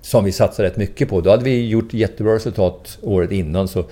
som 0.00 0.24
vi 0.24 0.32
satsade 0.32 0.68
rätt 0.68 0.76
mycket 0.76 1.08
på. 1.08 1.20
Då 1.20 1.30
hade 1.30 1.44
vi 1.44 1.66
gjort 1.66 1.94
jättebra 1.94 2.34
resultat 2.34 2.98
året 3.02 3.32
innan 3.32 3.68
så 3.68 3.84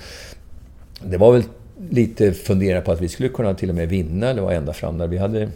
det 1.05 1.16
var 1.16 1.32
väl 1.32 1.43
lite 1.91 2.32
fundera 2.32 2.80
på 2.80 2.93
att 2.93 3.01
vi 3.01 3.09
skulle 3.09 3.28
kunna 3.28 3.55
till 3.55 3.68
och 3.68 3.74
med 3.74 3.89
vinna 3.89 4.28
eller 4.28 4.43
vara 4.43 4.55
ända 4.55 4.72
fram 4.72 4.99
där. 4.99 5.07
Vi 5.07 5.18
hade 5.18 5.49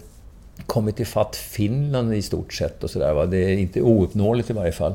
kommit 0.66 1.01
ifatt 1.01 1.37
Finland 1.37 2.14
i 2.14 2.22
stort 2.22 2.53
sett 2.53 2.85
och 2.85 2.91
sådär. 2.91 3.26
Det 3.26 3.39
är 3.39 3.49
inte 3.49 3.83
ouppnåeligt 3.83 4.51
i 4.51 4.53
varje 4.53 4.72
fall. 4.72 4.95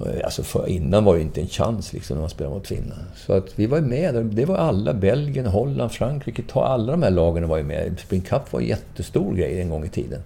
Eh, 0.00 0.24
alltså 0.24 0.42
för, 0.42 0.68
innan 0.68 1.04
var 1.04 1.14
det 1.14 1.20
inte 1.20 1.40
en 1.40 1.48
chans 1.48 1.92
liksom 1.92 2.16
när 2.16 2.20
man 2.20 2.30
spelade 2.30 2.56
mot 2.56 2.66
Finland. 2.66 3.02
Så 3.16 3.32
att 3.32 3.58
vi 3.58 3.66
var 3.66 3.80
med. 3.80 4.24
Det 4.24 4.44
var 4.44 4.56
alla, 4.56 4.94
Belgien, 4.94 5.46
Holland, 5.46 5.92
Frankrike. 5.92 6.42
Ta 6.42 6.64
alla 6.64 6.92
de 6.92 7.02
här 7.02 7.10
lagen 7.10 7.48
var 7.48 7.56
ju 7.56 7.64
med. 7.64 7.98
Spring 7.98 8.20
Cup 8.20 8.52
var 8.52 8.60
en 8.60 8.66
jättestor 8.66 9.34
grej 9.34 9.60
en 9.60 9.70
gång 9.70 9.84
i 9.84 9.88
tiden. 9.88 10.20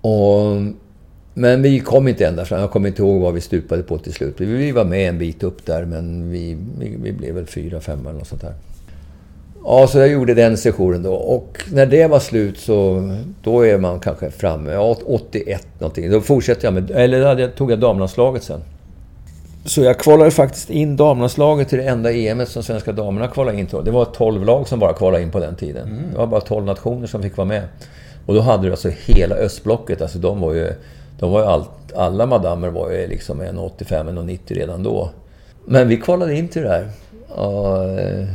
Och 0.00 0.62
men 1.38 1.62
vi 1.62 1.80
kom 1.80 2.08
inte 2.08 2.26
ända 2.26 2.44
fram. 2.44 2.60
Jag 2.60 2.70
kommer 2.70 2.88
inte 2.88 3.02
ihåg 3.02 3.20
vad 3.20 3.34
vi 3.34 3.40
stupade 3.40 3.82
på 3.82 3.98
till 3.98 4.12
slut. 4.12 4.40
Vi 4.40 4.72
var 4.72 4.84
med 4.84 5.08
en 5.08 5.18
bit 5.18 5.42
upp 5.42 5.66
där, 5.66 5.84
men 5.84 6.30
vi, 6.30 6.58
vi, 6.78 6.96
vi 7.02 7.12
blev 7.12 7.34
väl 7.34 7.46
fyra, 7.46 7.80
femma 7.80 8.10
eller 8.10 8.18
något 8.18 8.28
sånt 8.28 8.42
där. 8.42 8.54
Ja, 9.68 9.86
så 9.86 9.98
jag 9.98 10.08
gjorde 10.08 10.34
den 10.34 10.56
sessionen 10.56 11.02
då. 11.02 11.14
Och 11.14 11.64
när 11.72 11.86
det 11.86 12.06
var 12.06 12.18
slut 12.18 12.58
så 12.58 13.02
då 13.42 13.66
är 13.66 13.78
man 13.78 14.00
kanske 14.00 14.30
framme, 14.30 14.72
ja, 14.72 14.96
81 15.06 15.66
någonting. 15.78 16.10
Då 16.10 16.20
fortsätter 16.20 16.64
jag 16.64 16.74
med, 16.74 16.90
eller 16.90 17.36
då 17.36 17.48
tog 17.48 17.72
jag 17.72 17.80
damlandslaget 17.80 18.42
sen. 18.42 18.60
Så 19.64 19.80
jag 19.80 19.98
kvalade 19.98 20.30
faktiskt 20.30 20.70
in 20.70 20.96
damlandslaget 20.96 21.68
till 21.68 21.78
det 21.78 21.84
enda 21.84 22.12
EM 22.12 22.46
som 22.46 22.62
svenska 22.62 22.92
damerna 22.92 23.28
kvalade 23.28 23.58
in 23.58 23.66
till. 23.66 23.84
Det 23.84 23.90
var 23.90 24.04
12 24.04 24.44
lag 24.44 24.68
som 24.68 24.78
bara 24.78 24.92
kvalade 24.92 25.22
in 25.22 25.30
på 25.30 25.38
den 25.38 25.56
tiden. 25.56 25.88
Mm. 25.88 26.10
Det 26.12 26.18
var 26.18 26.26
bara 26.26 26.40
12 26.40 26.64
nationer 26.64 27.06
som 27.06 27.22
fick 27.22 27.36
vara 27.36 27.48
med. 27.48 27.62
Och 28.26 28.34
då 28.34 28.40
hade 28.40 28.62
du 28.62 28.70
alltså 28.70 28.90
hela 29.06 29.34
östblocket, 29.34 30.02
alltså 30.02 30.18
de 30.18 30.40
var 30.40 30.54
ju 30.54 30.72
de 31.18 31.30
var 31.30 31.40
ju 31.40 31.46
all, 31.46 31.64
alla 31.94 32.26
madammer 32.26 32.68
var 32.68 32.90
ju 32.90 33.06
liksom 33.06 33.42
1,85-1,90 33.42 34.38
redan 34.54 34.82
då. 34.82 35.10
Men 35.64 35.88
vi 35.88 35.96
kvalade 35.96 36.34
in 36.34 36.48
till 36.48 36.62
det 36.62 36.68
där. 36.68 36.88
Och, 37.28 37.84
eh, 37.84 38.26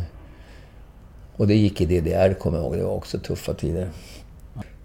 och 1.38 1.48
det 1.48 1.56
gick 1.56 1.82
i 1.82 1.86
DDR, 1.86 2.34
kommer 2.34 2.58
jag 2.58 2.66
ihåg. 2.66 2.78
Det 2.78 2.84
var 2.84 2.96
också 2.96 3.20
tuffa 3.20 3.54
tider. 3.54 3.90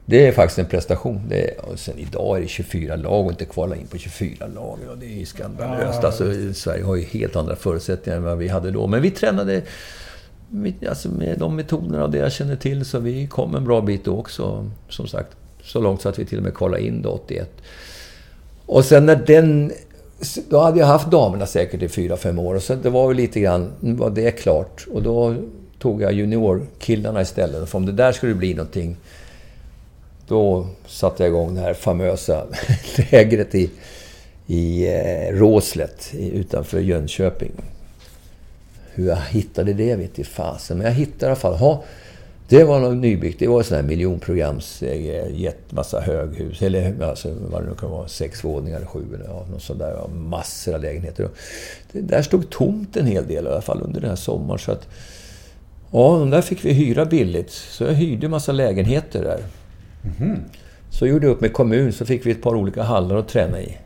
Det 0.08 0.26
är 0.26 0.32
faktiskt 0.32 0.58
en 0.58 0.66
prestation. 0.66 1.20
Det 1.28 1.50
är, 1.50 1.64
och 1.64 1.78
sen 1.78 1.98
idag 1.98 2.36
är 2.36 2.40
det 2.40 2.48
24 2.48 2.96
lag 2.96 3.24
och 3.24 3.30
inte 3.30 3.44
kvala 3.44 3.76
in 3.76 3.86
på 3.86 3.98
24 3.98 4.46
lag. 4.46 4.78
Ja, 4.86 4.94
det 5.00 5.06
är 5.06 5.18
ju 5.18 5.26
skandalöst. 5.26 6.04
Alltså, 6.04 6.24
Sverige 6.54 6.84
har 6.84 6.96
ju 6.96 7.02
helt 7.02 7.36
andra 7.36 7.56
förutsättningar 7.56 8.16
än 8.16 8.22
vad 8.22 8.38
vi 8.38 8.48
hade 8.48 8.70
då. 8.70 8.86
Men 8.86 9.02
vi 9.02 9.10
tränade 9.10 9.62
alltså, 10.88 11.08
med 11.08 11.38
de 11.38 11.56
metoderna 11.56 12.04
och 12.04 12.10
det 12.10 12.18
jag 12.18 12.32
känner 12.32 12.56
till. 12.56 12.84
Så 12.84 12.98
vi 12.98 13.26
kom 13.26 13.54
en 13.54 13.64
bra 13.64 13.80
bit 13.80 14.04
då 14.04 14.18
också, 14.18 14.70
som 14.88 15.06
sagt. 15.06 15.36
Så 15.62 15.80
långt 15.80 16.02
så 16.02 16.08
att 16.08 16.18
vi 16.18 16.24
till 16.24 16.38
och 16.38 16.44
med 16.44 16.54
kvalade 16.54 16.82
in 16.82 17.02
då 17.02 17.10
81. 17.10 17.50
Och 18.66 18.84
sen 18.84 19.06
när 19.06 19.16
den... 19.16 19.72
Då 20.48 20.58
hade 20.58 20.78
jag 20.78 20.86
haft 20.86 21.10
damerna 21.10 21.46
säkert 21.46 21.82
i 21.82 21.88
fyra, 21.88 22.16
fem 22.16 22.38
år. 22.38 22.54
Och 22.54 22.62
så 22.62 22.74
det 22.74 22.90
var 22.90 23.08
väl 23.08 23.16
lite 23.16 23.40
grann... 23.40 23.72
Var 23.80 24.10
det 24.10 24.30
klart. 24.30 24.86
Och 24.92 25.02
då 25.02 25.34
tog 25.86 26.02
jag 26.02 26.12
juniorkillarna 26.12 27.22
istället. 27.22 27.68
För 27.68 27.78
om 27.78 27.86
det 27.86 27.92
där 27.92 28.12
skulle 28.12 28.34
bli 28.34 28.54
någonting... 28.54 28.96
Då 30.28 30.66
satte 30.86 31.22
jag 31.22 31.30
igång 31.30 31.54
det 31.54 31.60
här 31.60 31.74
famösa 31.74 32.46
lägret 33.10 33.54
i, 33.54 33.70
i 34.46 34.86
eh, 34.86 35.32
Råslet 35.32 36.14
utanför 36.14 36.80
Jönköping. 36.80 37.52
Hur 38.94 39.08
jag 39.08 39.16
hittade 39.16 39.72
det 39.72 39.96
vet 39.96 40.18
i 40.18 40.24
fasen. 40.24 40.78
Men 40.78 40.86
jag 40.86 40.94
hittade 40.94 41.26
i 41.26 41.26
alla 41.26 41.36
fall... 41.36 41.54
Ha, 41.54 41.84
det 42.48 42.64
var 42.64 42.80
något 42.80 42.96
nybyggt. 42.96 43.38
Det 43.38 43.46
var 43.46 43.58
en 43.58 43.64
sån 43.64 43.76
här 43.76 43.84
miljonprograms 43.84 44.82
eh, 44.82 45.30
Jättemassa 45.30 45.96
massa 45.96 46.00
höghus. 46.00 46.62
Eller 46.62 47.02
alltså, 47.02 47.34
vad 47.50 47.62
det 47.62 47.68
nu 47.68 47.74
kan 47.74 47.90
vara. 47.90 48.08
Sex 48.08 48.44
våningar 48.44 48.76
eller 48.76 48.86
sju 48.86 49.04
eller 49.14 49.24
ja, 49.24 49.46
något 49.50 49.62
sånt 49.62 49.78
där. 49.78 50.08
Massor 50.08 50.74
av 50.74 50.80
lägenheter. 50.80 51.28
Det 51.92 52.00
där 52.00 52.22
stod 52.22 52.50
tomt 52.50 52.96
en 52.96 53.06
hel 53.06 53.26
del 53.26 53.44
i 53.44 53.48
alla 53.48 53.60
fall 53.60 53.80
under 53.82 54.00
den 54.00 54.10
här 54.10 54.16
sommaren. 54.16 54.58
Så 54.58 54.72
att, 54.72 54.88
ja, 55.90 56.18
de 56.18 56.30
där 56.30 56.42
fick 56.42 56.64
vi 56.64 56.72
hyra 56.72 57.04
billigt. 57.04 57.50
Så 57.50 57.84
jag 57.84 57.92
hyrde 57.94 58.26
en 58.26 58.30
massa 58.30 58.52
lägenheter 58.52 59.24
där. 59.24 59.40
Mm. 60.20 60.40
Så 60.90 61.06
gjorde 61.06 61.26
jag 61.26 61.32
upp 61.32 61.40
med 61.40 61.52
kommun. 61.52 61.92
Så 61.92 62.06
fick 62.06 62.26
vi 62.26 62.30
ett 62.30 62.42
par 62.42 62.54
olika 62.54 62.82
hallar 62.82 63.16
att 63.16 63.28
träna 63.28 63.60
i. 63.60 63.76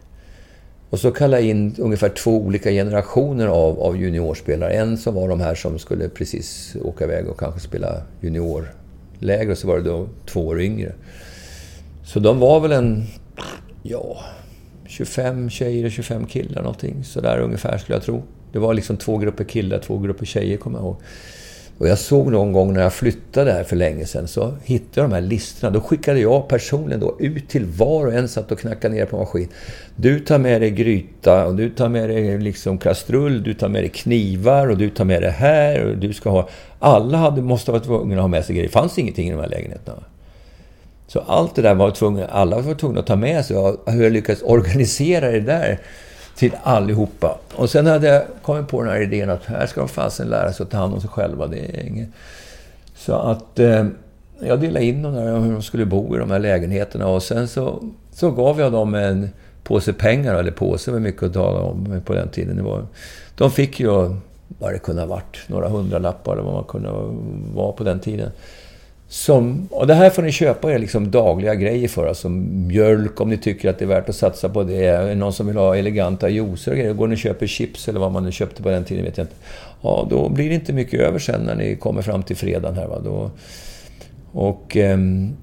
Och 0.90 0.98
så 0.98 1.10
kallade 1.10 1.42
jag 1.42 1.50
in 1.50 1.74
ungefär 1.78 2.08
två 2.08 2.38
olika 2.38 2.70
generationer 2.70 3.46
av, 3.46 3.80
av 3.80 3.96
juniorspelare. 3.96 4.72
En 4.72 4.98
som 4.98 5.14
var 5.14 5.28
de 5.28 5.40
här 5.40 5.54
som 5.54 5.78
skulle 5.78 6.08
precis 6.08 6.76
åka 6.82 7.04
iväg 7.04 7.28
och 7.28 7.38
kanske 7.38 7.60
spela 7.60 8.02
juniorläger 8.20 9.50
och 9.50 9.58
så 9.58 9.66
var 9.66 9.76
det 9.76 9.82
då 9.82 10.08
två 10.26 10.46
år 10.46 10.60
yngre. 10.60 10.92
Så 12.04 12.20
de 12.20 12.38
var 12.38 12.60
väl 12.60 12.72
en, 12.72 13.04
ja, 13.82 14.24
25 14.86 15.50
tjejer 15.50 15.84
och 15.84 15.90
25 15.90 16.26
killar 16.26 16.62
någonting. 16.62 17.04
Sådär 17.04 17.40
ungefär 17.40 17.78
skulle 17.78 17.96
jag 17.96 18.02
tro. 18.02 18.22
Det 18.52 18.58
var 18.58 18.74
liksom 18.74 18.96
två 18.96 19.18
grupper 19.18 19.44
killar, 19.44 19.78
två 19.78 19.98
grupper 19.98 20.26
tjejer 20.26 20.56
kommer 20.56 20.78
jag 20.78 20.84
ihåg. 20.84 20.96
Och 21.80 21.88
jag 21.88 21.98
såg 21.98 22.32
någon 22.32 22.52
gång 22.52 22.72
när 22.72 22.82
jag 22.82 22.92
flyttade 22.92 23.52
här 23.52 23.64
för 23.64 23.76
länge 23.76 24.06
sedan 24.06 24.28
så 24.28 24.54
hittade 24.64 25.00
jag 25.00 25.10
de 25.10 25.14
här 25.14 25.20
listorna. 25.20 25.70
Då 25.70 25.80
skickade 25.80 26.20
jag 26.20 26.48
personligen 26.48 27.00
då 27.00 27.16
ut 27.18 27.48
till 27.48 27.64
var 27.64 28.06
och 28.06 28.12
en 28.12 28.28
satt 28.28 28.52
och 28.52 28.58
knackade 28.58 28.94
ner 28.94 29.06
på 29.06 29.16
maskin. 29.16 29.48
Du 29.96 30.20
tar 30.20 30.38
med 30.38 30.60
dig 30.60 30.70
gryta 30.70 31.46
och 31.46 31.54
du 31.54 31.70
tar 31.70 31.88
med 31.88 32.08
dig 32.08 32.38
liksom 32.38 32.78
kastrull, 32.78 33.42
du 33.42 33.54
tar 33.54 33.68
med 33.68 33.82
dig 33.82 33.88
knivar 33.88 34.66
och 34.68 34.76
du 34.78 34.90
tar 34.90 35.04
med 35.04 35.22
det 35.22 35.30
här 35.30 35.84
och 35.84 35.96
du 35.96 36.12
ska 36.12 36.30
ha... 36.30 36.48
Alla 36.78 37.18
hade, 37.18 37.42
måste 37.42 37.70
vara 37.70 37.82
tvungna 37.82 38.14
att 38.14 38.20
ha 38.20 38.28
med 38.28 38.44
sig 38.44 38.54
grejer. 38.54 38.68
Det 38.68 38.72
fanns 38.72 38.98
ingenting 38.98 39.28
i 39.28 39.30
de 39.30 39.40
här 39.40 39.48
lägenheterna. 39.48 40.02
Så 41.06 41.20
allt 41.20 41.54
det 41.54 41.62
där 41.62 41.74
var 41.74 41.90
tvungna, 41.90 42.26
alla 42.26 42.60
var 42.60 42.74
tvungna 42.74 43.00
att 43.00 43.06
ta 43.06 43.16
med 43.16 43.44
sig. 43.44 43.56
Hur 43.86 44.02
jag 44.02 44.12
lyckades 44.12 44.42
organisera 44.42 45.30
det 45.30 45.40
där 45.40 45.78
till 46.40 46.56
allihopa. 46.62 47.38
Och 47.54 47.70
sen 47.70 47.86
hade 47.86 48.08
jag 48.08 48.22
kommit 48.42 48.68
på 48.68 48.82
den 48.82 48.92
här 48.92 49.00
idén 49.00 49.30
att 49.30 49.44
här 49.44 49.66
ska 49.66 49.80
de 49.80 49.88
fasen 49.88 50.28
lära 50.28 50.52
sig 50.52 50.64
att 50.64 50.70
ta 50.70 50.76
hand 50.76 50.94
om 50.94 51.00
sig 51.00 51.10
själva. 51.10 51.46
Det 51.46 51.58
är 51.58 51.86
inget. 51.86 52.08
Så 52.96 53.14
att 53.14 53.58
eh, 53.58 53.86
jag 54.40 54.60
delade 54.60 54.84
in 54.84 55.02
dem 55.02 55.14
där, 55.14 55.38
hur 55.38 55.52
de 55.52 55.62
skulle 55.62 55.84
bo 55.84 56.16
i 56.16 56.18
de 56.18 56.30
här 56.30 56.38
lägenheterna. 56.38 57.06
Och 57.06 57.22
sen 57.22 57.48
så, 57.48 57.82
så 58.12 58.30
gav 58.30 58.60
jag 58.60 58.72
dem 58.72 58.94
en 58.94 59.30
påse 59.62 59.92
pengar, 59.92 60.34
eller 60.34 60.50
påse 60.50 60.90
var 60.90 60.98
mycket 60.98 61.22
att 61.22 61.32
tala 61.32 61.60
om 61.60 62.00
på 62.04 62.14
den 62.14 62.28
tiden. 62.28 62.56
Det 62.56 62.62
var, 62.62 62.86
de 63.34 63.50
fick 63.50 63.80
ju, 63.80 63.88
vad 64.58 64.72
det 64.72 64.78
kunde 64.78 65.02
ha 65.02 65.06
varit, 65.06 65.38
några 65.46 65.68
hundralappar 65.68 66.32
eller 66.32 66.42
vad 66.42 66.54
man 66.54 66.64
kunde 66.64 66.90
vara 67.54 67.72
på 67.72 67.84
den 67.84 68.00
tiden. 68.00 68.30
Som, 69.12 69.68
och 69.70 69.86
det 69.86 69.94
här 69.94 70.10
får 70.10 70.22
ni 70.22 70.32
köpa 70.32 70.72
er 70.72 70.78
liksom 70.78 71.10
dagliga 71.10 71.54
grejer 71.54 71.88
för. 71.88 72.06
Alltså 72.06 72.28
mjölk 72.28 73.20
om 73.20 73.30
ni 73.30 73.36
tycker 73.36 73.70
att 73.70 73.78
det 73.78 73.84
är 73.84 73.88
värt 73.88 74.08
att 74.08 74.16
satsa 74.16 74.48
på 74.48 74.62
det. 74.62 75.14
Någon 75.14 75.32
som 75.32 75.46
vill 75.46 75.56
ha 75.56 75.76
eleganta 75.76 76.28
juicer 76.28 76.70
och 76.70 76.78
grejer. 76.78 76.92
Går 76.92 77.06
ni 77.06 77.14
och 77.14 77.18
köper 77.18 77.46
chips 77.46 77.88
eller 77.88 78.00
vad 78.00 78.12
man 78.12 78.24
nu 78.24 78.32
köpte 78.32 78.62
på 78.62 78.68
den 78.68 78.84
tiden 78.84 79.04
vet 79.04 79.18
jag 79.18 79.24
inte. 79.24 79.36
Ja, 79.82 80.06
då 80.10 80.28
blir 80.28 80.48
det 80.48 80.54
inte 80.54 80.72
mycket 80.72 81.00
över 81.00 81.18
sen 81.18 81.40
när 81.40 81.54
ni 81.54 81.76
kommer 81.76 82.02
fram 82.02 82.22
till 82.22 82.36
fredagen 82.36 82.76
här. 82.76 82.86
Va? 82.86 82.98
Då, 83.04 83.30
och... 84.32 84.76
Um, 84.76 85.36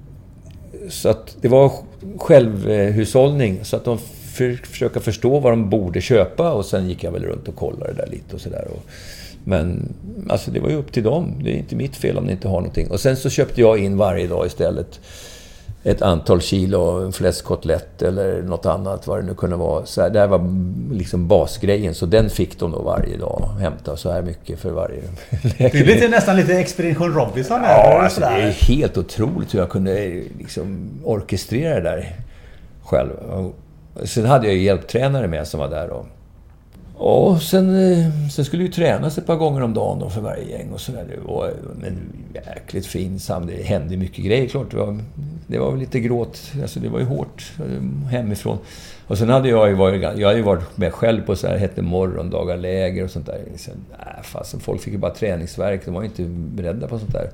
så 0.89 1.09
att 1.09 1.37
det 1.41 1.47
var 1.47 1.71
självhushållning. 2.17 3.59
Så 3.63 3.75
att 3.75 3.85
de 3.85 3.97
för, 4.33 4.53
försöka 4.53 4.99
förstå 4.99 5.39
vad 5.39 5.51
de 5.51 5.69
borde 5.69 6.01
köpa 6.01 6.51
och 6.53 6.65
sen 6.65 6.89
gick 6.89 7.03
jag 7.03 7.11
väl 7.11 7.23
runt 7.23 7.47
och 7.47 7.55
kollade 7.55 7.93
där 7.93 8.07
lite 8.11 8.35
och 8.35 8.41
sådär. 8.41 8.67
Men 9.47 9.93
alltså 10.29 10.51
det 10.51 10.59
var 10.59 10.69
ju 10.69 10.75
upp 10.75 10.91
till 10.91 11.03
dem. 11.03 11.33
Det 11.43 11.49
är 11.49 11.57
inte 11.57 11.75
mitt 11.75 11.95
fel 11.95 12.17
om 12.17 12.25
ni 12.25 12.31
inte 12.31 12.47
har 12.47 12.55
någonting. 12.55 12.91
Och 12.91 12.99
sen 12.99 13.17
så 13.17 13.29
köpte 13.29 13.61
jag 13.61 13.77
in 13.77 13.97
varje 13.97 14.27
dag 14.27 14.45
istället 14.45 14.99
ett 15.83 16.01
antal 16.01 16.41
kilo 16.41 17.11
fläskkotlett 17.11 18.01
eller 18.01 18.41
något 18.41 18.65
annat, 18.65 19.07
vad 19.07 19.19
det 19.19 19.25
nu 19.25 19.33
kunde 19.33 19.55
vara. 19.55 19.85
Så 19.85 20.01
här, 20.01 20.09
det 20.09 20.19
här 20.19 20.27
var 20.27 20.49
liksom 20.93 21.27
basgrejen, 21.27 21.95
så 21.95 22.05
den 22.05 22.29
fick 22.29 22.59
de 22.59 22.71
då 22.71 22.81
varje 22.81 23.17
dag. 23.17 23.49
Hämta 23.59 23.97
så 23.97 24.11
här 24.11 24.21
mycket 24.21 24.59
för 24.59 24.71
varje 24.71 25.01
lägenhet. 25.31 25.71
Det 25.71 25.79
är 25.79 25.85
lite, 25.85 26.07
nästan 26.07 26.35
lite 26.35 26.53
Expedition 26.53 27.13
Robinson 27.13 27.59
här. 27.59 27.93
Ja, 27.93 28.01
alltså, 28.03 28.19
det 28.19 28.25
är 28.25 28.51
helt 28.51 28.97
otroligt 28.97 29.53
hur 29.53 29.59
jag 29.59 29.69
kunde 29.69 30.23
liksom 30.39 30.89
orkestrera 31.03 31.75
det 31.75 31.81
där 31.81 32.15
själv. 32.83 33.09
Sen 34.03 34.25
hade 34.25 34.47
jag 34.47 34.55
ju 34.55 34.63
hjälptränare 34.63 35.27
med 35.27 35.47
som 35.47 35.59
var 35.59 35.69
där. 35.69 35.89
Och 35.89 36.05
Ja, 36.99 37.39
sen, 37.41 37.91
eh, 37.91 38.29
sen 38.31 38.45
skulle 38.45 38.63
ju 38.63 38.69
tränas 38.69 39.17
ett 39.17 39.25
par 39.25 39.35
gånger 39.35 39.61
om 39.61 39.73
dagen 39.73 39.99
då 39.99 40.09
för 40.09 40.21
varje 40.21 40.43
gäng 40.43 40.71
och 40.71 40.81
sådär. 40.81 41.05
Det 41.09 41.31
var 41.31 41.53
en 41.87 41.97
jäkligt 42.33 42.85
fin 42.85 43.19
sam. 43.19 43.47
Det 43.47 43.63
hände 43.63 43.97
mycket 43.97 44.25
grejer 44.25 44.47
klart. 44.47 44.71
Det 44.71 44.77
var, 44.77 44.99
det 45.47 45.59
var 45.59 45.77
lite 45.77 45.99
gråt. 45.99 46.51
Alltså 46.61 46.79
det 46.79 46.89
var 46.89 46.99
ju 46.99 47.05
hårt 47.05 47.51
eh, 47.59 48.09
hemifrån. 48.09 48.57
Och 49.07 49.17
sen 49.17 49.29
hade 49.29 49.49
jag 49.49 49.69
ju 49.69 49.75
varit, 49.75 50.01
jag 50.01 50.27
hade 50.27 50.41
varit 50.41 50.77
med 50.77 50.93
själv 50.93 51.21
på 51.21 51.35
så 51.35 51.47
här, 51.47 51.57
hette 51.57 51.81
morgondagar, 51.81 52.57
läger 52.57 53.03
och 53.03 53.11
sånt 53.11 53.25
där. 53.25 53.41
Sen, 53.55 53.85
äh, 53.99 54.23
fasen, 54.23 54.59
folk 54.59 54.81
fick 54.81 54.93
ju 54.93 54.99
bara 54.99 55.13
träningsverk. 55.13 55.85
De 55.85 55.93
var 55.93 56.01
ju 56.01 56.07
inte 56.07 56.23
beredda 56.23 56.87
på 56.87 56.99
sånt 56.99 57.13
där. 57.13 57.29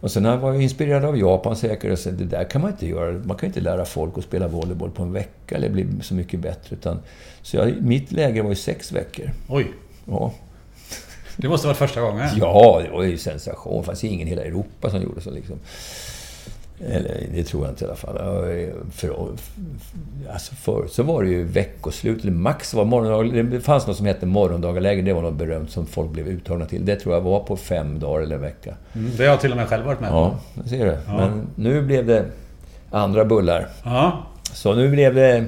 Och 0.00 0.10
sen 0.10 0.40
var 0.40 0.52
jag 0.52 0.62
inspirerad 0.62 1.04
av 1.04 1.18
Japan 1.18 1.56
säkert. 1.56 1.92
Och 1.92 1.98
så, 1.98 2.10
det 2.10 2.24
där 2.24 2.44
kan 2.44 2.60
man 2.60 2.70
inte 2.70 2.86
göra. 2.86 3.12
Man 3.24 3.36
kan 3.36 3.46
inte 3.46 3.60
lära 3.60 3.84
folk 3.84 4.18
att 4.18 4.24
spela 4.24 4.48
volleyboll 4.48 4.90
på 4.90 5.02
en 5.02 5.12
vecka 5.12 5.56
eller 5.56 5.68
bli 5.68 5.86
så 6.02 6.14
mycket 6.14 6.40
bättre. 6.40 6.76
Utan, 6.76 6.98
så 7.42 7.56
jag, 7.56 7.82
mitt 7.82 8.12
läger 8.12 8.42
var 8.42 8.50
ju 8.50 8.56
sex 8.56 8.92
veckor. 8.92 9.30
Oj! 9.48 9.66
Ja. 10.04 10.32
Det 11.36 11.48
måste 11.48 11.66
varit 11.66 11.78
första 11.78 12.00
gången? 12.00 12.28
Ja, 12.36 12.82
det 12.84 12.90
var 12.90 13.02
ju 13.02 13.18
sensation. 13.18 13.80
Det 13.80 13.86
fanns 13.86 14.04
ingen 14.04 14.28
i 14.28 14.30
hela 14.30 14.42
Europa 14.42 14.90
som 14.90 15.02
gjorde 15.02 15.20
så. 15.20 15.30
Liksom. 15.30 15.58
Eller 16.86 17.26
det 17.34 17.44
tror 17.44 17.64
jag 17.64 17.72
inte 17.72 17.84
i 17.84 17.86
alla 17.86 17.96
fall. 17.96 18.18
För, 18.92 19.28
alltså 20.32 20.54
förut 20.54 20.92
så 20.92 21.02
var 21.02 21.22
det 21.22 21.28
ju 21.28 21.44
veckoslut, 21.44 22.22
eller 22.22 22.32
max 22.32 22.74
var 22.74 22.84
morgondag, 22.84 23.42
Det 23.42 23.60
fanns 23.60 23.86
något 23.86 23.96
som 23.96 24.06
hette 24.06 24.26
morgondagarläger. 24.26 25.02
Det 25.02 25.12
var 25.12 25.22
något 25.22 25.34
berömt 25.34 25.70
som 25.70 25.86
folk 25.86 26.10
blev 26.10 26.28
uttagna 26.28 26.66
till. 26.66 26.84
Det 26.84 26.96
tror 26.96 27.14
jag 27.14 27.20
var 27.20 27.40
på 27.40 27.56
fem 27.56 27.98
dagar 27.98 28.22
eller 28.22 28.36
en 28.36 28.42
vecka. 28.42 28.74
Mm, 28.92 29.10
det 29.16 29.22
har 29.22 29.30
jag 29.30 29.40
till 29.40 29.50
och 29.50 29.56
med 29.56 29.68
själv 29.68 29.84
varit 29.84 30.00
med 30.00 30.10
på. 30.10 30.16
Ja, 30.16 30.62
det 30.62 30.68
ser 30.68 30.86
du. 30.86 30.96
Ja. 31.06 31.16
Men 31.16 31.46
nu 31.54 31.82
blev 31.82 32.06
det 32.06 32.24
andra 32.90 33.24
bullar. 33.24 33.68
Ja. 33.84 34.26
Så 34.52 34.74
nu 34.74 34.88
blev 34.88 35.14
det 35.14 35.44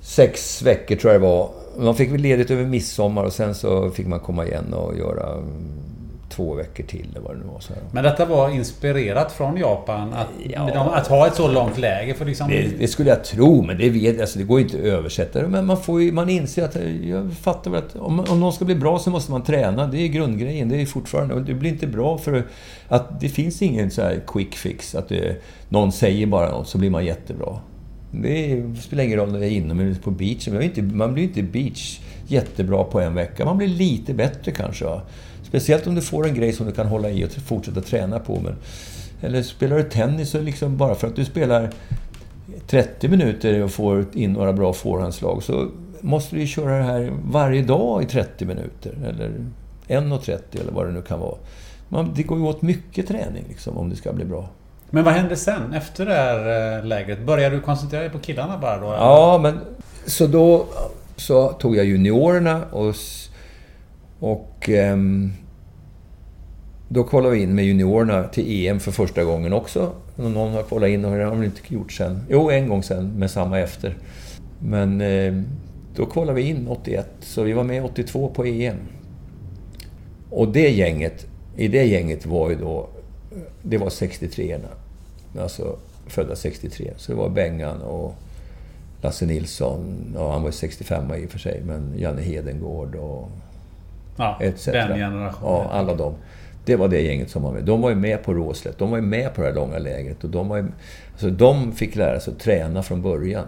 sex 0.00 0.62
veckor 0.62 0.96
tror 0.96 1.12
jag 1.12 1.22
det 1.22 1.26
var. 1.26 1.50
Man 1.78 1.94
fick 1.94 2.12
väl 2.12 2.20
ledigt 2.20 2.50
över 2.50 2.64
midsommar 2.64 3.24
och 3.24 3.32
sen 3.32 3.54
så 3.54 3.90
fick 3.90 4.06
man 4.06 4.20
komma 4.20 4.46
igen 4.46 4.74
och 4.74 4.98
göra 4.98 5.36
två 6.40 6.54
veckor 6.54 6.84
till 6.84 7.06
eller 7.10 7.20
vad 7.20 7.34
det 7.34 7.38
nu 7.38 7.46
var. 7.52 7.60
Så 7.60 7.74
här. 7.74 7.82
Men 7.92 8.04
detta 8.04 8.24
var 8.24 8.50
inspirerat 8.50 9.32
från 9.32 9.56
Japan? 9.56 10.12
Att, 10.12 10.28
ja, 10.54 10.94
att 10.94 11.06
ha 11.06 11.26
ett 11.26 11.34
så 11.34 11.48
långt 11.48 11.78
läge? 11.78 12.14
För 12.14 12.24
liksom... 12.24 12.48
det, 12.48 12.78
det 12.78 12.88
skulle 12.88 13.10
jag 13.10 13.24
tro, 13.24 13.62
men 13.62 13.78
det, 13.78 13.90
vet, 13.90 14.20
alltså, 14.20 14.38
det 14.38 14.44
går 14.44 14.60
inte 14.60 14.76
att 14.76 14.84
översätta. 14.84 15.48
Men 15.48 15.66
man, 15.66 15.76
får 15.76 16.02
ju, 16.02 16.12
man 16.12 16.28
inser 16.28 16.64
att... 16.64 16.76
Jag 17.02 17.32
fattar 17.32 17.70
väl 17.70 17.82
att 17.82 17.96
om, 17.96 18.20
om 18.20 18.40
någon 18.40 18.52
ska 18.52 18.64
bli 18.64 18.74
bra 18.74 18.98
så 18.98 19.10
måste 19.10 19.32
man 19.32 19.42
träna. 19.42 19.86
Det 19.86 19.98
är 19.98 20.08
grundgrejen. 20.08 20.68
Det 20.68 20.82
är 20.82 20.86
fortfarande... 20.86 21.40
Det 21.40 21.54
blir 21.54 21.70
inte 21.70 21.86
bra 21.86 22.18
för 22.18 22.46
att 22.88 23.20
det 23.20 23.28
finns 23.28 23.62
ingen 23.62 23.90
så 23.90 24.02
här 24.02 24.20
quick 24.26 24.54
fix. 24.54 24.94
Att 24.94 25.08
det, 25.08 25.36
någon 25.68 25.92
säger 25.92 26.26
bara 26.26 26.50
något 26.50 26.68
så 26.68 26.78
blir 26.78 26.90
man 26.90 27.04
jättebra. 27.04 27.58
Det 28.12 28.62
spelar 28.80 29.04
ingen 29.04 29.18
roll 29.18 29.28
om 29.28 29.40
det 29.40 29.46
är 29.46 29.50
inom 29.50 29.80
eller 29.80 29.94
på 29.94 30.10
beachen. 30.10 30.54
Man, 30.54 30.62
inte, 30.62 30.82
man 30.82 31.14
blir 31.14 31.24
inte 31.24 31.42
beach 31.42 32.00
jättebra 32.26 32.84
på 32.84 33.00
en 33.00 33.14
vecka. 33.14 33.44
Man 33.44 33.58
blir 33.58 33.68
lite 33.68 34.14
bättre 34.14 34.52
kanske. 34.52 35.00
Speciellt 35.50 35.86
om 35.86 35.94
du 35.94 36.00
får 36.00 36.26
en 36.26 36.34
grej 36.34 36.52
som 36.52 36.66
du 36.66 36.72
kan 36.72 36.86
hålla 36.86 37.10
i 37.10 37.24
och 37.24 37.30
fortsätta 37.30 37.80
träna 37.80 38.18
på. 38.18 38.40
Men, 38.40 38.54
eller 39.20 39.42
spelar 39.42 39.76
du 39.76 39.82
tennis 39.82 40.30
så 40.30 40.40
liksom 40.40 40.76
bara 40.76 40.94
för 40.94 41.06
att 41.06 41.16
du 41.16 41.24
spelar 41.24 41.70
30 42.66 43.08
minuter 43.08 43.62
och 43.62 43.70
får 43.70 44.04
in 44.12 44.32
några 44.32 44.52
bra 44.52 44.72
forehandslag 44.72 45.42
så 45.42 45.68
måste 46.00 46.34
du 46.36 46.40
ju 46.40 46.46
köra 46.46 46.78
det 46.78 46.84
här 46.84 47.12
varje 47.24 47.62
dag 47.62 48.02
i 48.02 48.06
30 48.06 48.44
minuter. 48.44 48.94
Eller 49.08 49.30
1.30 49.88 50.40
eller 50.60 50.72
vad 50.72 50.86
det 50.86 50.92
nu 50.92 51.02
kan 51.02 51.20
vara. 51.20 51.36
Man, 51.88 52.12
det 52.16 52.22
går 52.22 52.38
ju 52.38 52.44
åt 52.44 52.62
mycket 52.62 53.08
träning 53.08 53.44
liksom, 53.48 53.78
om 53.78 53.90
det 53.90 53.96
ska 53.96 54.12
bli 54.12 54.24
bra. 54.24 54.48
Men 54.90 55.04
vad 55.04 55.14
hände 55.14 55.36
sen 55.36 55.72
efter 55.72 56.06
det 56.06 56.14
här 56.14 56.76
eh, 56.78 56.84
lägret? 56.84 57.26
Började 57.26 57.56
du 57.56 57.62
koncentrera 57.62 58.02
dig 58.02 58.10
på 58.10 58.18
killarna 58.18 58.58
bara 58.58 58.80
då? 58.80 58.86
Ja, 58.86 59.38
men 59.42 59.60
så 60.06 60.26
då 60.26 60.66
så 61.16 61.48
tog 61.48 61.76
jag 61.76 61.84
juniorerna 61.84 62.64
och 62.70 62.94
och 64.20 64.68
um, 64.92 65.32
då 66.88 67.04
kvalade 67.04 67.34
vi 67.34 67.42
in 67.42 67.54
med 67.54 67.64
juniorerna 67.64 68.24
till 68.24 68.66
EM 68.66 68.80
för 68.80 68.92
första 68.92 69.24
gången 69.24 69.52
också. 69.52 69.92
Någon 70.16 70.52
har 70.52 70.62
kvalat 70.62 70.88
in 70.88 71.04
och 71.04 71.16
det 71.16 71.24
har 71.24 71.30
de 71.30 71.42
inte 71.42 71.60
gjort 71.74 71.92
sen. 71.92 72.20
Jo, 72.28 72.50
en 72.50 72.68
gång 72.68 72.82
sen 72.82 73.18
med 73.18 73.30
samma 73.30 73.58
efter. 73.58 73.96
Men 74.58 75.00
eh, 75.00 75.42
då 75.94 76.06
kvalade 76.06 76.36
vi 76.36 76.42
in 76.42 76.68
81, 76.68 77.06
så 77.20 77.42
vi 77.42 77.52
var 77.52 77.64
med 77.64 77.84
82 77.84 78.28
på 78.28 78.44
EM. 78.44 78.76
Och 80.30 80.48
det 80.48 80.70
gänget, 80.70 81.26
i 81.56 81.68
det 81.68 81.84
gänget 81.84 82.26
var 82.26 82.50
ju 82.50 82.56
då... 82.56 82.88
Det 83.62 83.78
var 83.78 83.88
63-erna. 83.88 84.68
Alltså 85.38 85.76
födda 86.06 86.36
63. 86.36 86.92
Så 86.96 87.12
det 87.12 87.18
var 87.18 87.28
Bengan 87.28 87.82
och 87.82 88.14
Lasse 89.02 89.26
Nilsson. 89.26 90.12
Ja, 90.14 90.32
han 90.32 90.42
var 90.42 90.50
65 90.50 91.14
i 91.14 91.26
och 91.26 91.30
för 91.30 91.38
sig, 91.38 91.62
men 91.64 91.94
Janne 91.96 92.22
Hedengård 92.22 92.94
och 92.94 93.28
Ja, 94.20 94.38
etc. 94.40 94.64
Den 94.64 94.98
generationen. 94.98 95.52
Ja, 95.52 95.70
alla 95.72 95.94
de. 95.94 96.14
Det 96.64 96.76
var 96.76 96.88
det 96.88 97.00
gänget 97.00 97.30
som 97.30 97.42
var 97.42 97.52
med. 97.52 97.64
De 97.64 97.80
var 97.80 97.90
ju 97.90 97.96
med 97.96 98.22
på 98.22 98.34
Råslätt. 98.34 98.78
De 98.78 98.90
var 98.90 98.98
ju 98.98 99.02
med 99.02 99.34
på 99.34 99.40
det 99.40 99.46
här 99.46 99.54
långa 99.54 99.78
lägret. 99.78 100.24
Och 100.24 100.30
de, 100.30 100.48
var 100.48 100.56
ju, 100.56 100.66
alltså 101.12 101.30
de 101.30 101.72
fick 101.72 101.96
lära 101.96 102.20
sig 102.20 102.32
att 102.32 102.40
träna 102.40 102.82
från 102.82 103.02
början. 103.02 103.44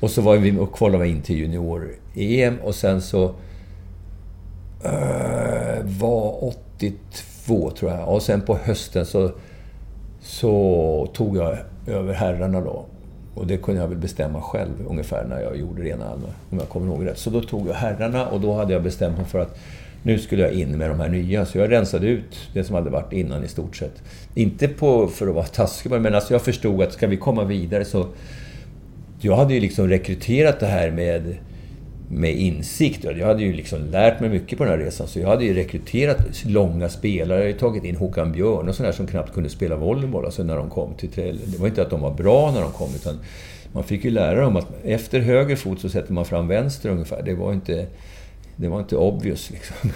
Och 0.00 0.10
så 0.10 0.22
var 0.22 0.36
vi 0.36 0.58
och 0.58 0.72
kvalade 0.72 1.08
in 1.08 1.22
till 1.22 1.36
junior-EM 1.36 2.58
och 2.62 2.74
sen 2.74 3.02
så... 3.02 3.34
Uh, 4.84 5.82
var 5.82 6.44
82 6.44 7.70
tror 7.70 7.90
jag. 7.90 8.08
Och 8.08 8.22
sen 8.22 8.40
på 8.40 8.56
hösten 8.56 9.06
så, 9.06 9.30
så 10.20 11.08
tog 11.14 11.36
jag 11.36 11.56
över 11.86 12.14
herrarna 12.14 12.60
då. 12.60 12.86
Och 13.34 13.46
det 13.46 13.56
kunde 13.56 13.80
jag 13.80 13.88
väl 13.88 13.98
bestämma 13.98 14.40
själv 14.40 14.86
ungefär 14.88 15.24
när 15.24 15.40
jag 15.40 15.56
gjorde 15.56 15.82
Rena 15.82 16.08
Alma, 16.08 16.28
om 16.50 16.58
jag 16.58 16.68
kommer 16.68 16.86
ihåg 16.86 17.06
rätt. 17.06 17.18
Så 17.18 17.30
då 17.30 17.40
tog 17.40 17.68
jag 17.68 17.74
herrarna 17.74 18.26
och 18.26 18.40
då 18.40 18.54
hade 18.54 18.72
jag 18.72 18.82
bestämt 18.82 19.16
mig 19.16 19.26
för 19.26 19.38
att 19.38 19.58
nu 20.02 20.18
skulle 20.18 20.42
jag 20.42 20.52
in 20.52 20.78
med 20.78 20.90
de 20.90 21.00
här 21.00 21.08
nya. 21.08 21.46
Så 21.46 21.58
jag 21.58 21.70
rensade 21.70 22.06
ut 22.06 22.48
det 22.52 22.64
som 22.64 22.74
hade 22.74 22.90
varit 22.90 23.12
innan 23.12 23.44
i 23.44 23.48
stort 23.48 23.76
sett. 23.76 24.02
Inte 24.34 24.68
på, 24.68 25.06
för 25.06 25.28
att 25.28 25.34
vara 25.34 25.46
taskig 25.46 25.90
men 25.90 26.14
alltså 26.14 26.34
jag 26.34 26.42
förstod 26.42 26.82
att 26.82 26.92
ska 26.92 27.06
vi 27.06 27.16
komma 27.16 27.44
vidare 27.44 27.84
så... 27.84 28.06
Jag 29.20 29.36
hade 29.36 29.54
ju 29.54 29.60
liksom 29.60 29.88
rekryterat 29.88 30.60
det 30.60 30.66
här 30.66 30.90
med 30.90 31.36
med 32.14 32.36
insikt. 32.36 33.04
Jag 33.04 33.26
hade 33.26 33.42
ju 33.42 33.52
liksom 33.52 33.78
lärt 33.90 34.20
mig 34.20 34.30
mycket 34.30 34.58
på 34.58 34.64
den 34.64 34.72
här 34.72 34.84
resan. 34.84 35.08
Så 35.08 35.20
jag 35.20 35.28
hade 35.28 35.44
ju 35.44 35.54
rekryterat 35.54 36.44
långa 36.44 36.88
spelare. 36.88 37.38
Jag 37.38 37.46
hade 37.46 37.58
tagit 37.58 37.84
in 37.84 37.96
Håkan 37.96 38.32
Björn 38.32 38.68
och 38.68 38.74
sådana 38.74 38.92
som 38.92 39.06
knappt 39.06 39.34
kunde 39.34 39.50
spela 39.50 39.76
volleyboll 39.76 40.24
alltså 40.24 40.42
när 40.42 40.56
de 40.56 40.70
kom 40.70 40.94
till 40.94 41.12
Trell. 41.12 41.40
Det 41.46 41.58
var 41.58 41.68
inte 41.68 41.82
att 41.82 41.90
de 41.90 42.00
var 42.00 42.14
bra 42.14 42.50
när 42.50 42.60
de 42.60 42.72
kom, 42.72 42.88
utan 42.94 43.18
man 43.72 43.84
fick 43.84 44.04
ju 44.04 44.10
lära 44.10 44.40
dem 44.40 44.56
att 44.56 44.66
efter 44.84 45.20
höger 45.20 45.56
fot 45.56 45.80
så 45.80 45.88
sätter 45.88 46.12
man 46.12 46.24
fram 46.24 46.48
vänster 46.48 46.90
ungefär. 46.90 47.22
Det 47.22 47.34
var 47.34 47.52
inte, 47.52 47.86
det 48.56 48.68
var 48.68 48.78
inte 48.78 48.96
obvious 48.96 49.50
liksom. 49.50 49.90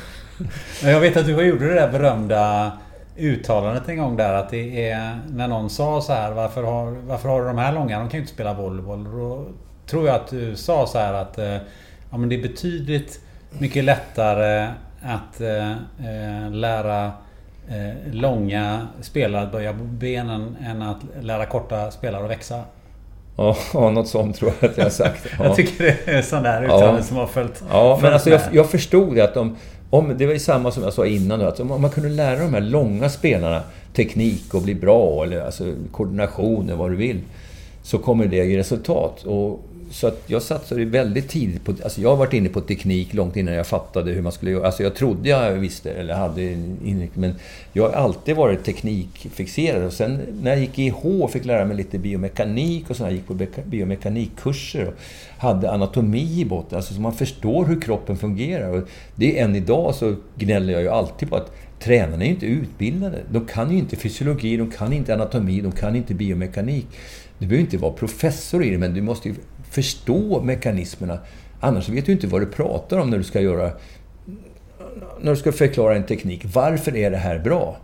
Jag 0.83 1.01
vet 1.01 1.16
att 1.16 1.27
du 1.27 1.47
gjorde 1.47 1.69
det 1.69 1.75
där 1.75 1.93
berömda 1.93 2.73
uttalandet 3.16 3.89
en 3.89 3.99
gång 3.99 4.16
där 4.16 4.35
att 4.35 4.51
det 4.51 4.91
är 4.91 5.19
när 5.31 5.49
någon 5.49 5.71
sa 5.71 6.01
så 6.01 6.12
här 6.12 6.33
varför 6.33 6.62
har, 6.62 6.91
varför 6.91 7.29
har 7.29 7.41
du 7.41 7.47
de 7.47 7.59
här 7.59 7.73
långa? 7.73 7.99
De 7.99 8.09
kan 8.09 8.19
ju 8.19 8.21
inte 8.21 8.33
spela 8.33 8.55
volleyboll. 8.55 9.05
Då 9.05 9.45
tror 9.87 10.07
jag 10.07 10.16
att 10.16 10.31
du 10.31 10.57
sa 10.57 10.87
så 10.87 10.99
här 10.99 11.14
att 11.14 11.39
eh, 11.39 11.57
ja, 12.11 12.19
men 12.19 12.29
det 12.29 12.35
är 12.35 12.43
betydligt 12.43 13.21
mycket 13.59 13.85
lättare 13.85 14.69
att 15.03 15.41
eh, 15.41 15.71
eh, 15.71 16.51
lära 16.51 17.13
eh, 17.69 18.13
långa 18.13 18.89
spelare 19.01 19.43
att 19.43 19.53
böja 19.53 19.73
benen 19.73 20.57
än 20.65 20.83
att 20.83 20.99
lära 21.21 21.47
korta 21.47 21.91
spelare 21.91 22.25
att 22.25 22.31
växa. 22.31 22.63
Ja, 23.37 23.57
något 23.91 24.09
sånt 24.09 24.37
tror 24.37 24.53
jag 24.61 24.71
att 24.71 24.77
jag 24.77 24.85
har 24.85 24.91
sagt. 24.91 25.27
Ja. 25.39 25.45
jag 25.45 25.57
tycker 25.57 25.85
det 25.85 26.13
är 26.13 26.23
sån 26.23 26.43
där 26.43 26.65
uttalande 26.65 27.01
ja. 27.01 27.03
som 27.03 27.17
har 27.17 27.27
följt 27.27 27.63
Ja, 27.71 27.95
följt 27.95 28.03
men 28.03 28.13
alltså 28.13 28.31
jag, 28.31 28.41
jag, 28.53 28.71
förstod 28.71 29.15
det 29.15 29.25
att 29.25 29.35
de... 29.35 29.57
Om, 29.91 30.15
det 30.19 30.27
var 30.27 30.33
ju 30.33 30.39
samma 30.39 30.71
som 30.71 30.83
jag 30.83 30.93
sa 30.93 31.07
innan 31.07 31.43
att 31.43 31.61
om 31.61 31.81
man 31.83 31.91
kunde 31.91 32.09
lära 32.09 32.39
de 32.39 32.55
här 32.55 32.61
långa 32.61 33.09
spelarna 33.09 33.63
teknik 33.95 34.55
och 34.55 34.63
bli 34.63 34.75
bra, 34.75 35.25
eller 35.25 35.41
alltså 35.41 35.65
koordination 35.93 36.67
eller 36.67 36.77
vad 36.77 36.91
du 36.91 36.97
vill, 36.97 37.21
så 37.83 37.99
kommer 37.99 38.27
det 38.27 38.37
ge 38.37 38.59
resultat. 38.59 39.25
Och 39.25 39.65
så 39.91 40.07
att 40.07 40.22
jag 40.26 40.43
satsade 40.43 40.84
väldigt 40.84 41.28
tidigt 41.28 41.64
på... 41.64 41.74
Alltså 41.84 42.01
jag 42.01 42.09
har 42.09 42.16
varit 42.16 42.32
inne 42.32 42.49
på 42.49 42.61
teknik 42.61 43.14
långt 43.14 43.36
innan 43.36 43.55
jag 43.55 43.66
fattade 43.66 44.12
hur 44.12 44.22
man 44.22 44.32
skulle 44.32 44.51
göra. 44.51 44.66
Alltså 44.66 44.82
jag 44.82 44.95
trodde 44.95 45.28
jag 45.28 45.53
visste, 45.53 45.91
eller 45.91 46.14
hade 46.14 46.43
inriktning, 46.43 47.11
men 47.14 47.34
jag 47.72 47.82
har 47.82 47.93
alltid 47.93 48.36
varit 48.36 48.64
teknikfixerad. 48.64 49.84
Och 49.84 49.93
sen 49.93 50.20
när 50.43 50.51
jag 50.51 50.61
gick 50.61 50.78
i 50.78 50.93
och 51.03 51.30
fick 51.30 51.45
lära 51.45 51.64
mig 51.64 51.76
lite 51.76 51.99
biomekanik 51.99 52.91
och 52.91 52.97
sådär. 52.97 53.11
Jag 53.11 53.16
gick 53.16 53.26
på 53.26 53.61
biomekanikkurser 53.64 54.86
och 54.86 54.95
hade 55.39 55.70
anatomi 55.70 56.41
i 56.41 56.45
botten. 56.45 56.76
Alltså 56.76 56.95
så 56.95 57.01
man 57.01 57.12
förstår 57.12 57.64
hur 57.64 57.80
kroppen 57.80 58.16
fungerar. 58.16 58.68
Och 58.68 58.89
det 59.14 59.39
är 59.39 59.45
än 59.45 59.57
idag 59.57 59.95
så 59.95 60.16
gnäller 60.36 60.72
jag 60.72 60.82
ju 60.82 60.89
alltid 60.89 61.30
på 61.30 61.36
att 61.36 61.53
tränarna 61.80 62.22
är 62.22 62.26
ju 62.26 62.34
inte 62.34 62.47
utbildade. 62.47 63.18
De 63.30 63.47
kan 63.47 63.70
ju 63.70 63.78
inte 63.78 63.97
fysiologi, 63.97 64.57
de 64.57 64.70
kan 64.70 64.93
inte 64.93 65.14
anatomi, 65.14 65.61
de 65.61 65.72
kan 65.72 65.97
inte 65.97 66.14
biomekanik. 66.14 66.86
Du 67.39 67.47
behöver 67.47 67.64
inte 67.64 67.78
vara 67.78 67.93
professor 67.93 68.64
i 68.64 68.70
det, 68.70 68.78
men 68.78 68.95
du 68.95 69.03
måste 69.03 69.28
ju 69.28 69.34
förstå 69.71 70.43
mekanismerna. 70.43 71.19
Annars 71.61 71.89
vet 71.89 72.07
du 72.07 72.12
inte 72.12 72.27
vad 72.27 72.43
du 72.43 72.47
pratar 72.47 72.99
om 72.99 73.11
när 73.11 73.19
du 73.19 73.25
ska 73.25 73.41
göra... 73.41 73.73
När 75.21 75.31
du 75.31 75.37
ska 75.37 75.53
förklara 75.53 75.97
en 75.97 76.07
teknik. 76.07 76.43
Varför 76.55 76.97
är 76.97 77.11
det 77.11 77.16
här 77.16 77.39
bra? 77.39 77.77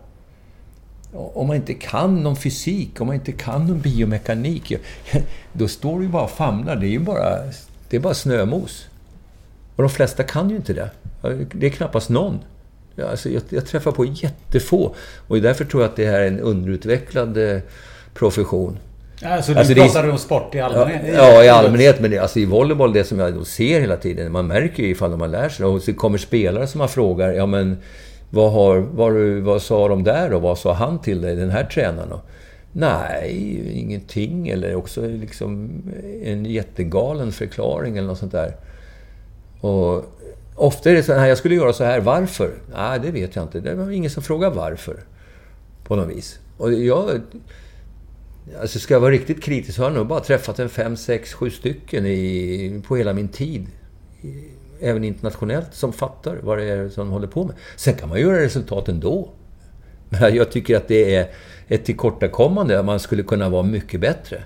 Om 1.13 1.47
man 1.47 1.55
inte 1.55 1.73
kan 1.73 2.23
någon 2.23 2.35
fysik, 2.35 3.01
om 3.01 3.07
man 3.07 3.15
inte 3.15 3.31
kan 3.31 3.67
någon 3.67 3.79
biomekanik, 3.79 4.73
då 5.53 5.67
står 5.67 5.99
du 5.99 6.05
ju 6.05 6.11
bara 6.11 6.23
och 6.23 6.31
famlar. 6.31 6.75
Det 6.75 6.87
är 6.87 6.89
ju 6.89 6.99
bara, 6.99 7.37
det 7.89 7.97
är 7.97 7.99
bara 7.99 8.13
snömos. 8.13 8.87
Och 9.75 9.83
de 9.83 9.89
flesta 9.89 10.23
kan 10.23 10.49
ju 10.49 10.55
inte 10.55 10.73
det. 10.73 10.91
Det 11.53 11.65
är 11.65 11.71
knappast 11.71 12.09
någon. 12.09 12.39
Alltså, 13.09 13.29
jag, 13.29 13.41
jag 13.49 13.65
träffar 13.65 13.91
på 13.91 14.05
jättefå. 14.05 14.95
Och 15.27 15.41
därför 15.41 15.65
tror 15.65 15.83
jag 15.83 15.89
att 15.89 15.95
det 15.95 16.05
här 16.05 16.19
är 16.19 16.27
en 16.27 16.39
underutvecklad 16.39 17.37
profession. 18.13 18.77
Alltså 19.23 19.53
du 19.53 19.59
alltså, 19.59 19.73
pratar 19.73 20.03
är, 20.03 20.11
om 20.11 20.17
sport 20.17 20.55
i 20.55 20.59
allmänhet? 20.59 21.15
Ja, 21.17 21.43
i 21.43 21.49
allmänhet. 21.49 21.99
Men 22.01 22.11
det, 22.11 22.17
alltså, 22.17 22.39
i 22.39 22.45
volleyboll, 22.45 22.93
det 22.93 23.03
som 23.03 23.19
jag 23.19 23.47
ser 23.47 23.81
hela 23.81 23.97
tiden, 23.97 24.31
man 24.31 24.47
märker 24.47 24.83
ju 24.83 24.89
ifall 24.89 25.17
man 25.17 25.31
lär 25.31 25.49
sig. 25.49 25.65
Och 25.65 25.81
så 25.81 25.93
kommer 25.93 26.17
spelare 26.17 26.67
som 26.67 26.79
man 26.79 26.89
frågar, 26.89 27.31
ja 27.31 27.45
men 27.45 27.77
vad, 28.29 28.51
har, 28.51 28.77
vad, 28.77 29.13
vad 29.43 29.61
sa 29.61 29.87
de 29.87 30.03
där 30.03 30.33
och 30.33 30.41
vad 30.41 30.57
sa 30.57 30.73
han 30.73 30.99
till 30.99 31.21
dig, 31.21 31.35
den 31.35 31.49
här 31.49 31.63
tränaren? 31.63 32.11
Och, 32.11 32.25
nej, 32.71 33.61
ingenting. 33.73 34.47
Eller 34.47 34.75
också 34.75 35.07
liksom 35.07 35.69
en 36.23 36.45
jättegalen 36.45 37.31
förklaring 37.31 37.97
eller 37.97 38.07
något 38.07 38.17
sånt 38.17 38.31
där. 38.31 38.55
Och 39.61 40.05
ofta 40.55 40.89
är 40.89 40.93
det 40.93 41.03
så 41.03 41.13
här, 41.13 41.27
jag 41.27 41.37
skulle 41.37 41.55
göra 41.55 41.73
så 41.73 41.83
här, 41.83 41.99
varför? 41.99 42.51
Nej, 42.75 42.99
det 42.99 43.11
vet 43.11 43.35
jag 43.35 43.45
inte. 43.45 43.59
Det 43.59 43.75
var 43.75 43.91
ingen 43.91 44.11
som 44.11 44.23
frågade 44.23 44.55
varför. 44.55 44.97
På 45.83 45.95
något 45.95 46.09
vis. 46.09 46.39
Och 46.57 46.73
jag... 46.73 47.21
Alltså 48.61 48.79
ska 48.79 48.93
jag 48.93 49.01
vara 49.01 49.11
riktigt 49.11 49.43
kritisk 49.43 49.75
så 49.75 49.81
har 49.81 49.89
jag 49.89 49.97
nog 49.97 50.07
bara 50.07 50.19
träffat 50.19 50.59
en 50.59 50.69
fem, 50.69 50.97
sex, 50.97 51.33
sju 51.33 51.49
stycken 51.49 52.05
i, 52.05 52.81
på 52.87 52.95
hela 52.95 53.13
min 53.13 53.27
tid. 53.27 53.67
Även 54.79 55.03
internationellt, 55.03 55.73
som 55.73 55.93
fattar 55.93 56.37
vad 56.43 56.57
det 56.57 56.63
är 56.63 56.89
som 56.89 57.07
de 57.07 57.13
håller 57.13 57.27
på 57.27 57.43
med. 57.43 57.55
Sen 57.75 57.93
kan 57.93 58.09
man 58.09 58.19
göra 58.19 58.39
resultat 58.39 58.89
ändå. 58.89 59.29
Men 60.09 60.35
jag 60.35 60.51
tycker 60.51 60.77
att 60.77 60.87
det 60.87 61.15
är 61.15 61.29
ett 61.67 61.85
tillkortakommande. 61.85 62.83
Man 62.83 62.99
skulle 62.99 63.23
kunna 63.23 63.49
vara 63.49 63.63
mycket 63.63 63.99
bättre. 63.99 64.43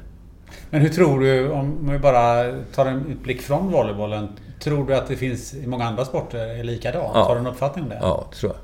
Men 0.70 0.82
hur 0.82 0.90
tror 0.90 1.20
du, 1.20 1.50
om 1.50 1.92
vi 1.92 2.00
bara 2.00 2.54
tar 2.76 2.86
en 2.86 3.06
utblick 3.06 3.42
från 3.42 3.72
volleybollen. 3.72 4.28
Tror 4.60 4.88
du 4.88 4.96
att 4.96 5.08
det 5.08 5.16
finns 5.16 5.54
i 5.54 5.68
många 5.68 5.86
andra 5.86 6.06
sporter 6.06 6.38
är 6.38 6.64
likadant? 6.64 7.12
Ja. 7.14 7.24
Har 7.24 7.36
du 7.36 7.40
en 7.40 7.48
uppfattning 7.48 7.84
om 7.84 7.90
det? 7.90 7.98
Ja, 8.02 8.28
det 8.32 8.38
tror 8.38 8.52
jag. 8.52 8.62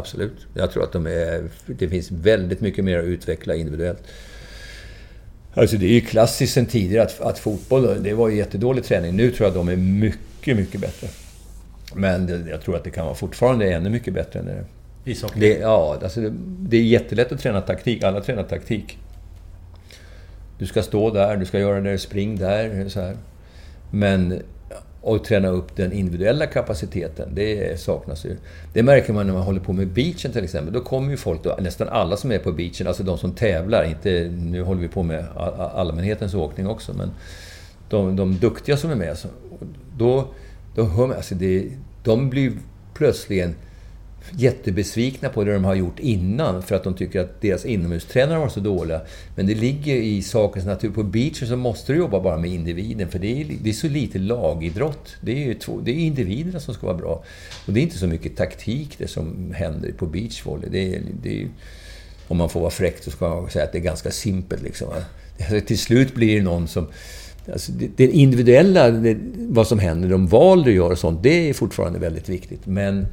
Absolut. 0.00 0.46
Jag 0.54 0.70
tror 0.70 0.82
att 0.82 0.92
de 0.92 1.06
är, 1.06 1.48
det 1.66 1.88
finns 1.88 2.10
väldigt 2.10 2.60
mycket 2.60 2.84
mer 2.84 2.98
att 2.98 3.04
utveckla 3.04 3.54
individuellt. 3.54 4.02
Alltså 5.54 5.76
det 5.76 5.86
är 5.86 5.92
ju 5.92 6.00
klassiskt 6.00 6.54
sen 6.54 6.66
tidigare 6.66 7.04
att, 7.04 7.20
att 7.20 7.38
fotboll, 7.38 8.02
det 8.02 8.14
var 8.14 8.28
ju 8.28 8.36
jättedålig 8.36 8.84
träning. 8.84 9.16
Nu 9.16 9.30
tror 9.30 9.46
jag 9.46 9.48
att 9.48 9.66
de 9.66 9.68
är 9.68 9.76
mycket, 9.76 10.56
mycket 10.56 10.80
bättre. 10.80 11.08
Men 11.94 12.26
det, 12.26 12.50
jag 12.50 12.62
tror 12.62 12.76
att 12.76 12.84
det 12.84 12.90
kan 12.90 13.04
vara 13.04 13.14
fortfarande 13.14 13.72
ännu 13.72 13.90
mycket 13.90 14.14
bättre 14.14 14.38
än 14.38 14.46
det 14.46 14.64
Ishockey? 15.04 15.40
Det, 15.40 15.58
ja, 15.58 15.98
alltså 16.02 16.20
det, 16.20 16.32
det, 16.58 16.76
är 16.76 16.82
jättelätt 16.82 17.32
att 17.32 17.40
träna 17.40 17.60
taktik. 17.60 18.02
Alla 18.02 18.20
tränar 18.20 18.42
taktik. 18.42 18.98
Du 20.58 20.66
ska 20.66 20.82
stå 20.82 21.10
där, 21.10 21.36
du 21.36 21.46
ska 21.46 21.58
göra 21.58 21.80
det, 21.80 21.98
spring 21.98 22.38
där, 22.38 22.88
så 22.88 23.00
här. 23.00 23.16
Men 23.90 24.42
och 25.02 25.24
träna 25.24 25.48
upp 25.48 25.76
den 25.76 25.92
individuella 25.92 26.46
kapaciteten, 26.46 27.28
det 27.34 27.80
saknas 27.80 28.24
ju. 28.24 28.36
Det 28.72 28.82
märker 28.82 29.12
man 29.12 29.26
när 29.26 29.34
man 29.34 29.42
håller 29.42 29.60
på 29.60 29.72
med 29.72 29.88
beachen 29.88 30.32
till 30.32 30.44
exempel. 30.44 30.72
Då 30.72 30.80
kommer 30.80 31.10
ju 31.10 31.16
folk, 31.16 31.42
då, 31.42 31.56
nästan 31.60 31.88
alla 31.88 32.16
som 32.16 32.32
är 32.32 32.38
på 32.38 32.52
beachen, 32.52 32.86
alltså 32.86 33.02
de 33.02 33.18
som 33.18 33.32
tävlar, 33.32 33.84
inte, 33.84 34.30
nu 34.38 34.62
håller 34.62 34.80
vi 34.80 34.88
på 34.88 35.02
med 35.02 35.24
allmänhetens 35.74 36.34
åkning 36.34 36.66
också, 36.66 36.94
men 36.94 37.10
de, 37.88 38.16
de 38.16 38.38
duktiga 38.38 38.76
som 38.76 38.90
är 38.90 38.94
med, 38.94 39.16
då, 39.96 40.28
då 40.74 40.82
hör 40.82 41.06
man, 41.06 41.16
alltså 41.16 41.34
det, 41.34 41.68
de 42.04 42.30
blir 42.30 42.52
plötsligen 42.94 43.54
jättebesvikna 44.30 45.28
på 45.28 45.44
det 45.44 45.52
de 45.52 45.64
har 45.64 45.74
gjort 45.74 45.98
innan 45.98 46.62
för 46.62 46.74
att 46.74 46.84
de 46.84 46.94
tycker 46.94 47.20
att 47.20 47.40
deras 47.40 47.64
inomhustränare 47.64 48.38
var 48.38 48.48
så 48.48 48.60
dåliga. 48.60 49.00
Men 49.36 49.46
det 49.46 49.54
ligger 49.54 49.94
i 49.94 50.22
sakens 50.22 50.66
natur. 50.66 50.90
På 50.90 51.02
beachen 51.02 51.48
så 51.48 51.56
måste 51.56 51.92
du 51.92 51.98
jobba 51.98 52.20
bara 52.20 52.36
med 52.36 52.50
individen 52.50 53.08
för 53.08 53.18
det 53.18 53.40
är, 53.40 53.46
det 53.62 53.70
är 53.70 53.74
så 53.74 53.88
lite 53.88 54.18
lagidrott. 54.18 55.16
Det 55.20 55.50
är, 55.50 55.54
två, 55.54 55.80
det 55.80 55.90
är 55.90 55.94
individerna 55.94 56.60
som 56.60 56.74
ska 56.74 56.86
vara 56.86 56.96
bra. 56.96 57.24
Och 57.66 57.72
det 57.72 57.80
är 57.80 57.82
inte 57.82 57.98
så 57.98 58.06
mycket 58.06 58.36
taktik 58.36 58.94
det 58.98 59.08
som 59.08 59.54
händer 59.54 59.92
på 59.92 60.06
beachvolley. 60.06 60.70
Det 60.70 60.94
är, 60.94 61.02
det 61.22 61.42
är, 61.42 61.48
om 62.28 62.36
man 62.36 62.48
får 62.48 62.60
vara 62.60 62.70
fräck 62.70 63.02
så 63.02 63.10
ska 63.10 63.28
man 63.28 63.50
säga 63.50 63.64
att 63.64 63.72
det 63.72 63.78
är 63.78 63.82
ganska 63.82 64.10
simpelt. 64.10 64.62
Liksom. 64.62 64.88
Alltså, 65.38 65.66
till 65.66 65.78
slut 65.78 66.14
blir 66.14 66.36
det 66.36 66.42
någon 66.42 66.68
som 66.68 66.88
Alltså 67.52 67.72
det, 67.72 67.90
det 67.96 68.06
individuella, 68.06 68.90
det, 68.90 69.16
vad 69.36 69.66
som 69.66 69.78
händer, 69.78 70.08
de 70.08 70.26
val 70.26 70.64
du 70.64 70.72
gör 70.72 70.90
och 70.90 70.98
sånt, 70.98 71.22
det 71.22 71.48
är 71.48 71.54
fortfarande 71.54 71.98
väldigt 71.98 72.28
viktigt. 72.28 72.66
Men 72.66 73.06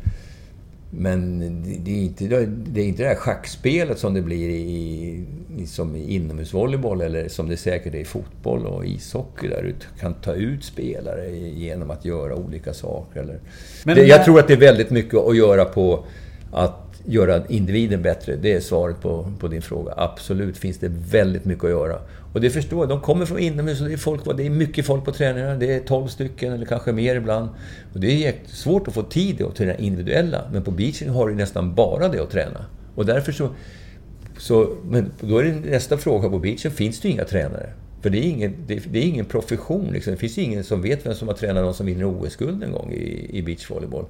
men 0.92 1.40
det 1.84 1.92
är, 1.92 2.04
inte, 2.04 2.28
det 2.48 2.82
är 2.82 2.86
inte 2.86 3.04
det 3.04 3.10
här 3.10 3.16
schackspelet 3.16 4.00
som 4.00 4.14
det 4.14 4.22
blir 4.22 4.50
i, 4.50 5.26
i, 5.58 5.66
som 5.66 5.96
i 5.96 6.16
inomhusvolleyboll 6.16 7.02
eller 7.02 7.28
som 7.28 7.50
det 7.50 7.58
säkert 7.58 7.94
är 7.94 8.00
i 8.00 8.06
fotboll 8.06 8.66
och 8.66 8.86
ishockey 8.86 9.48
där 9.48 9.64
du 9.64 9.76
kan 10.00 10.14
ta 10.14 10.34
ut 10.34 10.64
spelare 10.64 11.30
genom 11.36 11.92
att 11.92 12.06
göra 12.06 12.36
olika 12.36 12.74
saker. 12.74 13.20
Eller. 13.20 13.40
Men, 13.86 13.96
det, 13.96 14.06
jag 14.06 14.26
tror 14.26 14.40
att 14.40 14.48
det 14.48 14.54
är 14.54 14.58
väldigt 14.58 14.90
mycket 14.90 15.20
att 15.20 15.38
göra 15.38 15.66
på 15.66 16.06
att 16.52 17.02
göra 17.06 17.46
individen 17.48 18.02
bättre. 18.02 18.36
Det 18.36 18.54
är 18.54 18.60
svaret 18.60 19.02
på, 19.02 19.32
på 19.40 19.48
din 19.48 19.62
fråga. 19.62 19.94
Absolut 19.98 20.58
finns 20.58 20.78
det 20.78 20.92
väldigt 21.12 21.46
mycket 21.46 21.64
att 21.64 21.70
göra. 21.70 22.00
Och 22.34 22.42
det 22.42 22.50
förstår 22.50 22.80
jag. 22.80 22.90
De 22.90 23.02
kommer 23.02 23.26
från 23.26 23.40
inomhus 23.40 23.82
och 23.82 23.88
det 23.88 23.94
är, 23.94 23.98
folk, 23.98 24.38
det 24.38 24.46
är 24.46 24.50
mycket 24.50 24.86
folk 24.86 25.06
på 25.06 25.12
träningarna. 25.12 25.56
Det 25.56 25.74
är 25.74 25.80
12 25.80 26.08
stycken 26.08 26.54
eller 26.54 26.66
kanske 26.66 26.92
mer 26.92 27.16
ibland. 27.16 27.50
Och 27.94 28.00
det 28.00 28.28
är 28.28 28.34
svårt 28.46 28.88
att 28.88 28.94
få 28.94 29.04
tid 29.04 29.42
att 29.42 29.56
träna 29.56 29.76
individuella. 29.76 30.50
Men 30.52 30.64
på 30.64 30.72
beachen 30.72 31.10
har 31.10 31.30
du 31.30 31.36
nästan 31.36 31.76
bara 31.76 32.08
det 32.08 32.20
att 32.20 32.32
träna. 32.32 32.66
Och 32.96 33.06
därför 33.06 33.32
så... 33.32 33.50
så 34.38 34.78
men 34.84 35.12
då 35.22 35.38
är 35.38 35.44
det 35.44 35.52
nästa 35.52 35.98
fråga. 35.98 36.30
På 36.30 36.40
beachen 36.40 36.72
finns 36.72 37.00
det 37.00 37.08
ju 37.08 37.14
inga 37.14 37.26
tränare. 37.26 37.74
För 38.02 38.10
det 38.10 38.18
är 38.18 38.30
ingen, 38.30 38.56
det, 38.68 38.76
det 38.92 39.00
är 39.00 39.04
ingen 39.04 39.26
profession. 39.26 39.90
Liksom. 39.94 40.14
Det 40.14 40.18
finns 40.18 40.38
ingen 40.38 40.64
som 40.64 40.82
vet 40.82 41.06
vem 41.06 41.16
som 41.16 41.28
har 41.28 41.36
tränat 41.36 41.64
någon 41.64 41.74
som 41.74 41.86
vinner 41.86 42.06
OS-guld 42.06 42.64
en 42.64 42.72
gång 42.72 42.92
i, 42.92 43.38
i 43.38 43.42
beachvolleyboll. 43.42 44.06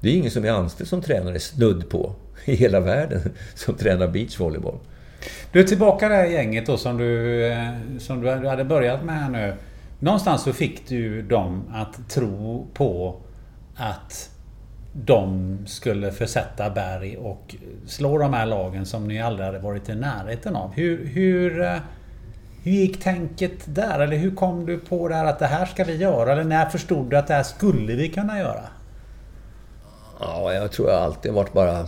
Det 0.00 0.08
är 0.08 0.14
ingen 0.14 0.30
som 0.30 0.44
är 0.44 0.50
anställd 0.50 0.88
som 0.88 1.02
tränare 1.02 1.38
snudd 1.38 1.88
på 1.88 2.14
i 2.44 2.54
hela 2.54 2.80
världen 2.80 3.20
som 3.54 3.74
tränar 3.74 4.08
beachvolleyboll. 4.08 4.78
Du 5.52 5.60
är 5.60 5.64
tillbaka 5.64 6.08
det 6.08 6.14
här 6.14 6.26
gänget 6.26 6.66
då 6.66 6.76
som 6.76 6.96
du, 6.96 7.44
eh, 7.46 7.68
som 7.98 8.20
du 8.20 8.48
hade 8.48 8.64
börjat 8.64 9.04
med 9.04 9.14
här 9.14 9.30
nu. 9.30 9.54
Någonstans 9.98 10.42
så 10.42 10.52
fick 10.52 10.88
du 10.88 11.22
dem 11.22 11.62
att 11.72 12.08
tro 12.08 12.66
på 12.74 13.20
att 13.76 14.30
de 14.92 15.58
skulle 15.66 16.12
försätta 16.12 16.70
berg 16.70 17.16
och 17.16 17.54
slå 17.86 18.18
de 18.18 18.34
här 18.34 18.46
lagen 18.46 18.86
som 18.86 19.08
ni 19.08 19.20
aldrig 19.20 19.46
hade 19.46 19.58
varit 19.58 19.88
i 19.88 19.94
närheten 19.94 20.56
av. 20.56 20.72
Hur, 20.72 21.06
hur, 21.06 21.62
eh, 21.62 21.76
hur 22.62 22.72
gick 22.72 23.02
tänket 23.02 23.74
där? 23.74 24.00
Eller 24.00 24.16
hur 24.16 24.34
kom 24.34 24.66
du 24.66 24.78
på 24.78 25.08
det 25.08 25.14
här 25.14 25.24
att 25.24 25.38
det 25.38 25.46
här 25.46 25.66
ska 25.66 25.84
vi 25.84 25.96
göra? 25.96 26.32
Eller 26.32 26.44
när 26.44 26.66
förstod 26.66 27.10
du 27.10 27.16
att 27.16 27.26
det 27.26 27.34
här 27.34 27.42
skulle 27.42 27.94
vi 27.94 28.08
kunna 28.08 28.38
göra? 28.38 28.64
Ja, 30.20 30.52
jag 30.52 30.72
tror 30.72 30.90
jag 30.90 31.02
alltid 31.02 31.32
varit 31.32 31.52
bara 31.52 31.86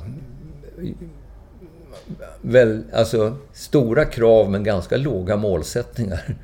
väl, 2.40 2.82
alltså, 2.92 3.36
stora 3.52 4.04
krav 4.04 4.50
men 4.50 4.64
ganska 4.64 4.96
låga 4.96 5.36
målsättningar. 5.36 6.36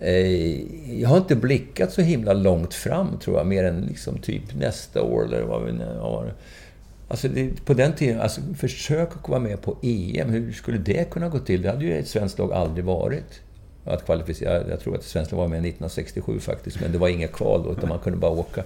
Eh, 0.00 1.00
jag 1.00 1.08
har 1.08 1.16
inte 1.16 1.36
blickat 1.36 1.92
så 1.92 2.00
himla 2.00 2.32
långt 2.32 2.74
fram, 2.74 3.18
tror 3.18 3.36
jag, 3.36 3.46
mer 3.46 3.64
än 3.64 3.80
liksom 3.80 4.18
typ 4.18 4.54
nästa 4.54 5.02
år 5.02 5.24
eller 5.24 5.42
vad 5.42 5.64
vi 5.64 5.72
nu 5.72 5.98
har. 6.00 6.34
Alltså 7.08 7.28
det, 7.28 7.64
på 7.64 7.74
den 7.74 7.92
tiden, 7.92 8.20
alltså 8.20 8.40
försök 8.58 9.08
att 9.08 9.22
komma 9.22 9.38
med 9.38 9.62
på 9.62 9.76
EM, 9.82 10.28
hur 10.28 10.52
skulle 10.52 10.78
det 10.78 11.10
kunna 11.10 11.28
gå 11.28 11.38
till? 11.38 11.62
Det 11.62 11.70
hade 11.70 11.84
ju 11.84 11.98
ett 11.98 12.08
svenskt 12.08 12.38
lag 12.38 12.52
aldrig 12.52 12.84
varit. 12.84 13.40
Att 13.84 14.04
kvalificera, 14.04 14.68
jag 14.68 14.80
tror 14.80 14.94
att 14.94 15.04
svenskt 15.04 15.32
lag 15.32 15.38
var 15.38 15.48
med 15.48 15.58
1967 15.58 16.40
faktiskt, 16.40 16.80
men 16.80 16.92
det 16.92 16.98
var 16.98 17.08
inga 17.08 17.28
kval 17.28 17.62
då, 17.64 17.72
utan 17.72 17.88
man 17.88 17.98
kunde 17.98 18.18
bara 18.18 18.30
åka. 18.30 18.62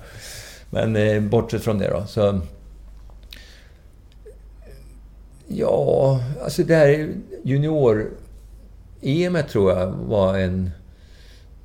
Men 0.71 0.97
eh, 0.97 1.21
bortsett 1.21 1.63
från 1.63 1.79
det 1.79 1.89
då, 1.89 2.07
så... 2.07 2.41
Ja, 5.53 6.21
alltså 6.43 6.63
det 6.63 6.75
här 6.75 7.09
junior-EM 7.43 9.39
tror 9.51 9.73
jag 9.73 9.87
var 9.87 10.39
en, 10.39 10.71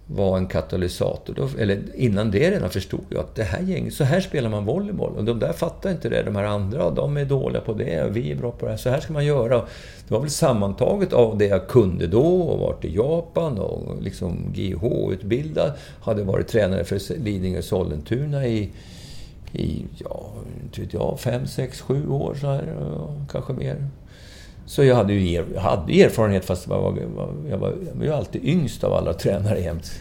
var 0.07 0.37
en 0.37 0.47
katalysator. 0.47 1.33
Då, 1.33 1.49
eller 1.59 1.81
innan 1.95 2.31
det 2.31 2.51
redan 2.51 2.69
förstod 2.69 3.05
jag 3.09 3.19
att 3.19 3.35
det 3.35 3.43
här 3.43 3.61
gänget, 3.61 3.93
så 3.93 4.03
här 4.03 4.21
spelar 4.21 4.49
man 4.49 4.65
volleyboll. 4.65 5.17
Och 5.17 5.23
de 5.23 5.39
där 5.39 5.53
fattar 5.53 5.91
inte 5.91 6.09
det. 6.09 6.23
De 6.23 6.35
här 6.35 6.43
andra, 6.43 6.91
de 6.91 7.17
är 7.17 7.25
dåliga 7.25 7.61
på 7.61 7.73
det 7.73 8.03
och 8.03 8.15
vi 8.17 8.31
är 8.31 8.35
bra 8.35 8.51
på 8.51 8.65
det 8.65 8.71
här. 8.71 8.77
Så 8.77 8.89
här 8.89 8.99
ska 8.99 9.13
man 9.13 9.25
göra. 9.25 9.57
Det 10.07 10.13
var 10.13 10.19
väl 10.19 10.29
sammantaget 10.29 11.13
av 11.13 11.37
det 11.37 11.45
jag 11.45 11.67
kunde 11.67 12.07
då 12.07 12.41
och 12.41 12.59
varit 12.59 12.85
i 12.85 12.95
Japan 12.95 13.57
och 13.59 14.01
liksom 14.01 14.53
GH-utbildad. 14.53 15.71
Hade 16.01 16.23
varit 16.23 16.47
tränare 16.47 16.83
för 16.83 17.19
Lidingö 17.19 17.57
och 17.57 17.63
Sollentuna 17.63 18.47
i 18.47 18.69
i, 19.55 19.85
ja, 19.97 20.33
inte 20.63 20.81
vet 20.81 20.93
jag, 20.93 21.19
fem, 21.19 21.47
sex, 21.47 21.81
sju 21.81 22.09
år 22.09 22.35
så 22.41 22.47
här, 22.47 22.75
kanske 23.31 23.53
mer. 23.53 23.87
Så 24.65 24.83
jag 24.83 24.95
hade 24.95 25.13
ju 25.13 25.31
er, 25.31 25.45
hade 25.57 26.01
erfarenhet 26.01 26.45
fast 26.45 26.67
jag 26.67 26.81
var, 26.81 26.97
jag 26.99 27.07
var, 27.57 27.75
jag 27.89 27.97
var 27.97 28.05
ju 28.05 28.13
alltid 28.13 28.45
yngst 28.45 28.83
av 28.83 28.93
alla 28.93 29.13
tränare 29.23 29.59
jämt. 29.61 29.91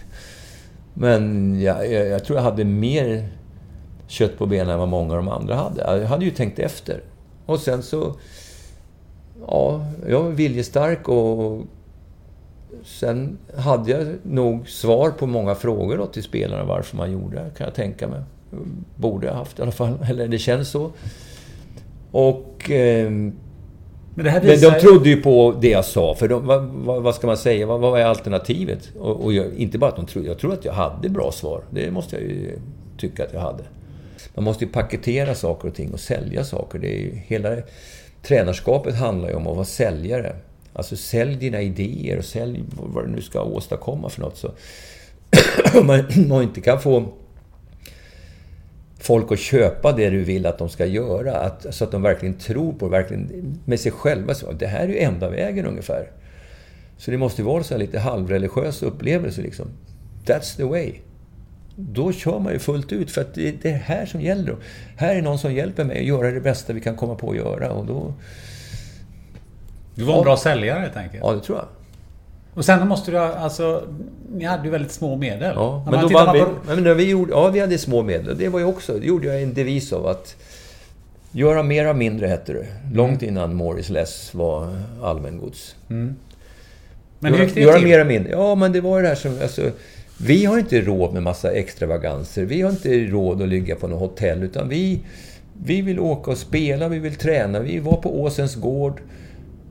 Men 0.95 1.55
jag, 1.61 1.93
jag, 1.93 2.07
jag, 2.07 2.25
tror 2.25 2.39
jag 2.39 2.45
hade 2.45 2.65
mer 2.65 3.29
kött 4.07 4.39
på 4.39 4.47
benen 4.47 4.69
än 4.69 4.79
vad 4.79 4.89
många 4.89 5.11
av 5.11 5.17
de 5.17 5.29
andra 5.29 5.55
hade. 5.55 6.01
Jag 6.01 6.07
hade 6.09 6.25
ju 6.25 6.31
tänkt 6.31 6.59
efter. 6.59 7.03
Och 7.47 7.61
sen 7.61 7.83
så... 7.83 8.15
Ja, 9.47 9.87
jag 10.09 10.23
var 10.23 10.31
viljestark 10.31 11.09
och 11.09 11.63
sen 12.85 13.39
hade 13.57 13.91
jag 13.91 14.07
nog 14.23 14.69
svar 14.69 15.11
på 15.11 15.27
många 15.27 15.55
frågor 15.55 15.97
då 15.97 16.07
till 16.07 16.23
spelarna 16.23 16.65
varför 16.65 16.97
man 16.97 17.13
gjorde 17.13 17.37
det, 17.37 17.51
kan 17.57 17.65
jag 17.65 17.75
tänka 17.75 18.09
mig. 18.09 18.23
Borde 18.97 19.27
jag 19.27 19.35
haft 19.35 19.59
i 19.59 19.63
alla 19.63 19.73
fall, 19.73 19.99
eller 20.09 20.29
det 20.29 20.39
känns 20.39 20.69
så. 20.69 20.91
Och... 22.11 22.71
Eh, 22.71 23.11
men, 24.17 24.27
men, 24.27 24.61
de 24.61 24.81
trodde 24.81 25.09
ju 25.09 25.23
på 25.23 25.55
det 25.61 25.69
jag 25.69 25.85
sa, 25.85 26.15
för 26.15 26.29
de, 26.29 26.47
vad, 26.47 26.65
vad, 26.65 27.03
vad, 27.03 27.15
ska 27.15 27.27
man 27.27 27.37
säga? 27.37 27.67
Vad, 27.67 27.81
vad 27.81 28.01
är 28.01 28.05
alternativet? 28.05 28.91
Och, 28.99 29.25
och 29.25 29.33
jag, 29.33 29.55
inte 29.55 29.79
bara 29.79 29.91
att 29.91 29.97
de 29.97 30.07
trodde, 30.07 30.29
jag 30.29 30.39
tror 30.39 30.53
att 30.53 30.65
jag 30.65 30.73
hade 30.73 31.09
bra 31.09 31.33
svar. 31.33 31.63
Det 31.71 31.91
måste 31.91 32.17
jag 32.17 32.25
ju 32.25 32.59
tycka 32.99 33.25
att 33.25 33.33
jag 33.33 33.41
hade. 33.41 33.65
Man 34.35 34.45
måste 34.45 34.65
ju 34.65 34.71
paketera 34.71 35.35
saker 35.35 35.69
och 35.69 35.75
ting 35.75 35.93
och 35.93 36.01
sälja 36.01 36.45
saker. 36.45 36.79
Det 36.79 36.97
är 36.97 36.99
ju, 36.99 37.13
hela 37.27 37.57
tränarskapet 38.23 38.95
handlar 38.95 39.29
ju 39.29 39.35
om 39.35 39.47
att 39.47 39.57
vara 39.57 39.65
säljare. 39.65 40.37
Alltså 40.73 40.97
sälj 40.97 41.37
dina 41.37 41.63
idéer 41.63 42.19
och 42.19 42.25
sälj 42.25 42.63
vad 42.77 43.05
du 43.05 43.11
nu 43.11 43.23
ska 43.23 43.43
åstadkomma 43.43 44.09
för 44.09 44.21
något. 44.21 44.37
Så 44.37 44.51
om 45.81 45.87
man 46.29 46.43
inte 46.43 46.61
kan 46.61 46.81
få 46.81 47.09
folk 49.05 49.33
att 49.33 49.39
köpa 49.39 49.93
det 49.93 50.11
du 50.11 50.25
vill 50.25 50.47
att 50.47 50.59
de 50.59 50.69
ska 50.69 50.87
göra. 50.87 51.37
Att, 51.37 51.75
så 51.75 51.85
att 51.85 51.91
de 51.91 52.03
verkligen 52.03 52.35
tror 52.35 52.73
på 52.73 52.85
det, 52.85 52.91
verkligen 52.91 53.59
med 53.65 53.81
sig 53.81 53.93
själva. 53.93 54.35
Så, 54.35 54.53
det 54.53 54.67
här 54.67 54.81
är 54.81 54.89
ju 54.89 54.99
enda 54.99 55.31
vägen 55.31 55.67
ungefär. 55.67 56.11
Så 56.99 57.11
det 57.11 57.17
måste 57.17 57.43
vara 57.43 57.63
så 57.63 57.77
lite 57.77 57.99
halvreligiös 57.99 58.83
upplevelse 58.83 59.43
liksom. 59.43 59.67
That's 60.27 60.57
the 60.57 60.65
way. 60.65 60.93
Då 61.77 62.13
kör 62.13 62.39
man 62.39 62.53
ju 62.53 62.59
fullt 62.59 62.93
ut 62.93 63.11
för 63.11 63.21
att 63.21 63.35
det 63.35 63.49
är 63.49 63.55
det 63.63 63.71
här 63.71 64.07
som 64.07 64.21
gäller. 64.21 64.57
Här 64.97 65.17
är 65.17 65.23
någon 65.23 65.39
som 65.39 65.55
hjälper 65.55 65.85
mig 65.85 65.99
att 65.99 66.05
göra 66.05 66.31
det 66.31 66.41
bästa 66.41 66.73
vi 66.73 66.81
kan 66.81 66.97
komma 66.97 67.15
på 67.15 67.31
att 67.31 67.37
göra 67.37 67.73
och 67.73 67.87
då... 67.87 68.15
Du 69.95 70.05
var 70.05 70.13
en 70.13 70.19
ja, 70.19 70.25
bra 70.25 70.37
säljare 70.37 70.81
helt 70.81 70.97
enkelt? 70.97 71.23
Ja, 71.23 71.33
det 71.33 71.41
tror 71.41 71.59
jag. 71.59 71.67
Och 72.55 72.65
sen 72.65 72.89
måste 72.89 73.11
du 73.11 73.19
alltså... 73.19 73.83
Ni 74.33 74.45
hade 74.45 74.65
ju 74.65 74.71
väldigt 74.71 74.93
små 74.93 75.17
medel. 75.17 75.53
Ja, 75.55 75.87
men 75.91 76.01
då 76.01 76.09
var 76.09 76.33
vi, 76.33 76.41
på... 76.41 76.51
men 76.67 76.97
vi 76.97 77.11
gjorde, 77.11 77.33
ja, 77.33 77.49
vi 77.49 77.61
hade 77.61 77.79
små 77.79 78.03
medel. 78.03 78.39
Det 78.39 78.49
var 78.49 78.59
ju 78.59 78.65
också... 78.65 78.93
Det 78.93 79.07
gjorde 79.07 79.27
jag 79.27 79.43
en 79.43 79.55
devis 79.55 79.93
av 79.93 80.07
att... 80.07 80.37
Göra 81.37 81.63
mer 81.63 81.85
av 81.87 81.97
mindre, 81.97 82.27
hette 82.27 82.53
det. 82.53 82.67
Långt 82.93 83.23
mm. 83.23 83.35
innan 83.35 83.55
Morris 83.55 83.91
Less 83.91 84.35
var 84.35 84.77
allmängods. 85.03 85.77
Mm. 85.91 86.17
Men 87.19 87.35
hur 87.35 87.45
gick 87.45 87.55
det 87.55 87.61
Göra 87.61 87.77
till? 87.77 87.85
mer 87.85 88.01
av 88.01 88.07
mindre. 88.07 88.33
Ja, 88.33 88.55
men 88.55 88.73
det 88.73 88.81
var 88.81 88.97
ju 88.97 89.03
det 89.03 89.09
här 89.09 89.15
som... 89.15 89.39
Alltså, 89.43 89.71
vi 90.19 90.45
har 90.45 90.59
inte 90.59 90.81
råd 90.81 91.13
med 91.13 91.23
massa 91.23 91.53
extravaganser. 91.53 92.45
Vi 92.45 92.63
har 92.63 92.71
inte 92.71 92.99
råd 92.99 93.43
att 93.43 93.49
ligga 93.49 93.77
på 93.77 93.89
något 93.89 94.01
hotell, 94.01 94.43
utan 94.43 94.69
vi, 94.69 95.01
vi 95.65 95.83
vill 95.83 96.01
åka 96.01 96.31
och 96.31 96.39
spela, 96.39 96.89
vi 96.89 96.99
vill 96.99 97.15
träna. 97.15 97.61
Vi 97.61 97.79
var 97.79 97.97
på 97.97 98.23
Åsens 98.23 98.55
gård 98.55 99.01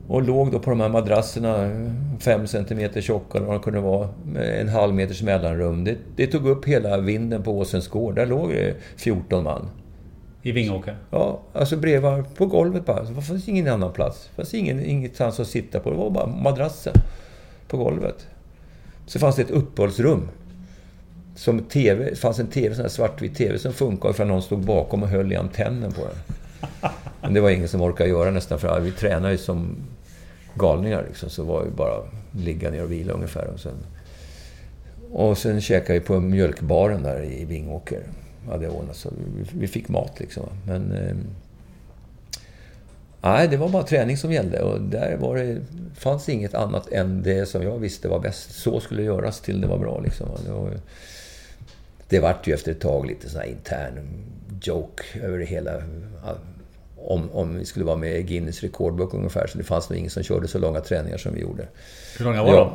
och 0.08 0.22
låg 0.22 0.52
då 0.52 0.58
på 0.58 0.70
de 0.70 0.80
här 0.80 0.88
madrasserna, 0.88 1.70
fem 2.20 2.46
centimeter 2.46 3.00
tjocka 3.00 3.38
eller 3.38 3.46
vad 3.46 3.56
det 3.56 3.62
kunde 3.62 3.80
vara, 3.80 4.08
med 4.24 4.60
en 4.60 4.68
halv 4.68 4.94
meters 4.94 5.22
mellanrum. 5.22 5.84
Det, 5.84 5.96
det 6.16 6.26
tog 6.26 6.48
upp 6.48 6.64
hela 6.64 6.98
vinden 6.98 7.42
på 7.42 7.58
Åsens 7.58 7.88
gård. 7.88 8.14
Där 8.14 8.26
låg 8.26 8.50
det 8.50 8.74
14 8.96 9.44
man. 9.44 9.68
I 10.42 10.52
Vingåker? 10.52 10.96
Ja, 11.10 11.40
alltså 11.52 11.76
bredvid 11.76 12.36
på 12.36 12.46
golvet 12.46 12.86
bara. 12.86 13.02
Det 13.02 13.22
fanns 13.22 13.48
ingen 13.48 13.68
annan 13.68 13.92
plats. 13.92 14.28
Det 14.30 14.36
fanns 14.36 14.54
ingen, 14.54 14.84
ingenstans 14.84 15.40
att 15.40 15.46
sitta 15.46 15.80
på. 15.80 15.90
Det 15.90 15.96
var 15.96 16.10
bara 16.10 16.26
madrassen 16.26 16.94
på 17.68 17.76
golvet. 17.76 18.26
Så 19.06 19.18
fanns 19.18 19.36
det 19.36 19.42
ett 19.42 19.50
uppehållsrum. 19.50 20.28
Som 21.36 21.58
TV, 21.60 22.10
det 22.10 22.16
fanns 22.16 22.38
en 22.38 22.46
TV, 22.46 22.74
sån 22.74 22.82
här 22.82 22.88
svartvit 22.88 23.36
TV 23.36 23.58
som 23.58 23.72
funkade 23.72 24.14
ifall 24.14 24.26
någon 24.26 24.42
stod 24.42 24.60
bakom 24.60 25.02
och 25.02 25.08
höll 25.08 25.32
i 25.32 25.36
antennen 25.36 25.92
på 25.92 26.00
den. 26.00 26.16
Men 27.22 27.34
det 27.34 27.40
var 27.40 27.50
ingen 27.50 27.68
som 27.68 27.82
orkade 27.82 28.10
göra 28.10 28.30
nästan, 28.30 28.58
för 28.58 28.80
vi 28.80 28.92
tränade 28.92 29.32
ju 29.32 29.38
som 29.38 29.76
galningar. 30.54 31.04
Liksom, 31.08 31.30
så 31.30 31.44
var 31.44 31.64
vi 31.64 31.70
bara 31.70 32.02
ligga 32.32 32.70
ner 32.70 32.82
och 32.82 32.92
vila 32.92 33.12
ungefär. 33.12 33.46
Och 33.46 33.60
sen, 33.60 33.76
och 35.12 35.38
sen 35.38 35.60
käkade 35.60 35.98
vi 35.98 36.04
på 36.04 36.20
mjölkbaren 36.20 37.02
där 37.02 37.24
i 37.24 37.44
Vingåker. 37.44 38.02
Hade 38.48 38.68
ordnat 38.68 38.96
så 38.96 39.10
vi, 39.36 39.46
vi 39.58 39.66
fick 39.66 39.88
mat 39.88 40.20
liksom. 40.20 40.46
Men... 40.66 40.92
Eh, 40.92 41.16
nej, 43.22 43.48
det 43.48 43.56
var 43.56 43.68
bara 43.68 43.82
träning 43.82 44.16
som 44.16 44.32
gällde. 44.32 44.62
Och 44.62 44.80
där 44.80 45.16
var 45.16 45.36
det, 45.36 45.60
fanns 45.94 46.28
inget 46.28 46.54
annat 46.54 46.92
än 46.92 47.22
det 47.22 47.46
som 47.46 47.62
jag 47.62 47.78
visste 47.78 48.08
var 48.08 48.20
bäst. 48.20 48.52
Så 48.52 48.80
skulle 48.80 49.02
det 49.02 49.06
göras 49.06 49.40
till 49.40 49.60
det 49.60 49.66
var 49.66 49.78
bra 49.78 50.00
liksom. 50.00 50.28
Det, 50.44 50.52
var, 50.52 50.70
det 52.08 52.20
vart 52.20 52.46
ju 52.46 52.54
efter 52.54 52.72
ett 52.72 52.80
tag 52.80 53.06
lite 53.06 53.30
sån 53.30 53.40
här 53.40 53.48
intern 53.48 54.08
joke 54.62 55.02
över 55.22 55.38
det 55.38 55.44
hela 55.44 55.82
om, 57.04 57.30
om 57.32 57.58
vi 57.58 57.64
skulle 57.64 57.84
vara 57.84 57.96
med 57.96 58.18
i 58.18 58.22
Guinness 58.22 58.62
rekordbok 58.62 59.14
ungefär. 59.14 59.46
Så 59.46 59.58
det 59.58 59.64
fanns 59.64 59.90
nog 59.90 59.98
ingen 59.98 60.10
som 60.10 60.22
körde 60.22 60.48
så 60.48 60.58
långa 60.58 60.80
träningar 60.80 61.18
som 61.18 61.34
vi 61.34 61.40
gjorde. 61.40 61.68
Hur 62.18 62.24
långa 62.24 62.42
var 62.42 62.56
de? 62.56 62.70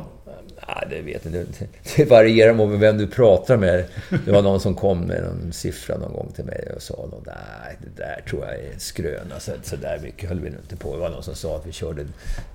Nej, 0.68 0.86
det 0.90 1.02
vet 1.02 1.24
jag 1.24 1.34
inte. 1.34 1.66
Det 1.96 2.04
varierar 2.04 2.54
med 2.54 2.68
vem 2.68 2.98
du 2.98 3.06
pratar 3.06 3.56
med. 3.56 3.84
Det 4.24 4.32
var 4.32 4.42
någon 4.42 4.60
som 4.60 4.74
kom 4.74 5.00
med 5.00 5.22
någon 5.22 5.52
siffra 5.52 5.98
någon 5.98 6.12
gång 6.12 6.32
till 6.34 6.44
mig 6.44 6.72
och 6.76 6.82
sa 6.82 6.94
att 6.94 7.26
nej, 7.26 7.76
det 7.78 8.02
där 8.02 8.24
tror 8.28 8.44
jag 8.44 8.54
är 8.54 8.72
en 8.72 8.80
skröna. 8.80 9.40
Så, 9.40 9.52
så 9.62 9.76
där 9.76 9.98
mycket 10.02 10.28
höll 10.28 10.40
vi 10.40 10.50
nog 10.50 10.60
inte 10.60 10.76
på. 10.76 10.94
Det 10.94 11.00
var 11.00 11.08
någon 11.08 11.22
som 11.22 11.34
sa 11.34 11.56
att 11.56 11.66
vi 11.66 11.72
körde 11.72 12.06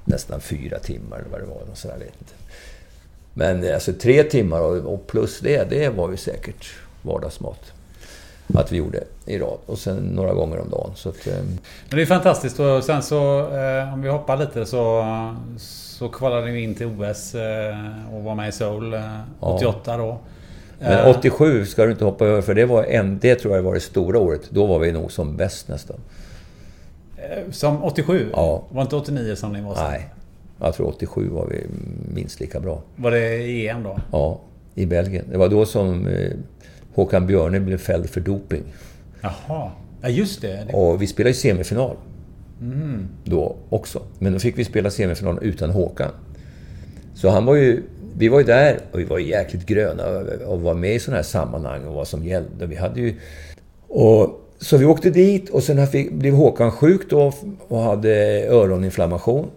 nästan 0.06 0.42
fyra 0.42 0.80
timmar 0.80 1.20
eller 1.20 1.30
vad 1.30 1.40
det 1.40 1.46
var. 1.46 1.62
Och 1.72 1.78
så 1.78 1.88
där, 1.88 1.98
vet 1.98 2.08
inte. 2.08 2.34
Men 3.34 3.74
alltså 3.74 3.94
tre 3.94 4.24
timmar 4.24 4.62
och 4.86 5.08
plus 5.08 5.40
det, 5.40 5.70
det 5.70 5.90
var 5.90 6.12
ju 6.12 6.18
säkert 6.18 6.74
vardagsmat 7.02 7.75
att 8.54 8.72
vi 8.72 8.78
gjorde 8.78 9.04
i 9.26 9.38
rad. 9.38 9.58
Och 9.66 9.78
sen 9.78 9.96
några 9.96 10.34
gånger 10.34 10.60
om 10.60 10.70
dagen. 10.70 10.92
Så 10.96 11.10
att, 11.10 11.28
eh. 11.28 11.34
Men 11.90 11.98
det 11.98 12.02
är 12.02 12.06
fantastiskt. 12.06 12.60
Och 12.60 12.84
sen 12.84 13.04
så, 13.04 13.40
eh, 13.40 13.94
om 13.94 14.02
vi 14.02 14.10
hoppar 14.10 14.38
lite 14.38 14.66
så, 14.66 15.06
så 15.58 16.10
kvalade 16.10 16.52
vi 16.52 16.64
in 16.64 16.76
till 16.76 16.88
OS 16.88 17.36
eh, 17.36 17.76
och 18.14 18.24
var 18.24 18.36
med 18.36 18.50
i 18.50 18.52
Seoul 18.52 18.96
88 19.40 19.92
ja. 19.92 19.98
då. 19.98 20.20
Men 20.80 21.16
87 21.16 21.66
ska 21.66 21.86
du 21.86 21.92
inte 21.92 22.06
hoppa 22.06 22.26
över, 22.26 22.42
för 22.42 22.54
det, 22.54 22.66
var 22.66 22.84
en, 22.84 23.20
det 23.20 23.36
tror 23.36 23.56
jag 23.56 23.64
var 23.64 23.74
det 23.74 23.80
stora 23.80 24.20
året. 24.20 24.42
Då 24.50 24.66
var 24.66 24.80
vi 24.80 24.92
nog 24.92 25.12
som 25.12 25.38
bäst 25.38 25.68
nästan. 25.68 25.98
Som 27.52 27.84
87? 27.84 28.30
Ja. 28.34 28.64
Var 28.70 28.82
inte 28.82 28.96
89 28.96 29.36
som 29.36 29.54
ni 29.54 29.62
var? 29.62 29.76
Nej. 29.90 30.10
Jag 30.60 30.76
tror 30.76 30.88
87 30.88 31.30
var 31.30 31.46
vi 31.46 31.64
minst 32.14 32.40
lika 32.40 32.60
bra. 32.60 32.82
Var 32.96 33.12
det 33.12 33.68
EM 33.68 33.84
då? 33.84 34.00
Ja, 34.12 34.40
i 34.76 34.86
Belgien. 34.86 35.26
Det 35.32 35.38
var 35.38 35.50
då 35.50 35.66
som 35.66 36.08
Håkan 36.96 37.28
Björne 37.28 37.60
blev 37.60 37.78
fälld 37.78 38.10
för 38.10 38.22
doping. 38.22 38.64
Jaha. 39.22 39.72
Ja, 40.02 40.10
just 40.10 40.42
det. 40.42 40.74
Och 40.74 41.02
vi 41.02 41.08
spelade 41.08 41.30
ju 41.30 41.36
semifinal. 41.36 41.96
Mm. 42.62 43.08
Då 43.24 43.56
också. 43.70 44.02
Men 44.20 44.34
då 44.34 44.40
fick 44.40 44.58
vi 44.58 44.66
spela 44.66 44.90
semifinal 44.92 45.40
utan 45.42 45.70
Håkan. 45.70 46.12
Så 47.16 47.30
han 47.30 47.46
var 47.46 47.56
ju... 47.56 47.84
Vi 48.18 48.28
var 48.28 48.40
ju 48.40 48.46
där 48.46 48.80
och 48.92 49.00
vi 49.00 49.04
var 49.04 49.20
jäkligt 49.20 49.66
gröna 49.66 50.04
och 50.48 50.62
var 50.62 50.74
med 50.74 50.96
i 50.96 51.00
sådana 51.00 51.16
här 51.16 51.24
sammanhang 51.24 51.86
och 51.86 51.94
vad 51.94 52.08
som 52.08 52.24
gällde. 52.24 52.66
Vi 52.66 52.76
hade 52.76 53.02
ju... 53.02 53.16
Och, 53.88 54.42
så 54.60 54.78
vi 54.78 54.86
åkte 54.86 55.10
dit 55.10 55.50
och 55.50 55.64
sen 55.64 55.88
fick, 55.88 56.12
blev 56.14 56.34
Håkan 56.34 56.72
sjuk 56.72 57.10
då 57.10 57.34
och 57.68 57.82
hade 57.82 58.46
öroninflammation. 58.50 59.48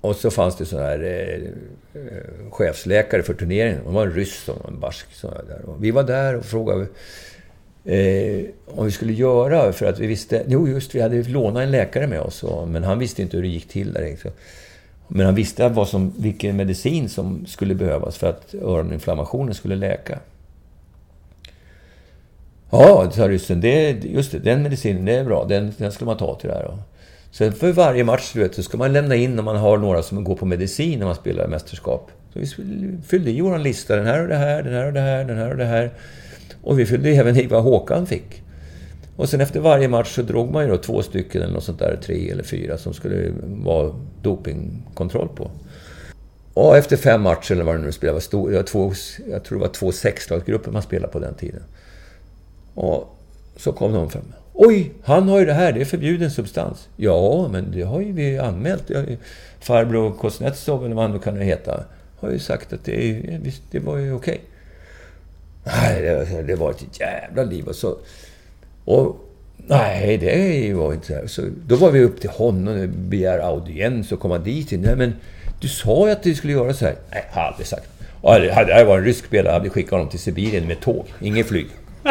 Och 0.00 0.16
så 0.16 0.30
fanns 0.30 0.56
det 0.56 0.64
sån 0.64 0.82
här 0.82 1.02
eh, 1.04 2.50
chefsläkare 2.50 3.22
för 3.22 3.34
turneringen. 3.34 3.80
Det 3.86 3.92
var 3.92 4.06
en 4.06 4.12
ryss 4.12 4.48
och 4.48 4.68
en 4.68 4.80
barsk. 4.80 5.06
Där. 5.22 5.62
Och 5.66 5.84
vi 5.84 5.90
var 5.90 6.02
där 6.02 6.36
och 6.36 6.44
frågade 6.44 6.86
eh, 7.84 8.44
om 8.66 8.84
vi 8.84 8.90
skulle 8.90 9.12
göra, 9.12 9.72
för 9.72 9.86
att 9.86 9.98
vi 9.98 10.06
visste... 10.06 10.44
Jo, 10.46 10.68
just 10.68 10.94
vi 10.94 11.00
hade 11.00 11.22
lånat 11.22 11.62
en 11.62 11.70
läkare 11.70 12.06
med 12.06 12.20
oss, 12.20 12.42
och, 12.42 12.68
men 12.68 12.84
han 12.84 12.98
visste 12.98 13.22
inte 13.22 13.36
hur 13.36 13.42
det 13.42 13.48
gick 13.48 13.68
till 13.68 13.92
där. 13.92 14.16
Men 15.08 15.26
han 15.26 15.34
visste 15.34 15.68
vad 15.68 15.88
som, 15.88 16.14
vilken 16.18 16.56
medicin 16.56 17.08
som 17.08 17.46
skulle 17.46 17.74
behövas 17.74 18.16
för 18.16 18.26
att 18.26 18.54
öroninflammationen 18.54 19.54
skulle 19.54 19.76
läka. 19.76 20.18
Ja, 22.70 23.10
sa 23.10 23.28
ryssen, 23.28 23.60
det, 23.60 23.90
just 23.90 24.32
det, 24.32 24.38
den 24.38 24.62
medicinen, 24.62 25.04
det 25.04 25.12
är 25.12 25.24
bra. 25.24 25.44
Den, 25.44 25.72
den 25.76 25.92
skulle 25.92 26.06
man 26.06 26.16
ta 26.16 26.34
till 26.34 26.48
det 26.48 26.54
här. 26.54 26.78
Sen 27.38 27.52
för 27.52 27.72
varje 27.72 28.04
match 28.04 28.32
du 28.32 28.40
vet, 28.40 28.54
så 28.54 28.62
ska 28.62 28.78
man 28.78 28.92
lämna 28.92 29.14
in 29.14 29.38
om 29.38 29.44
man 29.44 29.56
har 29.56 29.78
några 29.78 30.02
som 30.02 30.24
går 30.24 30.36
på 30.36 30.46
medicin 30.46 30.98
när 30.98 31.06
man 31.06 31.14
spelar 31.14 31.48
mästerskap. 31.48 32.10
Så 32.32 32.38
vi 32.38 32.46
fyllde 33.06 33.30
i 33.30 33.40
vår 33.40 33.58
lista. 33.58 33.96
Den 33.96 34.06
här 34.06 34.22
och 34.22 34.28
det 34.28 34.36
här, 34.36 34.62
den 34.62 34.72
här 34.72 34.86
och 34.86 34.92
det 34.92 35.00
här, 35.00 35.24
den 35.24 35.38
här 35.38 35.50
och 35.50 35.56
det 35.56 35.64
här. 35.64 35.90
Och 36.62 36.78
vi 36.78 36.86
fyllde 36.86 37.10
även 37.10 37.36
i 37.36 37.46
vad 37.46 37.62
Håkan 37.62 38.06
fick. 38.06 38.42
Och 39.16 39.28
sen 39.28 39.40
efter 39.40 39.60
varje 39.60 39.88
match 39.88 40.14
så 40.14 40.22
drog 40.22 40.50
man 40.50 40.64
ju 40.64 40.70
då 40.70 40.76
två 40.76 41.02
stycken 41.02 41.42
eller 41.42 41.54
något 41.54 41.64
sånt 41.64 41.78
där, 41.78 41.98
tre 42.02 42.30
eller 42.30 42.42
fyra, 42.42 42.78
som 42.78 42.94
skulle 42.94 43.32
vara 43.42 43.94
dopingkontroll 44.22 45.28
på. 45.28 45.50
Och 46.54 46.76
efter 46.76 46.96
fem 46.96 47.22
matcher 47.22 47.52
eller 47.52 47.64
vad 47.64 47.74
det 47.74 47.82
nu 47.82 47.92
spelade, 47.92 48.20
var 48.32 48.50
det 48.50 48.56
var 48.56 48.62
två, 48.62 48.92
jag 49.30 49.44
tror 49.44 49.58
det 49.58 49.64
var 49.66 49.72
två 49.72 49.92
sexlagsgrupper 49.92 50.70
man 50.70 50.82
spelade 50.82 51.12
på 51.12 51.18
den 51.18 51.34
tiden. 51.34 51.62
Och 52.74 53.16
så 53.56 53.72
kom 53.72 53.92
de 53.92 54.10
fram. 54.10 54.32
Oj, 54.58 54.92
han 55.02 55.28
har 55.28 55.38
ju 55.38 55.44
det 55.46 55.52
här, 55.52 55.72
det 55.72 55.80
är 55.80 55.84
förbjuden 55.84 56.30
substans. 56.30 56.88
Ja, 56.96 57.48
men 57.52 57.70
det 57.72 57.82
har 57.82 58.00
ju 58.00 58.12
vi 58.12 58.38
anmält. 58.38 58.90
Farbror 59.60 60.14
Kuznetsov, 60.20 60.84
eller 60.84 60.94
vad 60.94 61.04
han 61.04 61.12
nu 61.12 61.18
kan 61.18 61.40
heta, 61.40 61.84
har 62.20 62.30
ju 62.30 62.38
sagt 62.38 62.72
att 62.72 62.84
det, 62.84 63.10
är, 63.10 63.40
det 63.70 63.78
var 63.78 63.96
ju 63.96 64.12
okej. 64.12 64.40
Nej, 65.64 66.02
det, 66.02 66.42
det 66.42 66.54
var 66.56 66.70
ett 66.70 67.00
jävla 67.00 67.42
liv. 67.42 67.66
Och 67.66 67.74
så, 67.74 67.96
och, 68.84 69.16
nej, 69.56 70.18
det 70.18 70.74
var 70.74 70.92
inte 70.92 71.28
så. 71.28 71.28
så. 71.28 71.48
Då 71.66 71.76
var 71.76 71.90
vi 71.90 72.00
upp 72.04 72.20
till 72.20 72.30
honom 72.30 72.80
och 72.80 72.88
begär 72.88 73.38
audiens 73.38 74.12
och 74.12 74.20
komma 74.20 74.38
dit. 74.38 74.72
Nej, 74.72 74.96
men 74.96 75.12
Du 75.60 75.68
sa 75.68 76.06
ju 76.06 76.12
att 76.12 76.22
du 76.22 76.34
skulle 76.34 76.52
göra 76.52 76.74
så 76.74 76.84
här. 76.84 76.94
Nej, 77.10 77.24
jag 77.28 77.40
har 77.40 77.48
aldrig 77.48 77.66
sagt. 77.66 77.88
Och 78.20 78.32
hade, 78.32 78.52
hade 78.52 78.78
jag 78.78 78.86
varit 78.86 78.98
en 78.98 79.04
rysk 79.04 79.24
spelare 79.24 79.52
hade 79.52 79.64
jag 79.66 79.72
skickat 79.72 79.90
honom 79.90 80.08
till 80.08 80.18
Sibirien 80.18 80.66
med 80.66 80.80
tåg. 80.80 81.06
Inget 81.20 81.46
flyg. 81.46 81.66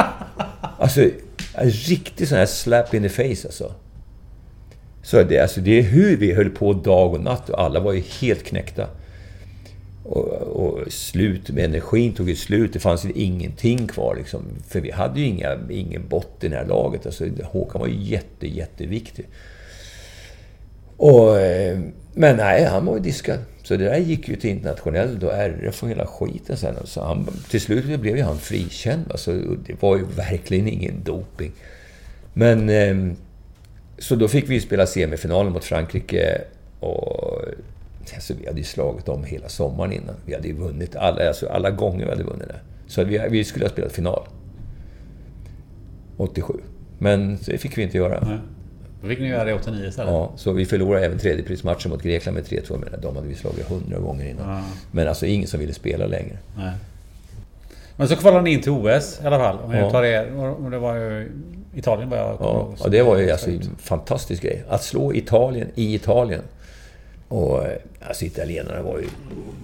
Alltså, 0.79 1.01
en 1.57 1.69
riktig 1.69 2.27
sån 2.27 2.37
här 2.37 2.45
slap 2.45 2.93
in 2.93 3.03
the 3.03 3.09
face 3.09 3.47
alltså. 3.47 3.73
Så 5.03 5.23
det, 5.23 5.39
alltså, 5.39 5.61
det 5.61 5.79
är 5.79 5.83
hur 5.83 6.17
vi 6.17 6.33
höll 6.33 6.49
på 6.49 6.73
dag 6.73 7.13
och 7.13 7.21
natt 7.21 7.49
och 7.49 7.61
alla 7.61 7.79
var 7.79 7.93
ju 7.93 8.03
helt 8.21 8.43
knäckta. 8.43 8.87
Och, 10.03 10.27
och 10.31 10.91
slut 10.93 11.49
med 11.49 11.65
energin 11.65 12.13
tog 12.13 12.29
ju 12.29 12.35
slut. 12.35 12.73
Det 12.73 12.79
fanns 12.79 13.05
ju 13.05 13.11
ingenting 13.11 13.87
kvar 13.87 14.15
liksom. 14.15 14.41
För 14.67 14.81
vi 14.81 14.91
hade 14.91 15.19
ju 15.19 15.25
inga, 15.25 15.57
ingen 15.69 16.07
botten 16.07 16.51
i 16.51 16.55
det 16.55 16.61
här 16.61 16.67
laget. 16.67 17.05
Alltså, 17.05 17.25
Håkan 17.43 17.81
var 17.81 17.87
ju 17.87 18.03
jätte, 18.03 18.47
jätteviktig. 18.47 19.25
Och, 20.97 21.39
eh, 21.39 21.79
men 22.13 22.37
nej, 22.37 22.63
han 22.63 22.85
var 22.85 22.93
ju 22.93 22.99
diskad. 22.99 23.39
Så 23.63 23.75
det 23.75 23.83
där 23.83 23.97
gick 23.97 24.29
ju 24.29 24.35
till 24.35 24.49
internationell 24.49 25.19
då, 25.19 25.29
RF 25.29 25.83
och 25.83 25.89
hela 25.89 26.07
skiten 26.07 26.57
sen. 26.57 26.75
Så 26.83 27.03
han, 27.03 27.27
till 27.49 27.61
slut 27.61 27.99
blev 27.99 28.17
ju 28.17 28.23
han 28.23 28.37
frikänd. 28.37 29.11
Alltså, 29.11 29.33
det 29.67 29.81
var 29.81 29.97
ju 29.97 30.05
verkligen 30.05 30.67
ingen 30.67 31.03
doping. 31.03 31.51
Men... 32.33 32.69
Ehm, 32.69 33.15
så 33.97 34.15
då 34.15 34.27
fick 34.27 34.49
vi 34.49 34.61
spela 34.61 34.85
semifinalen 34.85 35.53
mot 35.53 35.63
Frankrike. 35.63 36.41
Och 36.79 37.41
alltså, 38.13 38.33
vi 38.39 38.47
hade 38.47 38.57
ju 38.57 38.63
slagit 38.63 39.05
dem 39.05 39.23
hela 39.23 39.49
sommaren 39.49 39.91
innan. 39.91 40.15
Vi 40.25 40.33
hade 40.33 40.47
ju 40.47 40.53
vunnit 40.53 40.95
alla, 40.95 41.27
alltså, 41.27 41.47
alla 41.47 41.71
gånger 41.71 42.05
vi 42.05 42.11
hade 42.11 42.23
vunnit 42.23 42.47
det. 42.47 42.59
Så 42.87 43.03
vi, 43.03 43.21
vi 43.29 43.43
skulle 43.43 43.65
ha 43.65 43.69
spelat 43.69 43.91
final. 43.91 44.27
87. 46.17 46.53
Men 46.97 47.37
det 47.45 47.57
fick 47.57 47.77
vi 47.77 47.83
inte 47.83 47.97
göra. 47.97 48.27
Nej. 48.27 48.39
Då 49.01 49.07
fick 49.07 49.19
ni 49.19 49.27
göra 49.27 49.43
det 49.43 49.53
89 49.53 49.87
istället? 49.87 50.13
Ja, 50.13 50.31
så 50.35 50.51
vi 50.51 50.65
förlorade 50.65 51.05
även 51.05 51.19
tredjeprismatchen 51.19 51.91
mot 51.91 52.03
Grekland 52.03 52.35
med 52.35 52.45
3-2. 52.45 52.77
Men 52.77 53.01
de 53.01 53.15
hade 53.15 53.27
vi 53.27 53.35
slagit 53.35 53.65
hundra 53.65 53.99
gånger 53.99 54.29
innan. 54.29 54.49
Ja. 54.49 54.63
Men 54.91 55.07
alltså 55.07 55.25
ingen 55.25 55.47
som 55.47 55.59
ville 55.59 55.73
spela 55.73 56.05
längre. 56.05 56.37
Nej. 56.57 56.71
Men 57.97 58.07
så 58.07 58.15
kvalade 58.15 58.43
ni 58.43 58.53
in 58.53 58.61
till 58.61 58.71
OS 58.71 59.19
i 59.23 59.27
alla 59.27 59.39
fall. 59.39 59.57
Om 59.65 59.73
jag 59.73 59.91
tar 59.91 60.03
er, 60.03 60.39
och 60.39 60.71
det 60.71 60.79
var 60.79 60.95
ju 60.95 61.31
Italien 61.75 62.09
vad 62.09 62.19
jag 62.19 62.37
ja, 62.39 62.73
och 62.79 62.91
det 62.91 63.03
var 63.03 63.17
ju 63.17 63.31
alltså 63.31 63.49
en 63.49 63.61
fantastisk 63.77 64.41
grej. 64.41 64.63
Att 64.69 64.83
slå 64.83 65.13
Italien 65.13 65.67
i 65.75 65.95
Italien. 65.95 66.41
Och 67.27 67.63
alltså 68.07 68.25
italienarna 68.25 68.81
var 68.81 68.97
ju... 68.97 69.05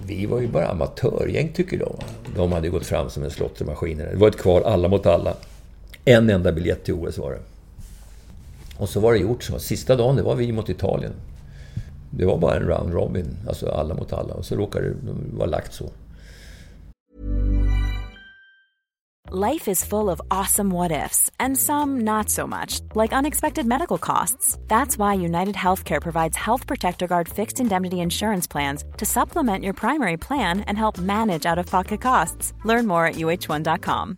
Vi 0.05 0.25
var 0.25 0.41
ju 0.41 0.47
bara 0.47 0.67
amatörgäng 0.67 1.49
tycker 1.53 1.77
de. 1.77 1.95
De 2.35 2.51
hade 2.51 2.69
gått 2.69 2.85
fram 2.85 3.09
som 3.09 3.23
en 3.23 3.31
slottermaskin. 3.31 3.97
Det 3.97 4.15
var 4.15 4.27
ett 4.27 4.37
kval 4.37 4.63
alla 4.63 4.87
mot 4.87 5.05
alla. 5.05 5.33
En 6.05 6.29
enda 6.29 6.51
biljett 6.51 6.83
till 6.83 6.93
OS 6.93 7.17
var 7.17 7.31
det. 7.31 7.39
Och 8.81 8.89
så 8.89 8.99
var 8.99 9.13
det 9.13 9.19
gjort 9.19 9.43
så. 9.43 9.59
Sista 9.59 9.95
dagen, 9.95 10.15
det 10.15 10.21
var 10.21 10.35
vi 10.35 10.51
mot 10.51 10.69
Italien. 10.69 11.13
Det 12.09 12.25
var 12.25 12.37
bara 12.37 12.55
en 12.55 12.67
round 12.67 12.93
robin, 12.93 13.37
alltså 13.47 13.69
alla 13.69 13.93
mot 13.93 14.13
alla. 14.13 14.33
Och 14.33 14.45
så 14.45 14.55
råkade 14.55 14.89
det 14.89 14.95
vara 15.33 15.49
lagt 15.49 15.73
så. 15.73 15.89
Life 19.29 19.71
is 19.71 19.85
full 19.85 20.09
of 20.09 20.21
awesome 20.27 20.73
what 20.73 20.91
ifs 20.91 21.31
and 21.39 21.57
some 21.57 22.01
not 22.01 22.29
so 22.29 22.47
much, 22.47 22.81
like 22.95 23.17
unexpected 23.17 23.65
medical 23.65 23.99
costs. 23.99 24.57
That's 24.67 24.97
why 24.97 25.25
United 25.25 25.55
Healthcare 25.55 26.01
provides 26.01 26.37
Health 26.37 26.67
Protector 26.67 27.07
Guard 27.07 27.29
fixed 27.29 27.59
indemnity 27.59 27.99
insurance 27.99 28.51
plans 28.51 28.83
to 28.97 29.05
supplement 29.05 29.63
your 29.63 29.73
primary 29.73 30.17
plan 30.17 30.61
and 30.61 30.77
help 30.77 30.97
manage 30.97 31.51
out 31.51 31.59
of 31.59 31.65
pocket 31.71 32.01
costs. 32.01 32.53
Learn 32.65 32.87
more 32.87 33.05
at 33.09 33.15
uh1.com. 33.15 34.17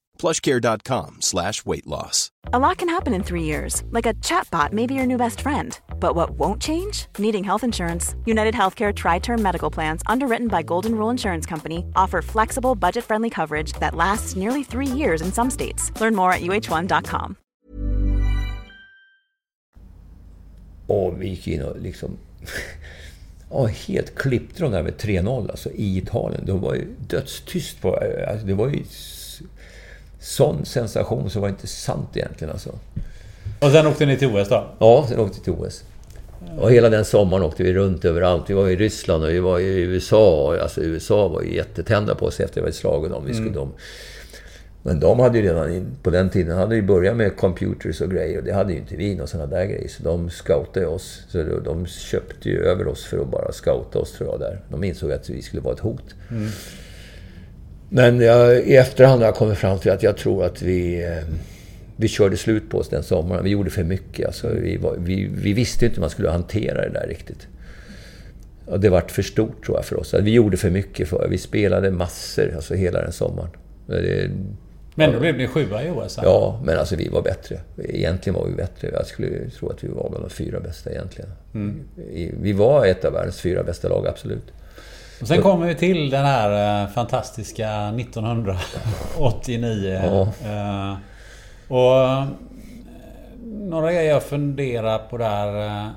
plushcare.com 0.21 1.21
slash 1.21 1.65
weight 1.65 1.87
loss. 1.87 2.31
A 2.53 2.59
lot 2.59 2.77
can 2.77 2.89
happen 2.89 3.13
in 3.13 3.23
three 3.23 3.43
years, 3.43 3.83
like 3.91 4.05
a 4.05 4.13
chatbot 4.15 4.71
may 4.71 4.85
be 4.85 4.93
your 4.93 5.05
new 5.05 5.17
best 5.17 5.41
friend. 5.41 5.79
But 5.99 6.15
what 6.15 6.31
won't 6.31 6.61
change? 6.61 7.07
Needing 7.17 7.43
health 7.43 7.63
insurance. 7.63 8.15
United 8.25 8.53
Healthcare 8.53 8.93
Tri 8.93 9.19
Term 9.19 9.41
Medical 9.41 9.71
Plans, 9.71 10.01
underwritten 10.05 10.47
by 10.47 10.61
Golden 10.63 10.95
Rule 10.95 11.11
Insurance 11.11 11.45
Company, 11.49 11.85
offer 11.95 12.21
flexible, 12.21 12.75
budget 12.75 13.03
friendly 13.03 13.29
coverage 13.29 13.73
that 13.79 13.95
lasts 13.95 14.35
nearly 14.35 14.63
three 14.63 14.87
years 14.97 15.21
in 15.21 15.31
some 15.31 15.49
states. 15.49 15.91
Learn 16.01 16.15
more 16.15 16.33
at 16.33 16.41
uh1.com. 16.41 17.35
Och 20.87 21.21
vi 21.21 21.27
gick 21.29 21.47
in 21.47 21.61
och 21.61 21.79
liksom... 21.79 22.17
ja, 23.49 23.65
helt 23.65 24.15
klippte 24.15 24.63
de 24.63 24.71
där 24.71 24.83
med 24.83 24.93
3-0 24.93 25.51
alltså, 25.51 25.71
i 25.71 25.97
Italien. 25.97 26.45
De 26.45 26.61
var 26.61 26.75
ju 26.75 26.87
dödstyst 27.07 27.81
på... 27.81 27.95
Alltså, 28.27 28.47
det 28.47 28.53
var 28.53 28.69
ju 28.69 28.83
sån 30.21 30.65
sensation 30.65 31.29
så 31.29 31.39
var 31.39 31.47
det 31.47 31.51
inte 31.51 31.67
sant 31.67 32.09
egentligen 32.13 32.51
alltså. 32.51 32.69
Och 33.59 33.71
sen 33.71 33.87
åkte 33.87 34.05
ni 34.05 34.17
till 34.17 34.27
OS 34.27 34.49
då? 34.49 34.67
Ja, 34.79 35.05
sen 35.09 35.19
åkte 35.19 35.39
vi 35.39 35.43
till 35.43 35.53
OS. 35.53 35.83
Och 36.59 36.71
hela 36.71 36.89
den 36.89 37.05
sommaren 37.05 37.43
åkte 37.43 37.63
vi 37.63 37.73
runt 37.73 38.05
överallt. 38.05 38.49
Vi 38.49 38.53
var 38.53 38.69
i 38.69 38.75
Ryssland 38.75 39.23
och 39.23 39.29
vi 39.29 39.39
var 39.39 39.59
i 39.59 39.81
USA. 39.81 40.57
Alltså 40.61 40.81
USA 40.81 41.27
var 41.27 41.41
ju 41.41 41.55
jättetända 41.55 42.15
på 42.15 42.25
oss 42.25 42.39
efter 42.39 42.61
att 42.61 42.67
vi 42.67 42.71
slagit 42.71 43.11
dem. 43.11 43.23
Vi 43.25 43.33
skulle 43.33 43.47
mm. 43.47 43.59
dem. 43.59 43.71
Men 44.83 44.99
de 44.99 45.19
hade 45.19 45.37
ju 45.37 45.43
redan, 45.43 45.85
på 46.03 46.09
den 46.09 46.29
tiden, 46.29 46.57
hade 46.57 46.75
ju 46.75 46.81
börjat 46.81 47.17
med 47.17 47.37
computers 47.37 48.01
och 48.01 48.11
grejer. 48.11 48.37
Och 48.37 48.43
det 48.43 48.53
hade 48.53 48.73
ju 48.73 48.79
inte 48.79 48.95
vi, 48.95 49.21
och 49.21 49.29
sådana 49.29 49.49
där 49.49 49.65
grejer. 49.65 49.87
Så 49.87 50.03
de 50.03 50.29
scoutade 50.29 50.85
oss. 50.85 51.21
Så 51.29 51.43
de 51.43 51.85
köpte 51.85 52.49
ju 52.49 52.63
över 52.63 52.87
oss 52.87 53.05
för 53.05 53.17
att 53.17 53.27
bara 53.27 53.51
scouta 53.51 53.99
oss, 53.99 54.11
tror 54.11 54.29
jag, 54.29 54.39
där. 54.39 54.61
De 54.69 54.83
insåg 54.83 55.11
att 55.11 55.29
vi 55.29 55.41
skulle 55.41 55.61
vara 55.61 55.73
ett 55.73 55.79
hot. 55.79 56.15
Mm. 56.29 56.47
Men 57.93 58.19
jag, 58.19 58.59
i 58.59 58.75
efterhand 58.75 59.21
har 59.21 59.27
jag 59.27 59.35
kommit 59.35 59.57
fram 59.57 59.79
till 59.79 59.91
att 59.91 60.03
jag 60.03 60.17
tror 60.17 60.45
att 60.45 60.61
vi, 60.61 61.03
eh, 61.03 61.23
vi 61.95 62.07
körde 62.07 62.37
slut 62.37 62.69
på 62.69 62.77
oss 62.77 62.89
den 62.89 63.03
sommaren. 63.03 63.43
Vi 63.43 63.49
gjorde 63.49 63.69
för 63.69 63.83
mycket. 63.83 64.25
Alltså, 64.25 64.49
vi, 64.49 64.77
var, 64.77 64.95
vi, 64.97 65.29
vi 65.33 65.53
visste 65.53 65.85
inte 65.85 65.95
hur 65.95 66.01
man 66.01 66.09
skulle 66.09 66.29
hantera 66.29 66.81
det 66.81 66.89
där 66.89 67.07
riktigt. 67.07 67.47
Och 68.65 68.79
det 68.79 68.89
vart 68.89 69.11
för 69.11 69.21
stort 69.21 69.65
tror 69.65 69.77
jag 69.77 69.85
för 69.85 69.99
oss. 69.99 70.13
Vi 70.13 70.31
gjorde 70.31 70.57
för 70.57 70.69
mycket. 70.69 71.07
För, 71.07 71.27
vi 71.29 71.37
spelade 71.37 71.91
massor 71.91 72.53
alltså 72.55 72.73
hela 72.73 73.01
den 73.01 73.11
sommaren. 73.11 73.49
Det, 73.87 74.29
men 74.95 75.11
då 75.11 75.19
blev 75.19 75.37
ni 75.37 75.47
sjua 75.47 75.83
i 75.83 75.89
OS? 75.89 76.19
Ja, 76.23 76.61
men 76.65 76.77
alltså 76.77 76.95
vi 76.95 77.07
var 77.07 77.21
bättre. 77.21 77.59
Egentligen 77.83 78.39
var 78.39 78.47
vi 78.47 78.55
bättre. 78.55 78.89
Jag 78.93 79.05
skulle 79.05 79.49
tro 79.49 79.69
att 79.69 79.83
vi 79.83 79.87
var 79.87 80.09
bland 80.09 80.25
de 80.25 80.29
fyra 80.29 80.59
bästa 80.59 80.91
egentligen. 80.91 81.31
Mm. 81.53 81.81
Vi 82.41 82.53
var 82.53 82.85
ett 82.85 83.05
av 83.05 83.13
världens 83.13 83.41
fyra 83.41 83.63
bästa 83.63 83.89
lag, 83.89 84.07
absolut. 84.07 84.53
Och 85.21 85.27
sen 85.27 85.41
kommer 85.41 85.67
vi 85.67 85.75
till 85.75 86.09
den 86.09 86.25
här 86.25 86.83
eh, 86.83 86.89
fantastiska 86.89 87.87
1989. 87.87 90.01
Ja. 90.03 90.27
Uh, 90.45 90.95
och 91.67 91.99
eh, 91.99 92.25
några 93.45 93.91
grejer 93.91 94.13
jag 94.13 94.23
funderar 94.23 94.97
på 94.97 95.17
där. 95.17 95.89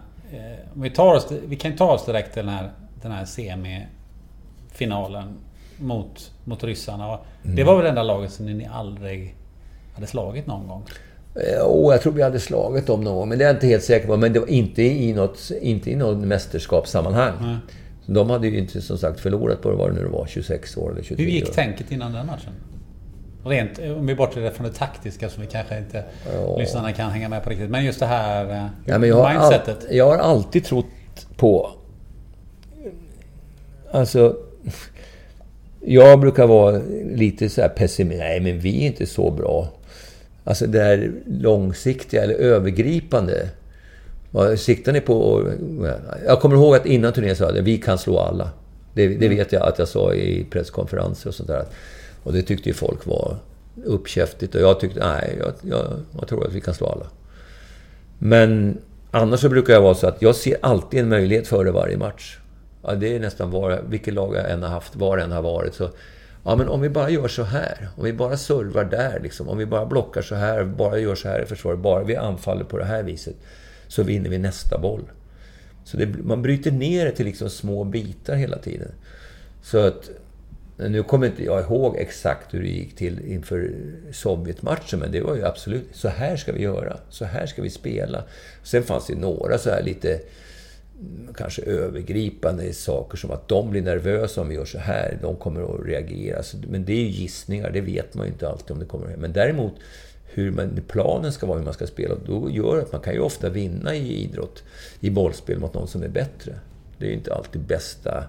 Vi, 0.75 0.91
tar 0.91 1.15
oss, 1.15 1.33
vi 1.47 1.57
kan 1.57 1.77
ta 1.77 1.93
oss 1.93 2.07
direkt 2.07 2.35
till 2.35 2.47
den 2.47 2.55
här, 2.55 2.71
den 3.03 3.13
här 3.13 3.25
semifinalen 3.25 5.35
mot, 5.77 6.31
mot 6.45 6.65
ryssarna. 6.65 7.19
Mm. 7.45 7.57
Det 7.57 7.65
var 7.65 7.75
väl 7.75 7.83
det 7.83 7.89
enda 7.89 8.03
laget 8.03 8.33
som 8.33 8.47
ni 8.47 8.69
aldrig 8.73 9.37
hade 9.95 10.07
slagit 10.07 10.47
någon 10.47 10.69
gång? 10.69 10.83
Oh, 11.67 11.93
jag 11.93 12.03
tror 12.03 12.13
vi 12.13 12.23
hade 12.23 12.41
slagit 12.41 12.87
dem 12.87 13.01
någon 13.01 13.15
gång, 13.15 13.29
men 13.29 13.39
det 13.39 13.45
är 13.45 13.49
jag 13.49 13.57
inte 13.57 13.67
helt 13.67 13.85
säker 13.85 14.07
på. 14.07 14.17
Men 14.17 14.33
det 14.33 14.41
var 14.41 14.51
inte 14.51 14.83
i 14.83 15.13
något, 15.13 15.51
inte 15.61 15.91
i 15.91 15.97
något 15.97 16.19
mästerskapssammanhang. 16.19 17.35
Mm. 17.41 17.57
De 18.07 18.31
hade 18.31 18.49
ju 18.49 18.59
inte 18.59 18.81
som 18.81 18.99
sagt 18.99 19.21
förlorat 19.21 19.63
på 19.63 19.71
vad 19.71 19.91
det 19.91 20.01
nu 20.01 20.07
var, 20.07 20.27
26 20.27 20.77
år 20.77 20.93
eller 20.93 21.03
23 21.03 21.25
Hur 21.25 21.33
gick 21.33 21.49
år. 21.49 21.53
tänket 21.53 21.93
innan 21.93 22.13
den 22.13 22.27
matchen? 22.27 22.53
Rent, 23.45 23.79
om 23.79 24.07
vi 24.07 24.15
bortser 24.15 24.51
från 24.51 24.67
det 24.67 24.73
taktiska 24.73 25.29
som 25.29 25.43
vi 25.43 25.49
kanske 25.49 25.79
inte 25.79 26.05
ja. 26.35 26.59
lyssnarna 26.59 26.93
kan 26.93 27.11
hänga 27.11 27.29
med 27.29 27.43
på 27.45 27.51
riktigt. 27.51 27.71
Men 27.71 27.85
just 27.85 28.01
det 28.01 28.07
här 28.07 28.51
eh, 28.51 28.67
ja, 28.85 28.99
men 28.99 29.09
jag 29.09 29.33
mindsetet. 29.33 29.85
All, 29.89 29.97
jag 29.97 30.07
har 30.07 30.19
alltid 30.19 30.65
trott 30.65 30.87
på... 31.37 31.71
Alltså... 33.91 34.37
Jag 35.87 36.21
brukar 36.21 36.47
vara 36.47 36.81
lite 37.15 37.49
så 37.49 37.61
här 37.61 37.69
pessimist. 37.69 38.19
Nej, 38.19 38.41
men 38.41 38.59
vi 38.59 38.83
är 38.83 38.87
inte 38.87 39.07
så 39.07 39.31
bra. 39.31 39.69
Alltså 40.45 40.67
det 40.67 40.81
här 40.81 41.13
långsiktiga 41.27 42.23
eller 42.23 42.35
övergripande. 42.35 43.49
Vad 44.35 44.59
siktar 44.59 44.93
ni 44.93 45.01
på? 45.01 45.43
Jag 46.27 46.41
kommer 46.41 46.57
ihåg 46.57 46.75
att 46.75 46.87
innan 46.87 47.13
turneringen 47.13 47.37
sa 47.37 47.45
jag 47.45 47.59
att 47.59 47.65
vi 47.65 47.79
kan 47.79 47.99
slå 47.99 48.19
alla. 48.19 48.51
Det, 48.95 49.09
det, 49.09 49.29
vet 49.29 49.53
jag 49.53 49.63
att 49.63 49.79
jag 49.79 49.89
sa 49.89 50.15
i 50.15 50.47
presskonferenser 50.51 51.29
och 51.29 51.35
sånt 51.35 51.49
där. 51.49 51.65
Och 52.23 52.33
det 52.33 52.43
tyckte 52.43 52.69
ju 52.69 52.75
folk 52.75 53.07
var 53.07 53.37
uppkäftigt. 53.85 54.55
Och 54.55 54.61
jag 54.61 54.81
tyckte, 54.81 55.01
nej, 55.01 55.39
jag, 55.41 55.53
jag, 55.63 55.87
jag 56.19 56.29
tror 56.29 56.47
att 56.47 56.53
vi 56.53 56.61
kan 56.61 56.75
slå 56.75 56.87
alla. 56.87 57.07
Men 58.19 58.79
annars 59.11 59.41
så 59.41 59.49
brukar 59.49 59.73
jag 59.73 59.81
vara 59.81 59.95
så 59.95 60.07
att 60.07 60.23
jag 60.23 60.35
ser 60.35 60.57
alltid 60.63 61.01
en 61.01 61.09
möjlighet 61.09 61.49
före 61.49 61.71
varje 61.71 61.97
match. 61.97 62.39
Ja, 62.83 62.95
det 62.95 63.17
är 63.17 63.21
nästan 63.21 63.51
var, 63.51 63.83
vilket 63.89 64.15
lag 64.15 64.37
jag 64.37 64.51
än 64.51 64.63
har 64.63 64.71
haft, 64.71 64.97
var 64.97 65.19
än 65.19 65.33
har 65.33 65.43
varit. 65.43 65.75
Så, 65.75 65.91
ja, 66.45 66.57
men 66.57 66.69
om 66.69 66.81
vi 66.81 66.89
bara 66.89 67.11
gör 67.11 67.29
så 67.29 67.43
här. 67.43 67.89
Om 67.97 68.05
vi 68.05 68.13
bara 68.13 68.37
servar 68.37 68.85
där, 68.85 69.21
liksom, 69.23 69.49
om 69.49 69.59
vi 69.59 69.67
bara 69.67 69.87
blockar 69.87 70.23
så 70.23 70.35
här, 70.35 70.65
bara 70.65 70.99
gör 70.99 71.15
så 71.15 71.29
här 71.29 71.43
i 71.43 71.47
försvaret, 71.47 71.79
bara 71.79 72.05
vi 72.05 72.17
anfaller 72.17 72.65
på 72.65 72.79
det 72.79 72.85
här 72.85 73.03
viset, 73.03 73.37
så 73.95 74.03
vinner 74.03 74.31
vi 74.31 74.39
nästa 74.39 74.79
boll. 74.79 75.03
Så 75.85 75.97
det, 75.97 76.07
man 76.07 76.43
bryter 76.43 76.71
ner 76.71 77.05
det 77.05 77.11
till 77.11 77.27
liksom 77.27 77.51
små 77.51 77.85
bitar 77.85 78.35
hela 78.35 78.59
tiden. 78.59 78.93
Så 79.63 79.79
att... 79.79 80.11
Nu 80.77 81.03
kommer 81.03 81.27
inte 81.27 81.45
jag 81.45 81.61
ihåg 81.61 81.97
exakt 81.97 82.55
hur 82.55 82.63
det 82.63 82.69
gick 82.69 82.97
till 82.97 83.21
inför 83.27 83.71
Sovjetmatchen, 84.13 84.99
men 84.99 85.13
det 85.13 85.21
var 85.21 85.37
ju 85.37 85.45
absolut 85.45 85.89
så 85.93 86.09
här 86.09 86.37
ska 86.37 86.53
vi 86.53 86.63
göra. 86.63 86.97
Så 87.11 87.25
här 87.25 87.47
ska 87.47 87.63
vi 87.63 87.71
spela. 87.71 88.25
Sen 88.63 88.83
fanns 88.83 89.07
det 89.07 89.15
några 89.15 89.59
så 89.59 89.71
här 89.71 89.83
lite 89.83 90.21
kanske 91.37 91.63
övergripande 91.63 92.73
saker 92.73 93.17
som 93.19 93.31
att 93.31 93.49
de 93.49 93.71
blir 93.71 93.83
nervösa 93.83 94.41
om 94.41 94.49
vi 94.49 94.55
gör 94.55 94.65
så 94.65 94.79
här. 94.79 95.19
De 95.23 95.37
kommer 95.37 95.63
att 95.63 95.87
reagera. 95.87 96.43
Men 96.69 96.85
det 96.85 96.93
är 96.93 97.01
ju 97.01 97.09
gissningar, 97.09 97.71
det 97.71 97.81
vet 97.81 98.15
man 98.15 98.27
ju 98.27 98.33
inte 98.33 98.49
alltid 98.49 98.71
om 98.71 98.79
det 98.79 98.87
kommer 98.87 99.13
att 99.13 99.19
Men 99.19 99.33
däremot 99.33 99.75
hur 100.35 100.51
man, 100.51 100.81
planen 100.89 101.33
ska 101.33 101.47
vara, 101.47 101.59
hur 101.59 101.65
man 101.65 101.75
ska 101.75 101.87
spela, 101.87 102.15
då 102.27 102.51
gör 102.51 102.79
att 102.79 102.93
man 102.93 103.01
kan 103.01 103.15
ju 103.15 103.21
ofta 103.21 103.51
vinna 103.51 103.95
i 103.95 104.25
idrott, 104.25 104.63
i 105.01 105.11
bollspel 105.11 105.59
mot 105.59 105.75
någon 105.75 105.89
som 105.89 106.03
är 106.03 106.09
bättre. 106.09 106.55
Det 106.99 107.05
är 107.05 107.09
ju 107.09 107.15
inte 107.15 107.35
alltid 107.35 107.63
bästa 107.63 108.25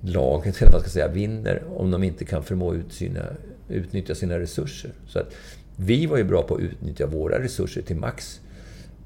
laget, 0.00 0.62
eller 0.62 0.72
vad 0.72 0.80
ska 0.80 0.90
säga, 0.90 1.08
vinner 1.08 1.62
om 1.76 1.90
de 1.90 2.02
inte 2.02 2.24
kan 2.24 2.42
förmå 2.42 2.74
ut 2.74 2.92
sina, 2.92 3.22
utnyttja 3.68 4.14
sina 4.14 4.38
resurser. 4.38 4.92
Så 5.06 5.18
att 5.18 5.34
vi 5.76 6.06
var 6.06 6.16
ju 6.16 6.24
bra 6.24 6.42
på 6.42 6.54
att 6.54 6.60
utnyttja 6.60 7.06
våra 7.06 7.42
resurser 7.42 7.82
till 7.82 7.96
max 7.96 8.40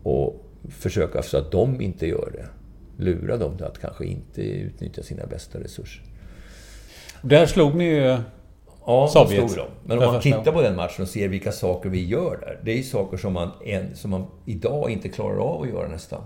och 0.03 0.45
försöka 0.69 1.23
så 1.23 1.39
att 1.39 1.51
de 1.51 1.81
inte 1.81 2.07
gör 2.07 2.31
det. 2.33 2.49
Lura 3.05 3.37
dem 3.37 3.57
till 3.57 3.67
att 3.67 3.79
kanske 3.79 4.05
inte 4.05 4.43
utnyttja 4.43 5.03
sina 5.03 5.27
bästa 5.27 5.61
resurser. 5.61 6.03
Där 7.23 7.47
slog 7.47 7.75
ni 7.75 7.85
ju 7.85 8.17
Ja, 8.89 9.09
Sovjet. 9.09 9.55
De. 9.57 9.67
Men 9.85 9.99
om 9.99 10.13
man 10.13 10.21
tittar 10.21 10.53
på 10.53 10.63
den 10.63 10.77
matchen 10.77 11.03
och 11.03 11.09
ser 11.09 11.29
vilka 11.29 11.53
saker 11.53 11.89
vi 11.89 12.07
gör 12.07 12.37
där. 12.41 12.61
Det 12.63 12.79
är 12.79 12.83
saker 12.83 13.17
som 13.17 13.33
man, 13.33 13.51
en, 13.65 13.97
som 13.97 14.11
man 14.11 14.27
idag 14.45 14.91
inte 14.91 15.09
klarar 15.09 15.39
av 15.39 15.63
att 15.63 15.69
göra 15.69 15.89
nästan. 15.89 16.23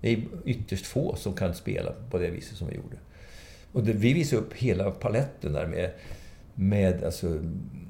Det 0.00 0.12
är 0.12 0.22
ytterst 0.44 0.86
få 0.86 1.16
som 1.16 1.32
kan 1.32 1.54
spela 1.54 1.92
på 2.10 2.18
det 2.18 2.30
viset 2.30 2.56
som 2.56 2.68
vi 2.68 2.74
gjorde. 2.74 2.96
Och 3.72 3.82
det, 3.82 3.92
vi 3.92 4.12
visade 4.12 4.42
upp 4.42 4.54
hela 4.54 4.90
paletten 4.90 5.52
där 5.52 5.66
med, 5.66 5.90
med 6.54 7.04
alltså, 7.04 7.38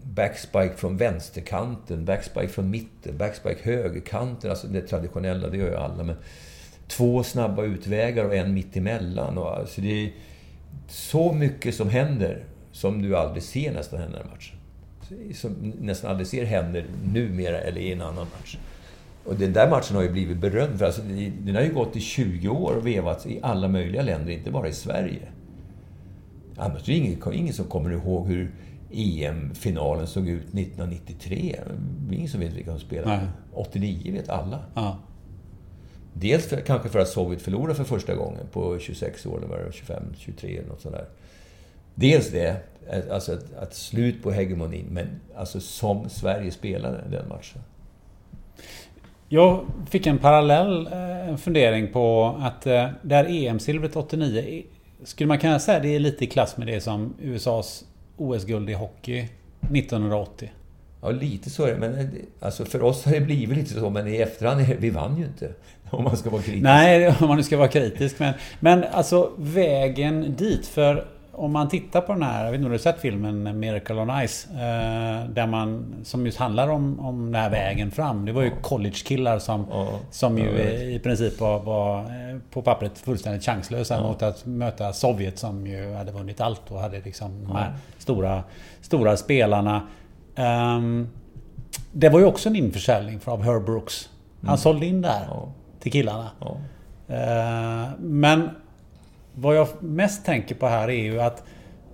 backspike 0.02 0.74
från 0.76 0.96
vänsterkanten, 0.96 2.04
backspike 2.04 2.48
från 2.48 2.70
mitten, 2.70 3.18
backspike 3.18 3.60
högerkanten. 3.62 4.50
Alltså 4.50 4.66
det 4.66 4.80
traditionella, 4.80 5.48
det 5.48 5.56
gör 5.56 5.70
ju 5.70 5.76
alla. 5.76 6.04
Men 6.04 6.16
två 6.88 7.22
snabba 7.22 7.64
utvägar 7.64 8.24
och 8.24 8.34
en 8.34 8.54
mittemellan. 8.54 9.38
Och, 9.38 9.56
alltså 9.56 9.80
det 9.80 10.04
är 10.04 10.12
så 10.88 11.32
mycket 11.32 11.74
som 11.74 11.88
händer 11.88 12.44
som 12.72 13.02
du 13.02 13.16
aldrig 13.16 13.42
ser 13.42 13.72
nästan 13.72 14.00
hända 14.00 14.20
i 14.20 14.24
matchen. 14.24 14.56
Som 15.34 15.72
nästan 15.80 16.10
aldrig 16.10 16.26
ser 16.26 16.44
händer 16.44 16.84
numera 17.12 17.58
eller 17.58 17.80
i 17.80 17.92
en 17.92 18.00
annan 18.00 18.26
match. 18.38 18.58
Och 19.24 19.34
den 19.34 19.52
där 19.52 19.70
matchen 19.70 19.96
har 19.96 20.02
ju 20.02 20.10
blivit 20.10 20.36
berömd. 20.36 20.78
För 20.78 20.86
alltså, 20.86 21.02
den 21.38 21.54
har 21.54 21.62
ju 21.62 21.74
gått 21.74 21.96
i 21.96 22.00
20 22.00 22.48
år 22.48 22.76
och 22.76 22.86
vevats 22.86 23.26
i 23.26 23.40
alla 23.42 23.68
möjliga 23.68 24.02
länder, 24.02 24.32
inte 24.32 24.50
bara 24.50 24.68
i 24.68 24.72
Sverige. 24.72 25.28
Annars 26.56 26.82
är 26.88 26.92
det 26.92 26.98
ingen, 26.98 27.32
ingen 27.32 27.54
som 27.54 27.64
kommer 27.64 27.90
ihåg 27.90 28.28
hur 28.28 28.54
EM-finalen 28.92 30.06
såg 30.06 30.28
ut 30.28 30.42
1993. 30.42 31.60
Det 32.08 32.14
är 32.14 32.18
ingen 32.18 32.30
som 32.30 32.40
vet 32.40 32.52
vilka 32.52 32.70
som 32.70 32.80
spelade. 32.80 33.16
Nej. 33.16 33.26
89 33.52 34.12
vet 34.12 34.28
alla. 34.28 34.58
Ja. 34.74 34.98
Dels 36.14 36.46
för, 36.46 36.60
kanske 36.60 36.88
för 36.88 36.98
att 36.98 37.08
Sovjet 37.08 37.42
förlorade 37.42 37.74
för 37.74 37.84
första 37.84 38.14
gången 38.14 38.46
på 38.52 38.78
26 38.78 39.26
år, 39.26 39.38
eller 39.38 39.46
var 39.46 39.58
det 39.58 39.72
25, 39.72 40.02
23 40.18 40.58
eller 40.58 40.68
något 40.68 40.80
sånt 40.80 40.94
där. 40.94 41.06
Dels 41.94 42.30
det, 42.30 42.56
alltså 43.10 43.32
att, 43.32 43.54
att 43.54 43.74
slut 43.74 44.22
på 44.22 44.30
hegemonin, 44.30 44.86
men 44.90 45.20
alltså 45.36 45.60
som 45.60 46.08
Sverige 46.08 46.50
spelade 46.50 47.00
den 47.10 47.28
matchen. 47.28 47.60
Jag 49.28 49.64
fick 49.90 50.06
en 50.06 50.18
parallell 50.18 50.86
eh, 50.86 51.36
fundering 51.36 51.92
på 51.92 52.36
att 52.40 52.66
eh, 52.66 52.88
det 53.02 53.14
här 53.14 53.24
EM-silvret 53.24 53.96
89 53.96 54.62
skulle 55.04 55.28
man 55.28 55.38
kunna 55.38 55.58
säga 55.58 55.80
det 55.80 55.94
är 55.94 56.00
lite 56.00 56.24
i 56.24 56.26
klass 56.26 56.56
med 56.56 56.66
det 56.66 56.80
som 56.80 57.14
USAs 57.20 57.84
OS-guld 58.16 58.70
i 58.70 58.72
hockey 58.72 59.28
1980? 59.60 60.50
Ja, 61.02 61.10
lite 61.10 61.50
så 61.50 61.64
är 61.64 61.74
det. 61.74 61.78
Men 61.78 62.10
alltså 62.40 62.64
för 62.64 62.82
oss 62.82 63.04
har 63.04 63.12
det 63.12 63.20
blivit 63.20 63.56
lite 63.56 63.74
så, 63.74 63.90
men 63.90 64.08
i 64.08 64.16
efterhand, 64.16 64.60
vi 64.78 64.90
vann 64.90 65.18
ju 65.18 65.24
inte. 65.24 65.50
Om 65.90 66.04
man 66.04 66.16
ska 66.16 66.30
vara 66.30 66.42
kritisk. 66.42 66.62
Nej, 66.62 67.08
om 67.20 67.28
man 67.28 67.36
nu 67.36 67.42
ska 67.42 67.56
vara 67.56 67.68
kritisk. 67.68 68.18
Men, 68.18 68.34
men 68.60 68.84
alltså 68.84 69.32
vägen 69.36 70.34
dit. 70.38 70.66
För 70.66 71.06
om 71.34 71.52
man 71.52 71.68
tittar 71.68 72.00
på 72.00 72.12
den 72.12 72.22
här, 72.22 72.44
jag 72.44 72.50
vet 72.50 72.58
inte 72.58 72.66
om 72.66 72.70
du 72.70 72.78
har 72.78 72.82
sett 72.82 73.00
filmen 73.00 73.60
Miracle 73.60 73.94
on 73.94 74.26
Ice? 74.26 74.46
Eh, 74.50 75.28
där 75.28 75.46
man, 75.46 75.94
som 76.04 76.26
just 76.26 76.38
handlar 76.38 76.68
om, 76.68 77.00
om 77.00 77.24
den 77.32 77.42
här 77.42 77.50
vägen 77.50 77.90
fram. 77.90 78.24
Det 78.24 78.32
var 78.32 78.42
ju 78.42 78.50
college-killar 78.62 79.38
som, 79.38 79.66
ja, 79.70 79.88
som 80.10 80.38
ju 80.38 80.50
i 80.94 81.00
princip 81.02 81.40
var, 81.40 81.58
var 81.60 81.98
eh, 81.98 82.38
på 82.50 82.62
pappret 82.62 82.98
fullständigt 82.98 83.44
chanslösa 83.44 83.94
ja. 83.94 84.02
mot 84.02 84.22
att 84.22 84.46
möta 84.46 84.92
Sovjet 84.92 85.38
som 85.38 85.66
ju 85.66 85.94
hade 85.94 86.12
vunnit 86.12 86.40
allt 86.40 86.70
och 86.70 86.80
hade 86.80 87.00
liksom 87.00 87.44
de 87.44 87.56
här 87.56 87.74
stora, 87.98 88.44
stora 88.80 89.16
spelarna. 89.16 89.82
Um, 90.36 91.08
det 91.92 92.08
var 92.08 92.18
ju 92.18 92.26
också 92.26 92.48
en 92.48 92.56
införsäljning 92.56 93.20
av 93.24 93.42
Herb 93.42 93.64
Brooks. 93.64 94.08
Han 94.40 94.48
mm. 94.48 94.58
sålde 94.58 94.86
in 94.86 95.02
där 95.02 95.28
till 95.80 95.92
killarna. 95.92 96.30
Uh, 97.10 97.90
men 97.98 98.50
vad 99.34 99.56
jag 99.56 99.68
mest 99.80 100.24
tänker 100.24 100.54
på 100.54 100.66
här 100.66 100.90
är 100.90 101.02
ju 101.02 101.20
att 101.20 101.44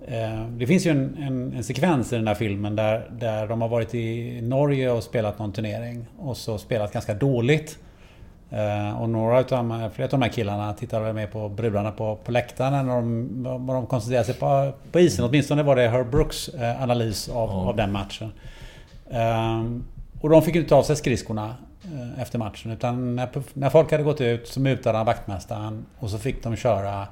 eh, 0.07 0.45
det 0.49 0.67
finns 0.67 0.85
ju 0.85 0.91
en, 0.91 1.17
en, 1.19 1.53
en, 1.53 1.63
sekvens 1.63 2.13
i 2.13 2.15
den 2.15 2.27
här 2.27 2.35
filmen 2.35 2.75
där, 2.75 3.09
där 3.11 3.47
de 3.47 3.61
har 3.61 3.69
varit 3.69 3.95
i 3.95 4.41
Norge 4.41 4.91
och 4.91 5.03
spelat 5.03 5.39
någon 5.39 5.51
turnering. 5.51 6.05
Och 6.17 6.37
så 6.37 6.57
spelat 6.57 6.93
ganska 6.93 7.13
dåligt. 7.13 7.77
Eh, 8.51 9.01
och 9.01 9.09
några 9.09 9.39
utav 9.39 9.89
flera 9.93 10.05
av 10.05 10.11
de 10.11 10.21
här 10.21 10.29
killarna 10.29 10.73
tittade 10.73 11.13
med 11.13 11.31
på 11.31 11.49
brudarna 11.49 11.91
på, 11.91 12.15
på 12.15 12.31
läktaren 12.31 12.87
när 12.87 12.95
de, 12.95 13.67
de 13.67 13.85
koncentrerade 13.87 14.25
sig 14.25 14.35
på, 14.35 14.73
på 14.91 14.99
isen. 14.99 15.25
Åtminstone 15.25 15.63
var 15.63 15.75
det 15.75 15.87
Herb 15.87 16.11
Brooks 16.11 16.49
eh, 16.49 16.81
analys 16.83 17.29
av, 17.29 17.49
mm. 17.49 17.67
av 17.67 17.75
den 17.75 17.91
matchen. 17.91 18.31
Eh, 19.09 19.63
och 20.21 20.29
de 20.29 20.41
fick 20.41 20.55
inte 20.55 20.75
av 20.75 20.83
sig 20.83 20.95
skridskorna 20.95 21.55
eh, 21.83 22.21
efter 22.21 22.39
matchen. 22.39 22.71
Utan 22.71 23.15
när, 23.15 23.29
när 23.53 23.69
folk 23.69 23.91
hade 23.91 24.03
gått 24.03 24.21
ut 24.21 24.47
så 24.47 24.59
mutade 24.59 24.97
han 24.97 25.05
vaktmästaren 25.05 25.85
och 25.99 26.09
så 26.09 26.17
fick 26.17 26.43
de 26.43 26.55
köra 26.55 27.07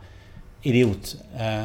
idiot 0.62 1.16
eh, 1.38 1.64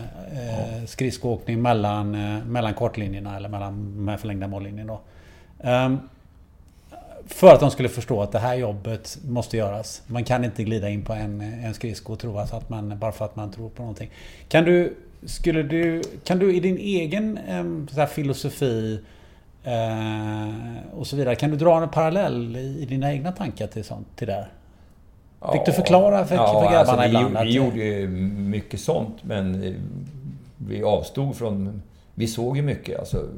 eh, 1.46 1.56
mellan, 1.56 2.14
eh, 2.14 2.44
mellan 2.44 2.74
kortlinjerna 2.74 3.36
eller 3.36 3.48
mellan 3.48 3.96
de 3.96 4.08
här 4.08 4.16
förlängda 4.16 4.48
mållinjerna. 4.48 4.98
Um, 5.58 6.00
för 7.26 7.54
att 7.54 7.60
de 7.60 7.70
skulle 7.70 7.88
förstå 7.88 8.22
att 8.22 8.32
det 8.32 8.38
här 8.38 8.54
jobbet 8.54 9.18
måste 9.24 9.56
göras. 9.56 10.02
Man 10.06 10.24
kan 10.24 10.44
inte 10.44 10.64
glida 10.64 10.88
in 10.88 11.02
på 11.02 11.12
en, 11.12 11.40
en 11.40 11.74
skridsko 11.74 12.12
och 12.12 12.18
tro 12.18 12.38
att 12.38 12.68
man, 12.68 12.98
bara 12.98 13.12
för 13.12 13.24
att 13.24 13.36
man 13.36 13.50
tror 13.50 13.68
på 13.68 13.82
någonting. 13.82 14.10
Kan 14.48 14.64
du, 14.64 14.94
skulle 15.24 15.62
du, 15.62 16.02
kan 16.24 16.38
du 16.38 16.54
i 16.54 16.60
din 16.60 16.78
egen 16.78 17.38
eh, 17.96 18.06
filosofi 18.06 19.00
eh, 19.64 20.94
och 20.94 21.06
så 21.06 21.16
vidare, 21.16 21.34
kan 21.34 21.50
du 21.50 21.56
dra 21.56 21.82
en 21.82 21.88
parallell 21.88 22.56
i, 22.56 22.82
i 22.82 22.86
dina 22.86 23.12
egna 23.12 23.32
tankar 23.32 23.66
till, 23.66 23.84
sånt, 23.84 24.16
till 24.16 24.26
det? 24.26 24.46
Fick 25.52 25.66
du 25.66 25.72
förklara 25.72 26.24
för, 26.24 26.34
ja, 26.34 26.46
för 26.46 26.72
grabbarna 26.72 27.02
alltså, 27.02 27.18
vi, 27.18 27.26
ibland? 27.26 27.46
Vi, 27.46 27.54
gjorde 27.54 27.84
ju 27.84 28.08
mycket 28.38 28.80
sånt, 28.80 29.24
men 29.24 29.64
eh, 29.64 29.72
vi 30.56 30.82
avstod 30.82 31.36
från... 31.36 31.82
Vi 32.14 32.26
såg 32.26 32.56
ju 32.56 32.62
mycket. 32.62 32.98
Alltså, 32.98 33.28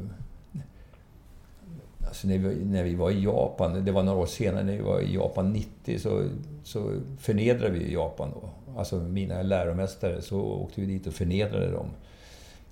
alltså 2.06 2.28
när, 2.28 2.38
vi, 2.38 2.64
när 2.64 2.82
vi 2.82 2.94
var 2.94 3.10
i 3.10 3.24
Japan, 3.24 3.84
det 3.84 3.92
var 3.92 4.02
några 4.02 4.18
år 4.18 4.26
senare, 4.26 4.64
när 4.64 4.72
vi 4.72 4.82
var 4.82 5.00
i 5.00 5.14
Japan 5.14 5.52
90, 5.52 5.98
så, 5.98 6.22
så 6.64 6.90
förnedrade 7.18 7.70
vi 7.70 7.92
Japan 7.92 8.30
då. 8.34 8.48
Alltså 8.78 8.96
mina 8.96 9.42
läromästare, 9.42 10.22
så 10.22 10.40
åkte 10.40 10.80
vi 10.80 10.86
dit 10.86 11.06
och 11.06 11.14
förnedrade 11.14 11.70
dem 11.70 11.86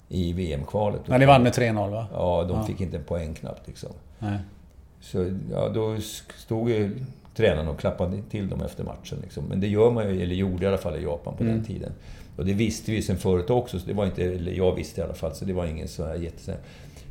i 0.08 0.32
VM-kvalet. 0.32 1.00
Men 1.06 1.20
ni 1.20 1.26
vann 1.26 1.42
med 1.42 1.52
3-0 1.52 1.90
va? 1.90 2.06
Ja, 2.12 2.44
de 2.48 2.56
ja. 2.56 2.64
fick 2.64 2.80
inte 2.80 2.96
en 2.96 3.04
poäng 3.04 3.34
knappt 3.34 3.66
liksom. 3.66 3.90
Nej. 4.18 4.38
Så 5.00 5.30
ja, 5.52 5.68
då 5.68 5.96
stod 6.36 6.70
ju 6.70 7.04
tränaren 7.34 7.68
och 7.68 7.80
klappade 7.80 8.22
till 8.30 8.48
dem 8.48 8.62
efter 8.62 8.84
matchen. 8.84 9.18
Liksom. 9.22 9.44
Men 9.44 9.60
det 9.60 9.68
gör 9.68 9.90
man 9.90 10.14
ju, 10.14 10.22
eller 10.22 10.34
gjorde 10.34 10.64
i 10.64 10.68
alla 10.68 10.78
fall 10.78 10.96
i 10.96 11.02
Japan 11.02 11.36
på 11.36 11.42
mm. 11.42 11.56
den 11.56 11.64
tiden. 11.64 11.92
Och 12.36 12.44
det 12.44 12.52
visste 12.52 12.90
vi 12.90 13.02
sen 13.02 13.16
förut 13.16 13.50
också, 13.50 13.78
så 13.78 13.86
det 13.86 13.94
var 13.94 14.06
inte, 14.06 14.24
eller 14.24 14.52
jag 14.52 14.74
visste 14.74 15.00
i 15.00 15.04
alla 15.04 15.14
fall, 15.14 15.34
så 15.34 15.44
det 15.44 15.52
var 15.52 15.66
ingen 15.66 15.88
sån 15.88 16.06
här 16.06 16.14
jätte... 16.14 16.56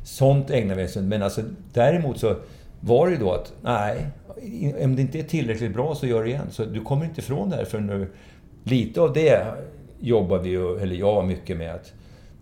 Sånt 0.04 0.50
ägnar 0.50 0.74
vi 0.74 0.84
oss 0.84 0.96
Men 0.96 1.22
alltså, 1.22 1.42
däremot 1.72 2.18
så 2.20 2.36
var 2.80 3.06
det 3.06 3.12
ju 3.12 3.18
då 3.18 3.32
att, 3.32 3.52
nej, 3.62 4.06
om 4.84 4.96
det 4.96 5.02
inte 5.02 5.18
är 5.18 5.22
tillräckligt 5.22 5.74
bra 5.74 5.94
så 5.94 6.06
gör 6.06 6.22
det 6.22 6.28
igen. 6.28 6.46
Så 6.50 6.64
du 6.64 6.80
kommer 6.80 7.04
inte 7.04 7.20
ifrån 7.20 7.50
det 7.50 7.56
här 7.56 7.64
förrän 7.64 7.86
du... 7.86 8.12
Lite 8.64 9.00
av 9.00 9.12
det 9.12 9.54
jobbar 10.00 10.38
vi 10.38 10.50
ju, 10.50 10.78
eller 10.78 10.96
jag, 10.96 11.26
mycket 11.26 11.56
med. 11.56 11.74
att 11.74 11.92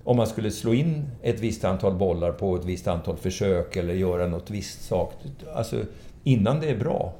om 0.04 0.16
man 0.16 0.26
skulle 0.26 0.50
slå 0.50 0.74
in 0.74 1.10
ett 1.22 1.40
visst 1.40 1.64
antal 1.64 1.94
bollar 1.94 2.32
på 2.32 2.56
ett 2.56 2.64
visst 2.64 2.88
antal 2.88 3.16
försök 3.16 3.76
eller 3.76 3.94
göra 3.94 4.26
något 4.26 4.50
visst 4.50 4.82
sak. 4.82 5.14
Alltså, 5.54 5.76
innan 6.24 6.60
det 6.60 6.70
är 6.70 6.76
bra, 6.76 7.14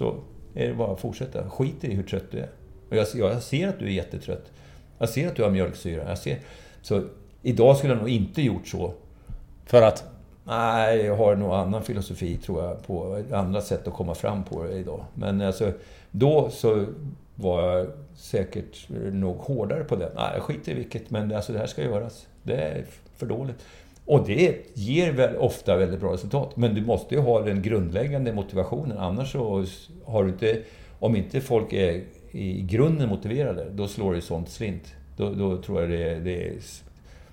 så 0.00 0.14
är 0.54 0.68
det 0.68 0.74
bara 0.74 0.92
att 0.92 1.00
fortsätta. 1.00 1.50
Skit 1.50 1.84
i 1.84 1.94
hur 1.94 2.02
trött 2.02 2.30
du 2.30 2.38
är. 2.38 2.48
Och 2.88 2.96
jag, 2.96 3.06
jag 3.14 3.42
ser 3.42 3.68
att 3.68 3.78
du 3.78 3.84
är 3.84 3.90
jättetrött. 3.90 4.52
Jag 4.98 5.08
ser 5.08 5.28
att 5.28 5.36
du 5.36 5.42
har 5.42 5.50
mjölksyra. 5.50 6.08
Jag 6.08 6.18
ser. 6.18 6.38
Så 6.82 7.02
idag 7.42 7.76
skulle 7.76 7.92
jag 7.92 8.00
nog 8.00 8.08
inte 8.08 8.42
gjort 8.42 8.66
så. 8.66 8.92
För 9.66 9.82
att? 9.82 10.04
Nej, 10.44 10.96
jag 10.96 11.16
har 11.16 11.36
nog 11.36 11.52
annan 11.52 11.82
filosofi 11.82 12.36
tror 12.36 12.64
jag. 12.64 12.86
På 12.86 13.22
andra 13.32 13.60
sätt 13.60 13.88
att 13.88 13.94
komma 13.94 14.14
fram 14.14 14.44
på 14.44 14.64
det 14.64 14.72
idag. 14.72 15.04
Men 15.14 15.40
alltså, 15.40 15.72
då 16.10 16.50
så 16.50 16.86
var 17.34 17.62
jag 17.62 17.86
säkert 18.14 18.88
nog 19.12 19.36
hårdare 19.36 19.84
på 19.84 19.96
det. 19.96 20.12
Nej, 20.16 20.30
jag 20.34 20.42
skiter 20.42 20.72
i 20.72 20.74
vilket, 20.74 21.10
men 21.10 21.34
alltså 21.34 21.52
det 21.52 21.58
här 21.58 21.66
ska 21.66 21.82
göras. 21.82 22.26
Det 22.42 22.56
är 22.56 22.84
för 23.16 23.26
dåligt. 23.26 23.58
Och 24.10 24.26
det 24.26 24.56
ger 24.74 25.12
väl 25.12 25.36
ofta 25.36 25.76
väldigt 25.76 26.00
bra 26.00 26.12
resultat. 26.12 26.56
Men 26.56 26.74
du 26.74 26.80
måste 26.80 27.14
ju 27.14 27.20
ha 27.20 27.40
den 27.40 27.62
grundläggande 27.62 28.32
motivationen. 28.32 28.98
Annars 28.98 29.32
så 29.32 29.64
har 30.04 30.24
du 30.24 30.30
inte... 30.30 30.62
Om 30.98 31.16
inte 31.16 31.40
folk 31.40 31.72
är 31.72 32.02
i 32.30 32.62
grunden 32.62 33.08
motiverade, 33.08 33.66
då 33.70 33.88
slår 33.88 34.14
det 34.14 34.20
sånt 34.20 34.48
slint. 34.48 34.94
Då, 35.16 35.30
då 35.30 35.62
tror 35.62 35.80
jag 35.80 35.90
det, 35.90 36.14
det 36.14 36.52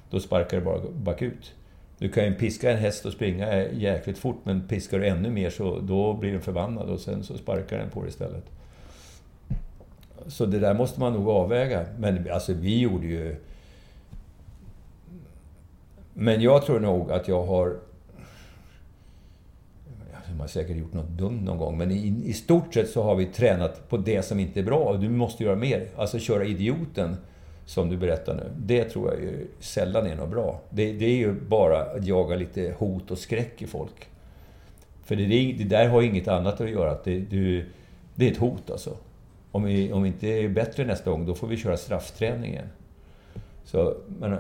Då 0.10 0.20
sparkar 0.20 0.58
det 0.58 0.66
bara 0.66 0.80
bakut. 0.94 1.54
Du 1.98 2.10
kan 2.10 2.26
ju 2.26 2.34
piska 2.34 2.72
en 2.72 2.78
häst 2.78 3.06
och 3.06 3.14
springa 3.14 3.68
jäkligt 3.72 4.18
fort, 4.18 4.40
men 4.44 4.68
piskar 4.68 5.00
du 5.00 5.08
ännu 5.08 5.30
mer 5.30 5.50
så 5.50 5.80
då 5.80 6.14
blir 6.14 6.32
den 6.32 6.42
förbannad 6.42 6.90
och 6.90 7.00
sen 7.00 7.24
så 7.24 7.38
sparkar 7.38 7.78
den 7.78 7.90
på 7.90 8.00
dig 8.00 8.10
istället. 8.10 8.46
Så 10.28 10.46
det 10.46 10.60
där 10.60 10.74
måste 10.74 11.00
man 11.00 11.14
nog 11.14 11.30
avväga. 11.30 11.86
Men 12.00 12.32
alltså 12.32 12.54
vi 12.54 12.80
gjorde 12.80 13.08
ju... 13.08 13.36
Men 16.20 16.42
jag 16.42 16.66
tror 16.66 16.80
nog 16.80 17.12
att 17.12 17.28
jag 17.28 17.44
har... 17.44 17.78
Jag 20.30 20.40
har 20.40 20.48
säkert 20.48 20.78
gjort 20.78 20.94
något 20.94 21.10
dumt 21.10 21.42
någon 21.44 21.58
gång, 21.58 21.78
men 21.78 21.92
i, 21.92 22.24
i 22.26 22.34
stort 22.34 22.74
sett 22.74 22.90
så 22.90 23.04
har 23.04 23.16
vi 23.16 23.26
tränat 23.26 23.90
på 23.90 23.98
det 23.98 24.22
som 24.22 24.40
inte 24.40 24.60
är 24.60 24.64
bra. 24.64 24.98
Du 24.98 25.10
måste 25.10 25.44
göra 25.44 25.56
mer. 25.56 25.88
Alltså 25.96 26.20
köra 26.20 26.46
idioten, 26.46 27.18
som 27.66 27.90
du 27.90 27.98
berättar 27.98 28.36
nu. 28.36 28.52
Det 28.58 28.84
tror 28.84 29.14
jag 29.14 29.22
ju 29.22 29.48
sällan 29.60 30.08
är 30.08 30.16
något 30.16 30.30
bra. 30.30 30.62
Det, 30.70 30.94
det 30.94 31.06
är 31.06 31.18
ju 31.18 31.34
bara 31.34 31.82
att 31.82 32.06
jaga 32.06 32.36
lite 32.36 32.76
hot 32.78 33.12
och 33.12 33.18
skräck 33.18 33.62
i 33.62 33.68
folk. 33.68 34.08
För 35.04 35.16
det, 35.16 35.26
det 35.58 35.64
där 35.64 35.88
har 35.88 36.02
inget 36.02 36.28
annat 36.28 36.62
att 36.62 36.70
göra. 36.70 36.98
Det, 37.04 37.20
det, 37.20 37.66
det 38.16 38.28
är 38.28 38.32
ett 38.32 38.38
hot 38.38 38.72
alltså 38.72 38.98
om 39.52 39.64
vi, 39.64 39.94
om 39.94 40.04
vi 40.04 40.08
inte 40.08 40.28
är 40.28 40.50
bättre 40.50 40.86
nästa 40.86 41.12
gång, 41.12 41.26
då 41.26 41.36
får 41.36 41.48
vi 41.48 41.58
köra 41.58 41.78
straffträningen. 41.78 42.66
Så, 43.64 43.98
men, 44.20 44.38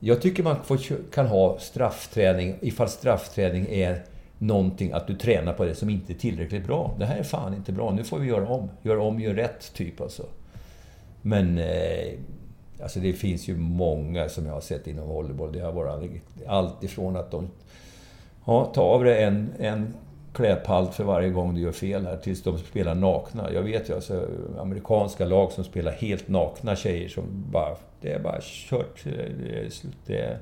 jag 0.00 0.22
tycker 0.22 0.42
man 0.42 0.64
får, 0.64 1.10
kan 1.12 1.26
ha 1.26 1.58
straffträning 1.58 2.54
ifall 2.60 2.88
straffträning 2.88 3.66
är 3.70 4.04
någonting 4.38 4.92
att 4.92 5.06
du 5.06 5.14
tränar 5.14 5.52
på 5.52 5.64
det 5.64 5.74
som 5.74 5.90
inte 5.90 6.12
är 6.12 6.14
tillräckligt 6.14 6.66
bra. 6.66 6.94
Det 6.98 7.06
här 7.06 7.18
är 7.18 7.22
fan 7.22 7.54
inte 7.54 7.72
bra, 7.72 7.92
nu 7.92 8.04
får 8.04 8.18
vi 8.18 8.28
göra 8.28 8.48
om. 8.48 8.70
Gör 8.82 8.98
om, 8.98 9.20
gör 9.20 9.34
rätt, 9.34 9.74
typ 9.74 10.00
alltså. 10.00 10.26
Men... 11.22 11.58
Eh, 11.58 12.18
alltså 12.82 13.00
det 13.00 13.12
finns 13.12 13.48
ju 13.48 13.56
många 13.56 14.28
som 14.28 14.46
jag 14.46 14.52
har 14.52 14.60
sett 14.60 14.86
inom 14.86 15.08
volleyboll. 15.08 15.52
Det 15.52 15.60
har 15.60 15.72
varit 15.72 16.10
allt 16.46 16.84
ifrån 16.84 17.16
att 17.16 17.30
de... 17.30 17.50
Ja, 18.44 18.64
ta 18.74 18.82
av 18.82 19.04
dig 19.04 19.22
en, 19.22 19.52
en 19.58 19.94
klädpalt 20.38 20.94
för 20.94 21.04
varje 21.04 21.30
gång 21.30 21.54
du 21.54 21.60
gör 21.60 21.72
fel 21.72 22.06
här, 22.06 22.16
tills 22.16 22.42
de 22.42 22.58
spelar 22.58 22.94
nakna. 22.94 23.52
Jag 23.52 23.62
vet 23.62 23.88
ju 23.88 23.94
alltså 23.94 24.26
amerikanska 24.58 25.24
lag 25.24 25.52
som 25.52 25.64
spelar 25.64 25.92
helt 25.92 26.28
nakna 26.28 26.76
tjejer 26.76 27.08
som 27.08 27.24
bara... 27.28 27.76
Det 28.00 28.12
är 28.12 28.18
bara 28.18 28.40
kört. 28.40 29.04
Det 29.04 29.58
är 29.58 29.70
slut. 29.70 29.96
Det 30.06 30.18
är, 30.18 30.38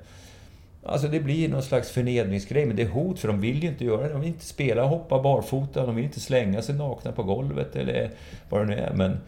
alltså 0.83 1.09
det 1.09 1.21
blir 1.21 1.49
någon 1.49 1.63
slags 1.63 1.91
förnedringsgrej, 1.91 2.67
men 2.67 2.77
det 2.77 2.83
är 2.83 2.89
hot 2.89 3.19
för 3.19 3.29
de 3.29 3.41
vill 3.41 3.63
ju 3.63 3.69
inte 3.69 3.85
göra 3.85 4.03
det. 4.03 4.13
De 4.13 4.21
vill 4.21 4.29
inte 4.29 4.45
spela, 4.45 4.85
hoppa 4.85 5.23
barfota, 5.23 5.87
de 5.87 5.97
vill 5.97 6.05
inte 6.05 6.21
slänga 6.21 6.63
sig 6.63 6.75
nakna 6.75 7.13
på 7.13 7.23
golvet 7.23 7.77
eller 7.77 8.11
vad 8.49 8.61
det 8.61 8.67
nu 8.67 8.75
är. 8.75 8.93
Men 8.95 9.19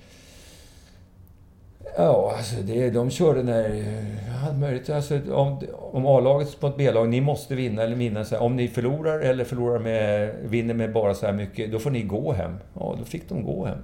Ja, 1.97 2.34
alltså 2.36 2.57
det, 2.62 2.91
de 2.91 3.11
körde 3.11 3.43
när... 3.43 3.70
Eh, 3.70 4.26
jag 4.26 4.34
hade 4.34 4.59
möjlighet, 4.59 4.91
alltså, 4.91 5.34
om, 5.34 5.61
om 5.93 6.07
A-laget 6.07 6.61
på 6.61 6.66
ett 6.66 6.76
B-lag, 6.76 7.09
ni 7.09 7.20
måste 7.20 7.55
vinna 7.55 7.82
eller 7.82 7.97
vinna. 7.97 8.24
Så 8.24 8.34
här, 8.34 8.43
om 8.43 8.57
ni 8.57 8.68
förlorar 8.68 9.20
eller 9.20 9.45
förlorar 9.45 9.78
med, 9.78 10.34
vinner 10.45 10.74
med 10.74 10.93
bara 10.93 11.14
så 11.14 11.26
här 11.26 11.32
mycket, 11.32 11.72
då 11.72 11.78
får 11.78 11.91
ni 11.91 12.03
gå 12.03 12.32
hem. 12.32 12.55
Ja, 12.74 12.97
då 12.99 13.05
fick 13.05 13.28
de 13.28 13.45
gå 13.45 13.64
hem. 13.64 13.78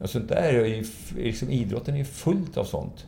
Alltså, 0.00 0.18
och 0.18 0.22
sånt 0.22 0.28
där 0.28 0.42
är 0.42 0.64
ju... 0.64 0.84
Liksom, 1.16 1.50
idrotten 1.50 1.94
är 1.94 1.98
ju 1.98 2.04
fullt 2.04 2.56
av 2.56 2.64
sånt. 2.64 3.06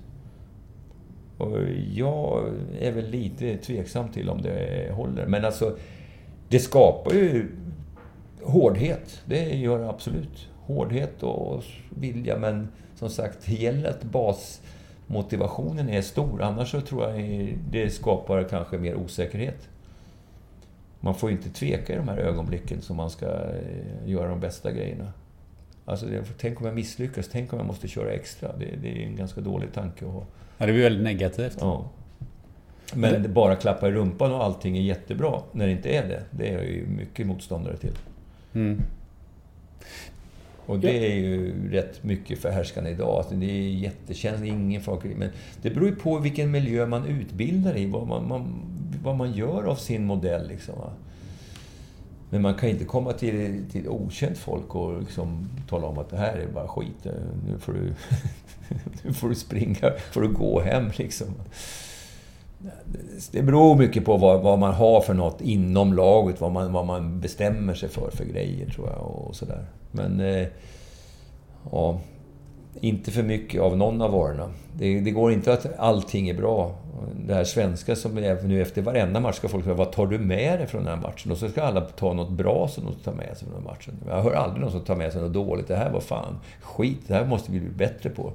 Och 1.39 1.59
jag 1.95 2.45
är 2.81 2.93
väl 2.93 3.11
lite 3.11 3.57
tveksam 3.57 4.09
till 4.09 4.31
om 4.31 4.43
det 4.43 4.89
håller. 4.93 5.27
Men 5.27 5.45
alltså, 5.45 5.77
det 6.49 6.59
skapar 6.59 7.13
ju 7.13 7.51
hårdhet. 8.43 9.23
Det 9.25 9.57
gör 9.57 9.79
det 9.79 9.89
absolut. 9.89 10.49
Hårdhet 10.61 11.23
och 11.23 11.65
vilja, 11.91 12.39
men 12.39 12.69
som 12.99 13.11
sagt, 13.11 13.47
det 13.47 13.55
gäller 13.55 13.91
att 13.91 14.03
basmotivationen 14.03 15.89
är 15.89 16.03
stor. 16.03 16.43
Annars 16.43 16.71
så 16.71 16.81
tror 16.81 17.11
jag 17.11 17.59
det 17.71 17.91
skapar 17.91 18.49
kanske 18.51 18.79
mer 18.79 18.95
osäkerhet. 18.95 19.69
Man 21.01 21.15
får 21.15 21.31
inte 21.31 21.51
tveka 21.51 21.93
i 21.93 21.97
de 21.97 22.09
här 22.09 22.17
ögonblicken 22.19 22.83
som 22.83 22.97
man 22.97 23.11
ska 23.11 23.27
eh, 23.27 24.11
göra 24.11 24.29
de 24.29 24.41
bästa 24.41 24.73
grejerna. 24.73 25.13
Alltså, 25.85 26.07
tänk 26.39 26.61
om 26.61 26.67
jag 26.67 26.75
misslyckas, 26.75 27.29
tänk 27.33 27.53
om 27.53 27.59
jag 27.59 27.67
måste 27.67 27.89
köra 27.89 28.13
extra. 28.13 28.57
Det, 28.57 28.77
det 28.83 29.03
är 29.03 29.07
en 29.07 29.17
ganska 29.17 29.41
dålig 29.41 29.73
tanke 29.73 30.07
att 30.07 30.13
ha. 30.13 30.23
Ja, 30.59 30.67
det 30.67 30.73
blir 30.73 30.83
väldigt 30.83 31.05
negativt. 31.05 31.57
Ja. 31.61 31.91
Men 32.95 33.23
det... 33.23 33.29
bara 33.29 33.57
klappa 33.57 33.89
i 33.89 33.93
rumpan 33.93 34.33
och 34.33 34.45
allting 34.45 34.77
är 34.77 34.83
jättebra, 34.83 35.43
när 35.53 35.67
det 35.67 35.73
inte 35.73 35.89
är 35.89 36.09
det. 36.09 36.23
Det 36.31 36.49
är 36.49 36.53
jag 36.53 36.65
ju 36.65 36.87
mycket 36.87 37.27
motståndare 37.27 37.77
till. 37.77 37.95
Mm. 38.55 38.83
Och 40.69 40.79
det 40.79 41.13
är 41.13 41.15
ju 41.15 41.55
rätt 41.71 42.05
mycket 42.05 42.39
förhärskande 42.39 42.91
idag. 42.91 43.09
Alltså 43.09 43.35
det 43.35 43.47
är 43.47 43.71
jättekänsligt, 43.71 44.53
ingen 44.53 44.83
folk... 44.83 45.05
Men 45.05 45.31
det 45.63 45.71
beror 45.71 45.89
ju 45.89 45.97
på 45.97 46.19
vilken 46.19 46.51
miljö 46.51 46.87
man 46.87 47.07
utbildar 47.07 47.77
i, 47.77 47.87
vad 47.87 48.07
man, 48.07 48.29
man 48.29 48.63
vad 49.03 49.17
man 49.17 49.33
gör 49.33 49.65
av 49.65 49.75
sin 49.75 50.05
modell. 50.05 50.49
Liksom? 50.49 50.75
Men 52.31 52.43
man 52.43 52.55
kan 52.55 52.69
inte 52.69 52.85
komma 52.85 53.13
till, 53.13 53.65
till 53.73 53.89
okänt 53.89 54.39
folk 54.39 54.75
och 54.75 55.01
liksom 55.01 55.49
tala 55.69 55.87
om 55.87 55.99
att 55.99 56.11
det 56.11 56.17
här 56.17 56.37
är 56.37 56.47
bara 56.47 56.69
skit. 56.69 57.07
Nu 57.47 57.59
får 57.59 57.73
du, 57.73 57.81
nu 59.03 59.13
får 59.13 59.29
du 59.29 59.35
springa, 59.35 59.93
får 60.13 60.21
du 60.21 60.29
gå 60.29 60.61
hem 60.61 60.91
liksom. 60.97 61.27
Det 63.31 63.43
beror 63.43 63.77
mycket 63.77 64.05
på 64.05 64.17
vad, 64.17 64.43
vad, 64.43 64.59
man 64.59 64.75
har 64.75 65.01
för 65.01 65.15
något 65.15 65.41
inom 65.41 65.95
laget, 65.95 66.41
vad 66.41 66.53
man, 66.53 66.73
vad 66.73 66.87
man 66.87 67.21
bestämmer 67.21 67.75
sig 67.75 67.89
för 67.89 68.11
för 68.11 68.25
grejer 68.25 68.71
tror 68.71 68.89
jag 68.89 69.27
och 69.27 69.37
sådär. 69.37 69.67
Men... 69.93 70.21
Eh, 70.21 70.47
ja, 71.73 72.01
inte 72.81 73.11
för 73.11 73.23
mycket 73.23 73.61
av 73.61 73.77
någon 73.77 74.03
av 74.03 74.11
varorna. 74.11 74.51
Det, 74.73 75.01
det, 75.01 75.11
går 75.11 75.33
inte 75.33 75.53
att 75.53 75.79
allting 75.79 76.29
är 76.29 76.35
bra. 76.35 76.75
Det 77.27 77.35
här 77.35 77.45
svenska 77.45 77.97
som 77.97 78.19
är 78.19 78.43
nu 78.43 78.63
efter 78.63 78.83
varenda 78.83 79.21
match 79.21 79.37
ska 79.37 79.49
folk 79.49 79.65
säga 79.65 79.77
Vad 79.77 79.93
tar 79.93 80.07
du 80.07 80.19
med 80.19 80.59
dig 80.59 80.67
från 80.67 80.85
den 80.85 80.95
här 80.95 81.03
matchen? 81.03 81.33
Och 81.33 81.39
så 81.39 81.49
ska 81.49 81.63
alla 81.63 81.81
ta 81.81 82.13
något 82.13 82.31
bra 82.31 82.69
som 82.69 82.85
de 82.85 82.95
tar 82.95 83.13
med 83.13 83.37
sig 83.37 83.49
från 83.49 83.55
den 83.55 83.65
matchen. 83.65 83.95
Jag 84.09 84.23
hör 84.23 84.33
aldrig 84.33 84.61
någon 84.61 84.71
som 84.71 84.81
tar 84.81 84.97
med 84.97 85.13
sig 85.13 85.23
något 85.23 85.33
dåligt. 85.33 85.69
Det 85.69 85.77
här 85.77 85.91
var 85.91 86.01
fan 86.01 86.39
skit. 86.61 87.01
Det 87.07 87.15
här 87.15 87.27
måste 87.27 87.53
vi 87.53 87.61
bli 87.61 87.71
bättre 87.71 88.11
på. 88.11 88.33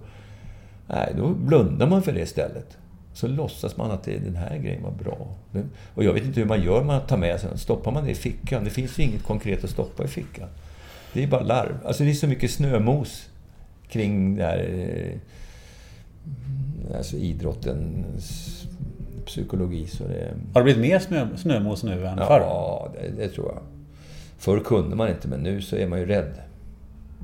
Nej, 0.88 1.14
då 1.18 1.28
blundar 1.28 1.88
man 1.88 2.02
för 2.02 2.12
det 2.12 2.22
istället. 2.22 2.78
Så 3.14 3.28
låtsas 3.28 3.78
man 3.78 3.92
att 3.92 4.04
det, 4.04 4.18
den 4.18 4.36
här 4.36 4.58
grejen 4.58 4.84
var 4.84 4.92
bra. 4.92 5.28
Och 5.94 6.04
jag 6.04 6.14
vet 6.14 6.24
inte 6.24 6.40
hur 6.40 6.48
man 6.48 6.62
gör 6.62 6.84
man 6.84 7.02
tar 7.02 7.18
med 7.18 7.40
sig 7.40 7.50
den. 7.50 7.58
Stoppar 7.58 7.92
man 7.92 8.06
det 8.06 8.12
i 8.12 8.16
fickan? 8.16 8.64
Det 8.64 8.70
finns 8.70 9.00
ju 9.00 9.04
inget 9.04 9.24
konkret 9.24 9.64
att 9.64 9.70
stoppa 9.70 10.04
i 10.04 10.08
fickan. 10.08 10.50
Det 11.14 11.24
är 11.24 11.28
bara 11.28 11.44
larv. 11.44 11.78
Alltså 11.86 12.04
det 12.04 12.10
är 12.10 12.14
så 12.14 12.28
mycket 12.28 12.52
snömos 12.52 13.30
kring 13.88 14.36
det 14.36 14.44
här... 14.44 14.58
Eh, 14.58 15.18
alltså 16.98 17.18
idrottens 17.18 18.68
psykologi. 19.26 19.88
Så 19.88 20.04
det... 20.04 20.34
Har 20.54 20.62
det 20.62 20.64
blivit 20.64 20.82
mer 20.82 21.00
snö, 21.00 21.28
snömos 21.38 21.84
nu 21.84 22.08
än 22.08 22.18
ja, 22.18 22.28
förr? 22.28 22.40
Ja, 22.40 22.92
det, 22.94 23.24
det, 23.24 23.30
tror 23.30 23.48
jag. 23.48 23.62
Förr 24.38 24.60
kunde 24.60 24.96
man 24.96 25.10
inte, 25.10 25.28
men 25.28 25.40
nu 25.40 25.62
så 25.62 25.76
är 25.76 25.88
man 25.88 26.00
ju 26.00 26.06
rädd. 26.06 26.34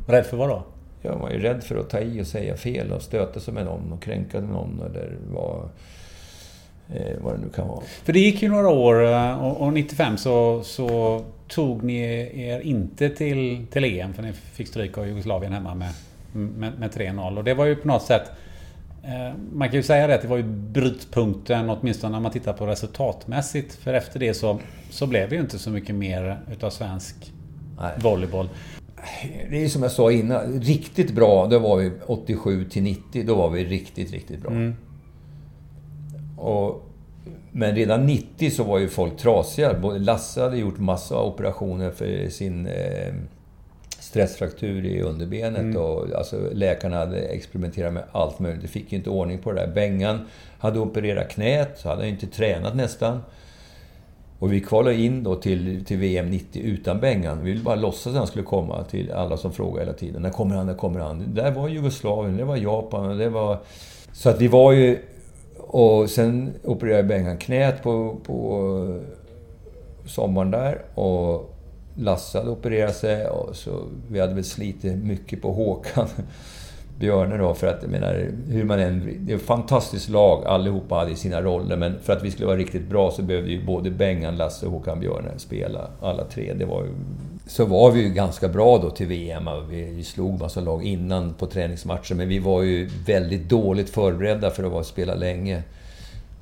Rädd 0.08 0.26
för 0.26 0.38
vad 0.38 0.50
då? 0.50 0.64
Ja, 1.02 1.18
man 1.18 1.32
är 1.32 1.36
ju 1.36 1.42
rädd 1.42 1.64
för 1.64 1.76
att 1.76 1.90
ta 1.90 2.00
i 2.00 2.22
och 2.22 2.28
säga 2.28 2.58
fel 2.58 2.92
och 2.92 3.02
stöta 3.02 3.40
sig 3.40 3.54
med 3.54 3.66
någon 3.66 3.92
och 3.92 4.02
kränka 4.02 4.40
någon 4.40 4.82
eller 4.86 5.18
vad, 5.32 5.70
eh, 6.94 7.18
vad 7.22 7.34
det 7.34 7.42
nu 7.42 7.50
kan 7.50 7.68
vara. 7.68 7.82
För 7.82 8.14
det 8.14 8.20
gick 8.20 8.42
ju 8.42 8.50
några 8.50 8.70
år 8.70 9.06
eh, 9.06 9.46
och, 9.46 9.62
och 9.62 9.74
95 9.74 10.18
så, 10.18 10.64
så 10.64 11.22
tog 11.48 11.84
ni 11.84 12.02
er 12.34 12.60
inte 12.60 13.10
till, 13.10 13.66
till 13.72 13.84
EM 13.84 14.14
för 14.14 14.24
ni 14.24 14.34
fick 14.34 14.68
stryk 14.68 14.98
av 14.98 15.08
Jugoslavien 15.08 15.54
hemma 15.54 15.76
med, 15.76 15.92
med, 16.34 16.80
med 16.80 16.92
3-0. 16.92 17.38
Och 17.38 17.44
det 17.44 17.54
var 17.54 17.66
ju 17.66 17.76
på 17.76 17.88
något 17.88 18.04
sätt 18.04 18.32
eh, 19.04 19.38
man 19.54 19.68
kan 19.68 19.76
ju 19.76 19.84
säga 19.84 20.08
det 20.08 20.16
att 20.16 20.22
det 20.22 20.28
var 20.28 20.38
ju 20.38 20.44
brytpunkten 20.44 21.70
åtminstone 21.70 22.12
när 22.12 22.20
man 22.20 22.32
tittar 22.32 22.54
på 22.54 22.68
resultatmässigt. 22.68 23.76
För 23.76 23.94
efter 23.94 24.20
det 24.20 24.34
så, 24.34 24.60
så 24.90 25.08
blev 25.08 25.30
det 25.30 25.36
ju 25.36 25.42
inte 25.42 25.60
så 25.60 25.70
mycket 25.70 25.96
mer 25.96 26.40
utav 26.52 26.70
svensk 26.70 27.34
Nej. 27.80 27.92
volleyboll. 27.98 28.50
Det 29.50 29.64
är 29.64 29.68
som 29.68 29.84
jag 29.84 29.92
sa 29.92 30.12
innan, 30.12 30.62
riktigt 30.62 31.12
bra, 31.12 31.48
då 31.48 31.60
var 31.60 31.78
vi 31.78 31.92
87 32.06 32.66
till 32.66 32.84
90. 32.84 33.24
Då 33.24 33.36
var 33.36 33.50
vi 33.50 33.66
riktigt, 33.66 34.12
riktigt 34.12 34.42
bra. 34.42 34.52
Mm. 34.52 34.76
Och 36.38 36.86
men 37.52 37.76
redan 37.76 38.06
90 38.06 38.52
så 38.52 38.64
var 38.64 38.80
ju 38.80 38.88
folk 38.88 39.18
trasiga. 39.18 39.72
Lasse 39.82 40.42
hade 40.42 40.58
gjort 40.58 40.78
massa 40.78 41.22
operationer 41.22 41.92
för 41.92 42.30
sin, 42.30 42.68
eh, 42.68 43.14
stressfraktur 44.10 44.86
i 44.86 45.02
underbenet 45.02 45.60
mm. 45.60 45.78
och 45.78 46.08
alltså, 46.16 46.50
läkarna 46.54 46.98
hade 46.98 47.20
experimenterat 47.20 47.94
med 47.94 48.04
allt 48.12 48.40
möjligt. 48.40 48.62
De 48.62 48.68
fick 48.68 48.92
ju 48.92 48.98
inte 48.98 49.10
ordning 49.10 49.40
på 49.40 49.52
det 49.52 49.62
där. 49.62 49.74
Bengan 49.74 50.28
hade 50.60 50.80
opererat 50.80 51.30
knät, 51.30 51.80
så 51.80 51.90
hade 51.90 52.02
han 52.02 52.10
inte 52.10 52.28
tränat 52.28 52.76
nästan. 52.76 53.22
Och 54.40 54.54
vi 54.54 54.62
kvalade 54.62 54.96
in 54.96 55.24
då 55.24 55.36
till, 55.36 55.86
till 55.86 55.98
VM 55.98 56.30
90 56.30 56.62
utan 56.62 57.00
Bengan. 57.00 57.44
Vi 57.44 57.52
ville 57.52 57.64
bara 57.64 57.76
låtsas 57.76 58.08
att 58.08 58.18
han 58.18 58.28
skulle 58.28 58.46
komma 58.46 58.84
till 58.84 59.12
alla 59.12 59.38
som 59.38 59.54
frågade 59.54 59.86
hela 59.86 59.98
tiden. 59.98 60.22
När 60.22 60.30
kommer 60.30 60.56
han? 60.56 60.66
När 60.66 60.74
kommer 60.74 61.00
han? 61.00 61.20
Det 61.20 61.42
där 61.42 61.52
var 61.52 61.70
Jugoslavien, 61.70 62.38
det 62.38 62.44
var 62.44 62.58
Japan, 62.58 63.18
det 63.18 63.30
var... 63.30 63.58
Så 64.14 64.30
att 64.30 64.42
vi 64.42 64.48
var 64.48 64.72
ju... 64.72 65.00
Och 65.58 66.10
sen 66.10 66.54
opererade 66.64 67.04
Bengan 67.04 67.38
knät 67.38 67.84
på, 67.84 68.18
på 68.24 68.68
eh, 68.90 70.08
sommaren 70.08 70.52
där. 70.52 70.82
Och 70.96 71.56
Lasse 71.96 72.38
hade 72.38 72.50
opererat 72.50 72.96
sig 72.96 73.28
och 73.28 73.56
så 73.56 73.84
vi 74.08 74.20
hade 74.20 74.34
väl 74.34 74.44
slitit 74.44 74.98
mycket 74.98 75.42
på 75.42 75.52
Håkan 75.52 76.08
Björne 77.00 77.38
då, 77.38 77.54
för 77.54 77.68
att 77.68 77.82
jag 77.82 77.92
menar, 77.92 78.32
hur 78.48 78.64
man 78.64 78.80
än... 78.80 79.18
Det 79.20 79.32
är 79.32 79.36
ett 79.36 79.42
fantastiskt 79.42 80.10
lag, 80.10 80.46
allihopa 80.46 80.96
hade 80.96 81.16
sina 81.16 81.42
roller, 81.42 81.78
men 81.78 82.00
för 82.04 82.14
att 82.14 82.24
vi 82.24 82.32
skulle 82.32 82.48
vara 82.48 82.58
riktigt 82.58 82.90
bra 82.90 83.12
så 83.12 83.22
behövde 83.22 83.52
ju 83.52 83.66
både 83.66 83.92
Bengan, 83.92 84.38
Lasse 84.38 84.66
och 84.66 84.72
Håkan 84.72 85.00
Björne 85.00 85.30
spela, 85.38 85.88
alla 86.02 86.24
tre. 86.24 86.54
Det 86.54 86.66
var 86.66 86.84
ju, 86.84 86.90
så 87.48 87.66
var 87.66 87.92
vi 87.92 88.02
ju 88.02 88.10
ganska 88.10 88.48
bra 88.48 88.78
då 88.78 88.90
till 88.90 89.08
VM. 89.08 89.50
Vi 89.70 90.04
slog 90.04 90.40
massa 90.40 90.62
lag 90.62 90.84
innan 90.84 91.34
på 91.34 91.46
träningsmatcher, 91.46 92.16
men 92.16 92.28
vi 92.28 92.40
var 92.40 92.62
ju 92.64 92.90
väldigt 93.06 93.50
dåligt 93.50 93.90
förberedda 93.90 94.52
för 94.52 94.64
att 94.64 94.72
vara 94.72 94.84
spela 94.84 95.16
länge. 95.16 95.64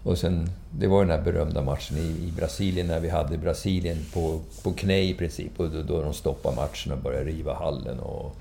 Och 0.03 0.17
sen, 0.17 0.49
det 0.71 0.87
var 0.87 1.01
ju 1.01 1.07
den 1.07 1.17
här 1.17 1.25
berömda 1.25 1.61
matchen 1.61 1.97
i, 1.97 2.27
i 2.27 2.33
Brasilien 2.37 2.87
när 2.87 2.99
vi 2.99 3.09
hade 3.09 3.37
Brasilien 3.37 3.97
på, 4.13 4.39
på 4.63 4.71
knä 4.71 4.99
i 4.99 5.13
princip. 5.13 5.59
Och 5.59 5.69
då, 5.69 5.81
då 5.81 6.01
de 6.01 6.13
stoppade 6.13 6.55
matchen 6.55 6.91
och 6.91 6.97
började 6.97 7.25
riva 7.25 7.53
hallen. 7.53 7.99
Och, 7.99 8.35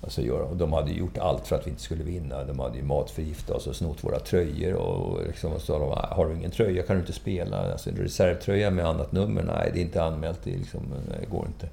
alltså 0.00 0.22
de 0.54 0.72
hade 0.72 0.92
gjort 0.92 1.18
allt 1.18 1.46
för 1.46 1.56
att 1.56 1.66
vi 1.66 1.70
inte 1.70 1.82
skulle 1.82 2.04
vinna. 2.04 2.44
De 2.44 2.58
hade 2.58 2.76
ju 2.76 2.84
matförgiftat 2.84 3.56
oss 3.56 3.66
och 3.66 3.76
snott 3.76 4.04
våra 4.04 4.18
tröjor. 4.18 4.74
Och 4.74 5.26
liksom, 5.26 5.52
och 5.52 5.60
sa 5.60 5.78
de, 5.78 5.90
ah, 5.90 6.14
har 6.14 6.26
du 6.26 6.34
ingen 6.34 6.50
tröja 6.50 6.82
kan 6.82 6.96
du 6.96 7.00
inte 7.00 7.12
spela. 7.12 7.72
Alltså 7.72 7.90
en 7.90 7.96
reservtröja 7.96 8.70
med 8.70 8.86
annat 8.86 9.12
nummer, 9.12 9.42
nej 9.42 9.70
det 9.72 9.78
är 9.78 9.82
inte 9.82 10.02
anmält. 10.02 10.38
Det, 10.44 10.50
liksom, 10.50 10.80
det 11.20 11.30
går 11.30 11.46
inte. 11.46 11.68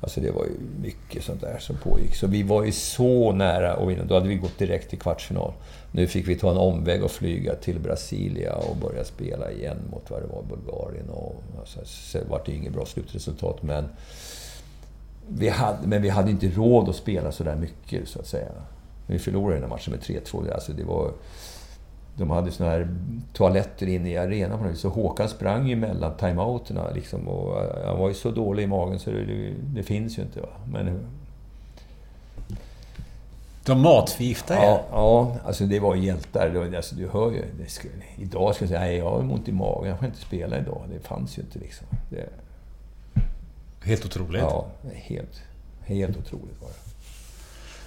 Alltså 0.00 0.20
det 0.20 0.30
var 0.30 0.44
ju 0.44 0.52
mycket 0.82 1.24
sånt 1.24 1.40
där 1.40 1.58
som 1.58 1.76
pågick. 1.76 2.14
Så 2.14 2.26
vi 2.26 2.42
var 2.42 2.64
ju 2.64 2.72
så 2.72 3.32
nära 3.32 3.72
att 3.72 3.88
vinna. 3.88 4.04
Då 4.04 4.14
hade 4.14 4.28
vi 4.28 4.34
gått 4.34 4.58
direkt 4.58 4.90
till 4.90 4.98
kvartsfinal. 4.98 5.52
Nu 5.92 6.06
fick 6.06 6.28
vi 6.28 6.36
ta 6.36 6.50
en 6.50 6.56
omväg 6.56 7.04
och 7.04 7.10
flyga 7.10 7.54
till 7.54 7.80
Brasilia 7.80 8.54
och 8.54 8.76
börja 8.76 9.04
spela 9.04 9.50
igen 9.50 9.78
mot 9.90 10.10
vad 10.10 10.22
det 10.22 10.26
var, 10.26 10.42
Bulgarien. 10.42 11.10
Och, 11.10 11.42
alltså, 11.58 11.80
så 11.84 12.18
var 12.28 12.42
det 12.46 12.52
inget 12.52 12.72
bra 12.72 12.86
slutresultat, 12.86 13.62
men 13.62 13.88
vi 15.28 15.48
hade, 15.48 15.86
men 15.86 16.02
vi 16.02 16.08
hade 16.08 16.30
inte 16.30 16.48
råd 16.48 16.88
att 16.88 16.96
spela 16.96 17.32
så 17.32 17.44
där 17.44 17.56
mycket, 17.56 18.08
så 18.08 18.18
att 18.18 18.26
säga. 18.26 18.48
Vi 19.06 19.18
förlorade 19.18 19.54
den 19.54 19.62
här 19.62 19.70
matchen 19.70 19.92
med 19.92 20.00
3-2. 20.00 20.54
Alltså 20.54 20.72
det 20.72 20.84
var, 20.84 21.10
de 22.14 22.30
hade 22.30 22.50
såna 22.50 22.70
här 22.70 22.88
toaletter 23.32 23.86
inne 23.86 24.10
i 24.10 24.16
arenan 24.16 24.76
Så 24.76 24.88
Håkan 24.88 25.28
sprang 25.28 25.68
ju 25.68 25.76
mellan 25.76 26.16
timeouterna 26.16 26.90
liksom. 26.90 27.28
Och 27.28 27.62
han 27.86 27.98
var 27.98 28.08
ju 28.08 28.14
så 28.14 28.30
dålig 28.30 28.62
i 28.62 28.66
magen 28.66 28.98
så 28.98 29.10
det, 29.10 29.52
det 29.74 29.82
finns 29.82 30.18
ju 30.18 30.22
inte. 30.22 30.40
Va? 30.40 30.48
Men 30.72 31.06
de 33.64 33.80
matförgiftade 33.80 34.60
ja, 34.60 34.84
ja, 34.90 35.36
alltså 35.44 35.64
det 35.64 35.80
var 35.80 35.94
hjältar. 35.94 36.74
Alltså, 36.76 36.94
du 36.94 37.08
hör 37.08 37.30
ju. 37.30 37.44
Det 37.58 37.70
skulle, 37.70 37.94
idag 38.16 38.54
skulle 38.54 38.70
jag 38.70 38.78
säga, 38.78 38.80
nej 38.80 38.96
jag 38.96 39.10
har 39.10 39.18
ont 39.18 39.48
i 39.48 39.52
magen, 39.52 39.88
jag 39.88 39.98
får 39.98 40.06
inte 40.06 40.20
spela 40.20 40.58
idag. 40.58 40.82
Det 40.92 41.08
fanns 41.08 41.38
ju 41.38 41.42
inte 41.42 41.58
liksom. 41.58 41.86
Det, 42.10 42.28
helt 43.86 44.04
otroligt. 44.04 44.42
Ja, 44.42 44.66
helt, 44.94 45.42
helt 45.84 46.16
otroligt 46.16 46.60
var 46.60 46.68
det. 46.68 46.86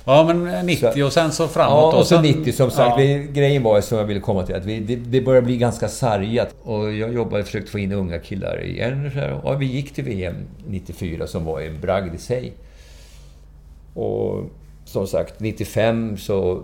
Ja, 0.05 0.33
men 0.33 0.65
90 0.65 0.91
så, 0.93 1.05
och 1.05 1.13
sen 1.13 1.31
så 1.31 1.47
framåt 1.47 1.93
Ja, 1.93 1.99
och 1.99 2.07
så 2.07 2.21
90 2.21 2.53
som 2.53 2.71
sagt. 2.71 2.89
Ja. 2.89 2.95
Vi, 2.97 3.27
grejen 3.33 3.63
var 3.63 3.81
som 3.81 3.97
jag 3.97 4.05
ville 4.05 4.19
komma 4.19 4.45
till 4.45 4.55
att 4.55 4.65
vi, 4.65 4.79
det, 4.79 4.95
det 4.95 5.21
började 5.21 5.45
bli 5.45 5.57
ganska 5.57 5.87
sargat. 5.87 6.55
Och 6.63 6.93
jag 6.93 7.13
jobbade 7.13 7.39
och 7.41 7.45
försökte 7.45 7.71
få 7.71 7.79
in 7.79 7.91
unga 7.91 8.19
killar 8.19 8.63
igen. 8.63 9.11
Och 9.43 9.61
vi 9.61 9.65
gick 9.65 9.93
till 9.93 10.03
VM 10.03 10.35
94 10.67 11.27
som 11.27 11.45
var 11.45 11.61
en 11.61 11.81
bragd 11.81 12.15
i 12.15 12.17
sig. 12.17 12.53
Och 13.93 14.43
som 14.85 15.07
sagt, 15.07 15.39
95 15.39 16.17
så... 16.17 16.63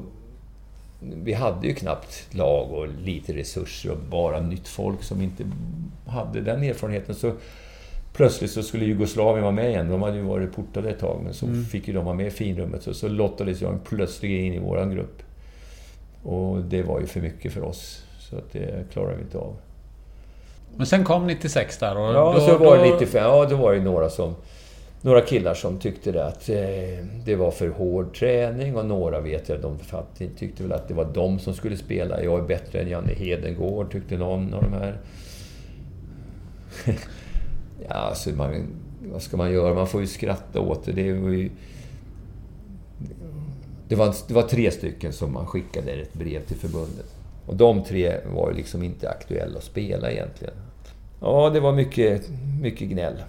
Vi 0.99 1.33
hade 1.33 1.67
ju 1.67 1.75
knappt 1.75 2.27
lag 2.31 2.71
och 2.71 2.87
lite 2.87 3.33
resurser 3.33 3.91
och 3.91 3.97
bara 3.97 4.39
nytt 4.39 4.67
folk 4.67 5.03
som 5.03 5.21
inte 5.21 5.43
hade 6.07 6.41
den 6.41 6.63
erfarenheten. 6.63 7.15
Så 7.15 7.31
plötsligt 8.15 8.51
så 8.51 8.63
skulle 8.63 8.85
Jugoslavien 8.85 9.43
vara 9.43 9.53
med 9.53 9.69
igen. 9.69 9.89
De 9.89 10.01
hade 10.01 10.17
ju 10.17 10.23
varit 10.23 10.55
portade 10.55 10.89
ett 10.89 10.99
tag, 10.99 11.21
men 11.23 11.33
så 11.33 11.45
mm. 11.45 11.65
fick 11.65 11.87
ju 11.87 11.93
de 11.93 12.05
vara 12.05 12.15
med 12.15 12.27
i 12.27 12.31
finrummet. 12.31 12.83
Så, 12.83 12.93
så 12.93 13.07
lottades 13.07 13.61
jag 13.61 13.83
plötsligt 13.83 14.29
in 14.29 14.53
i 14.53 14.59
vår 14.59 14.85
grupp. 14.85 15.21
Och 16.23 16.61
det 16.61 16.83
var 16.83 16.99
ju 16.99 17.05
för 17.05 17.21
mycket 17.21 17.53
för 17.53 17.63
oss. 17.63 18.03
Så 18.19 18.37
att 18.37 18.51
det 18.51 18.91
klarade 18.93 19.15
vi 19.15 19.21
inte 19.21 19.37
av. 19.37 19.55
Men 20.75 20.85
sen 20.85 21.03
kom 21.03 21.27
96 21.27 21.77
där 21.77 21.97
och... 21.97 22.15
Ja, 22.15 22.33
då, 22.35 22.41
så 22.41 22.57
var 22.57 22.77
det 22.77 22.93
95. 22.93 23.23
Ja, 23.23 23.45
då 23.49 23.55
var 23.55 23.73
det 23.73 23.81
några 23.81 24.09
som 24.09 24.35
några 25.01 25.21
killar 25.21 25.53
som 25.53 25.79
tyckte 25.79 26.11
det 26.11 26.25
att 26.25 26.49
eh, 26.49 27.05
det 27.25 27.35
var 27.35 27.51
för 27.51 27.67
hård 27.67 28.17
träning 28.17 28.75
och 28.75 28.85
några 28.85 29.19
vet 29.19 29.49
jag, 29.49 29.61
de 29.61 29.77
tyckte 30.37 30.63
väl 30.63 30.71
att 30.71 30.87
det 30.87 30.93
var 30.93 31.05
de 31.13 31.39
som 31.39 31.53
skulle 31.53 31.77
spela. 31.77 32.23
Jag 32.23 32.39
är 32.39 32.43
bättre 32.43 32.79
än 32.79 32.89
Janne 32.89 33.13
Hedengård, 33.13 33.91
tyckte 33.91 34.17
någon 34.17 34.53
av 34.53 34.63
de 34.63 34.73
här 34.73 34.97
ja, 37.87 37.93
alltså 37.93 38.29
man, 38.29 38.65
vad 39.11 39.21
ska 39.21 39.37
man 39.37 39.51
göra? 39.51 39.73
Man 39.73 39.87
får 39.87 40.01
ju 40.01 40.07
skratta 40.07 40.59
åt 40.59 40.85
det. 40.85 40.91
Det 40.91 41.13
var 41.13 41.29
ju... 41.29 41.49
Det 43.87 43.95
var, 43.95 44.15
det 44.27 44.33
var 44.33 44.41
tre 44.41 44.71
stycken 44.71 45.13
som 45.13 45.33
man 45.33 45.47
skickade 45.47 45.91
ett 45.91 46.13
brev 46.13 46.45
till 46.45 46.57
förbundet. 46.57 47.15
Och 47.45 47.55
de 47.55 47.83
tre 47.83 48.17
var 48.33 48.53
liksom 48.53 48.83
inte 48.83 49.09
aktuella 49.09 49.57
att 49.57 49.63
spela 49.63 50.11
egentligen. 50.11 50.53
Ja, 51.21 51.49
det 51.49 51.59
var 51.59 51.73
mycket, 51.73 52.29
mycket 52.61 52.89
gnäll. 52.89 53.23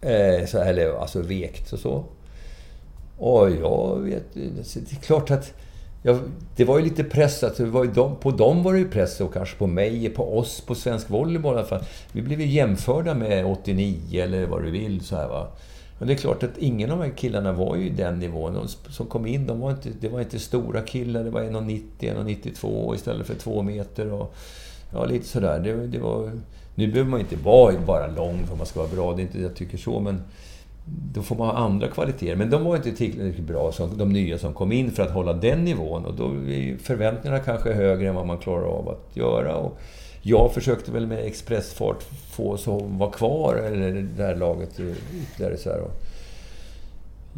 Eh, 0.00 0.46
så, 0.46 0.58
eller 0.58 1.00
alltså 1.00 1.22
vekt 1.22 1.72
och 1.72 1.78
så. 1.78 2.04
Och 3.18 3.50
jag 3.50 4.00
vet 4.00 4.34
Det 4.34 4.92
är 4.92 5.02
klart 5.02 5.30
att... 5.30 5.54
Jag, 6.02 6.20
det 6.56 6.64
var 6.64 6.78
ju 6.78 6.84
lite 6.84 7.04
press. 7.04 7.42
Att 7.42 7.56
det 7.56 7.64
var 7.64 7.84
ju 7.84 7.90
de, 7.90 8.16
på 8.16 8.30
dem 8.30 8.62
var 8.62 8.72
det 8.72 8.78
ju 8.78 8.90
press 8.90 9.20
och 9.20 9.34
kanske 9.34 9.56
på 9.56 9.66
mig, 9.66 10.08
på 10.08 10.38
oss, 10.38 10.60
på 10.60 10.74
svensk 10.74 11.10
volleyboll 11.10 11.54
i 11.54 11.58
alla 11.58 11.66
fall. 11.66 11.84
Vi 12.12 12.22
blev 12.22 12.40
ju 12.40 12.46
jämförda 12.46 13.14
med 13.14 13.46
89 13.46 14.22
eller 14.22 14.46
vad 14.46 14.62
du 14.62 14.70
vill. 14.70 15.00
Så 15.00 15.16
här, 15.16 15.28
va. 15.28 15.48
Men 15.98 16.08
det 16.08 16.14
är 16.14 16.18
klart 16.18 16.42
att 16.42 16.58
ingen 16.58 16.90
av 16.90 16.98
de 16.98 17.04
här 17.04 17.16
killarna 17.16 17.52
var 17.52 17.76
ju 17.76 17.86
i 17.86 17.90
den 17.90 18.18
nivån. 18.18 18.54
De 18.54 18.92
som 18.92 19.06
kom 19.06 19.26
in, 19.26 19.46
de 19.46 19.60
var 19.60 19.70
inte, 19.70 19.88
det 20.00 20.08
var 20.08 20.20
inte 20.20 20.38
stora 20.38 20.80
killar. 20.80 21.24
Det 21.24 21.30
var 21.30 21.42
1,90, 21.42 21.82
1,92 21.98 22.94
istället 22.94 23.26
för 23.26 23.34
2 23.34 23.62
meter. 23.62 24.12
Och, 24.12 24.34
ja, 24.92 25.04
lite 25.04 25.28
sådär. 25.28 25.60
Det, 25.60 25.86
det 25.86 25.98
var... 25.98 26.32
Nu 26.74 26.86
behöver 26.86 27.10
man 27.10 27.20
inte 27.20 27.36
vara 27.36 27.74
bara 27.86 28.06
lång 28.06 28.38
för 28.46 28.52
att 28.52 28.58
man 28.58 28.66
ska 28.66 28.80
vara 28.80 28.90
bra, 28.90 29.14
det 29.14 29.22
är 29.22 29.24
inte 29.24 29.40
jag 29.40 29.54
tycker 29.54 29.78
så, 29.78 30.00
men 30.00 30.22
då 31.12 31.22
får 31.22 31.36
man 31.36 31.46
ha 31.46 31.54
andra 31.54 31.88
kvaliteter. 31.88 32.36
Men 32.36 32.50
de 32.50 32.64
var 32.64 32.76
inte 32.76 32.92
tillräckligt 32.92 33.46
bra, 33.46 33.72
som 33.72 33.98
de 33.98 34.12
nya 34.12 34.38
som 34.38 34.54
kom 34.54 34.72
in, 34.72 34.90
för 34.90 35.02
att 35.02 35.10
hålla 35.10 35.32
den 35.32 35.64
nivån. 35.64 36.04
Och 36.04 36.14
då 36.14 36.24
är 36.24 36.76
förväntningarna 36.82 37.42
kanske 37.44 37.72
högre 37.72 38.08
än 38.08 38.14
vad 38.14 38.26
man 38.26 38.38
klarar 38.38 38.66
av 38.66 38.88
att 38.88 39.16
göra. 39.16 39.56
Och 39.56 39.78
jag 40.22 40.52
försökte 40.54 40.92
väl 40.92 41.06
med 41.06 41.26
expressfart 41.26 42.02
få 42.30 42.50
oss 42.50 42.68
att 42.68 42.82
vara 42.82 43.10
kvar, 43.10 43.54
eller 43.54 44.08
det 44.16 44.22
här 44.22 44.36
laget 44.36 44.78
eh, 44.78 44.86
ytterligare. 45.22 45.56
Så 45.56 45.70
här. 45.70 45.80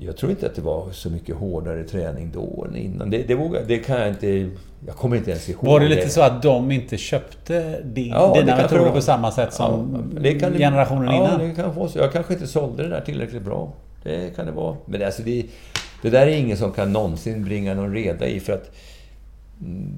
Jag 0.03 0.17
tror 0.17 0.31
inte 0.31 0.47
att 0.47 0.55
det 0.55 0.63
var 0.63 0.91
så 0.93 1.11
mycket 1.11 1.37
hårdare 1.37 1.85
träning 1.85 2.31
då 2.35 2.67
än 2.69 2.77
innan. 2.77 3.11
Det, 3.11 3.23
det, 3.23 3.35
vågar, 3.35 3.63
det 3.67 3.79
kan 3.79 4.01
jag 4.01 4.09
inte... 4.09 4.51
Jag 4.87 4.97
kommer 4.97 5.17
inte 5.17 5.31
ens 5.31 5.49
ihåg. 5.49 5.65
Var 5.65 5.81
det 5.81 5.89
lite 5.89 6.09
så 6.09 6.23
att 6.23 6.43
de 6.43 6.71
inte 6.71 6.97
köpte 6.97 7.81
din, 7.85 8.09
ja, 8.09 8.35
dina 8.35 8.57
metoder 8.57 8.91
på 8.91 9.01
samma 9.01 9.33
sätt 9.33 9.53
som 9.53 10.05
ja, 10.23 10.39
kan 10.41 10.53
generationen 10.53 11.07
det, 11.07 11.15
innan? 11.15 11.41
Ja, 11.41 11.47
det 11.47 11.55
kan 11.55 11.75
vara 11.75 11.89
så. 11.89 11.99
Jag 11.99 12.13
kanske 12.13 12.33
inte 12.33 12.47
sålde 12.47 12.83
det 12.83 12.89
där 12.89 13.01
tillräckligt 13.01 13.43
bra. 13.43 13.73
Det 14.03 14.37
kan 14.37 14.47
det 14.47 14.53
vara. 14.53 14.77
Men 14.87 15.03
alltså 15.03 15.23
det, 15.23 15.47
det 16.03 16.11
där 16.11 16.27
är 16.27 16.37
ingen 16.37 16.57
som 16.57 16.73
kan 16.73 16.93
någonsin 16.93 17.45
bringa 17.45 17.75
någon 17.75 17.95
reda 17.95 18.27
i 18.27 18.41
för 18.41 18.53
att... 18.53 18.71
Mm, 19.61 19.97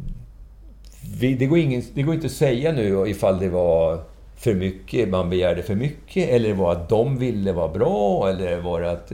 vi, 1.20 1.34
det, 1.34 1.46
går 1.46 1.58
ingen, 1.58 1.82
det 1.94 2.02
går 2.02 2.14
inte 2.14 2.26
att 2.26 2.32
säga 2.32 2.72
nu 2.72 3.04
ifall 3.08 3.38
det 3.38 3.48
var 3.48 4.00
för 4.36 4.54
mycket, 4.54 5.08
man 5.08 5.30
begärde 5.30 5.62
för 5.62 5.74
mycket, 5.74 6.28
eller 6.28 6.52
var 6.52 6.72
att 6.72 6.88
de 6.88 7.18
ville 7.18 7.52
vara 7.52 7.68
bra, 7.68 8.28
eller 8.28 8.60
var 8.60 8.80
det 8.80 8.90
att... 8.90 9.12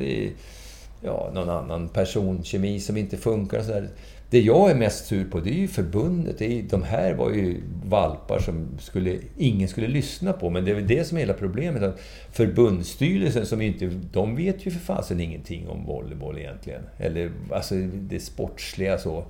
Ja, 1.00 1.30
någon 1.34 1.50
annan 1.50 1.88
personkemi 1.88 2.80
som 2.80 2.96
inte 2.96 3.16
funkar. 3.16 3.58
Och 3.58 3.64
så 3.64 3.72
där. 3.72 3.88
Det 4.30 4.40
jag 4.40 4.70
är 4.70 4.74
mest 4.74 5.06
sur 5.06 5.30
på, 5.30 5.40
det 5.40 5.50
är 5.50 5.54
ju 5.54 5.68
förbundet. 5.68 6.38
Det 6.38 6.58
är, 6.58 6.62
de 6.62 6.82
här 6.82 7.14
var 7.14 7.30
ju 7.30 7.60
valpar 7.84 8.38
som 8.38 8.68
skulle, 8.78 9.18
ingen 9.36 9.68
skulle 9.68 9.88
lyssna 9.88 10.32
på. 10.32 10.50
Men 10.50 10.64
det 10.64 10.70
är 10.70 10.74
väl 10.74 10.86
det 10.86 11.04
som 11.04 11.16
är 11.16 11.20
hela 11.20 11.34
problemet. 11.34 11.82
Att 11.82 12.00
förbundsstyrelsen, 12.32 13.46
som 13.46 13.60
inte, 13.60 13.90
de 14.12 14.36
vet 14.36 14.66
ju 14.66 14.70
för 14.70 14.78
fasen 14.80 15.20
ingenting 15.20 15.68
om 15.68 15.84
volleyboll 15.84 16.38
egentligen. 16.38 16.82
Eller 16.98 17.30
alltså 17.52 17.74
det 17.94 18.20
sportsliga 18.20 18.98
så. 18.98 19.24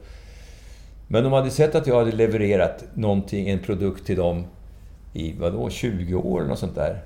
Men 1.08 1.24
de 1.24 1.32
hade 1.32 1.50
sett 1.50 1.74
att 1.74 1.86
jag 1.86 1.98
hade 1.98 2.12
levererat 2.12 2.84
någonting, 2.94 3.48
en 3.48 3.58
produkt 3.58 4.06
till 4.06 4.16
dem 4.16 4.44
i 5.12 5.34
vadå, 5.38 5.70
20 5.70 6.14
år 6.14 6.38
eller 6.38 6.48
något 6.48 6.58
sånt 6.58 6.74
där. 6.74 7.02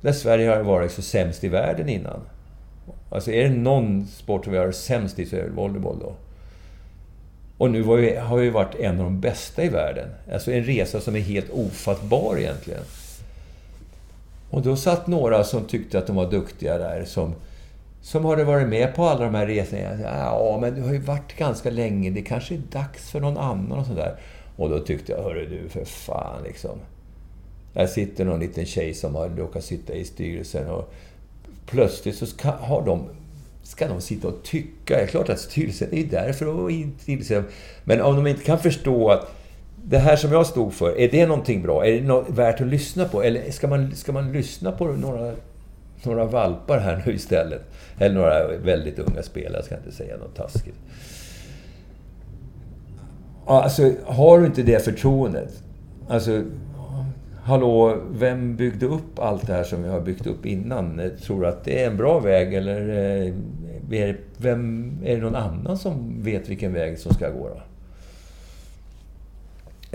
Där 0.00 0.12
Sverige 0.12 0.48
har 0.50 0.62
varit 0.62 0.92
så 0.92 1.02
sämst 1.02 1.44
i 1.44 1.48
världen 1.48 1.88
innan. 1.88 2.20
Alltså 3.10 3.30
är 3.30 3.48
det 3.48 3.54
någon 3.54 4.06
sport 4.06 4.44
som 4.44 4.52
vi 4.52 4.58
har 4.58 4.72
sämst 4.72 5.18
i 5.18 5.26
så 5.26 5.36
är 5.36 5.42
det 5.42 5.50
volleyboll 5.50 5.98
då. 6.00 6.12
Och 7.58 7.70
nu 7.70 7.82
vi, 7.82 8.16
har 8.16 8.36
vi 8.36 8.50
varit 8.50 8.74
en 8.74 8.98
av 8.98 9.04
de 9.04 9.20
bästa 9.20 9.64
i 9.64 9.68
världen. 9.68 10.08
Alltså 10.32 10.52
en 10.52 10.64
resa 10.64 11.00
som 11.00 11.16
är 11.16 11.20
helt 11.20 11.50
ofattbar 11.50 12.36
egentligen. 12.38 12.82
Och 14.50 14.62
då 14.62 14.76
satt 14.76 15.06
några 15.06 15.44
som 15.44 15.64
tyckte 15.64 15.98
att 15.98 16.06
de 16.06 16.16
var 16.16 16.30
duktiga 16.30 16.78
där, 16.78 17.04
som, 17.04 17.34
som 18.00 18.24
hade 18.24 18.44
varit 18.44 18.68
med 18.68 18.94
på 18.94 19.04
alla 19.04 19.24
de 19.24 19.34
här 19.34 19.46
resorna. 19.46 20.00
Ja, 20.02 20.58
men 20.60 20.74
du 20.74 20.82
har 20.82 20.92
ju 20.92 20.98
varit 20.98 21.36
ganska 21.36 21.70
länge, 21.70 22.10
det 22.10 22.22
kanske 22.22 22.54
är 22.54 22.62
dags 22.72 23.10
för 23.10 23.20
någon 23.20 23.38
annan 23.38 23.78
och 23.78 23.86
sådär. 23.86 24.16
Och 24.56 24.70
då 24.70 24.78
tyckte 24.78 25.12
jag, 25.12 25.22
hörru 25.22 25.46
du, 25.46 25.68
för 25.68 25.84
fan 25.84 26.42
liksom. 26.44 26.78
Där 27.72 27.86
sitter 27.86 28.24
någon 28.24 28.40
liten 28.40 28.66
tjej 28.66 28.94
som 28.94 29.14
har 29.14 29.28
råkat 29.28 29.64
sitta 29.64 29.94
i 29.94 30.04
styrelsen 30.04 30.70
och 30.70 30.94
plötsligt 31.66 32.16
så 32.16 32.26
ska, 32.26 32.50
har 32.50 32.86
de, 32.86 33.08
ska 33.62 33.88
de 33.88 34.00
sitta 34.00 34.28
och 34.28 34.42
tycka. 34.42 34.96
Det 34.96 35.02
är 35.02 35.06
klart 35.06 35.28
att 35.28 35.40
styrelsen 35.40 35.94
är 35.94 36.04
där 36.04 36.32
för 36.32 36.66
att 36.66 36.72
intressera. 37.06 37.44
Men 37.84 38.00
om 38.00 38.16
de 38.16 38.26
inte 38.26 38.44
kan 38.44 38.58
förstå 38.58 39.10
att 39.10 39.30
det 39.84 39.98
här 39.98 40.16
som 40.16 40.32
jag 40.32 40.46
stod 40.46 40.72
för, 40.72 40.98
är 40.98 41.08
det 41.10 41.26
någonting 41.26 41.62
bra? 41.62 41.86
Är 41.86 41.92
det 41.92 42.06
något 42.06 42.30
värt 42.30 42.60
att 42.60 42.66
lyssna 42.66 43.04
på? 43.04 43.22
Eller 43.22 43.50
ska 43.50 43.68
man, 43.68 43.94
ska 43.94 44.12
man 44.12 44.32
lyssna 44.32 44.72
på 44.72 44.86
några, 44.86 45.32
några 46.02 46.24
valpar 46.24 46.78
här 46.78 47.02
nu 47.06 47.12
istället? 47.12 47.62
Eller 47.98 48.14
några 48.14 48.56
väldigt 48.56 48.98
unga 48.98 49.22
spelare, 49.22 49.56
jag 49.56 49.64
ska 49.64 49.76
inte 49.76 49.92
säga 49.92 50.16
något 50.16 50.36
taskigt. 50.36 50.76
Alltså, 53.46 53.92
har 54.04 54.38
du 54.38 54.46
inte 54.46 54.62
det 54.62 54.84
förtroendet, 54.84 55.62
alltså 56.08 56.42
hallå, 57.44 58.02
vem 58.10 58.56
byggde 58.56 58.86
upp 58.86 59.18
allt 59.18 59.46
det 59.46 59.52
här 59.52 59.64
som 59.64 59.82
vi 59.82 59.88
har 59.88 60.00
byggt 60.00 60.26
upp 60.26 60.46
innan? 60.46 61.00
Eh, 61.00 61.08
tror 61.10 61.40
du 61.40 61.46
att 61.46 61.64
det 61.64 61.82
är 61.82 61.90
en 61.90 61.96
bra 61.96 62.20
väg 62.20 62.54
eller 62.54 62.88
är 62.88 63.34
är, 63.90 64.20
vem, 64.36 64.92
är 65.04 65.16
det 65.16 65.22
någon 65.22 65.34
annan 65.34 65.78
som 65.78 66.22
vet 66.22 66.48
vilken 66.48 66.72
väg 66.72 66.98
som 66.98 67.14
ska 67.14 67.30
gå 67.30 67.48
då? 67.48 67.60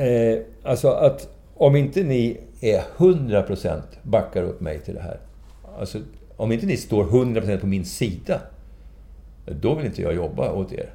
Eh, 0.03 0.39
alltså 0.63 0.89
att 0.89 1.29
om 1.55 1.75
inte 1.75 2.03
ni 2.03 2.39
är 2.61 2.83
100% 2.97 3.81
backar 4.03 4.43
upp 4.43 4.61
mig 4.61 4.79
till 4.79 4.93
det 4.93 5.01
här. 5.01 5.19
Alltså, 5.79 5.99
om 6.37 6.51
inte 6.51 6.65
ni 6.65 6.77
står 6.77 7.03
100% 7.03 7.59
på 7.59 7.67
min 7.67 7.85
sida, 7.85 8.41
då 9.45 9.75
vill 9.75 9.85
inte 9.85 10.01
jag 10.01 10.15
jobba 10.15 10.51
åt 10.51 10.73
er. 10.73 10.89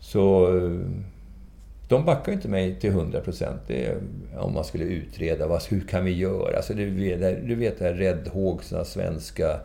Så 0.00 0.56
eh, 0.56 0.80
de 1.88 2.04
backar 2.04 2.32
inte 2.32 2.48
mig 2.48 2.80
till 2.80 2.90
100 2.90 3.20
procent. 3.20 3.60
Om 4.38 4.54
man 4.54 4.64
skulle 4.64 4.84
utreda, 4.84 5.46
vad, 5.46 5.62
hur 5.62 5.80
kan 5.80 6.04
vi 6.04 6.12
göra? 6.12 6.56
Alltså, 6.56 6.74
du, 6.74 6.90
vet, 6.90 7.46
du 7.46 7.54
vet 7.54 7.78
det 7.78 7.84
här 7.84 7.94
räddhågsna 7.94 8.84
svenska... 8.84 9.60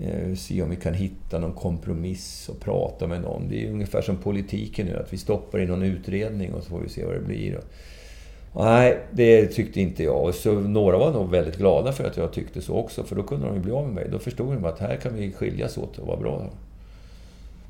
Eh, 0.00 0.34
se 0.34 0.62
om 0.62 0.70
vi 0.70 0.76
kan 0.76 0.94
hitta 0.94 1.38
någon 1.38 1.52
kompromiss 1.52 2.48
och 2.48 2.60
prata 2.60 3.06
med 3.06 3.22
någon. 3.22 3.48
Det 3.48 3.66
är 3.66 3.70
ungefär 3.70 4.02
som 4.02 4.16
politiken 4.16 4.86
nu, 4.86 4.96
att 4.96 5.12
vi 5.12 5.18
stoppar 5.18 5.60
i 5.60 5.66
någon 5.66 5.82
utredning 5.82 6.54
och 6.54 6.62
så 6.62 6.70
får 6.70 6.80
vi 6.80 6.88
se 6.88 7.04
vad 7.04 7.14
det 7.14 7.20
blir. 7.20 7.56
Och, 8.52 8.64
nej, 8.64 8.98
det 9.10 9.46
tyckte 9.46 9.80
inte 9.80 10.02
jag. 10.04 10.24
Och 10.24 10.34
så, 10.34 10.52
några 10.52 10.98
var 10.98 11.12
nog 11.12 11.30
väldigt 11.30 11.58
glada 11.58 11.92
för 11.92 12.04
att 12.04 12.16
jag 12.16 12.32
tyckte 12.32 12.60
så 12.60 12.74
också, 12.74 13.04
för 13.04 13.16
då 13.16 13.22
kunde 13.22 13.46
de 13.46 13.54
ju 13.54 13.60
bli 13.60 13.72
av 13.72 13.84
med 13.84 13.94
mig. 13.94 14.08
Då 14.12 14.18
förstod 14.18 14.54
de 14.54 14.64
att 14.64 14.78
här 14.78 14.96
kan 14.96 15.14
vi 15.14 15.32
skiljas 15.32 15.78
åt 15.78 15.98
och 15.98 16.06
vara 16.06 16.20
bra. 16.20 16.50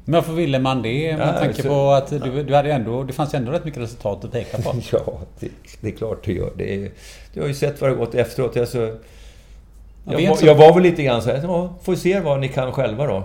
Men 0.05 0.15
varför 0.15 0.33
ville 0.33 0.59
man 0.59 0.83
det? 0.83 1.17
Med 1.17 1.29
ja, 1.29 1.33
tanke 1.33 1.63
så, 1.63 1.69
på 1.69 1.91
att 1.91 2.11
du, 2.11 2.43
du, 2.43 2.55
hade 2.55 2.73
ändå, 2.73 3.03
det 3.03 3.13
fanns 3.13 3.35
ändå 3.35 3.53
rätt 3.53 3.65
mycket 3.65 3.83
resultat 3.83 4.25
att 4.25 4.33
peka 4.33 4.63
på. 4.63 4.75
ja, 4.93 5.19
det, 5.41 5.49
det, 5.81 5.89
är 5.89 5.93
klart 5.93 6.25
det 6.25 6.33
gör. 6.33 6.53
Det 6.57 6.75
är, 6.75 6.91
du 7.35 7.41
har 7.41 7.49
ju 7.49 7.55
sett 7.55 7.81
vad 7.81 7.91
det 7.91 7.97
gått 7.97 8.15
efteråt. 8.15 8.57
Alltså, 8.57 8.97
jag, 10.05 10.21
jag, 10.21 10.39
jag 10.43 10.55
var 10.55 10.75
väl 10.75 10.83
lite 10.83 11.03
grann 11.03 11.23
så 11.23 11.31
här, 11.31 11.41
ja, 11.43 11.75
får 11.83 11.95
se 11.95 12.21
vad 12.21 12.41
ni 12.41 12.49
kan 12.49 12.73
själva 12.73 13.07
då. 13.07 13.23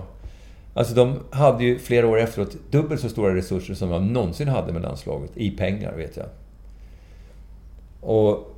Alltså 0.74 0.94
de 0.94 1.20
hade 1.30 1.64
ju 1.64 1.78
flera 1.78 2.06
år 2.06 2.18
efteråt 2.18 2.56
dubbelt 2.70 3.00
så 3.00 3.08
stora 3.08 3.34
resurser 3.34 3.74
som 3.74 3.90
de 3.90 4.12
någonsin 4.12 4.48
hade 4.48 4.72
med 4.72 4.82
landslaget. 4.82 5.30
I 5.34 5.50
pengar, 5.50 5.92
vet 5.92 6.16
jag. 6.16 6.26
Och 8.00 8.54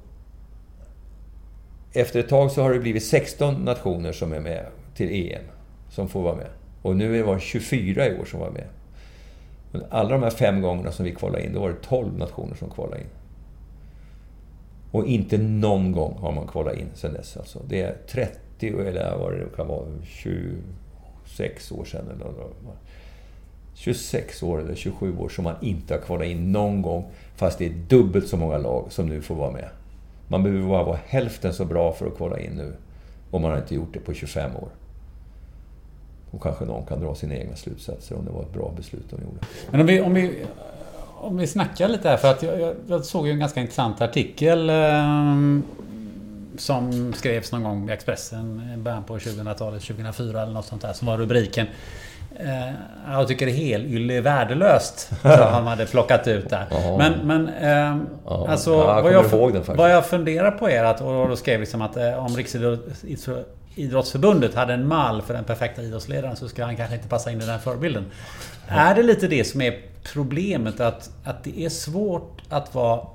efter 1.92 2.20
ett 2.20 2.28
tag 2.28 2.50
så 2.50 2.62
har 2.62 2.72
det 2.72 2.78
blivit 2.78 3.04
16 3.04 3.54
nationer 3.54 4.12
som 4.12 4.32
är 4.32 4.40
med 4.40 4.66
till 4.94 5.32
EM. 5.32 5.42
Som 5.90 6.08
får 6.08 6.22
vara 6.22 6.36
med. 6.36 6.46
Och 6.82 6.96
nu 6.96 7.22
var 7.22 7.34
det 7.34 7.40
24 7.40 8.06
i 8.06 8.18
år 8.20 8.24
som 8.24 8.40
var 8.40 8.50
med. 8.50 8.66
Men 9.72 9.82
alla 9.90 10.08
de 10.10 10.22
här 10.22 10.30
fem 10.30 10.62
gångerna 10.62 10.92
som 10.92 11.04
vi 11.04 11.14
kvalade 11.14 11.44
in, 11.44 11.52
då 11.52 11.60
var 11.60 11.68
det 11.68 11.82
12 11.82 12.18
nationer 12.18 12.54
som 12.54 12.70
kvalade 12.70 13.00
in. 13.00 13.06
Och 14.90 15.06
inte 15.06 15.38
någon 15.38 15.92
gång 15.92 16.16
har 16.20 16.32
man 16.32 16.46
kvalat 16.46 16.76
in 16.76 16.88
sen 16.94 17.12
dess. 17.12 17.36
Alltså. 17.36 17.62
Det 17.68 17.82
är 17.82 17.96
30, 18.08 18.78
eller 18.80 19.16
vad 19.18 19.32
det 19.32 19.56
kan 19.56 19.68
vara, 19.68 19.86
26 20.04 21.72
år 21.72 21.84
sedan. 21.84 22.04
Eller 22.14 22.32
26 23.74 24.42
år 24.42 24.60
eller 24.60 24.74
27 24.74 25.18
år 25.18 25.28
som 25.28 25.44
man 25.44 25.54
inte 25.60 25.94
har 25.94 26.00
kvalat 26.00 26.26
in 26.26 26.52
någon 26.52 26.82
gång. 26.82 27.04
Fast 27.36 27.58
det 27.58 27.66
är 27.66 27.74
dubbelt 27.88 28.28
så 28.28 28.36
många 28.36 28.58
lag 28.58 28.86
som 28.92 29.06
nu 29.06 29.22
får 29.22 29.34
vara 29.34 29.50
med. 29.50 29.68
Man 30.28 30.42
behöver 30.42 30.68
bara 30.68 30.84
vara 30.84 30.98
hälften 31.06 31.54
så 31.54 31.64
bra 31.64 31.92
för 31.92 32.06
att 32.06 32.16
kvala 32.16 32.40
in 32.40 32.52
nu. 32.52 32.72
Och 33.30 33.40
man 33.40 33.50
har 33.50 33.58
inte 33.58 33.74
gjort 33.74 33.94
det 33.94 34.00
på 34.00 34.14
25 34.14 34.56
år. 34.56 34.68
Och 36.30 36.42
kanske 36.42 36.64
någon 36.64 36.86
kan 36.86 37.00
dra 37.00 37.14
sina 37.14 37.34
egna 37.34 37.56
slutsatser 37.56 38.16
om 38.18 38.24
det 38.24 38.30
var 38.30 38.42
ett 38.42 38.52
bra 38.52 38.72
beslut 38.76 39.04
de 39.10 39.22
gjorde. 39.22 39.38
Men 39.70 39.80
om 39.80 39.86
vi, 39.86 40.00
om 40.00 40.14
vi, 40.14 40.44
om 41.20 41.36
vi 41.36 41.46
snackar 41.46 41.88
lite 41.88 42.08
här, 42.08 42.16
för 42.16 42.30
att 42.30 42.42
jag, 42.42 42.74
jag 42.86 43.04
såg 43.04 43.26
ju 43.26 43.32
en 43.32 43.38
ganska 43.38 43.60
intressant 43.60 44.00
artikel 44.00 44.70
eh, 44.70 44.74
som 46.58 47.12
skrevs 47.12 47.52
någon 47.52 47.62
gång 47.62 47.90
i 47.90 47.92
Expressen 47.92 48.70
i 48.74 48.76
början 48.76 49.04
på 49.04 49.18
2000-talet, 49.18 49.82
2004 49.82 50.42
eller 50.42 50.52
något 50.52 50.66
sånt 50.66 50.82
där, 50.82 50.92
som 50.92 51.06
var 51.06 51.18
rubriken 51.18 51.66
eh, 52.36 52.74
jag 53.12 53.28
tycker 53.28 53.46
det 53.46 53.52
helylle 53.52 54.14
är 54.14 54.20
värdelöst. 54.20 55.10
Så 55.22 55.28
han 55.28 55.66
hade 55.66 55.86
plockat 55.86 56.28
ut 56.28 56.50
där. 56.50 56.66
Men, 56.98 57.12
men 57.24 57.48
eh, 57.48 57.96
alltså, 58.26 58.70
ja, 58.70 59.02
vad, 59.02 59.12
jag, 59.12 59.22
vad 59.76 59.90
jag 59.90 60.06
funderar 60.06 60.50
på 60.50 60.70
är 60.70 60.84
att, 60.84 61.00
och 61.00 61.28
då 61.28 61.36
skrev 61.36 61.60
liksom 61.60 61.82
att 61.82 61.96
eh, 61.96 62.24
om 62.24 62.36
Riksidrottsförbundet 62.36 63.59
Idrottsförbundet 63.74 64.54
hade 64.54 64.74
en 64.74 64.88
mall 64.88 65.22
för 65.22 65.34
den 65.34 65.44
perfekta 65.44 65.82
idrottsledaren 65.82 66.36
så 66.36 66.48
ska 66.48 66.64
han 66.64 66.76
kanske 66.76 66.96
inte 66.96 67.08
passa 67.08 67.30
in 67.30 67.40
i 67.40 67.46
den 67.46 67.60
förebilden. 67.60 68.04
Är 68.68 68.94
det 68.94 69.02
lite 69.02 69.28
det 69.28 69.44
som 69.44 69.60
är 69.60 69.80
problemet? 70.12 70.80
Att, 70.80 71.10
att 71.24 71.44
det 71.44 71.60
är 71.64 71.68
svårt 71.68 72.42
att 72.48 72.74
vara, 72.74 73.06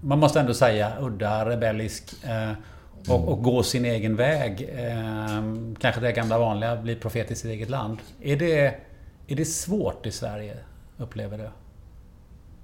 man 0.00 0.18
måste 0.18 0.40
ändå 0.40 0.54
säga, 0.54 0.92
udda, 1.00 1.48
rebellisk 1.48 2.24
eh, 2.24 2.52
och, 3.08 3.28
och, 3.28 3.42
gå 3.42 3.62
sin 3.62 3.84
egen 3.84 4.16
väg. 4.16 4.70
Eh, 4.76 5.42
kanske 5.80 6.00
det 6.00 6.12
gamla 6.12 6.38
vanliga, 6.38 6.76
bli 6.76 6.96
profet 6.96 7.30
i 7.30 7.34
sitt 7.34 7.50
eget 7.50 7.70
land. 7.70 7.98
Är 8.20 8.36
det, 8.36 8.74
är 9.26 9.36
det 9.36 9.44
svårt 9.44 10.06
i 10.06 10.10
Sverige, 10.10 10.56
upplever 10.98 11.38
du? 11.38 11.48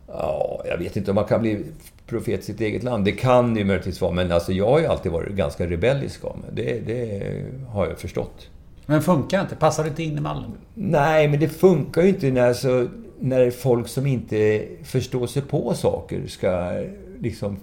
Ja, 0.09 0.63
jag 0.69 0.79
vet 0.79 0.97
inte 0.97 1.11
om 1.11 1.15
man 1.15 1.25
kan 1.25 1.41
bli 1.41 1.65
profet 2.07 2.41
i 2.41 2.43
sitt 2.43 2.61
eget 2.61 2.83
land. 2.83 3.05
Det 3.05 3.13
kan 3.13 3.57
ju 3.57 3.65
möjligtvis 3.65 4.01
vara, 4.01 4.13
men 4.13 4.33
alltså 4.33 4.53
jag 4.53 4.67
har 4.67 4.79
ju 4.79 4.87
alltid 4.87 5.13
varit 5.13 5.35
ganska 5.35 5.67
rebellisk 5.67 6.25
av 6.25 6.39
mig. 6.39 6.51
Det, 6.53 6.87
det 6.87 7.23
har 7.69 7.87
jag 7.87 7.99
förstått. 7.99 8.51
Men 8.87 9.03
funkar 9.03 9.41
inte? 9.41 9.57
Passar 9.57 9.83
det 9.83 9.89
inte 9.89 10.03
in 10.03 10.19
i 10.19 10.21
mallen? 10.21 10.51
Nej, 10.75 11.29
men 11.29 11.41
det 11.41 11.49
funkar 11.49 12.03
ju 12.03 12.09
inte 12.09 12.31
när, 12.31 12.49
alltså, 12.49 12.89
när 13.21 13.51
folk 13.51 13.89
som 13.89 14.07
inte 14.07 14.65
förstår 14.83 15.27
sig 15.27 15.43
på 15.43 15.75
saker 15.75 16.27
ska 16.27 16.73
liksom 17.21 17.57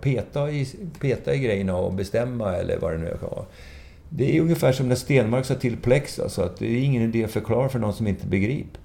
peta 0.00 0.50
i, 0.50 0.68
peta 1.00 1.34
i 1.34 1.38
grejerna 1.38 1.76
och 1.76 1.94
bestämma 1.94 2.56
eller 2.56 2.78
vad 2.78 2.92
det 2.92 2.98
nu 2.98 3.16
kan 3.20 3.30
vara. 3.30 3.44
Det 4.08 4.36
är 4.36 4.40
ungefär 4.40 4.72
som 4.72 4.88
när 4.88 4.94
Stenmark 4.94 5.44
sa 5.44 5.54
till 5.54 5.76
Plex, 5.76 6.18
alltså 6.18 6.42
att 6.42 6.58
det 6.58 6.66
är 6.66 6.84
ingen 6.84 7.02
idé 7.02 7.24
att 7.24 7.30
förklara 7.30 7.68
för 7.68 7.78
någon 7.78 7.94
som 7.94 8.06
inte 8.06 8.26
begriper. 8.26 8.80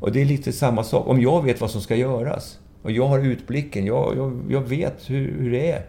Och 0.00 0.12
det 0.12 0.20
är 0.20 0.24
lite 0.24 0.52
samma 0.52 0.84
sak. 0.84 1.08
Om 1.08 1.20
jag 1.20 1.44
vet 1.44 1.60
vad 1.60 1.70
som 1.70 1.80
ska 1.80 1.96
göras 1.96 2.58
och 2.84 2.90
jag 2.90 3.06
har 3.06 3.18
utblicken, 3.18 3.86
jag, 3.86 4.16
jag, 4.16 4.40
jag 4.48 4.60
vet 4.60 5.10
hur, 5.10 5.38
hur, 5.38 5.50
det 5.50 5.70
är. 5.70 5.82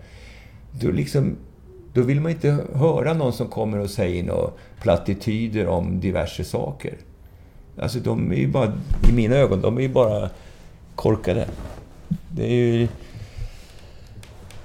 Då, 0.71 0.91
liksom, 0.91 1.35
då 1.93 2.01
vill 2.01 2.21
man 2.21 2.31
inte 2.31 2.57
höra 2.73 3.13
någon 3.13 3.33
som 3.33 3.47
kommer 3.47 3.79
och 3.79 3.89
säger 3.89 4.23
några 4.23 4.49
plattityder 4.81 5.67
om 5.67 5.99
diverse 5.99 6.43
saker. 6.43 6.93
Alltså 7.81 7.99
de 7.99 8.31
är 8.31 8.35
ju 8.35 8.47
bara, 8.47 8.73
i 9.09 9.13
mina 9.13 9.35
ögon, 9.35 9.61
de 9.61 9.77
är 9.77 9.81
ju 9.81 9.89
bara 9.89 10.29
korkade. 10.95 11.47
Det 12.31 12.45
är 12.45 12.53
ju... 12.53 12.87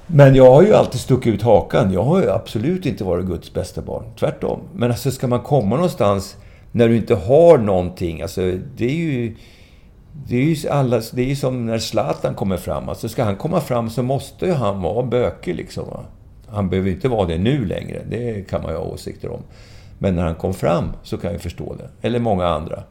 Men 0.06 0.34
jag 0.34 0.50
har 0.50 0.62
ju 0.62 0.74
alltid 0.74 1.00
stuckit 1.00 1.34
ut 1.34 1.42
hakan. 1.42 1.92
Jag 1.92 2.04
har 2.04 2.22
ju 2.22 2.30
absolut 2.30 2.86
inte 2.86 3.04
varit 3.04 3.26
Guds 3.26 3.54
bästa 3.54 3.82
barn. 3.82 4.04
Tvärtom. 4.18 4.60
Men 4.74 4.90
alltså 4.90 5.10
ska 5.10 5.26
man 5.26 5.40
komma 5.40 5.76
någonstans 5.76 6.36
när 6.72 6.88
du 6.88 6.96
inte 6.96 7.14
har 7.14 7.58
någonting. 7.58 8.22
Alltså, 8.22 8.40
det 8.76 8.84
är 8.84 8.94
ju... 8.94 9.36
Det 10.26 10.36
är 10.36 10.44
ju, 10.44 10.68
alla, 10.68 11.02
det 11.12 11.22
är 11.22 11.26
ju 11.26 11.36
som 11.36 11.66
när 11.66 11.78
Zlatan 11.78 12.34
kommer 12.34 12.56
fram. 12.56 12.88
Alltså 12.88 13.08
ska 13.08 13.24
han 13.24 13.36
komma 13.36 13.60
fram 13.60 13.90
så 13.90 14.02
måste 14.02 14.46
ju 14.46 14.52
han 14.52 14.82
vara 14.82 15.02
bökig 15.02 15.54
liksom. 15.54 15.88
Va? 15.88 16.04
Han 16.48 16.68
behöver 16.68 16.90
inte 16.90 17.08
vara 17.08 17.26
det 17.26 17.38
nu 17.38 17.64
längre. 17.64 18.02
Det 18.10 18.48
kan 18.48 18.62
man 18.62 18.70
ju 18.70 18.76
ha 18.76 18.84
åsikter 18.84 19.30
om. 19.30 19.40
Men 19.98 20.16
när 20.16 20.22
han 20.22 20.34
kom 20.34 20.54
fram 20.54 20.92
så 21.02 21.18
kan 21.18 21.32
jag 21.32 21.40
förstå 21.40 21.74
det. 21.74 22.06
Eller 22.06 22.18
många 22.18 22.46
andra. 22.46 22.82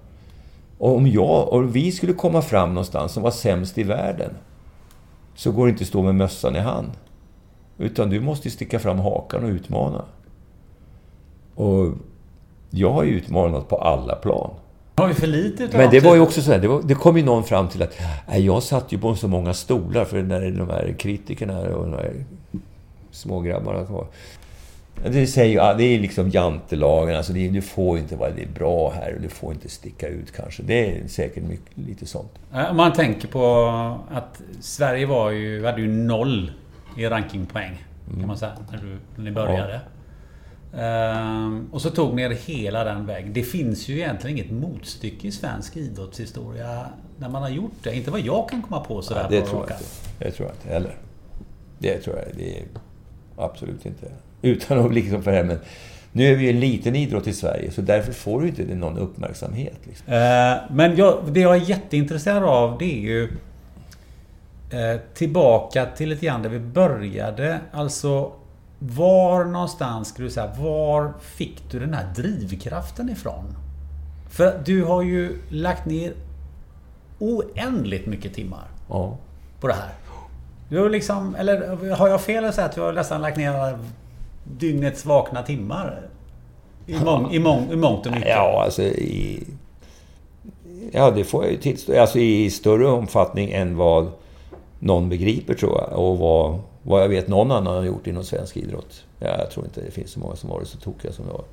Och 0.77 0.95
om 0.95 1.07
jag 1.07 1.53
och 1.53 1.75
vi 1.75 1.91
skulle 1.91 2.13
komma 2.13 2.41
fram 2.41 2.69
någonstans 2.69 3.11
som 3.11 3.23
var 3.23 3.31
sämst 3.31 3.77
i 3.77 3.83
världen. 3.83 4.31
Så 5.35 5.51
går 5.51 5.65
det 5.65 5.69
inte 5.69 5.81
att 5.81 5.87
stå 5.87 6.01
med 6.01 6.15
mössan 6.15 6.55
i 6.55 6.59
hand. 6.59 6.91
Utan 7.77 8.09
du 8.09 8.19
måste 8.19 8.49
sticka 8.49 8.79
fram 8.79 8.99
hakan 8.99 9.43
och 9.43 9.49
utmana. 9.49 10.05
Och 11.55 11.93
jag 12.69 12.91
har 12.91 13.03
ju 13.03 13.11
utmanat 13.11 13.67
på 13.67 13.77
alla 13.77 14.15
plan. 14.15 14.51
Har 14.99 15.07
vi 15.07 15.13
för 15.13 15.27
lite 15.27 15.63
utav 15.63 15.79
Men 15.79 15.89
det 15.89 15.99
var 15.99 16.15
ju 16.15 16.21
också 16.21 16.41
så 16.41 16.51
här, 16.51 16.59
det, 16.59 16.67
var, 16.67 16.81
det 16.81 16.95
kom 16.95 17.17
ju 17.17 17.23
någon 17.23 17.43
fram 17.43 17.67
till 17.67 17.83
att 17.83 17.99
nej, 18.27 18.45
jag 18.45 18.63
satt 18.63 18.91
ju 18.91 18.97
på 18.97 19.15
så 19.15 19.27
många 19.27 19.53
stolar 19.53 20.05
för 20.05 20.21
när 20.21 20.51
de 20.51 20.69
här 20.69 20.95
kritikerna 20.99 21.59
och 21.59 21.85
de 21.85 21.93
här 21.93 22.13
smågrabbarna 23.11 23.83
var. 23.83 24.05
Det 25.03 25.27
säger 25.27 25.77
det 25.77 25.83
är 25.83 25.99
liksom 25.99 26.29
jantelagen, 26.29 27.15
alltså 27.15 27.33
det, 27.33 27.49
du 27.49 27.61
får 27.61 27.97
inte 27.97 28.15
vara 28.15 28.29
det 28.29 28.43
är 28.43 28.47
bra 28.47 28.91
här 28.91 29.15
och 29.15 29.21
du 29.21 29.29
får 29.29 29.53
inte 29.53 29.69
sticka 29.69 30.07
ut 30.07 30.31
kanske. 30.35 30.63
Det 30.63 30.97
är 30.97 31.07
säkert 31.07 31.43
mycket, 31.43 31.77
lite 31.77 32.05
sånt. 32.05 32.31
Om 32.69 32.77
man 32.77 32.93
tänker 32.93 33.27
på 33.27 33.65
att 34.11 34.41
Sverige 34.59 35.05
var 35.05 35.31
ju, 35.31 35.65
hade 35.65 35.81
ju 35.81 35.87
noll 35.87 36.51
i 36.97 37.05
rankingpoäng. 37.05 37.83
Kan 38.17 38.27
man 38.27 38.37
säga. 38.37 38.51
När, 38.71 38.77
du, 38.77 38.97
när 39.15 39.23
ni 39.23 39.31
började. 39.31 39.73
Ehm, 39.73 39.79
och 41.71 41.81
så 41.81 41.89
tog 41.89 42.15
ni 42.15 42.21
er 42.21 42.29
hela 42.29 42.83
den 42.83 43.05
vägen. 43.05 43.33
Det 43.33 43.43
finns 43.43 43.87
ju 43.87 43.97
egentligen 43.97 44.37
inget 44.37 44.51
motstycke 44.51 45.27
i 45.27 45.31
svensk 45.31 45.77
idrottshistoria 45.77 46.85
när 47.17 47.29
man 47.29 47.41
har 47.41 47.49
gjort 47.49 47.83
det. 47.83 47.95
Inte 47.95 48.11
vad 48.11 48.21
jag 48.21 48.49
kan 48.49 48.61
komma 48.61 48.79
på 48.79 49.01
sådär 49.01 49.21
Ja, 49.21 49.29
det 49.29 49.41
på 49.41 49.47
tror 49.47 49.65
jag 49.69 49.77
inte. 49.77 49.85
Det 50.19 50.31
tror 50.31 50.47
jag 50.47 50.55
inte 50.55 50.69
heller. 50.73 50.95
Det 51.79 51.97
tror 51.97 52.15
jag 52.15 52.25
det 52.37 52.59
är 52.59 52.63
absolut 53.37 53.85
inte. 53.85 54.07
Utan 54.41 54.85
att 54.85 54.93
liksom 54.93 55.23
för 55.23 55.31
det 55.31 55.37
här, 55.37 55.43
men 55.43 55.59
nu 56.11 56.25
är 56.25 56.35
vi 56.35 56.43
ju 56.43 56.49
en 56.49 56.59
liten 56.59 56.95
idrott 56.95 57.27
i 57.27 57.33
Sverige, 57.33 57.71
så 57.71 57.81
därför 57.81 58.13
får 58.13 58.41
du 58.41 58.47
inte 58.47 58.75
någon 58.75 58.97
uppmärksamhet. 58.97 59.77
Liksom. 59.83 60.13
Eh, 60.13 60.57
Men 60.71 60.95
jag, 60.95 61.23
det 61.31 61.39
jag 61.39 61.55
är 61.55 61.69
jätteintresserad 61.69 62.43
av 62.43 62.77
det 62.77 62.85
är 62.85 62.99
ju 63.01 63.23
eh, 64.71 64.99
Tillbaka 65.13 65.85
till 65.85 66.09
lite 66.09 66.25
grann 66.25 66.43
där 66.43 66.49
vi 66.49 66.59
började. 66.59 67.59
Alltså 67.71 68.31
Var 68.79 69.45
någonstans 69.45 70.07
skulle 70.07 70.27
du 70.27 70.31
säga, 70.31 70.51
var 70.59 71.13
fick 71.21 71.71
du 71.71 71.79
den 71.79 71.93
här 71.93 72.13
drivkraften 72.15 73.09
ifrån? 73.09 73.55
För 74.29 74.61
du 74.65 74.83
har 74.83 75.01
ju 75.01 75.37
lagt 75.49 75.85
ner 75.85 76.13
oändligt 77.19 78.05
mycket 78.05 78.33
timmar 78.33 78.67
Ja. 78.89 79.17
på 79.59 79.67
det 79.67 79.73
här. 79.73 79.89
Du 80.69 80.79
har 80.79 80.89
liksom, 80.89 81.35
eller 81.35 81.95
har 81.95 82.07
jag 82.07 82.21
fel 82.21 82.45
att 82.45 82.55
säga 82.55 82.65
att 82.67 82.75
du 82.75 82.81
har 82.81 82.93
nästan 82.93 83.21
lagt 83.21 83.37
ner 83.37 83.77
dygnets 84.57 85.05
vakna 85.05 85.41
timmar? 85.43 86.01
I, 86.87 86.99
mång, 86.99 87.31
i, 87.31 87.39
mång, 87.39 87.71
I 87.71 87.75
mångt 87.75 88.05
och 88.05 88.11
mycket. 88.11 88.29
Ja, 88.29 88.61
alltså 88.65 88.81
i... 88.81 89.43
Ja, 90.91 91.11
det 91.11 91.23
får 91.23 91.43
jag 91.43 91.51
ju 91.51 91.57
tillstå. 91.57 92.01
Alltså 92.01 92.19
i 92.19 92.49
större 92.49 92.87
omfattning 92.87 93.51
än 93.51 93.77
vad 93.77 94.11
någon 94.79 95.09
begriper, 95.09 95.53
tror 95.53 95.77
jag. 95.77 95.99
Och 95.99 96.17
vad, 96.17 96.59
vad 96.89 97.03
jag 97.03 97.09
vet 97.09 97.27
någon 97.27 97.51
annan 97.51 97.75
har 97.75 97.83
gjort 97.83 98.07
inom 98.07 98.23
svensk 98.23 98.57
idrott. 98.57 99.03
Ja, 99.19 99.37
jag 99.37 99.51
tror 99.51 99.65
inte 99.65 99.81
det 99.81 99.91
finns 99.91 100.11
så 100.11 100.19
många 100.19 100.35
som 100.35 100.49
har 100.49 100.59
det 100.59 100.65
så 100.65 100.77
tokiga 100.77 101.11
som 101.11 101.25
jag. 101.27 101.43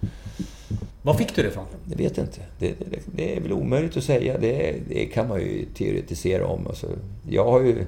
Var 1.02 1.14
fick 1.14 1.34
du 1.34 1.42
det 1.42 1.48
ifrån? 1.48 1.64
Det 1.84 1.96
vet 1.96 2.16
jag 2.16 2.26
inte. 2.26 2.40
Det, 2.58 2.74
det, 2.78 3.00
det 3.14 3.36
är 3.36 3.40
väl 3.40 3.52
omöjligt 3.52 3.96
att 3.96 4.04
säga. 4.04 4.38
Det, 4.38 4.76
det 4.88 5.06
kan 5.06 5.28
man 5.28 5.40
ju 5.40 5.64
teoretisera 5.74 6.46
om. 6.46 6.66
Alltså, 6.66 6.86
jag 7.28 7.44
har 7.44 7.60
ju... 7.60 7.86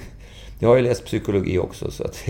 jag 0.58 0.68
har 0.68 0.76
ju 0.76 0.82
läst 0.82 1.04
psykologi 1.04 1.58
också, 1.58 1.90
så 1.90 2.04
att... 2.04 2.28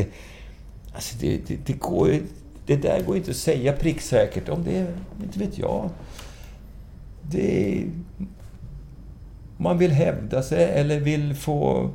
Alltså 0.94 1.16
det, 1.20 1.40
det, 1.46 1.56
det 1.66 1.72
går 1.72 2.08
ju... 2.08 2.22
Det 2.66 2.76
där 2.76 3.02
går 3.02 3.16
inte 3.16 3.30
att 3.30 3.36
säga 3.36 3.72
pricksäkert. 3.72 4.48
Om 4.48 4.64
det... 4.64 4.86
Inte 5.22 5.38
vet 5.38 5.58
jag. 5.58 5.90
Det... 7.22 7.84
Man 9.56 9.78
vill 9.78 9.90
hävda 9.90 10.42
sig 10.42 10.64
eller 10.64 11.00
vill 11.00 11.34
få... 11.34 11.90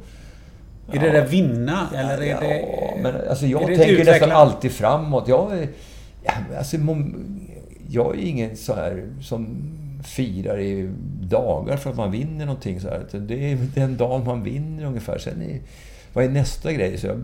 Är 0.94 1.00
det 1.00 1.12
det 1.12 1.26
vinna? 1.26 1.90
Eller 1.96 2.22
är 2.22 2.42
det... 2.42 2.60
Ja, 2.60 2.94
men 3.02 3.14
alltså 3.30 3.46
är 3.46 3.50
jag 3.50 3.68
det 3.68 3.78
tänker 3.78 4.06
nästan 4.06 4.30
utveckla- 4.30 4.34
alltid 4.34 4.72
framåt. 4.72 5.28
Jag 5.28 5.52
är, 5.60 5.68
alltså, 6.58 6.78
jag 7.90 8.16
är 8.16 8.22
ingen 8.22 8.58
så 8.58 8.74
här 8.76 9.04
som 9.22 9.48
firar 10.04 10.60
i 10.60 10.90
dagar 11.22 11.78
för 11.78 11.90
att 11.90 11.96
man 11.98 12.12
vinner 12.12 12.46
någonting. 12.46 12.80
Så 12.80 12.88
här. 12.90 13.06
Det 13.12 13.52
är 13.52 13.58
den 13.76 13.98
dagen 13.98 14.26
man 14.26 14.44
vinner 14.44 14.86
ungefär. 14.86 15.18
Sen 15.18 15.42
är, 15.42 15.60
vad 16.14 16.24
är 16.26 16.30
nästa 16.30 16.74
grej? 16.74 16.98
Så 16.98 17.08
jag, 17.08 17.22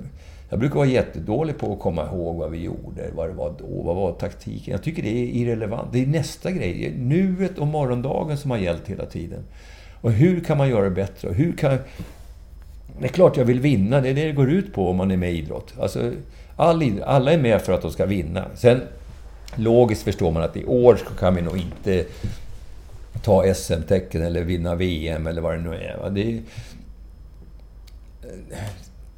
jag 0.49 0.59
brukar 0.59 0.75
vara 0.75 0.87
jättedålig 0.87 1.57
på 1.57 1.73
att 1.73 1.79
komma 1.79 2.05
ihåg 2.05 2.35
vad 2.35 2.51
vi 2.51 2.63
gjorde, 2.63 3.09
vad 3.15 3.29
det 3.29 3.33
var 3.33 3.53
då, 3.59 3.81
vad 3.83 3.95
var 3.95 4.11
taktiken. 4.11 4.71
Jag 4.71 4.83
tycker 4.83 5.03
det 5.03 5.09
är 5.09 5.25
irrelevant. 5.25 5.87
Det 5.93 6.01
är 6.01 6.07
nästa 6.07 6.51
grej. 6.51 6.93
Nuet 6.97 7.57
och 7.57 7.67
morgondagen 7.67 8.37
som 8.37 8.51
har 8.51 8.57
gällt 8.57 8.87
hela 8.87 9.05
tiden. 9.05 9.39
Och 10.01 10.11
hur 10.11 10.39
kan 10.39 10.57
man 10.57 10.69
göra 10.69 10.83
det 10.83 10.89
bättre? 10.91 11.29
Hur 11.29 11.51
kan, 11.53 11.77
det 13.01 13.07
är 13.07 13.09
klart 13.09 13.37
jag 13.37 13.45
vill 13.45 13.59
vinna, 13.59 14.01
det 14.01 14.09
är 14.09 14.13
det 14.13 14.25
det 14.25 14.31
går 14.31 14.49
ut 14.49 14.73
på 14.73 14.89
om 14.89 14.95
man 14.95 15.11
är 15.11 15.17
med 15.17 15.31
i 15.31 15.37
idrott. 15.37 15.73
Alltså, 15.79 16.11
all 16.55 16.83
idrott 16.83 17.07
alla 17.07 17.31
är 17.31 17.37
med 17.37 17.61
för 17.61 17.73
att 17.73 17.81
de 17.81 17.91
ska 17.91 18.05
vinna. 18.05 18.45
Sen, 18.55 18.81
logiskt 19.55 20.03
förstår 20.03 20.31
man 20.31 20.43
att 20.43 20.57
i 20.57 20.65
år 20.65 20.99
kan 21.19 21.35
vi 21.35 21.41
nog 21.41 21.57
inte 21.57 22.05
ta 23.23 23.53
SM-tecken 23.53 24.21
eller 24.21 24.43
vinna 24.43 24.75
VM 24.75 25.27
eller 25.27 25.41
vad 25.41 25.53
det 25.53 25.61
nu 25.61 25.75
är. 25.75 26.09
Det 26.09 26.21
är 26.21 26.41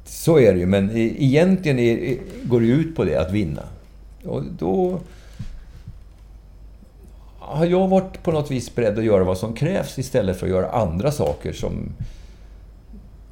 så 0.04 0.38
är 0.38 0.52
det 0.52 0.58
ju, 0.58 0.66
men 0.66 0.90
egentligen 0.96 1.78
är, 1.78 2.16
går 2.42 2.60
det 2.60 2.66
ut 2.66 2.96
på 2.96 3.04
det, 3.04 3.16
att 3.16 3.32
vinna. 3.32 3.62
Och 4.24 4.42
då 4.58 5.00
har 7.38 7.66
jag 7.66 7.88
varit 7.88 8.22
på 8.22 8.32
något 8.32 8.50
vis 8.50 8.74
beredd 8.74 8.98
att 8.98 9.04
göra 9.04 9.24
vad 9.24 9.38
som 9.38 9.54
krävs 9.54 9.98
istället 9.98 10.36
för 10.36 10.46
att 10.46 10.52
göra 10.52 10.70
andra 10.70 11.12
saker 11.12 11.52
som... 11.52 11.92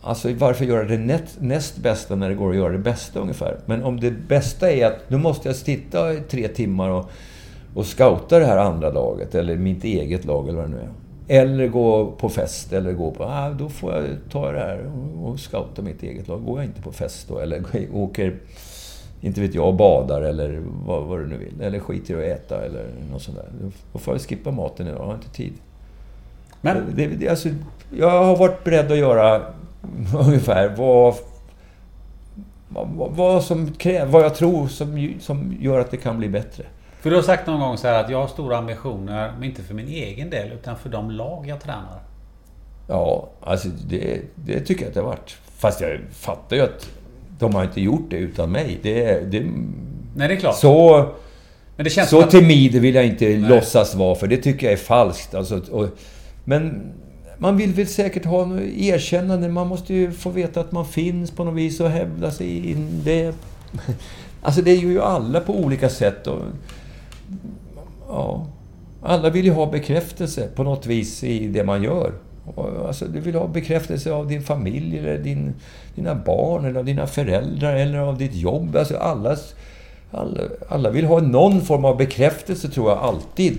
Alltså 0.04 0.32
varför 0.32 0.64
göra 0.64 0.84
det 0.84 0.98
näst, 0.98 1.40
näst 1.40 1.76
bästa 1.76 2.14
när 2.14 2.28
det 2.28 2.34
går 2.34 2.50
att 2.50 2.56
göra 2.56 2.72
det 2.72 2.78
bästa 2.78 3.20
ungefär? 3.20 3.56
Men 3.66 3.84
om 3.84 4.00
det 4.00 4.10
bästa 4.10 4.72
är 4.72 4.86
att 4.86 5.10
nu 5.10 5.16
måste 5.16 5.48
jag 5.48 5.56
sitta 5.56 6.12
i 6.12 6.20
tre 6.20 6.48
timmar 6.48 6.90
och, 6.90 7.10
och 7.74 7.86
scouta 7.86 8.38
det 8.38 8.46
här 8.46 8.58
andra 8.58 8.90
laget, 8.90 9.34
eller 9.34 9.56
mitt 9.56 9.84
eget 9.84 10.24
lag 10.24 10.48
eller 10.48 10.58
vad 10.58 10.70
det 10.70 10.76
nu 10.76 10.80
är. 10.80 10.90
Eller 11.40 11.68
gå 11.68 12.10
på 12.10 12.28
fest, 12.28 12.72
eller 12.72 12.92
gå 12.92 13.10
på... 13.10 13.24
Ah, 13.24 13.50
då 13.50 13.68
får 13.68 13.92
jag 13.92 14.04
ta 14.30 14.52
det 14.52 14.58
här 14.58 14.86
och, 14.86 15.28
och 15.28 15.40
scouta 15.40 15.82
mitt 15.82 16.02
eget 16.02 16.28
lag. 16.28 16.44
Går 16.44 16.58
jag 16.58 16.64
inte 16.64 16.82
på 16.82 16.92
fest 16.92 17.28
då, 17.28 17.38
eller 17.38 17.62
åker 17.94 18.34
inte 19.24 19.40
vet 19.40 19.54
jag, 19.54 19.74
badar 19.74 20.22
eller 20.22 20.62
vad, 20.86 21.04
vad 21.04 21.18
du 21.18 21.26
nu 21.26 21.36
vill. 21.36 21.60
Eller 21.60 21.78
skiter 21.78 22.22
i 22.22 22.32
att 22.32 22.38
äta 22.38 22.64
eller 22.64 22.86
något 23.12 23.22
sånt 23.22 23.36
där. 23.36 23.70
Då 23.92 23.98
får 23.98 24.14
jag 24.14 24.20
skippa 24.20 24.50
maten 24.50 24.86
idag, 24.86 25.00
jag 25.00 25.06
har 25.06 25.14
inte 25.14 25.30
tid. 25.30 25.52
Men 26.60 26.76
Det, 26.96 27.06
det, 27.06 27.28
alltså, 27.28 27.48
jag 27.96 28.24
har 28.24 28.36
varit 28.36 28.64
beredd 28.64 28.92
att 28.92 28.98
göra 28.98 29.42
ungefär 30.26 30.68
vad, 30.68 31.14
vad, 32.68 33.10
vad 33.10 33.44
som 33.44 33.72
krävs, 33.72 34.12
vad 34.12 34.24
jag 34.24 34.34
tror 34.34 34.68
som, 34.68 35.14
som 35.20 35.56
gör 35.60 35.80
att 35.80 35.90
det 35.90 35.96
kan 35.96 36.18
bli 36.18 36.28
bättre. 36.28 36.64
För 37.00 37.10
du 37.10 37.16
har 37.16 37.22
sagt 37.22 37.46
någon 37.46 37.60
gång 37.60 37.78
så 37.78 37.88
här 37.88 38.04
att 38.04 38.10
jag 38.10 38.18
har 38.18 38.28
stora 38.28 38.58
ambitioner, 38.58 39.32
men 39.34 39.44
inte 39.44 39.62
för 39.62 39.74
min 39.74 39.88
egen 39.88 40.30
del, 40.30 40.52
utan 40.52 40.76
för 40.76 40.88
de 40.88 41.10
lag 41.10 41.46
jag 41.48 41.60
tränar. 41.60 42.00
Ja, 42.88 43.28
alltså 43.40 43.68
det, 43.88 44.20
det 44.34 44.60
tycker 44.60 44.82
jag 44.82 44.88
att 44.88 44.94
det 44.94 45.00
har 45.00 45.08
varit. 45.08 45.36
Fast 45.58 45.80
jag 45.80 46.00
fattar 46.12 46.56
ju 46.56 46.62
att 46.62 46.90
de 47.38 47.54
har 47.54 47.64
inte 47.64 47.80
gjort 47.80 48.10
det 48.10 48.16
utan 48.16 48.52
mig. 48.52 48.78
Det, 48.82 49.20
det, 49.30 49.40
Nej, 50.16 50.28
det 50.28 50.34
är 50.34 50.36
klart. 50.36 50.56
så... 50.56 51.06
men 51.76 51.84
det 51.84 51.90
känns 51.90 52.10
Så 52.10 52.20
att... 52.20 52.30
timid 52.30 52.74
vill 52.74 52.94
jag 52.94 53.06
inte 53.06 53.36
låtsas 53.36 53.94
vara, 53.94 54.14
för 54.14 54.26
det 54.26 54.36
tycker 54.36 54.66
jag 54.66 54.72
är 54.72 54.76
falskt. 54.76 55.34
Alltså, 55.34 55.60
och, 55.70 55.88
men 56.44 56.92
man 57.42 57.56
vill 57.56 57.72
väl 57.72 57.86
säkert 57.86 58.24
ha 58.24 58.44
något 58.44 58.60
erkännande. 58.60 59.48
Man 59.48 59.66
måste 59.66 59.94
ju 59.94 60.12
få 60.12 60.30
veta 60.30 60.60
att 60.60 60.72
man 60.72 60.86
finns 60.86 61.30
på 61.30 61.44
något 61.44 61.54
vis 61.54 61.80
och 61.80 61.90
hävda 61.90 62.30
sig 62.30 62.70
in 62.70 63.02
det. 63.04 63.34
Alltså 64.44 64.62
det 64.62 64.74
gör 64.74 64.90
ju 64.90 65.02
alla 65.02 65.40
på 65.40 65.54
olika 65.54 65.88
sätt. 65.88 66.26
Och, 66.26 66.40
ja, 68.08 68.46
alla 69.02 69.30
vill 69.30 69.44
ju 69.44 69.50
ha 69.50 69.70
bekräftelse 69.70 70.48
på 70.54 70.62
något 70.62 70.86
vis 70.86 71.24
i 71.24 71.48
det 71.48 71.64
man 71.64 71.82
gör. 71.82 72.12
Alltså, 72.86 73.04
du 73.04 73.20
vill 73.20 73.34
ha 73.34 73.46
bekräftelse 73.46 74.12
av 74.12 74.28
din 74.28 74.42
familj, 74.42 74.98
eller 74.98 75.18
din, 75.18 75.54
dina 75.94 76.14
barn, 76.14 76.64
eller 76.64 76.78
av 76.78 76.84
dina 76.84 77.06
föräldrar, 77.06 77.74
eller 77.74 77.98
av 77.98 78.18
ditt 78.18 78.34
jobb. 78.34 78.76
Alltså 78.76 78.96
allas, 78.96 79.54
alla, 80.10 80.40
alla 80.68 80.90
vill 80.90 81.04
ha 81.04 81.20
någon 81.20 81.60
form 81.60 81.84
av 81.84 81.96
bekräftelse, 81.96 82.68
tror 82.68 82.90
jag, 82.90 82.98
alltid. 82.98 83.58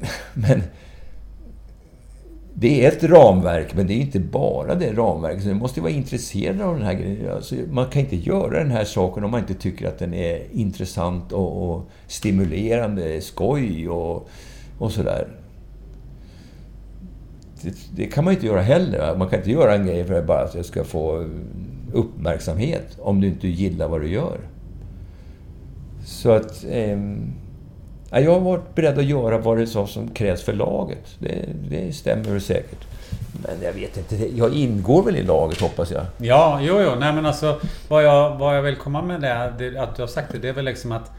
Men 0.34 0.62
det 2.60 2.84
är 2.84 2.88
ett 2.88 3.04
ramverk, 3.04 3.74
men 3.74 3.86
det 3.86 3.92
är 3.92 4.00
inte 4.00 4.20
bara 4.20 4.74
det 4.74 4.92
ramverket. 4.92 5.42
Så 5.42 5.48
Du 5.48 5.54
måste 5.54 5.80
vara 5.80 5.92
intresserad 5.92 6.60
av 6.60 6.76
den 6.76 6.86
här 6.86 6.94
grejen. 6.94 7.30
Alltså, 7.32 7.54
man 7.70 7.86
kan 7.86 8.02
inte 8.02 8.16
göra 8.16 8.58
den 8.58 8.70
här 8.70 8.84
saken 8.84 9.24
om 9.24 9.30
man 9.30 9.40
inte 9.40 9.54
tycker 9.54 9.88
att 9.88 9.98
den 9.98 10.14
är 10.14 10.42
intressant 10.52 11.32
och, 11.32 11.70
och 11.70 11.90
stimulerande, 12.06 13.20
skoj 13.20 13.88
och, 13.88 14.28
och 14.78 14.92
sådär. 14.92 15.28
Det, 17.62 17.74
det 17.96 18.06
kan 18.06 18.24
man 18.24 18.34
inte 18.34 18.46
göra 18.46 18.62
heller. 18.62 19.16
Man 19.16 19.28
kan 19.28 19.38
inte 19.38 19.50
göra 19.50 19.74
en 19.74 19.86
grej 19.86 20.04
för 20.04 20.14
att 20.14 20.26
bara 20.26 20.40
att 20.40 20.54
jag 20.54 20.64
ska 20.64 20.84
få 20.84 21.28
uppmärksamhet 21.92 22.98
om 22.98 23.20
du 23.20 23.26
inte 23.26 23.48
gillar 23.48 23.88
vad 23.88 24.00
du 24.00 24.08
gör. 24.08 24.38
Så 26.04 26.30
att... 26.30 26.64
Eh, 26.70 26.98
jag 28.10 28.32
har 28.32 28.40
varit 28.40 28.74
beredd 28.74 28.98
att 28.98 29.04
göra 29.04 29.38
vad 29.38 29.58
det 29.58 29.66
så 29.66 29.86
som 29.86 30.08
krävs 30.08 30.42
för 30.42 30.52
laget. 30.52 31.16
Det, 31.18 31.44
det 31.70 31.92
stämmer 31.92 32.38
säkert. 32.38 32.86
Men 33.46 33.62
jag 33.62 33.72
vet 33.72 33.96
inte. 33.96 34.36
Jag 34.36 34.54
ingår 34.54 35.02
väl 35.02 35.16
i 35.16 35.22
laget, 35.22 35.60
hoppas 35.60 35.90
jag. 35.90 36.04
Ja, 36.18 36.58
jo, 36.62 36.80
jo. 36.80 36.90
Nej, 37.00 37.12
men 37.12 37.26
alltså 37.26 37.60
vad 37.88 38.04
jag, 38.04 38.36
vad 38.38 38.56
jag 38.56 38.62
vill 38.62 38.76
komma 38.76 39.02
med 39.02 39.20
det, 39.20 39.52
det 39.58 39.78
att 39.82 39.96
du 39.96 40.02
har 40.02 40.06
sagt 40.06 40.32
det, 40.32 40.38
det 40.38 40.48
är 40.48 40.52
väl 40.52 40.64
liksom 40.64 40.92
att 40.92 41.10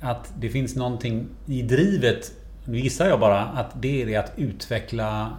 att 0.00 0.32
det 0.38 0.48
finns 0.48 0.76
någonting 0.76 1.26
i 1.46 1.62
drivet 1.62 2.32
nu 2.64 2.78
gissar 2.78 3.08
jag 3.08 3.20
bara 3.20 3.40
att 3.40 3.82
det 3.82 4.02
är 4.02 4.06
det 4.06 4.16
att 4.16 4.32
utveckla 4.36 5.30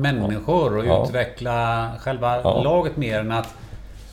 människor 0.00 0.76
och 0.78 0.86
Ja. 0.86 1.04
utveckla 1.08 1.90
själva 2.00 2.40
Ja. 2.44 2.62
laget 2.62 2.96
mer 2.96 3.18
än 3.20 3.32
att, 3.32 3.54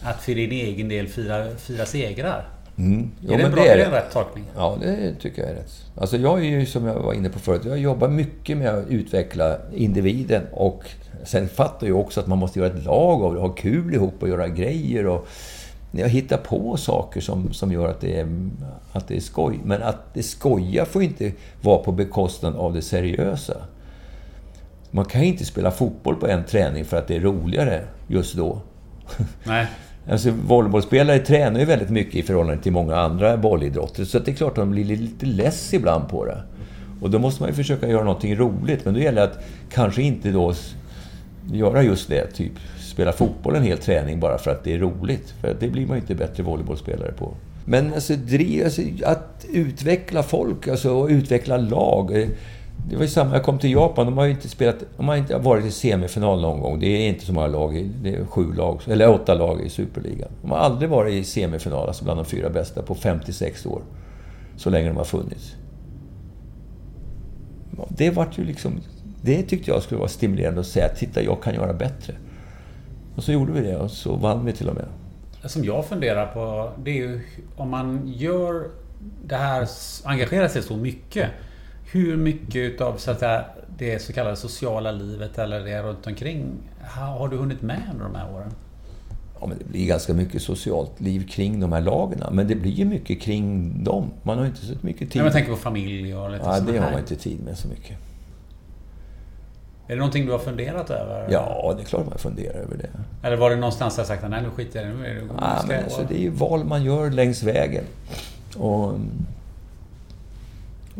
att 0.04 0.22
för 0.22 0.36
din 0.36 0.52
egen 0.52 0.90
del 0.90 1.08
fira, 1.08 1.46
fira 1.58 1.86
segrar. 1.86 2.46
Mm. 2.82 3.12
Jo, 3.22 3.34
är 3.34 3.38
det, 3.38 3.44
men 3.44 3.52
bra, 3.52 3.64
det 3.64 3.70
är 3.70 3.78
det 3.78 3.84
en 3.84 3.92
rätt 3.92 4.12
tolkning? 4.12 4.44
Ja, 4.56 4.78
det 4.82 5.14
tycker 5.22 5.42
jag 5.42 5.52
är 5.52 5.56
rätt. 5.56 5.86
Alltså 5.98 6.18
jag 6.18 6.40
är 6.40 6.44
ju, 6.44 6.66
som 6.66 6.86
jag 6.86 7.00
var 7.00 7.14
inne 7.14 7.30
på 7.30 7.40
förut, 7.40 7.62
jag 7.66 7.78
jobbar 7.78 8.08
mycket 8.08 8.58
med 8.58 8.70
att 8.70 8.88
utveckla 8.88 9.58
individen 9.74 10.44
och 10.52 10.84
sen 11.24 11.50
fattar 11.50 11.88
jag 11.88 12.00
också 12.00 12.20
att 12.20 12.28
man 12.28 12.38
måste 12.38 12.60
göra 12.60 12.70
ett 12.70 12.86
lag 12.86 13.24
av 13.24 13.34
det, 13.34 13.40
ha 13.42 13.50
kul 13.50 13.94
ihop 13.94 14.14
och 14.20 14.30
göra 14.30 14.48
grejer 14.48 15.08
och 15.08 15.28
jag 15.92 16.10
hittar 16.10 16.38
på 16.38 16.78
saker 16.78 17.22
som, 17.22 17.54
som 17.54 17.72
gör 17.72 17.88
att 17.88 18.02
det, 18.02 18.20
är, 18.20 18.28
att 18.92 19.08
det 19.08 19.16
är 19.16 19.20
skoj. 19.20 19.60
Men 19.64 19.84
att 19.84 20.14
det 20.14 20.24
skoja 20.24 20.86
får 20.86 21.04
inte 21.04 21.32
vara 21.62 21.78
på 21.78 21.92
bekostnad 21.92 22.56
av 22.56 22.74
det 22.74 22.82
seriösa. 22.82 23.58
Man 24.92 25.06
kan 25.06 25.24
inte 25.24 25.46
spela 25.46 25.72
fotboll 25.72 26.16
på 26.16 26.28
en 26.28 26.44
träning 26.44 26.86
för 26.86 26.98
att 26.98 27.08
det 27.08 27.16
är 27.16 27.20
roligare 27.20 27.84
just 28.08 28.36
då. 28.36 28.62
Nej. 29.44 29.68
Alltså 30.10 30.32
volleybollspelare 30.32 31.20
tränar 31.20 31.60
ju 31.60 31.66
väldigt 31.66 31.90
mycket 31.90 32.16
i 32.16 32.24
förhållande 32.24 32.64
till 32.64 32.72
många 32.72 32.96
andra 32.96 33.38
bollidrotter. 33.38 34.06
Så 34.06 34.20
det 34.20 34.32
är 34.32 34.36
klart 34.36 34.50
att 34.52 34.56
de 34.56 34.72
blir 34.72 34.86
lite 34.86 35.26
less 35.26 35.74
ibland 35.74 36.10
på 36.10 36.26
det. 36.26 36.44
Och 37.02 37.10
då 37.10 37.20
måste 37.20 37.42
man 37.42 37.50
ju 37.50 37.56
försöka 37.56 37.88
göra 37.88 38.04
någonting 38.04 38.36
roligt. 38.36 38.86
Men 38.86 38.94
då 38.94 39.00
gäller 39.00 39.22
det 39.22 39.28
att 39.28 39.44
kanske 39.72 40.02
inte 40.02 40.32
då 40.32 40.54
göra 41.52 41.84
just 41.84 42.10
det. 42.10 42.28
Typ 42.28 42.52
spela 42.80 43.12
fotboll 43.12 43.56
en 43.56 43.64
hel 43.64 43.78
träning 43.78 44.20
bara 44.20 44.38
för 44.38 44.52
att 44.52 44.64
det 44.64 44.74
är 44.74 44.80
roligt. 44.80 45.34
För 45.42 45.56
det 45.60 45.68
blir 45.68 45.86
man 45.88 45.98
ju 45.98 46.02
inte 46.02 46.16
bättre 46.16 46.44
volleybollspelare 46.44 47.12
på. 47.12 47.34
Men 47.66 47.94
alltså, 47.94 48.16
driv, 48.16 48.64
alltså 48.64 48.82
att 49.04 49.46
utveckla 49.54 50.24
folk, 50.24 50.68
alltså 50.68 50.92
och 50.92 51.10
utveckla 51.10 51.58
lag. 51.58 52.22
Eh, 52.22 52.28
det 52.90 52.96
var 52.96 53.02
ju 53.04 53.08
samma, 53.10 53.34
jag 53.34 53.44
kom 53.44 53.60
till 53.60 53.72
Japan, 53.72 54.06
de 54.06 54.18
har 54.18 54.26
ju 54.26 54.32
inte 54.32 54.50
spelat, 54.50 54.76
de 54.98 55.08
har 55.08 55.16
inte 55.16 55.38
varit 55.38 55.66
i 55.66 55.72
semifinal 55.72 56.42
någon 56.42 56.60
gång. 56.62 56.80
Det 56.80 56.88
är 56.88 57.10
inte 57.10 57.26
så 57.26 57.34
många 57.34 57.48
lag, 57.48 57.78
i- 57.78 57.92
det 58.04 58.16
är 58.16 58.26
sju 58.26 58.54
lag, 58.54 58.80
eller 58.88 59.10
åtta 59.10 59.34
lag 59.34 59.62
i 59.62 59.70
Superligan. 59.70 60.30
De 60.42 60.52
har 60.52 60.58
aldrig 60.58 60.90
varit 60.90 61.14
i 61.14 61.24
semifinal, 61.24 61.88
alltså 61.88 62.04
bland 62.04 62.20
de 62.20 62.26
fyra 62.26 62.50
bästa, 62.50 62.82
på 62.82 62.96
56 62.96 63.66
år. 63.66 63.82
Så 64.58 64.70
länge 64.70 64.88
de 64.88 64.98
har 64.98 65.04
funnits. 65.04 65.56
Det 67.90 68.10
vart 68.10 68.38
ju 68.40 68.44
liksom... 68.44 68.80
Det 69.24 69.44
tyckte 69.44 69.72
jag 69.72 69.84
skulle 69.84 70.00
vara 70.00 70.10
stimulerande 70.10 70.60
att 70.62 70.68
säga, 70.68 70.90
titta 70.90 71.22
jag 71.24 71.44
kan 71.44 71.54
göra 71.54 71.74
bättre. 71.74 72.14
Och 73.16 73.24
så 73.24 73.32
gjorde 73.32 73.52
vi 73.52 73.62
det 73.62 73.78
och 73.78 73.92
så 73.92 74.16
vann 74.16 74.46
vi 74.46 74.54
till 74.54 74.70
och 74.70 74.76
med. 74.76 74.86
Det 75.42 75.50
Som 75.50 75.64
jag 75.64 75.86
funderar 75.86 76.26
på, 76.26 76.72
det 76.84 76.92
är 76.92 76.96
ju 76.96 77.22
om 77.58 77.70
man 77.70 78.02
gör 78.16 78.68
det 79.26 79.36
här, 79.36 79.68
engagerar 80.04 80.48
sig 80.48 80.62
så 80.64 80.78
mycket. 80.78 81.28
Hur 81.92 82.18
mycket 82.18 82.56
utav 82.56 82.98
så 82.98 83.12
att 83.12 83.20
säga, 83.20 83.46
det 83.78 84.00
så 84.02 84.14
kallade 84.14 84.36
sociala 84.36 84.92
livet 84.92 85.38
eller 85.38 85.60
det 85.60 85.82
runt 85.84 86.08
omkring 86.08 86.46
ha- 86.96 87.06
har 87.18 87.28
du 87.28 87.38
hunnit 87.38 87.62
med 87.62 87.82
under 87.94 88.06
de 88.06 88.16
här 88.16 88.34
åren? 88.36 88.52
Ja, 89.40 89.48
men 89.48 89.58
det 89.58 89.66
blir 89.66 89.86
ganska 89.88 90.14
mycket 90.14 90.42
socialt 90.42 91.00
liv 91.02 91.28
kring 91.30 91.60
de 91.60 91.72
här 91.72 91.82
lagen. 91.82 92.24
Men 92.32 92.48
det 92.48 92.56
blir 92.56 92.72
ju 92.72 92.86
mycket 92.86 93.22
kring 93.22 93.74
dem. 93.84 94.12
Man 94.24 94.38
har 94.38 94.46
inte 94.46 94.66
så 94.66 94.74
mycket 94.82 95.12
tid. 95.12 95.16
Men 95.16 95.24
jag 95.26 95.34
tänker 95.34 95.52
på 95.52 95.58
familj 95.58 96.16
och 96.16 96.32
lite 96.32 96.44
ja, 96.46 96.60
det 96.60 96.78
har 96.78 96.92
man 96.92 97.00
inte 97.00 97.16
tid 97.16 97.40
med 97.46 97.58
så 97.58 97.68
mycket. 97.68 97.98
Är 99.88 99.94
det 99.94 99.96
någonting 99.96 100.26
du 100.26 100.32
har 100.32 100.40
funderat 100.40 100.90
över? 100.90 101.28
Ja, 101.32 101.74
det 101.78 101.84
är 101.84 101.86
klart 101.86 102.06
man 102.10 102.18
funderar 102.18 102.56
över 102.56 102.78
det. 102.78 102.90
Eller 103.28 103.38
var 103.38 103.50
det 103.50 103.56
någonstans 103.56 103.96
där 103.96 104.04
sagt 104.04 104.24
nej 104.30 104.42
nu 104.42 104.50
skiter 104.50 104.80
jag 104.82 104.90
i 104.90 104.92
det, 104.92 104.98
nu 105.00 105.06
är 105.08 105.14
det, 105.16 105.22
Ja, 105.38 105.62
men 105.68 105.76
jag- 105.76 105.84
alltså, 105.84 106.06
det 106.10 106.16
är 106.16 106.22
ju 106.22 106.30
val 106.30 106.64
man 106.66 106.84
gör 106.84 107.10
längs 107.10 107.44
vägen. 107.44 107.84
Och, 108.58 108.94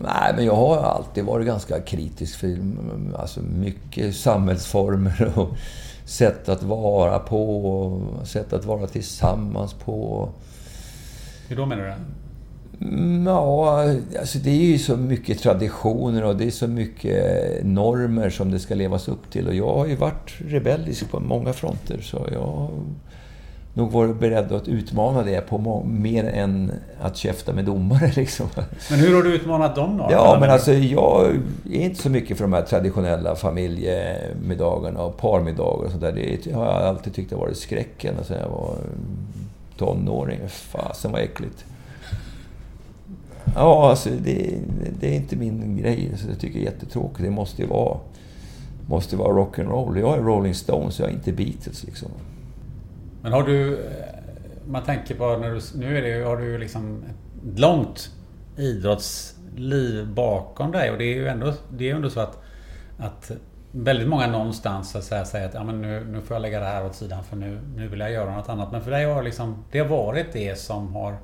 nej, 0.02 0.34
men 0.36 0.46
jag 0.46 0.56
har 0.56 0.78
alltid 0.78 1.26
varit 1.26 1.46
ganska 1.46 1.80
kritisk 1.80 2.40
för 2.40 2.48
mm, 2.48 3.16
alltså, 3.18 3.42
mycket 3.42 4.16
samhällsformer 4.16 5.32
och 5.40 5.50
sätt 6.06 6.50
att 6.50 6.64
vara 6.64 7.20
på, 7.20 7.66
och 7.66 8.28
sätt 8.28 8.54
att 8.54 8.66
vara 8.66 8.88
tillsammans 8.88 9.74
på. 9.74 10.30
Hur 11.48 11.56
då 11.56 11.66
menar 11.66 11.84
du? 11.84 11.94
Mm, 12.86 13.28
Ja, 13.28 13.84
alltså 14.20 14.40
det 14.40 14.50
är 14.50 14.66
ju 14.66 14.80
så 14.80 14.98
mycket 14.98 15.40
traditioner 15.40 16.24
och 16.24 16.36
det 16.36 16.46
är 16.46 16.52
så 16.52 16.68
mycket 16.68 17.66
normer 17.66 18.30
som 18.30 18.52
det 18.52 18.60
ska 18.60 18.76
levas 18.76 19.08
upp 19.08 19.32
till. 19.32 19.48
Och 19.48 19.56
jag 19.56 19.74
har 19.76 19.86
ju 19.86 19.96
varit 19.96 20.34
rebellisk 20.48 21.12
på 21.12 21.20
många 21.20 21.54
fronter, 21.54 22.02
så 22.02 22.28
jag 22.32 22.70
nog 23.74 23.92
varit 23.92 24.20
beredd 24.20 24.52
att 24.52 24.68
utmana 24.68 25.24
det 25.24 25.42
på 25.42 25.84
mer 25.86 26.24
än 26.24 26.72
att 27.02 27.18
käfta 27.18 27.54
med 27.54 27.66
domare. 27.66 28.12
Liksom. 28.16 28.48
Men 28.90 29.00
hur 29.00 29.16
har 29.16 29.24
du 29.24 29.36
utmanat 29.36 29.76
dem 29.76 29.98
då? 29.98 30.08
Ja, 30.12 30.38
men 30.40 30.50
alltså 30.50 30.74
jag 30.74 31.36
är 31.72 31.82
inte 31.82 32.02
så 32.02 32.10
mycket 32.10 32.38
för 32.38 32.44
de 32.44 32.54
här 32.54 32.62
traditionella 32.62 33.36
familjemiddagarna 33.36 35.02
och 35.02 35.18
parmiddagar 35.18 35.86
och 35.86 35.92
sånt 35.92 36.02
där. 36.02 36.40
Det 36.44 36.52
har 36.52 36.66
jag 36.66 36.84
alltid 36.84 37.14
tyckt 37.14 37.32
har 37.32 37.40
varit 37.40 37.58
skräcken 37.58 38.16
sen 38.24 38.38
jag 38.40 38.50
var 38.50 38.76
tonåring. 39.78 40.40
Fasen 40.48 41.12
vad 41.12 41.22
äckligt. 41.22 41.66
Ja, 43.56 43.90
alltså 43.90 44.10
det, 44.10 44.58
det 45.00 45.08
är 45.08 45.16
inte 45.16 45.36
min 45.36 45.78
grej. 45.78 46.12
Så 46.18 46.30
jag 46.30 46.40
tycker 46.40 46.60
det 46.60 46.66
är 46.66 46.72
jättetråkigt. 46.72 47.24
Det 47.24 47.30
måste 47.30 47.62
ju 47.62 47.68
vara, 47.68 47.98
måste 48.88 49.16
vara 49.16 49.34
rock'n'roll. 49.34 50.00
Jag 50.00 50.18
är 50.18 50.22
Rolling 50.22 50.56
Stones, 50.56 51.00
jag 51.00 51.10
är 51.10 51.14
inte 51.14 51.32
Beatles 51.32 51.84
liksom. 51.84 52.12
Men 53.22 53.32
har 53.32 53.44
du... 53.44 53.74
Eh, 53.74 54.06
man 54.68 54.84
tänker 54.84 55.16
på 55.16 55.38
när 55.38 55.52
du... 55.52 55.62
Nu 55.76 55.98
är 55.98 56.02
det, 56.02 56.26
har 56.26 56.38
du 56.38 56.46
ju 56.46 56.58
liksom 56.58 57.04
ett 57.04 57.60
långt 57.60 58.10
idrottsliv 58.58 60.08
bakom 60.08 60.72
dig 60.72 60.92
och 60.92 60.98
det 60.98 61.04
är 61.04 61.16
ju 61.16 61.28
ändå, 61.28 61.54
det 61.70 61.84
är 61.84 61.88
ju 61.88 61.96
ändå 61.96 62.10
så 62.10 62.20
att, 62.20 62.38
att 62.98 63.32
väldigt 63.72 64.08
många 64.08 64.28
någonstans 64.28 64.92
så 64.92 64.98
att 64.98 65.04
säga, 65.04 65.26
säger 65.26 65.48
att 65.48 65.54
ja, 65.54 65.64
men 65.64 65.82
nu, 65.82 66.06
nu 66.06 66.22
får 66.22 66.36
jag 66.36 66.42
lägga 66.42 66.60
det 66.60 66.66
här 66.66 66.86
åt 66.86 66.96
sidan 66.96 67.24
för 67.24 67.36
nu, 67.36 67.60
nu 67.76 67.88
vill 67.88 68.00
jag 68.00 68.12
göra 68.12 68.36
något 68.36 68.50
annat. 68.50 68.72
Men 68.72 68.82
för 68.82 68.92
dig 68.92 69.06
har 69.06 69.24
liksom, 69.24 69.64
det 69.72 69.80
har 69.80 69.88
varit 69.88 70.34
det 70.34 70.60
som 70.60 70.96
har 70.96 71.18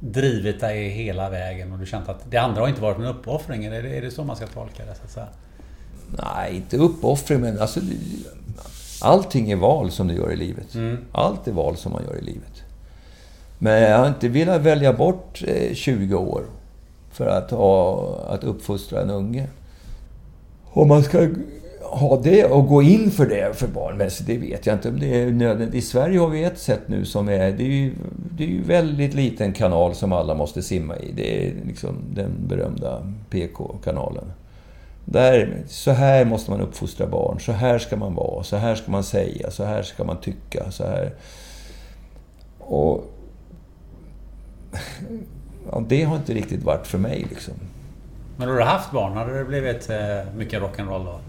drivit 0.00 0.60
dig 0.60 0.88
hela 0.88 1.30
vägen 1.30 1.72
och 1.72 1.78
du 1.78 1.86
känt 1.86 2.08
att 2.08 2.30
det 2.30 2.36
andra 2.36 2.60
har 2.60 2.68
inte 2.68 2.82
varit 2.82 2.98
en 2.98 3.04
uppoffring. 3.04 3.64
Är 3.64 3.82
det, 3.82 3.96
är 3.96 4.02
det 4.02 4.10
så 4.10 4.24
man 4.24 4.36
ska 4.36 4.46
tolka 4.46 4.84
det? 4.84 4.94
Så 4.94 5.04
att 5.04 5.10
säga? 5.10 5.28
Nej, 6.22 6.56
inte 6.56 6.76
uppoffring, 6.76 7.40
men 7.40 7.58
alltså... 7.58 7.80
Allting 9.02 9.50
är 9.50 9.56
val 9.56 9.90
som 9.90 10.08
du 10.08 10.14
gör 10.14 10.32
i 10.32 10.36
livet. 10.36 10.66
Allt 11.12 11.48
är 11.48 11.52
val 11.52 11.76
som 11.76 11.92
man 11.92 12.02
gör 12.04 12.18
i 12.18 12.22
livet. 12.22 12.62
Men 13.58 13.82
jag 13.82 13.98
har 13.98 14.08
inte 14.08 14.28
velat 14.28 14.60
välja 14.60 14.92
bort 14.92 15.42
eh, 15.46 15.74
20 15.74 16.14
år 16.14 16.42
för 17.12 17.26
att, 17.26 17.50
ha, 17.50 18.04
att 18.28 18.44
uppfostra 18.44 19.02
en 19.02 19.10
unge. 19.10 19.46
Om 20.64 20.88
man 20.88 21.02
ska 21.02 21.28
ha 21.82 22.20
det 22.20 22.44
och 22.44 22.66
gå 22.66 22.82
in 22.82 23.10
för 23.10 23.26
det 23.26 23.56
för 23.56 23.68
barn, 23.68 23.96
men 23.96 24.10
så 24.10 24.24
det 24.24 24.38
vet 24.38 24.66
jag 24.66 24.76
inte 24.76 24.88
om 24.88 25.00
det 25.00 25.22
är 25.22 25.30
nödvändigt. 25.30 25.74
I 25.74 25.80
Sverige 25.86 26.18
har 26.18 26.28
vi 26.28 26.44
ett 26.44 26.58
sätt 26.58 26.80
nu 26.86 27.04
som 27.04 27.28
är... 27.28 27.52
Det 27.52 27.62
är 27.62 27.68
ju, 27.68 27.92
det 28.36 28.44
är 28.44 28.48
ju 28.48 28.62
väldigt 28.62 29.14
liten 29.14 29.52
kanal 29.52 29.94
som 29.94 30.12
alla 30.12 30.34
måste 30.34 30.62
simma 30.62 30.96
i. 30.96 31.12
Det 31.12 31.46
är 31.46 31.54
liksom 31.66 31.96
den 32.14 32.30
berömda 32.48 33.12
PK-kanalen. 33.30 34.24
Där, 35.10 35.62
så 35.66 35.90
här 35.90 36.24
måste 36.24 36.50
man 36.50 36.60
uppfostra 36.60 37.06
barn. 37.06 37.40
Så 37.40 37.52
här 37.52 37.78
ska 37.78 37.96
man 37.96 38.14
vara. 38.14 38.42
Så 38.42 38.56
här 38.56 38.74
ska 38.74 38.90
man 38.90 39.04
säga. 39.04 39.50
Så 39.50 39.64
här 39.64 39.82
ska 39.82 40.04
man 40.04 40.16
tycka. 40.20 40.70
Så 40.70 40.84
här. 40.84 41.14
Och... 42.58 43.04
Ja, 45.72 45.82
det 45.88 46.02
har 46.02 46.16
inte 46.16 46.34
riktigt 46.34 46.62
varit 46.62 46.86
för 46.86 46.98
mig 46.98 47.26
liksom. 47.30 47.54
Men 48.36 48.48
har 48.48 48.56
du 48.56 48.62
haft 48.62 48.92
barn? 48.92 49.12
Hade 49.12 49.38
det 49.38 49.44
blivit 49.44 49.90
eh, 49.90 50.34
mycket 50.36 50.62
rock'n'roll 50.62 51.04
då? 51.04 51.20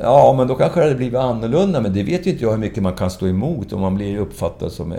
Ja, 0.00 0.34
men 0.36 0.48
då 0.48 0.54
kanske 0.54 0.80
det 0.80 0.84
hade 0.84 0.96
blivit 0.96 1.18
annorlunda. 1.18 1.80
Men 1.80 1.92
det 1.92 2.02
vet 2.02 2.26
ju 2.26 2.30
inte 2.30 2.44
jag 2.44 2.50
hur 2.50 2.58
mycket 2.58 2.82
man 2.82 2.96
kan 2.96 3.10
stå 3.10 3.26
emot 3.26 3.72
om 3.72 3.80
man 3.80 3.94
blir 3.94 4.18
uppfattad 4.18 4.72
som 4.72 4.92
eh, 4.92 4.98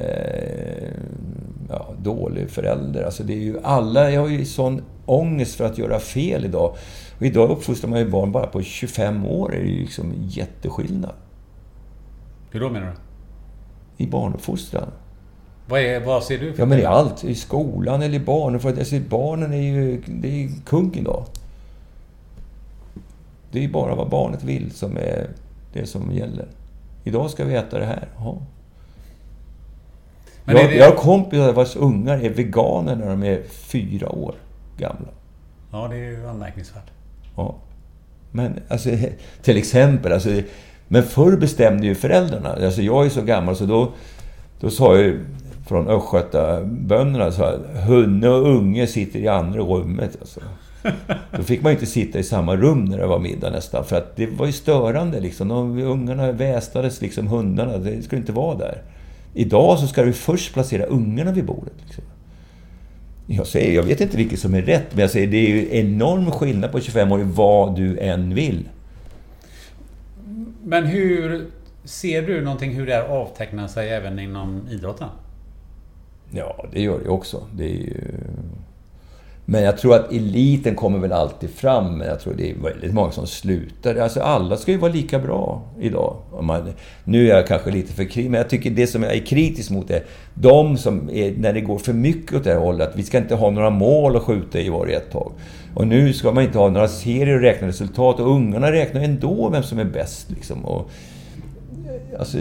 ja, 1.70 1.94
dålig 2.02 2.50
förälder. 2.50 3.04
Alltså 3.04 3.24
det 3.24 3.34
är 3.34 3.38
ju 3.44 3.60
alla, 3.64 4.12
jag 4.12 4.22
har 4.22 4.28
ju 4.28 4.46
sån 4.46 4.82
ångest 5.06 5.56
för 5.56 5.66
att 5.66 5.78
göra 5.78 6.00
fel 6.00 6.46
idag. 6.46 6.76
Och 7.18 7.26
idag 7.26 7.50
uppfostrar 7.50 7.90
man 7.90 8.00
ju 8.00 8.10
barn 8.10 8.32
bara 8.32 8.48
på 8.48 8.62
25 8.62 9.26
år. 9.26 9.50
Det 9.50 9.58
är 9.58 9.64
ju 9.64 9.80
liksom 9.80 10.14
jätteskillnad 10.28 11.12
Hur 12.52 12.60
då 12.60 12.70
menar 12.70 12.88
du? 12.88 12.94
i 14.04 14.08
barnuppfostran. 14.08 14.90
Vad, 15.68 15.80
är, 15.80 16.00
vad 16.00 16.24
ser 16.24 16.40
du 16.40 16.54
för 16.54 16.60
Ja, 16.62 16.66
men 16.66 16.80
i 16.80 16.86
allt. 16.86 17.24
I 17.24 17.36
skolan 17.36 18.02
eller 18.02 18.16
i 18.16 18.20
barnen. 18.20 18.60
För 18.60 18.70
att, 18.70 18.80
alltså, 18.80 19.00
barnen 19.10 19.54
är 19.54 19.62
ju 19.62 20.02
det 20.08 20.28
är 20.28 20.36
ju 20.36 20.50
kung 20.66 20.94
idag. 20.94 21.26
Det 23.52 23.60
är 23.60 23.64
ju 23.64 23.72
bara 23.72 23.96
vad 23.96 24.10
barnet 24.10 24.44
vill 24.44 24.72
som 24.72 24.98
är 24.98 25.28
det 25.74 25.86
som 25.86 26.12
gäller. 26.12 26.48
Idag 27.04 27.30
ska 27.30 27.46
vi 27.46 27.56
äta 27.56 27.80
det 27.80 27.86
här. 27.86 28.08
Jaha. 28.18 28.36
Men 30.53 30.61
jag, 30.61 30.69
det- 30.71 30.76
jag 30.76 30.85
har 30.89 30.95
kompisar 30.95 31.53
vars 31.53 31.76
ungar 31.76 32.17
är 32.23 32.30
veganer 32.30 32.95
när 32.95 33.09
de 33.09 33.23
är 33.23 33.41
fyra 33.49 34.09
år 34.09 34.35
gamla. 34.77 35.07
Ja, 35.71 35.88
det 35.88 35.95
är 35.95 35.99
ju 36.11 36.27
anmärkningsvärt. 36.27 36.91
Ja. 37.35 37.55
Men 38.31 38.53
alltså, 38.67 38.89
till 39.41 39.57
exempel, 39.57 40.11
alltså, 40.13 40.30
men 40.88 41.03
förr 41.03 41.38
bestämde 41.38 41.88
ju 41.88 41.95
föräldrarna. 41.95 42.49
Alltså 42.65 42.81
jag 42.81 43.05
är 43.05 43.09
så 43.09 43.21
gammal 43.21 43.55
så 43.55 43.65
då, 43.65 43.91
då 44.59 44.69
sa 44.69 44.97
ju 44.97 45.19
från 45.67 45.88
östgötabönderna 45.88 47.31
sa 47.31 47.45
att 47.49 47.84
hunne 47.88 48.30
och 48.30 48.47
unge 48.47 48.88
sitter 48.88 49.19
i 49.19 49.27
andra 49.27 49.59
rummet. 49.59 50.17
Alltså. 50.21 50.39
Då 51.38 51.43
fick 51.43 51.61
man 51.61 51.71
inte 51.71 51.85
sitta 51.85 52.19
i 52.19 52.23
samma 52.23 52.55
rum 52.55 52.85
när 52.85 52.97
det 52.97 53.07
var 53.07 53.19
middag 53.19 53.49
nästan. 53.49 53.85
För 53.85 53.95
att 53.97 54.15
det 54.15 54.27
var 54.27 54.45
ju 54.45 54.51
störande 54.51 55.19
liksom. 55.19 55.47
De, 55.47 55.77
ungarna 55.81 56.31
västades 56.31 57.01
liksom, 57.01 57.27
hundarna. 57.27 57.77
Det 57.77 58.01
skulle 58.01 58.19
inte 58.19 58.31
vara 58.31 58.57
där. 58.57 58.81
Idag 59.34 59.80
så 59.80 59.88
ska 59.88 60.03
du 60.03 60.14
först 60.14 60.53
placera 60.53 60.84
ungarna 60.84 61.31
vid 61.31 61.45
bordet. 61.45 61.73
Liksom. 61.85 62.03
Jag 63.27 63.47
säger, 63.47 63.76
jag 63.76 63.84
vet 63.84 64.01
inte 64.01 64.18
vilket 64.18 64.39
som 64.39 64.53
är 64.53 64.61
rätt, 64.61 64.85
men 64.91 64.99
jag 64.99 65.11
säger 65.11 65.27
det 65.27 65.38
är 65.38 65.49
ju 65.49 65.68
enorm 65.72 66.31
skillnad 66.31 66.72
på 66.72 66.80
25 66.80 67.11
år 67.11 67.19
vad 67.19 67.76
du 67.76 67.99
än 67.99 68.35
vill. 68.35 68.69
Men 70.64 70.85
hur 70.85 71.47
ser 71.84 72.22
du 72.22 72.41
någonting 72.41 72.73
hur 72.73 72.85
det 72.85 72.93
här 72.93 73.03
avtecknar 73.03 73.68
sig 73.68 73.89
även 73.89 74.19
inom 74.19 74.68
idrotten? 74.69 75.07
Ja, 76.31 76.65
det 76.72 76.81
gör 76.81 76.99
det 77.03 77.10
också. 77.10 77.47
Det 77.56 77.64
är 77.64 77.77
ju... 77.77 78.03
Men 79.51 79.63
jag 79.63 79.77
tror 79.77 79.95
att 79.95 80.11
eliten 80.11 80.76
kommer 80.76 80.99
väl 80.99 81.11
alltid 81.11 81.49
fram, 81.49 81.97
men 81.97 82.07
jag 82.07 82.19
tror 82.19 82.34
det 82.34 82.51
är 82.51 82.55
väldigt 82.63 82.93
många 82.93 83.11
som 83.11 83.27
slutar. 83.27 83.95
Alltså 83.95 84.19
alla 84.19 84.57
ska 84.57 84.71
ju 84.71 84.77
vara 84.77 84.91
lika 84.91 85.19
bra 85.19 85.61
idag. 85.80 86.15
Man, 86.41 86.73
nu 87.03 87.30
är 87.31 87.35
jag 87.35 87.47
kanske 87.47 87.71
lite 87.71 87.93
för 87.93 88.03
kritisk, 88.03 88.30
men 88.30 88.38
jag 88.38 88.49
tycker 88.49 88.69
det 88.69 88.88
som 88.88 89.03
jag 89.03 89.13
är 89.13 89.26
kritisk 89.26 89.71
mot 89.71 89.89
är 89.89 90.03
de 90.34 90.77
som 90.77 91.09
är, 91.09 91.34
när 91.38 91.53
det 91.53 91.61
går 91.61 91.77
för 91.77 91.93
mycket 91.93 92.34
åt 92.34 92.43
det 92.43 92.53
här 92.53 92.59
hållet, 92.59 92.89
att 92.89 92.95
vi 92.95 93.03
ska 93.03 93.17
inte 93.17 93.35
ha 93.35 93.49
några 93.49 93.69
mål 93.69 94.15
att 94.15 94.23
skjuta 94.23 94.59
i 94.59 94.69
varje 94.69 94.97
ett 94.97 95.11
tag. 95.11 95.31
Och 95.73 95.88
nu 95.88 96.13
ska 96.13 96.31
man 96.31 96.43
inte 96.43 96.57
ha 96.57 96.69
några 96.69 96.88
serier 96.88 97.35
och 97.35 97.41
räkna 97.41 97.67
resultat, 97.67 98.19
och 98.19 98.31
ungarna 98.31 98.71
räknar 98.71 99.01
ändå 99.01 99.49
vem 99.49 99.63
som 99.63 99.80
är 99.80 99.85
bäst. 99.85 100.31
Liksom. 100.31 100.65
Och, 100.65 100.89
alltså, 102.19 102.38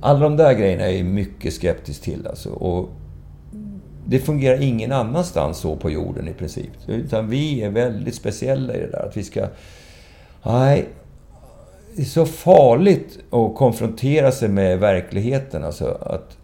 alla 0.00 0.20
de 0.20 0.36
där 0.36 0.52
grejerna 0.52 0.84
är 0.84 0.96
jag 0.96 1.06
mycket 1.06 1.54
skeptisk 1.54 2.02
till. 2.02 2.26
Alltså. 2.26 2.48
Och, 2.50 2.90
det 4.06 4.18
fungerar 4.18 4.62
ingen 4.62 4.92
annanstans 4.92 5.58
så 5.58 5.76
på 5.76 5.90
jorden 5.90 6.28
i 6.28 6.32
princip. 6.32 6.70
Utan 6.86 7.28
vi 7.28 7.62
är 7.62 7.70
väldigt 7.70 8.14
speciella 8.14 8.74
i 8.74 8.80
det 8.80 8.90
där. 8.90 9.06
Att 9.06 9.16
vi 9.16 9.24
ska... 9.24 9.46
Nej, 10.42 10.88
det 11.96 12.02
är 12.02 12.06
så 12.06 12.26
farligt 12.26 13.18
att 13.30 13.54
konfrontera 13.54 14.32
sig 14.32 14.48
med 14.48 14.78
verkligheten. 14.78 15.64
Alltså 15.64 15.98
att, 16.00 16.36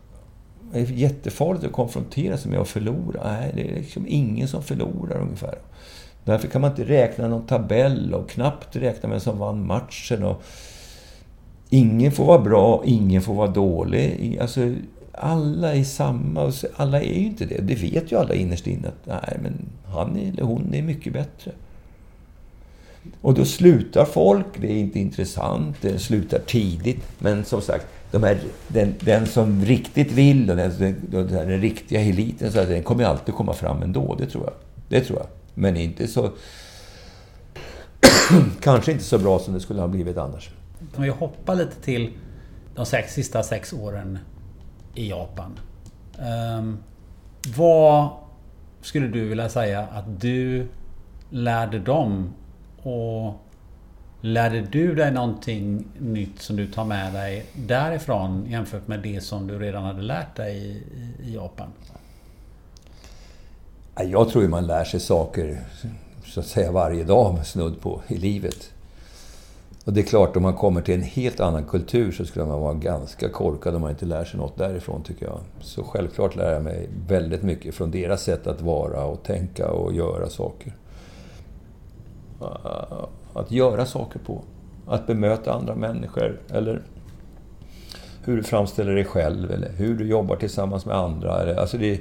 det 0.72 0.78
är 0.78 0.84
jättefarligt 0.84 1.64
att 1.64 1.72
konfrontera 1.72 2.36
sig 2.36 2.50
med 2.50 2.60
att 2.60 2.68
förlora. 2.68 3.20
Nej, 3.24 3.52
det 3.54 3.70
är 3.70 3.74
liksom 3.74 4.04
ingen 4.08 4.48
som 4.48 4.62
förlorar 4.62 5.20
ungefär. 5.20 5.58
Därför 6.24 6.48
kan 6.48 6.60
man 6.60 6.70
inte 6.70 6.84
räkna 6.84 7.28
någon 7.28 7.46
tabell 7.46 8.14
och 8.14 8.30
knappt 8.30 8.76
räkna 8.76 9.08
vem 9.08 9.20
som 9.20 9.38
vann 9.38 9.66
matchen. 9.66 10.22
Och 10.22 10.42
ingen 11.68 12.12
får 12.12 12.24
vara 12.24 12.38
bra, 12.38 12.82
ingen 12.86 13.22
får 13.22 13.34
vara 13.34 13.50
dålig. 13.50 14.38
Alltså, 14.40 14.74
alla 15.20 15.74
är 15.74 15.84
samma. 15.84 16.42
Och 16.42 16.52
alla 16.76 17.00
är 17.00 17.14
ju 17.14 17.26
inte 17.26 17.44
det. 17.44 17.60
Det 17.62 17.74
vet 17.74 18.12
ju 18.12 18.18
alla 18.18 18.34
innerst 18.34 18.66
inne 18.66 18.88
att 18.88 19.06
nej, 19.06 19.38
men 19.42 19.52
han 19.86 20.16
eller 20.16 20.42
hon 20.42 20.74
är 20.74 20.82
mycket 20.82 21.12
bättre. 21.12 21.52
Och 23.20 23.34
då 23.34 23.44
slutar 23.44 24.04
folk, 24.04 24.46
det 24.60 24.66
är 24.66 24.76
inte 24.76 24.98
intressant, 24.98 25.76
det 25.80 25.98
slutar 25.98 26.38
tidigt. 26.38 27.02
Men 27.18 27.44
som 27.44 27.60
sagt, 27.60 27.86
de 28.10 28.22
här, 28.22 28.38
den, 28.68 28.94
den 29.00 29.26
som 29.26 29.64
riktigt 29.64 30.12
vill 30.12 30.50
och 30.50 30.56
den, 30.56 30.96
den, 31.10 31.26
den 31.28 31.60
riktiga 31.60 32.00
eliten, 32.00 32.52
så 32.52 32.60
att 32.60 32.68
den 32.68 32.82
kommer 32.82 33.04
alltid 33.04 33.34
komma 33.34 33.52
fram 33.52 33.82
ändå. 33.82 34.14
Det 34.18 34.26
tror 34.26 34.44
jag. 34.44 34.54
Det 34.88 35.00
tror 35.00 35.18
jag. 35.18 35.26
Men 35.54 35.76
inte 35.76 36.08
så... 36.08 36.30
kanske 38.60 38.92
inte 38.92 39.04
så 39.04 39.18
bra 39.18 39.38
som 39.38 39.54
det 39.54 39.60
skulle 39.60 39.80
ha 39.80 39.88
blivit 39.88 40.16
annars. 40.16 40.50
Om 40.96 41.02
vi 41.02 41.08
hoppar 41.08 41.54
lite 41.54 41.76
till 41.82 42.10
de 42.74 42.86
sex, 42.86 43.14
sista 43.14 43.42
sex 43.42 43.72
åren 43.72 44.18
i 44.94 45.08
Japan. 45.08 45.58
Um, 46.58 46.78
vad 47.56 48.08
skulle 48.80 49.08
du 49.08 49.28
vilja 49.28 49.48
säga 49.48 49.80
att 49.80 50.20
du 50.20 50.68
lärde 51.30 51.78
dem? 51.78 52.34
Och 52.82 53.34
lärde 54.20 54.60
du 54.60 54.94
dig 54.94 55.12
någonting 55.12 55.84
nytt 55.98 56.42
som 56.42 56.56
du 56.56 56.66
tar 56.66 56.84
med 56.84 57.12
dig 57.12 57.46
därifrån 57.54 58.46
jämfört 58.48 58.88
med 58.88 59.00
det 59.00 59.20
som 59.20 59.46
du 59.46 59.58
redan 59.58 59.84
hade 59.84 60.02
lärt 60.02 60.36
dig 60.36 60.56
i, 60.56 60.82
i 61.28 61.34
Japan? 61.34 61.68
Jag 64.04 64.28
tror 64.28 64.44
ju 64.44 64.48
man 64.48 64.66
lär 64.66 64.84
sig 64.84 65.00
saker 65.00 65.60
så 66.24 66.40
att 66.40 66.46
säga 66.46 66.72
varje 66.72 67.04
dag 67.04 67.46
snudd 67.46 67.80
på 67.80 68.00
i 68.08 68.16
livet. 68.18 68.72
Och 69.90 69.94
det 69.94 70.00
är 70.00 70.04
klart, 70.04 70.36
om 70.36 70.42
man 70.42 70.54
kommer 70.54 70.82
till 70.82 70.94
en 70.94 71.02
helt 71.02 71.40
annan 71.40 71.64
kultur 71.64 72.12
så 72.12 72.24
skulle 72.24 72.44
man 72.44 72.60
vara 72.60 72.74
ganska 72.74 73.28
korkad 73.28 73.74
om 73.74 73.80
man 73.80 73.90
inte 73.90 74.06
lär 74.06 74.24
sig 74.24 74.40
något 74.40 74.58
därifrån, 74.58 75.02
tycker 75.02 75.26
jag. 75.26 75.38
Så 75.60 75.84
självklart 75.84 76.36
lär 76.36 76.52
jag 76.52 76.62
mig 76.62 76.88
väldigt 77.08 77.42
mycket 77.42 77.74
från 77.74 77.90
deras 77.90 78.22
sätt 78.22 78.46
att 78.46 78.60
vara 78.60 79.04
och 79.04 79.22
tänka 79.22 79.70
och 79.70 79.92
göra 79.92 80.28
saker. 80.28 80.76
Ah, 82.40 83.06
att 83.34 83.50
göra 83.50 83.86
saker 83.86 84.18
på. 84.18 84.42
Att 84.86 85.06
bemöta 85.06 85.52
andra 85.52 85.74
människor, 85.74 86.40
eller 86.50 86.82
hur 88.24 88.36
du 88.36 88.42
framställer 88.42 88.94
dig 88.94 89.04
själv, 89.04 89.50
eller 89.50 89.72
hur 89.72 89.94
du 89.94 90.06
jobbar 90.06 90.36
tillsammans 90.36 90.86
med 90.86 90.96
andra. 90.96 91.60
Alltså 91.60 91.78
det, 91.78 92.00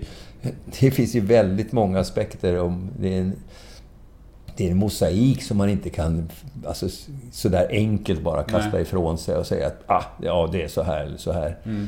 det 0.80 0.92
finns 0.92 1.16
ju 1.16 1.20
väldigt 1.20 1.72
många 1.72 2.00
aspekter. 2.00 2.60
Om 2.60 2.90
det 3.00 3.14
är 3.14 3.22
en, 3.22 3.34
det 4.60 4.68
är 4.68 4.72
en 4.72 4.78
mosaik 4.78 5.44
som 5.44 5.58
man 5.58 5.70
inte 5.70 5.90
kan 5.90 6.30
alltså, 6.68 6.88
sådär 7.32 7.68
enkelt 7.70 8.22
bara 8.22 8.44
kasta 8.44 8.70
Nej. 8.74 8.82
ifrån 8.82 9.18
sig 9.18 9.36
och 9.36 9.48
säga 9.48 9.68
att 9.68 9.84
ah, 9.86 10.04
ja, 10.22 10.50
det 10.52 10.64
är 10.64 10.68
så 10.68 10.84
här 10.84 11.06
eller 11.06 11.18
så 11.18 11.32
här. 11.32 11.58
Mm. 11.66 11.88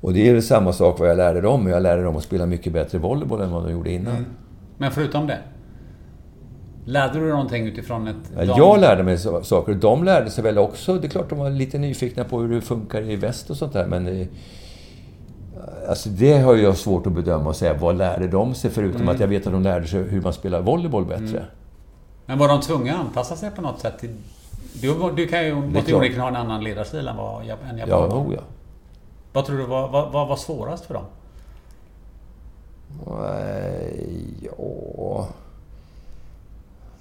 Och 0.00 0.12
det 0.12 0.28
är 0.28 0.32
väl 0.32 0.42
samma 0.42 0.72
sak 0.72 0.98
vad 0.98 1.10
jag 1.10 1.16
lärde 1.16 1.40
dem. 1.40 1.68
Jag 1.68 1.82
lärde 1.82 2.02
dem 2.02 2.16
att 2.16 2.22
spela 2.22 2.46
mycket 2.46 2.72
bättre 2.72 2.98
volleyboll 2.98 3.40
än 3.40 3.50
vad 3.50 3.64
de 3.64 3.72
gjorde 3.72 3.90
innan. 3.90 4.16
Mm. 4.16 4.26
Men 4.78 4.90
förutom 4.90 5.26
det? 5.26 5.38
Lärde 6.84 7.20
du 7.20 7.28
någonting 7.28 7.66
utifrån 7.66 8.08
ett... 8.08 8.32
Ja, 8.36 8.54
jag 8.56 8.80
lärde 8.80 9.02
mig 9.02 9.18
saker. 9.42 9.74
De 9.74 10.04
lärde 10.04 10.30
sig 10.30 10.44
väl 10.44 10.58
också. 10.58 10.98
Det 10.98 11.06
är 11.06 11.10
klart 11.10 11.30
de 11.30 11.38
var 11.38 11.50
lite 11.50 11.78
nyfikna 11.78 12.24
på 12.24 12.40
hur 12.40 12.54
det 12.54 12.60
funkar 12.60 13.02
i 13.02 13.16
väst 13.16 13.50
och 13.50 13.56
sånt 13.56 13.72
där. 13.72 13.86
Men 13.86 14.04
det, 14.04 14.28
alltså 15.88 16.08
det 16.08 16.38
har 16.38 16.56
jag 16.56 16.76
svårt 16.76 17.06
att 17.06 17.12
bedöma 17.12 17.48
och 17.48 17.56
säga. 17.56 17.74
Vad 17.74 17.96
lärde 17.96 18.28
de 18.28 18.54
sig? 18.54 18.70
Förutom 18.70 19.00
mm. 19.00 19.14
att 19.14 19.20
jag 19.20 19.28
vet 19.28 19.46
att 19.46 19.52
de 19.52 19.62
lärde 19.62 19.86
sig 19.86 20.02
hur 20.02 20.20
man 20.20 20.32
spelar 20.32 20.60
volleyboll 20.62 21.04
bättre. 21.04 21.38
Mm. 21.38 21.44
Men 22.26 22.38
var 22.38 22.48
de 22.48 22.60
tvungna 22.60 22.94
att 22.94 23.00
anpassa 23.00 23.36
sig 23.36 23.50
på 23.50 23.62
något 23.62 23.80
sätt? 23.80 23.98
Till, 23.98 24.14
du, 24.72 25.10
du 25.16 25.26
kan 25.26 25.44
ju 25.44 25.54
onekligen 25.54 26.20
ha 26.20 26.28
en 26.28 26.36
annan 26.36 26.64
ledarstil 26.64 27.08
än 27.08 27.16
vad 27.16 27.42
en 27.42 27.48
japan 27.48 27.78
ja, 27.86 28.06
oh, 28.06 28.34
ja. 28.34 28.40
Vad 29.32 29.44
tror 29.44 29.58
du 29.58 29.64
var, 29.64 29.88
vad, 29.88 30.12
vad 30.12 30.28
var 30.28 30.36
svårast 30.36 30.84
för 30.84 30.94
dem? 30.94 31.04
Ja... 34.42 35.28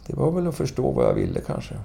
Det 0.07 0.15
var 0.15 0.31
väl 0.31 0.47
att 0.47 0.55
förstå 0.55 0.91
vad 0.91 1.05
jag 1.05 1.13
ville 1.13 1.41
kanske. 1.41 1.75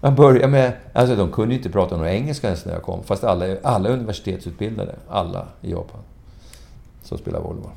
Man 0.00 0.14
började 0.14 0.48
med... 0.48 0.72
Alltså 0.92 1.16
de 1.16 1.32
kunde 1.32 1.54
inte 1.54 1.70
prata 1.70 1.96
någon 1.96 2.06
engelska 2.06 2.46
ens 2.46 2.64
när 2.64 2.72
jag 2.72 2.82
kom. 2.82 3.02
Fast 3.02 3.24
alla, 3.24 3.56
alla 3.62 3.88
universitetsutbildade. 3.88 4.94
Alla 5.08 5.46
i 5.60 5.70
Japan. 5.70 6.00
Som 7.02 7.18
spelar 7.18 7.40
volleyboll 7.40 7.72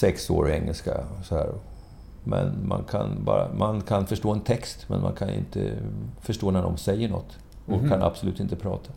sex 0.00 0.30
år 0.30 0.50
i 0.50 0.52
engelska. 0.52 1.00
Så 1.24 1.34
här. 1.34 1.50
Men 2.24 2.68
man 2.68 2.84
kan, 2.90 3.24
bara, 3.24 3.48
man 3.52 3.80
kan 3.80 4.06
förstå 4.06 4.30
en 4.32 4.40
text, 4.40 4.84
men 4.88 5.02
man 5.02 5.12
kan 5.12 5.30
inte 5.30 5.72
förstå 6.20 6.50
när 6.50 6.62
de 6.62 6.76
säger 6.76 7.08
något. 7.08 7.38
Och 7.66 7.74
mm. 7.74 7.90
kan 7.90 8.02
absolut 8.02 8.40
inte 8.40 8.56
prata. 8.56 8.90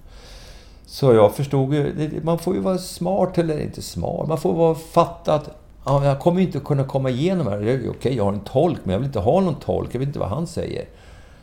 Så 0.86 1.14
jag 1.14 1.36
förstod 1.36 1.74
ju... 1.74 2.22
Man 2.24 2.40
får 2.40 2.56
ju 2.56 2.62
vara 2.62 2.78
smart, 2.78 3.38
eller 3.38 3.60
inte 3.60 3.82
smart. 3.82 4.28
Man 4.28 4.38
får 4.38 4.54
vara 4.54 4.76
fatta 4.76 5.34
att 5.34 5.50
ja, 5.86 6.06
jag 6.06 6.20
kommer 6.20 6.42
inte 6.42 6.60
kunna 6.60 6.84
komma 6.84 7.10
igenom 7.10 7.48
här. 7.48 7.60
Okej, 7.60 7.90
okay, 7.90 8.16
jag 8.16 8.24
har 8.24 8.34
en 8.34 8.40
tolk, 8.40 8.80
men 8.84 8.94
jag 8.94 9.00
vill 9.00 9.08
inte 9.08 9.20
ha 9.20 9.42
någon 9.42 9.56
tolk. 9.56 9.96
Jag 9.96 10.00
vet 10.00 10.08
inte 10.08 10.20
vad 10.20 10.30
han 10.30 10.48
säger. 10.48 10.86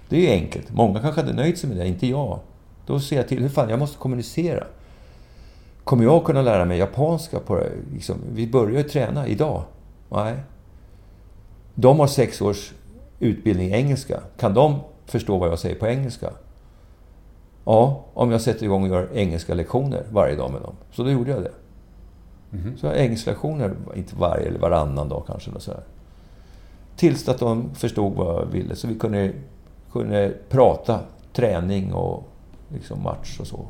Det 0.09 0.17
är 0.17 0.21
ju 0.21 0.29
enkelt. 0.29 0.73
Många 0.73 1.01
kanske 1.01 1.21
hade 1.21 1.33
nöjt 1.33 1.59
sig 1.59 1.69
med 1.69 1.79
det, 1.79 1.87
inte 1.87 2.07
jag. 2.07 2.39
Då 2.87 3.01
ser 3.01 3.17
jag 3.17 3.29
till, 3.29 3.43
hur 3.43 3.49
fan, 3.49 3.69
jag 3.69 3.79
måste 3.79 3.99
kommunicera. 3.99 4.65
Kommer 5.91 6.05
jag 6.05 6.25
kunna 6.25 6.43
lära 6.43 6.65
mig 6.65 6.79
japanska 6.79 7.41
på 7.41 7.57
det? 7.57 7.71
Liksom, 7.93 8.17
vi 8.33 8.47
börjar 8.47 8.79
ju 8.79 8.83
träna 8.83 9.27
idag. 9.27 9.63
Nej. 10.09 10.37
De 11.75 12.01
har 12.01 12.07
sex 12.07 12.41
års 12.43 12.73
utbildning 13.19 13.69
i 13.69 13.73
engelska. 13.73 14.21
Kan 14.37 14.55
de 14.55 14.81
förstå 15.07 15.39
vad 15.39 15.49
jag 15.49 15.59
säger 15.59 15.75
på 15.75 15.87
engelska? 15.87 16.31
Ja, 17.65 18.05
om 18.15 18.31
jag 18.31 18.41
sätter 18.41 18.65
igång 18.65 18.83
och 18.83 18.89
gör 18.89 19.09
engelska 19.15 19.55
lektioner 19.55 20.07
varje 20.11 20.37
dag 20.37 20.53
med 20.53 20.63
dem. 20.63 20.75
Så 20.93 21.03
då 21.03 21.11
gjorde 21.11 21.31
jag 21.31 21.43
det. 21.43 21.53
Mm. 22.53 22.77
Så 22.77 22.87
jag 22.87 22.99
engelska 22.99 23.31
lektioner, 23.31 23.75
inte 23.95 24.17
varje 24.17 24.47
eller 24.47 24.59
varannan 24.59 25.09
dag 25.09 25.25
kanske. 25.27 25.51
Eller 25.51 25.61
så 25.61 25.71
här. 25.71 25.83
Tills 26.97 27.29
att 27.29 27.39
de 27.39 27.75
förstod 27.75 28.15
vad 28.15 28.43
jag 28.43 28.47
ville. 28.47 28.77
Så 28.77 28.89
vi 28.89 28.95
kunde, 28.95 29.33
kunde 29.93 30.35
prata 30.49 31.01
träning 31.33 31.93
och 31.93 32.29
liksom 32.69 33.03
match 33.03 33.41
och 33.41 33.47
så. 33.47 33.67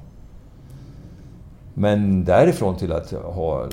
Men 1.80 2.24
därifrån 2.24 2.76
till 2.76 2.92
att 2.92 3.10
ha, 3.10 3.68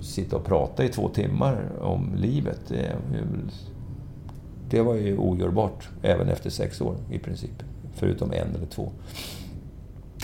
sitta 0.00 0.36
och 0.36 0.44
prata 0.44 0.84
i 0.84 0.88
två 0.88 1.08
timmar 1.08 1.56
om 1.80 2.14
livet, 2.16 2.60
det, 2.68 2.96
det 4.70 4.82
var 4.82 4.94
ju 4.94 5.18
ogörbart 5.18 5.88
även 6.02 6.28
efter 6.28 6.50
sex 6.50 6.80
år 6.80 6.96
i 7.10 7.18
princip. 7.18 7.62
Förutom 7.94 8.32
en 8.32 8.54
eller 8.54 8.66
två. 8.66 8.90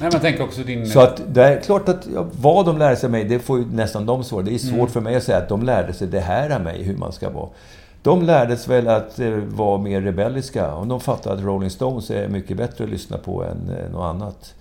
Nej, 0.00 0.10
men 0.12 0.20
tänk 0.20 0.40
också 0.40 0.62
din... 0.62 0.86
Så 0.86 1.00
att 1.00 1.22
det 1.28 1.44
är 1.44 1.60
klart 1.60 1.88
att 1.88 2.06
ja, 2.14 2.26
vad 2.40 2.66
de 2.66 2.78
lärde 2.78 2.96
sig 2.96 3.06
av 3.06 3.10
mig, 3.10 3.24
det 3.24 3.38
får 3.38 3.58
ju 3.58 3.64
nästan 3.72 4.06
de 4.06 4.24
svara. 4.24 4.42
Det 4.42 4.54
är 4.54 4.58
svårt 4.58 4.74
mm. 4.74 4.88
för 4.88 5.00
mig 5.00 5.16
att 5.16 5.22
säga 5.22 5.38
att 5.38 5.48
de 5.48 5.62
lärde 5.62 5.92
sig 5.92 6.08
det 6.08 6.20
här 6.20 6.50
av 6.50 6.60
mig, 6.60 6.82
hur 6.82 6.96
man 6.96 7.12
ska 7.12 7.30
vara. 7.30 7.48
De 8.02 8.22
lärde 8.22 8.56
sig 8.56 8.74
väl 8.74 8.88
att 8.88 9.18
eh, 9.18 9.30
vara 9.30 9.78
mer 9.78 10.00
rebelliska. 10.00 10.74
Och 10.74 10.86
de 10.86 11.00
fattade 11.00 11.34
att 11.36 11.44
Rolling 11.44 11.70
Stones 11.70 12.10
är 12.10 12.28
mycket 12.28 12.56
bättre 12.56 12.84
att 12.84 12.90
lyssna 12.90 13.18
på 13.18 13.44
än 13.44 13.76
eh, 13.78 13.90
något 13.92 14.14
annat. 14.14 14.54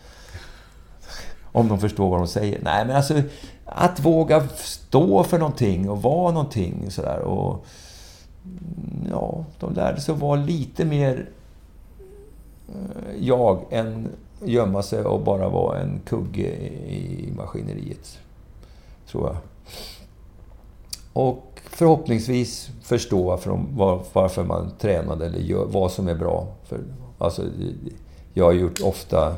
Om 1.54 1.68
de 1.68 1.80
förstår 1.80 2.10
vad 2.10 2.20
de 2.20 2.28
säger. 2.28 2.60
Nej, 2.64 2.86
men 2.86 2.96
alltså 2.96 3.22
att 3.66 4.00
våga 4.00 4.48
stå 4.48 5.24
för 5.24 5.40
någonting 5.40 5.90
och 5.90 6.02
vara 6.02 6.32
någonting 6.32 6.92
sådär. 6.92 7.20
Och, 7.20 7.66
mm, 8.44 9.08
ja, 9.12 9.46
de 9.60 9.74
lärde 9.74 10.02
sig 10.02 10.14
att 10.14 10.20
vara 10.22 10.40
lite 10.40 10.86
mer 10.86 11.30
eh, 12.70 13.26
jag 13.28 13.66
än 13.70 14.10
gömma 14.46 14.84
sig 14.84 15.04
och 15.04 15.22
bara 15.22 15.50
vara 15.50 15.80
en 15.80 16.02
kugge 16.06 16.50
i 16.88 17.34
maskineriet. 17.38 18.20
Tror 19.08 19.28
jag. 19.28 19.38
Och 21.14 21.62
förhoppningsvis 21.70 22.70
förstå 22.82 23.24
varför, 23.24 23.50
de, 23.50 23.68
varför 24.14 24.44
man 24.44 24.72
tränade 24.80 25.26
eller 25.26 25.40
gör, 25.40 25.66
vad 25.66 25.92
som 25.92 26.08
är 26.08 26.16
bra. 26.16 26.48
För, 26.64 26.80
alltså, 27.18 27.44
jag 28.34 28.46
har 28.46 28.54
gjort 28.54 28.82
ofta 28.82 29.36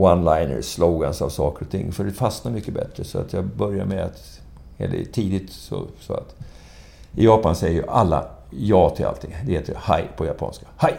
one-liners, 0.00 0.62
slogans 0.62 1.22
av 1.22 1.28
saker 1.28 1.64
och 1.64 1.70
ting. 1.70 1.92
För 1.92 2.04
det 2.04 2.12
fastnar 2.12 2.52
mycket 2.52 2.74
bättre. 2.74 3.04
Så 3.04 3.18
att 3.18 3.32
jag 3.32 3.44
börjar 3.44 3.84
med 3.84 4.04
att, 4.04 4.40
eller 4.78 5.04
tidigt 5.04 5.52
så, 5.52 5.86
så 6.00 6.14
att... 6.14 6.34
I 7.16 7.24
Japan 7.24 7.56
säger 7.56 7.74
ju 7.74 7.88
alla 7.88 8.28
ja 8.50 8.90
till 8.90 9.06
allting. 9.06 9.36
Det 9.46 9.52
heter 9.52 9.74
haj 9.74 10.08
på 10.16 10.26
japanska. 10.26 10.66
Haj! 10.76 10.94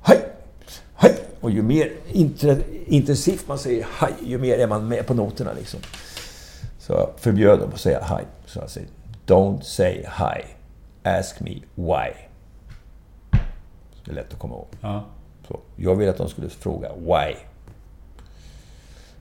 Haj! 0.00 0.18
Haj! 0.94 1.14
Och 1.40 1.50
ju 1.50 1.62
mer 1.62 1.92
intensivt 2.86 3.48
man 3.48 3.58
säger 3.58 3.86
haj, 3.90 4.12
ju 4.22 4.38
mer 4.38 4.58
är 4.58 4.66
man 4.66 4.88
med 4.88 5.06
på 5.06 5.14
noterna 5.14 5.52
liksom. 5.52 5.80
Så 6.78 6.92
jag 6.92 7.08
förbjöd 7.16 7.58
dem 7.58 7.70
att 7.74 7.80
säga 7.80 8.02
haj. 8.02 8.24
Så 8.46 8.58
jag 8.58 8.70
säger 8.70 8.88
Don't 9.26 9.60
say 9.60 9.94
hi. 9.94 10.44
Ask 11.02 11.40
me 11.40 11.54
why. 11.74 12.12
Det 14.04 14.10
är 14.10 14.14
lätt 14.14 14.32
att 14.32 14.38
komma 14.38 14.54
ihåg. 14.54 14.66
Ja. 14.80 15.04
Så 15.48 15.60
jag 15.76 15.94
ville 15.94 16.10
att 16.10 16.18
de 16.18 16.28
skulle 16.28 16.48
fråga 16.48 16.88
why 16.94 17.34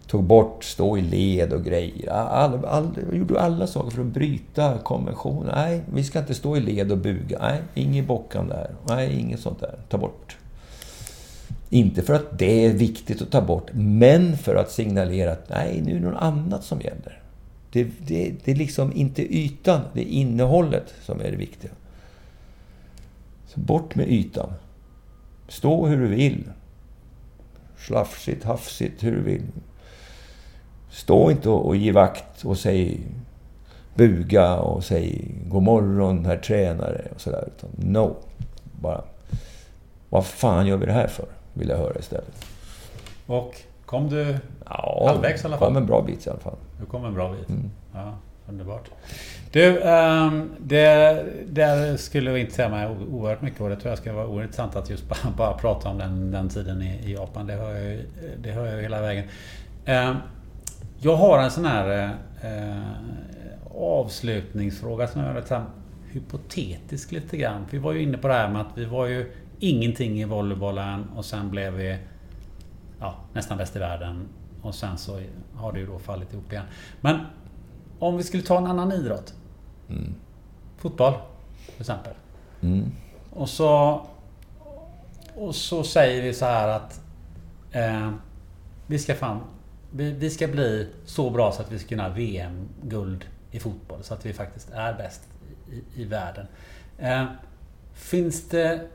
tog 0.10 0.24
bort 0.24 0.64
stå 0.64 0.98
i 0.98 1.02
led 1.02 1.54
och 1.54 1.66
grejer. 1.66 2.10
All, 2.10 2.66
all, 2.66 2.90
gjorde 3.14 3.42
alla 3.42 3.68
saker 3.68 3.92
för 3.92 4.02
att 4.02 4.08
bryta 4.08 4.78
konventionen. 4.78 5.54
Nej, 5.56 5.82
vi 5.94 6.04
ska 6.04 6.20
inte 6.20 6.34
stå 6.34 6.58
i 6.58 6.60
led 6.60 6.92
och 6.92 6.98
buga. 6.98 7.40
Nej, 7.42 7.62
inget 7.74 8.08
bockande 8.08 8.54
där. 8.54 8.76
Nej, 8.88 9.20
inget 9.20 9.40
sånt 9.40 9.60
där. 9.60 9.80
Ta 9.90 9.98
bort. 9.98 10.38
Inte 11.70 12.02
för 12.02 12.14
att 12.14 12.40
det 12.40 12.66
är 12.66 12.74
viktigt 12.74 13.22
att 13.22 13.32
ta 13.32 13.42
bort, 13.42 13.70
men 13.74 14.38
för 14.38 14.56
att 14.56 14.72
signalera 14.72 15.32
att 15.32 15.50
nej, 15.50 15.82
nu 15.86 15.92
är 15.92 16.00
det 16.00 16.06
något 16.06 16.22
annat 16.22 16.64
som 16.64 16.82
gäller. 16.82 17.22
Det, 17.72 17.84
det, 17.84 18.34
det 18.44 18.52
är 18.52 18.56
liksom 18.56 18.94
inte 18.94 19.38
ytan, 19.38 19.82
det 19.94 20.02
är 20.02 20.08
innehållet 20.08 20.94
som 21.02 21.20
är 21.22 21.32
det 21.32 21.38
viktiga. 21.38 21.72
Så 23.48 23.60
bort 23.60 23.96
med 23.96 24.12
ytan. 24.12 24.54
Stå 25.48 25.88
hur 25.88 25.98
du 25.98 26.08
vill. 26.08 26.44
Slafsigt, 27.78 28.44
hafsigt, 28.44 29.04
hur 29.04 29.12
du 29.12 29.22
vill. 29.22 29.44
Stå 30.90 31.32
inte 31.32 31.50
och, 31.50 31.68
och 31.68 31.76
ge 31.76 31.92
vakt 31.92 32.46
och 32.46 32.58
säg 32.58 33.00
buga 33.94 34.56
och 34.56 34.84
säg 34.84 35.32
god 35.48 35.64
morgon 35.64 36.26
herr 36.26 36.38
tränare 36.38 37.08
och 37.16 37.22
sådär. 37.22 37.48
Utan 37.48 37.70
no. 37.76 38.16
Bara 38.82 39.04
vad 40.10 40.26
fan 40.26 40.68
gör 40.68 40.78
vi 40.78 40.86
det 40.86 40.92
här 40.92 41.08
för? 41.08 41.26
Vill 41.54 41.70
jag 41.70 41.78
höra 41.78 42.00
istället. 42.00 42.46
Och 43.28 43.56
kom 43.86 44.10
du 44.10 44.38
ja, 44.66 45.04
halvvägs 45.08 45.44
i 45.44 45.46
alla 45.48 45.58
fall? 45.58 45.68
kom 45.68 45.78
en 45.78 45.86
bra 45.86 46.02
bit 46.02 46.28
i 46.28 46.30
alla 46.30 46.40
fall. 46.40 46.56
Du 46.80 46.86
kom 46.86 47.06
en 47.06 47.14
bra 47.14 47.34
bit. 47.34 47.50
Mm. 47.50 47.72
Ja, 47.94 48.18
underbart. 48.50 48.90
Du, 49.52 49.80
um, 49.80 50.52
det, 50.60 51.26
där 51.48 51.98
skulle 51.98 52.30
jag 52.30 52.40
intressera 52.40 52.70
mig 52.70 52.88
oerhört 53.12 53.42
mycket 53.42 53.62
och 53.62 53.70
det 53.70 53.76
tror 53.76 53.90
jag 53.90 53.98
ska 53.98 54.14
vara 54.14 54.28
oerhört 54.28 54.44
intressant 54.44 54.76
att 54.76 54.90
just 54.90 55.10
bara, 55.10 55.34
bara 55.38 55.54
prata 55.54 55.90
om 55.90 55.98
den, 55.98 56.32
den 56.32 56.50
tiden 56.50 56.82
i, 56.82 57.02
i 57.06 57.14
Japan. 57.14 57.48
Det 57.48 57.54
hör 57.54 57.76
jag, 57.76 58.00
det 58.44 58.52
hör 58.52 58.66
jag 58.66 58.82
hela 58.82 59.02
vägen. 59.02 59.26
Um, 59.88 60.16
jag 61.02 61.16
har 61.16 61.40
en 61.40 61.52
sån 61.52 61.66
här 61.66 62.18
eh, 62.44 62.92
avslutningsfråga 63.76 65.08
som 65.08 65.22
är 65.22 65.36
lite 65.36 65.64
hypotetisk 66.12 67.12
lite 67.12 67.38
grann. 67.38 67.66
Vi 67.72 67.78
var 67.78 67.94
ju 67.94 68.02
inne 68.02 68.18
på 68.18 68.28
det 68.28 68.34
här 68.34 68.50
med 68.50 68.62
att 68.62 68.78
vi 68.78 68.86
var 68.86 69.06
ju 69.06 69.32
ingenting 69.60 70.22
i 70.22 70.26
volleybollen 70.26 71.10
och 71.16 71.26
sen 71.26 71.50
blev 71.50 71.74
vi 71.74 71.98
ja, 73.00 73.16
nästan 73.34 73.58
bäst 73.58 73.76
i 73.76 73.80
världen. 73.80 74.28
Och 74.62 74.76
sen 74.76 74.98
så 74.98 75.22
har 75.56 75.74
det 75.74 75.80
ju 75.80 75.86
då 75.86 76.00
fallit 76.00 76.34
ihop 76.34 76.52
igen. 76.52 76.66
Men 77.02 77.20
om 78.00 78.18
vi 78.18 78.24
skulle 78.24 78.44
ta 78.44 78.58
en 78.58 78.68
annan 78.68 78.92
idrott. 78.92 79.34
Mm. 79.90 80.16
Fotboll, 80.78 81.14
till 81.66 81.82
exempel. 81.82 82.14
Mm. 82.62 82.92
Och 83.30 83.50
så 83.50 84.02
Och 85.36 85.56
så 85.56 85.84
säger 85.84 86.22
vi 86.22 86.34
så 86.34 86.46
här 86.46 86.68
att 86.68 87.02
eh, 87.72 88.12
Vi 88.88 89.00
ska 89.00 89.16
fan 89.16 89.42
vi, 89.92 90.12
vi 90.12 90.30
ska 90.30 90.48
bli 90.48 90.88
så 91.06 91.30
bra 91.30 91.52
så 91.52 91.62
att 91.62 91.72
vi 91.72 91.80
ska 91.80 91.88
kunna 91.88 92.10
VM-guld 92.10 93.26
i 93.52 93.60
fotboll. 93.60 94.04
Så 94.04 94.14
att 94.14 94.26
vi 94.26 94.34
faktiskt 94.34 94.70
är 94.74 94.94
bäst 94.94 95.22
i, 95.72 96.02
i 96.02 96.06
världen. 96.06 96.48
Eh, 96.98 97.26
finns 97.94 98.50
det 98.50 98.88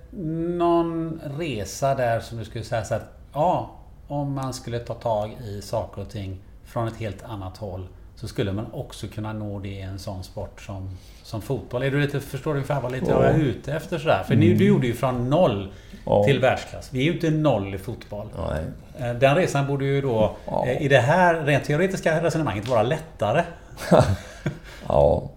någon 0.57 1.21
resa 1.25 1.95
där 1.95 2.21
som 2.21 2.39
du 2.39 2.45
skulle 2.45 2.65
säga 2.65 2.85
så 2.85 2.95
att 2.95 3.19
ja, 3.33 3.71
om 4.09 4.33
man 4.33 4.55
skulle 4.55 4.79
ta 4.79 4.95
tag 4.95 5.37
i 5.45 5.63
saker 5.63 6.03
och 6.03 6.11
ting 6.11 6.41
från 6.65 6.89
ett 6.89 6.97
helt 6.97 7.23
annat 7.23 7.57
håll 7.57 7.89
så 8.17 8.29
skulle 8.29 8.53
man 8.53 8.67
också 8.73 9.07
kunna 9.07 9.33
nå 9.33 9.59
det 9.59 9.69
i 9.69 9.81
en 9.81 9.99
sån 9.99 10.25
sport 10.25 10.61
som, 10.61 10.91
som 11.23 11.43
fotboll. 11.43 11.83
Är 11.83 11.91
du 11.91 12.01
lite, 12.01 12.21
förstår 12.21 12.51
du 12.51 12.57
ungefär 12.57 12.81
vad 12.81 12.93
lite 12.93 13.11
jag 13.11 13.25
är 13.25 13.39
ute 13.39 13.73
efter 13.73 13.99
sådär? 13.99 14.23
För 14.27 14.35
mm. 14.35 14.59
du 14.59 14.67
gjorde 14.67 14.87
ju 14.87 14.95
från 14.95 15.31
noll 15.31 15.73
ja. 16.07 16.25
till 16.25 16.41
världsklass. 16.41 16.89
Vi 16.93 17.01
är 17.01 17.05
ju 17.05 17.13
inte 17.13 17.31
noll 17.31 17.75
i 17.75 17.79
fotboll. 17.79 18.27
Nej. 18.37 18.65
Eh, 18.99 19.15
den 19.15 19.37
resan 19.37 19.67
borde 19.67 19.85
ju 19.85 20.01
då 20.01 20.37
ja. 20.47 20.67
Eh, 20.67 20.83
i 20.83 20.89
det 20.89 20.99
här 20.99 21.45
rent 21.45 21.65
teoretiska 21.65 22.23
resonemanget 22.23 22.69
vara 22.69 22.83
lättare. 22.83 23.45
ja. 24.89 25.31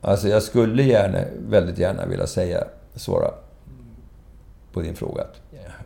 Alltså 0.00 0.28
jag 0.28 0.42
skulle 0.42 0.82
gärna, 0.82 1.18
väldigt 1.48 1.78
gärna 1.78 2.06
vilja 2.06 2.26
säga, 2.26 2.64
svara 2.94 3.30
på 4.72 4.80
din 4.80 4.94
fråga. 4.94 5.24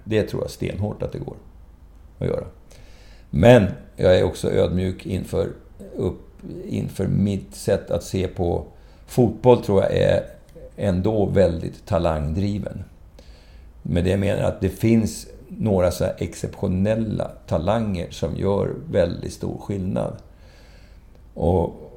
Det 0.04 0.22
tror 0.22 0.42
jag 0.42 0.50
stenhårt 0.50 1.02
att 1.02 1.12
det 1.12 1.18
går 1.18 1.36
att 2.18 2.26
göra. 2.26 2.44
Men 3.30 3.66
jag 3.98 4.18
är 4.18 4.24
också 4.24 4.50
ödmjuk 4.50 5.06
inför, 5.06 5.48
upp, 5.96 6.20
inför 6.64 7.06
mitt 7.06 7.54
sätt 7.54 7.90
att 7.90 8.04
se 8.04 8.28
på 8.28 8.64
fotboll 9.06 9.62
tror 9.62 9.82
jag 9.82 9.92
är 9.92 10.24
ändå 10.76 11.26
väldigt 11.26 11.86
talangdriven. 11.86 12.84
Med 13.82 14.04
det 14.04 14.16
menar 14.16 14.40
jag 14.40 14.48
att 14.48 14.60
det 14.60 14.68
finns 14.68 15.26
några 15.48 15.90
så 15.90 16.04
exceptionella 16.18 17.30
talanger 17.46 18.10
som 18.10 18.36
gör 18.36 18.74
väldigt 18.90 19.32
stor 19.32 19.58
skillnad. 19.58 20.16
Och 21.34 21.88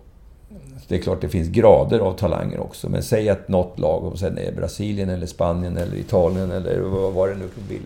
det 0.87 0.95
är 0.95 1.01
klart 1.01 1.21
det 1.21 1.29
finns 1.29 1.47
grader 1.47 1.99
av 1.99 2.13
talanger 2.17 2.59
också, 2.59 2.89
men 2.89 3.03
säg 3.03 3.29
att 3.29 3.47
något 3.47 3.79
lag, 3.79 4.03
om 4.03 4.17
sen 4.17 4.37
är 4.37 4.51
Brasilien 4.51 5.09
eller 5.09 5.27
Spanien 5.27 5.77
eller 5.77 5.95
Italien 5.95 6.51
eller 6.51 6.79
vad 7.11 7.29
det 7.29 7.35
nu 7.35 7.49
vill, 7.69 7.81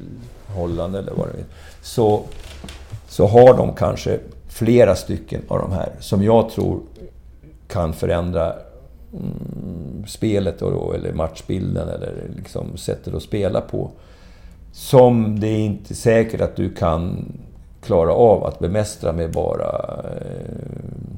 Holland 0.48 0.96
eller 0.96 1.14
vad 1.14 1.28
det 1.28 1.38
vill. 1.38 1.46
Så, 1.82 2.24
så 3.16 3.28
har 3.28 3.58
de 3.58 3.74
kanske 3.74 4.20
flera 4.48 4.96
stycken 4.96 5.42
av 5.48 5.60
de 5.60 5.72
här 5.72 5.90
som 6.00 6.24
jag 6.24 6.50
tror 6.50 6.80
kan 7.68 7.94
förändra 7.94 8.54
mm, 9.14 10.06
spelet 10.08 10.60
då, 10.60 10.94
eller 10.94 11.14
matchbilden 11.14 11.90
eller 11.90 12.14
liksom 12.36 12.78
sättet 12.78 13.14
att 13.14 13.24
spela 13.24 13.62
på. 13.62 13.92
Som 14.72 15.40
det 15.40 15.48
är 15.48 15.60
inte 15.60 15.96
säkert 15.96 16.42
att 16.42 16.56
du 16.56 16.74
kan 16.74 17.32
klara 17.82 18.14
av 18.14 18.44
att 18.44 18.60
bemästra 18.60 19.14
med 19.14 19.32
bara... 19.32 20.04
Eh, 20.04 21.16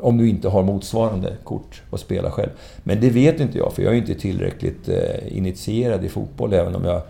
om 0.00 0.18
du 0.18 0.28
inte 0.28 0.48
har 0.48 0.62
motsvarande 0.62 1.32
kort 1.44 1.82
att 1.90 2.00
spela 2.00 2.30
själv. 2.30 2.50
Men 2.82 3.00
det 3.00 3.10
vet 3.10 3.40
inte 3.40 3.58
jag, 3.58 3.72
för 3.72 3.82
jag 3.82 3.92
är 3.92 3.98
inte 3.98 4.14
tillräckligt 4.14 4.88
eh, 4.88 5.36
initierad 5.36 6.04
i 6.04 6.08
fotboll, 6.08 6.52
även 6.52 6.74
om 6.74 6.84
jag 6.84 7.02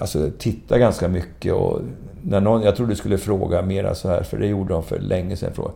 alltså, 0.00 0.30
tittar 0.38 0.78
ganska 0.78 1.08
mycket. 1.08 1.52
Och 1.52 1.80
när 2.22 2.40
någon, 2.40 2.62
jag 2.62 2.76
trodde 2.76 2.92
du 2.92 2.96
skulle 2.96 3.18
fråga 3.18 3.62
mera 3.62 3.94
så 3.94 4.08
här, 4.08 4.22
för 4.22 4.38
det 4.38 4.46
gjorde 4.46 4.74
de 4.74 4.82
för 4.82 4.98
länge 4.98 5.36
sedan. 5.36 5.54
Fråga, 5.54 5.70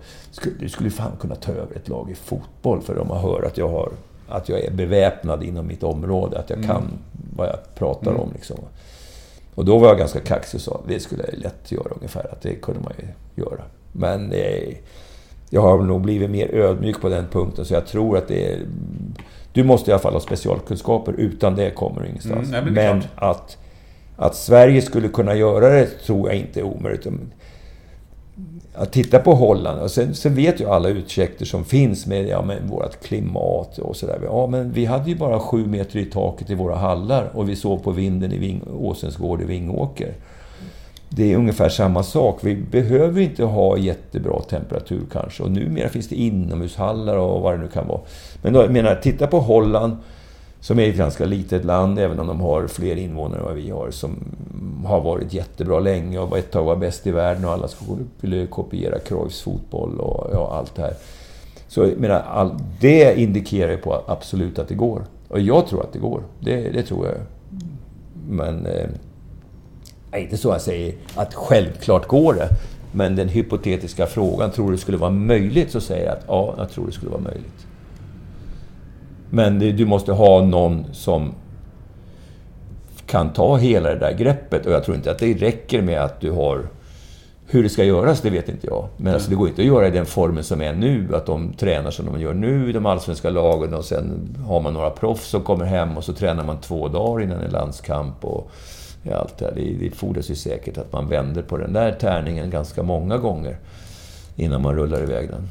du 0.60 0.68
skulle 0.68 0.90
fan 0.90 1.12
kunna 1.20 1.34
ta 1.34 1.52
över 1.52 1.76
ett 1.76 1.88
lag 1.88 2.10
i 2.10 2.14
fotboll, 2.14 2.80
för 2.80 2.94
de 2.94 3.10
har 3.10 3.18
hört 3.18 3.44
att 3.44 3.58
jag, 3.58 3.68
har, 3.68 3.90
att 4.28 4.48
jag 4.48 4.60
är 4.60 4.70
beväpnad 4.70 5.42
inom 5.42 5.66
mitt 5.66 5.82
område, 5.82 6.38
att 6.38 6.50
jag 6.50 6.58
mm. 6.58 6.70
kan 6.70 6.82
vad 7.36 7.48
jag 7.48 7.74
pratar 7.74 8.10
mm. 8.10 8.22
om. 8.22 8.30
Liksom. 8.34 8.58
Och 9.54 9.64
då 9.64 9.78
var 9.78 9.88
jag 9.88 9.98
ganska 9.98 10.20
kaxig 10.20 10.58
och 10.58 10.62
sa 10.62 10.80
det 10.88 11.00
skulle 11.00 11.24
jag 11.32 11.38
lätt 11.38 11.72
göra 11.72 11.88
ungefär, 11.96 12.32
att 12.32 12.42
det 12.42 12.54
kunde 12.54 12.80
man 12.80 12.92
ju 12.98 13.06
göra. 13.42 13.62
Men 13.92 14.32
eh, 14.32 14.76
jag 15.50 15.62
har 15.62 15.78
nog 15.78 16.00
blivit 16.00 16.30
mer 16.30 16.54
ödmjuk 16.54 17.00
på 17.00 17.08
den 17.08 17.26
punkten, 17.26 17.64
så 17.64 17.74
jag 17.74 17.86
tror 17.86 18.16
att 18.16 18.28
det 18.28 18.52
är... 18.52 18.58
Du 19.52 19.64
måste 19.64 19.90
i 19.90 19.92
alla 19.92 20.02
fall 20.02 20.12
ha 20.12 20.20
specialkunskaper, 20.20 21.12
utan 21.12 21.54
det 21.54 21.70
kommer 21.70 22.02
du 22.02 22.08
ingenstans. 22.08 22.48
Mm, 22.48 22.64
men, 22.64 22.74
men 22.74 23.02
att 23.16 23.58
att 24.20 24.36
Sverige 24.36 24.82
skulle 24.82 25.08
kunna 25.08 25.34
göra 25.34 25.68
det 25.68 25.86
tror 25.86 26.28
jag 26.28 26.38
inte 26.38 26.60
är 26.60 26.64
omöjligt. 26.64 27.06
Att 28.74 28.92
titta 28.92 29.18
på 29.18 29.32
Holland. 29.32 29.80
Och 29.80 29.90
sen, 29.90 30.14
sen 30.14 30.34
vet 30.34 30.60
ju 30.60 30.68
alla 30.68 30.88
ursäkter 30.88 31.44
som 31.44 31.64
finns 31.64 32.06
med, 32.06 32.28
ja, 32.28 32.42
med 32.42 32.62
vårt 32.68 33.00
klimat 33.02 33.78
och 33.78 33.96
sådär. 33.96 34.20
Ja, 34.24 34.46
men 34.46 34.72
vi 34.72 34.84
hade 34.84 35.10
ju 35.10 35.16
bara 35.16 35.40
sju 35.40 35.66
meter 35.66 35.98
i 35.98 36.04
taket 36.04 36.50
i 36.50 36.54
våra 36.54 36.76
hallar 36.76 37.30
och 37.34 37.48
vi 37.48 37.56
sov 37.56 37.78
på 37.78 37.90
vinden 37.90 38.32
i 38.32 38.38
Ving, 38.38 38.62
Åsensgård 38.78 39.40
i 39.40 39.44
Vingåker. 39.44 40.14
Det 41.08 41.32
är 41.32 41.36
ungefär 41.36 41.68
samma 41.68 42.02
sak. 42.02 42.38
Vi 42.42 42.56
behöver 42.56 43.20
inte 43.20 43.44
ha 43.44 43.76
jättebra 43.76 44.40
temperatur 44.40 45.02
kanske. 45.12 45.42
Och 45.42 45.50
numera 45.50 45.88
finns 45.88 46.08
det 46.08 46.16
inomhushallar 46.16 47.16
och 47.16 47.42
vad 47.42 47.54
det 47.54 47.58
nu 47.58 47.68
kan 47.68 47.88
vara. 47.88 48.00
Men 48.42 48.52
då, 48.52 48.60
jag 48.60 48.72
menar, 48.72 48.94
titta 48.94 49.26
på 49.26 49.40
Holland 49.40 49.96
som 50.60 50.78
är 50.78 50.88
ett 50.88 50.96
ganska 50.96 51.24
litet 51.24 51.64
land, 51.64 51.98
även 51.98 52.20
om 52.20 52.26
de 52.26 52.40
har 52.40 52.66
fler 52.66 52.96
invånare 52.96 53.38
än 53.38 53.44
vad 53.44 53.54
vi 53.54 53.70
har, 53.70 53.90
som 53.90 54.16
har 54.84 55.00
varit 55.00 55.32
jättebra 55.32 55.80
länge 55.80 56.18
och 56.18 56.38
ett 56.38 56.50
tag 56.50 56.64
var 56.64 56.76
bäst 56.76 57.06
i 57.06 57.10
världen 57.10 57.44
och 57.44 57.50
alla 57.50 57.68
skulle 57.68 58.46
kopiera 58.46 58.98
Cruyffs 58.98 59.42
fotboll 59.42 60.00
och 60.00 60.30
ja, 60.32 60.52
allt 60.52 60.74
det 60.74 60.82
här. 60.82 60.94
Så 61.68 61.80
jag 61.80 61.98
menar, 61.98 62.20
all, 62.20 62.54
det 62.80 63.20
indikerar 63.20 63.70
ju 63.70 63.76
på 63.76 64.02
absolut 64.06 64.58
att 64.58 64.68
det 64.68 64.74
går. 64.74 65.04
Och 65.28 65.40
jag 65.40 65.66
tror 65.66 65.82
att 65.82 65.92
det 65.92 65.98
går. 65.98 66.22
Det, 66.40 66.70
det 66.70 66.82
tror 66.82 67.06
jag. 67.06 67.16
Men... 68.28 68.66
Eh, 68.66 68.88
inte 70.22 70.36
så 70.36 70.48
jag 70.48 70.60
säger 70.60 70.94
att 71.14 71.34
självklart 71.34 72.06
går 72.06 72.34
det. 72.34 72.48
Men 72.92 73.16
den 73.16 73.28
hypotetiska 73.28 74.06
frågan, 74.06 74.50
tror 74.50 74.66
du 74.66 74.72
det 74.72 74.78
skulle 74.78 74.98
vara 74.98 75.10
möjligt? 75.10 75.70
Så 75.70 75.80
säger 75.80 76.06
jag 76.06 76.12
att 76.12 76.24
ja, 76.28 76.54
jag 76.58 76.70
tror 76.70 76.86
det 76.86 76.92
skulle 76.92 77.10
vara 77.10 77.20
möjligt. 77.20 77.66
Men 79.30 79.58
du 79.58 79.86
måste 79.86 80.12
ha 80.12 80.42
någon 80.44 80.84
som 80.92 81.34
kan 83.06 83.32
ta 83.32 83.56
hela 83.56 83.88
det 83.88 83.98
där 83.98 84.12
greppet. 84.12 84.66
Och 84.66 84.72
jag 84.72 84.84
tror 84.84 84.96
inte 84.96 85.10
att 85.10 85.18
det 85.18 85.34
räcker 85.34 85.82
med 85.82 86.00
att 86.00 86.20
du 86.20 86.30
har... 86.30 86.68
Hur 87.50 87.62
det 87.62 87.68
ska 87.68 87.84
göras, 87.84 88.20
det 88.20 88.30
vet 88.30 88.48
inte 88.48 88.66
jag. 88.66 88.88
Men 88.96 89.14
alltså, 89.14 89.30
det 89.30 89.36
går 89.36 89.48
inte 89.48 89.62
att 89.62 89.66
göra 89.66 89.88
i 89.88 89.90
den 89.90 90.06
formen 90.06 90.44
som 90.44 90.62
är 90.62 90.72
nu. 90.72 91.08
Att 91.14 91.26
de 91.26 91.52
tränar 91.52 91.90
som 91.90 92.06
de 92.06 92.20
gör 92.20 92.34
nu 92.34 92.70
i 92.70 92.72
de 92.72 92.86
allsvenska 92.86 93.30
lagen 93.30 93.74
och 93.74 93.84
sen 93.84 94.36
har 94.46 94.60
man 94.60 94.74
några 94.74 94.90
proffs 94.90 95.28
som 95.28 95.42
kommer 95.42 95.64
hem 95.64 95.96
och 95.96 96.04
så 96.04 96.12
tränar 96.12 96.44
man 96.44 96.60
två 96.60 96.88
dagar 96.88 97.24
innan 97.24 97.40
en 97.40 97.50
landskamp. 97.50 98.24
Och 98.24 98.50
allt 99.12 99.38
det, 99.38 99.44
här. 99.44 99.52
det, 99.54 99.76
det 99.80 99.90
fordras 99.90 100.30
ju 100.30 100.34
säkert 100.34 100.78
att 100.78 100.92
man 100.92 101.08
vänder 101.08 101.42
på 101.42 101.56
den 101.56 101.72
där 101.72 101.92
tärningen 101.92 102.50
ganska 102.50 102.82
många 102.82 103.18
gånger 103.18 103.58
innan 104.36 104.62
man 104.62 104.74
rullar 104.74 105.02
iväg 105.02 105.28
den. 105.28 105.48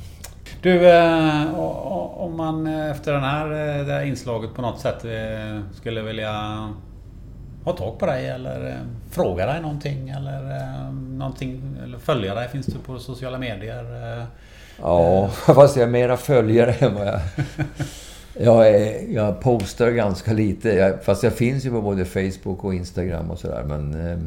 Du, 0.62 0.90
eh, 0.90 1.60
om 2.18 2.38
man 2.38 2.68
efter 2.68 3.14
den 3.14 3.24
här, 3.24 3.46
eh, 3.46 3.86
det 3.86 3.94
här 3.94 4.04
inslaget 4.04 4.54
på 4.54 4.62
något 4.62 4.80
sätt 4.80 5.06
eh, 5.06 5.62
skulle 5.74 6.02
vilja 6.02 6.32
ha 7.64 7.74
tag 7.74 8.00
på 8.00 8.06
dig 8.06 8.28
eller 8.28 8.80
fråga 9.12 9.46
dig 9.46 9.62
någonting 9.62 10.10
eller 10.10 10.62
någonting 10.92 11.78
eller 11.84 11.98
följa 11.98 12.36
dig? 12.36 12.48
Finns 12.48 12.66
du 12.66 12.80
på 12.80 13.00
sociala 13.00 13.38
medier? 13.38 13.86
Ja, 14.82 15.28
fast 15.46 15.76
jag 15.76 15.88
är 15.88 15.92
mera 15.92 16.18
följare 16.18 16.74
än 16.74 16.94
vad 16.96 17.08
jag... 17.08 17.20
Jag, 18.40 18.68
är, 18.68 19.14
jag 19.14 19.42
postar 19.42 19.92
ganska 19.92 20.34
lite, 20.34 20.70
jag, 20.70 21.04
fast 21.04 21.24
jag 21.24 21.34
finns 21.34 21.66
ju 21.66 21.70
på 21.70 21.82
både 21.82 22.06
Facebook 22.06 22.64
och 22.64 22.74
Instagram 22.74 23.32
och 23.32 23.40
sådär, 23.40 23.64
men... 23.64 24.12
Eh, 24.12 24.18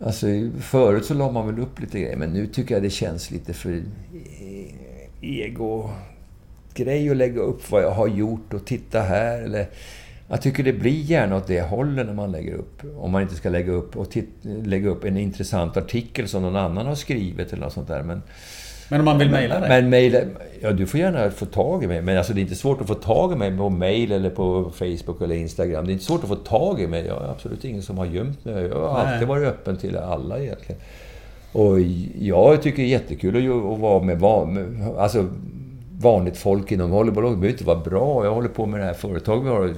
Alltså, 0.00 0.26
förut 0.60 1.04
så 1.04 1.14
la 1.14 1.30
man 1.30 1.46
väl 1.46 1.58
upp 1.58 1.80
lite 1.80 2.00
grejer, 2.00 2.16
men 2.16 2.30
nu 2.30 2.46
tycker 2.46 2.74
jag 2.74 2.82
det 2.82 2.90
känns 2.90 3.30
lite 3.30 3.52
för 3.54 3.72
eh, 3.72 4.74
ego-grej 5.20 7.10
att 7.10 7.16
lägga 7.16 7.40
upp 7.40 7.70
vad 7.70 7.82
jag 7.82 7.90
har 7.90 8.08
gjort 8.08 8.54
och 8.54 8.64
titta 8.64 9.00
här. 9.00 9.42
Eller, 9.42 9.66
jag 10.28 10.42
tycker 10.42 10.62
det 10.62 10.72
blir 10.72 11.00
gärna 11.00 11.36
åt 11.36 11.46
det 11.46 11.60
hållet 11.60 12.06
när 12.06 12.14
man 12.14 12.32
lägger 12.32 12.54
upp. 12.54 12.82
Om 12.96 13.12
man 13.12 13.22
inte 13.22 13.34
ska 13.34 13.48
lägga 13.48 13.72
upp, 13.72 13.96
och 13.96 14.16
lägga 14.42 14.88
upp 14.88 15.04
en 15.04 15.16
intressant 15.16 15.76
artikel 15.76 16.28
som 16.28 16.42
någon 16.42 16.56
annan 16.56 16.86
har 16.86 16.94
skrivit 16.94 17.52
eller 17.52 17.62
något 17.62 17.72
sånt 17.72 17.88
där. 17.88 18.02
Men, 18.02 18.22
men 18.88 19.00
om 19.00 19.04
man 19.04 19.18
vill 19.18 19.30
mejla 19.30 19.60
dig? 19.60 19.68
Men 19.68 19.90
mejla... 19.90 20.18
Ja, 20.60 20.72
du 20.72 20.86
får 20.86 21.00
gärna 21.00 21.30
få 21.30 21.46
tag 21.46 21.84
i 21.84 21.86
mig. 21.86 22.02
Men 22.02 22.18
alltså 22.18 22.32
det 22.32 22.40
är 22.40 22.42
inte 22.42 22.54
svårt 22.54 22.80
att 22.80 22.86
få 22.86 22.94
tag 22.94 23.32
i 23.32 23.36
mig 23.36 23.56
på 23.56 23.70
mejl 23.70 24.12
eller 24.12 24.30
på 24.30 24.70
Facebook 24.74 25.22
eller 25.22 25.34
Instagram. 25.34 25.86
Det 25.86 25.90
är 25.90 25.92
inte 25.92 26.04
svårt 26.04 26.22
att 26.22 26.28
få 26.28 26.36
tag 26.36 26.80
i 26.80 26.86
mig. 26.86 27.06
Jag 27.06 27.22
är 27.22 27.30
absolut 27.30 27.64
ingen 27.64 27.82
som 27.82 27.98
har 27.98 28.06
gömt 28.06 28.44
mig. 28.44 28.64
Jag 28.64 28.88
har 28.88 29.04
Nej. 29.04 29.12
alltid 29.12 29.28
varit 29.28 29.48
öppen 29.48 29.76
till 29.76 29.96
alla 29.96 30.38
egentligen. 30.38 30.80
Och 31.52 31.80
jag 32.18 32.62
tycker 32.62 32.82
det 32.82 32.88
är 32.88 32.90
jättekul 32.90 33.36
att, 33.36 33.80
vara 33.80 34.02
med, 34.02 34.18
van, 34.18 34.82
alltså, 34.98 35.28
vanligt 36.00 36.36
folk 36.36 36.72
inom 36.72 36.90
volleyboll. 36.90 37.24
Det 37.24 37.30
behöver 37.30 37.48
inte 37.48 37.64
vara 37.64 37.80
bra. 37.80 38.24
Jag 38.24 38.34
håller 38.34 38.48
på 38.48 38.66
med 38.66 38.80
det 38.80 38.86
här 38.86 38.94
företaget 38.94 39.44
vi 39.44 39.48
har. 39.48 39.74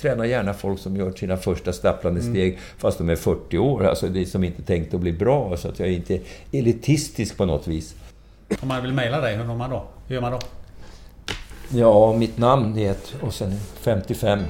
Tränar 0.00 0.24
gärna 0.24 0.54
folk 0.54 0.78
som 0.78 0.96
gör 0.96 1.12
sina 1.12 1.36
första 1.36 1.72
stapplande 1.72 2.20
mm. 2.20 2.32
steg 2.32 2.58
fast 2.78 2.98
de 2.98 3.08
är 3.08 3.16
40 3.16 3.58
år. 3.58 3.86
Alltså 3.86 4.08
det 4.08 4.20
är 4.20 4.24
som 4.24 4.44
inte 4.44 4.62
tänkt 4.62 4.94
att 4.94 5.00
bli 5.00 5.12
bra. 5.12 5.56
Så 5.56 5.68
att 5.68 5.78
jag 5.78 5.88
är 5.88 5.92
inte 5.92 6.18
elitistisk 6.52 7.36
på 7.36 7.44
något 7.44 7.68
vis. 7.68 7.94
Om 8.60 8.68
man 8.68 8.82
vill 8.82 8.92
mejla 8.92 9.20
dig, 9.20 9.36
hur 9.36 9.44
gör 9.44 9.54
man 9.54 9.70
då? 9.70 9.84
Hur 10.06 10.14
gör 10.14 10.22
man 10.22 10.32
då? 10.32 10.38
Ja, 11.68 12.12
mitt 12.12 12.38
namn 12.38 12.78
är 12.78 12.90
ett, 12.90 13.14
och 13.20 13.34
sen 13.34 13.52
55 13.80 14.40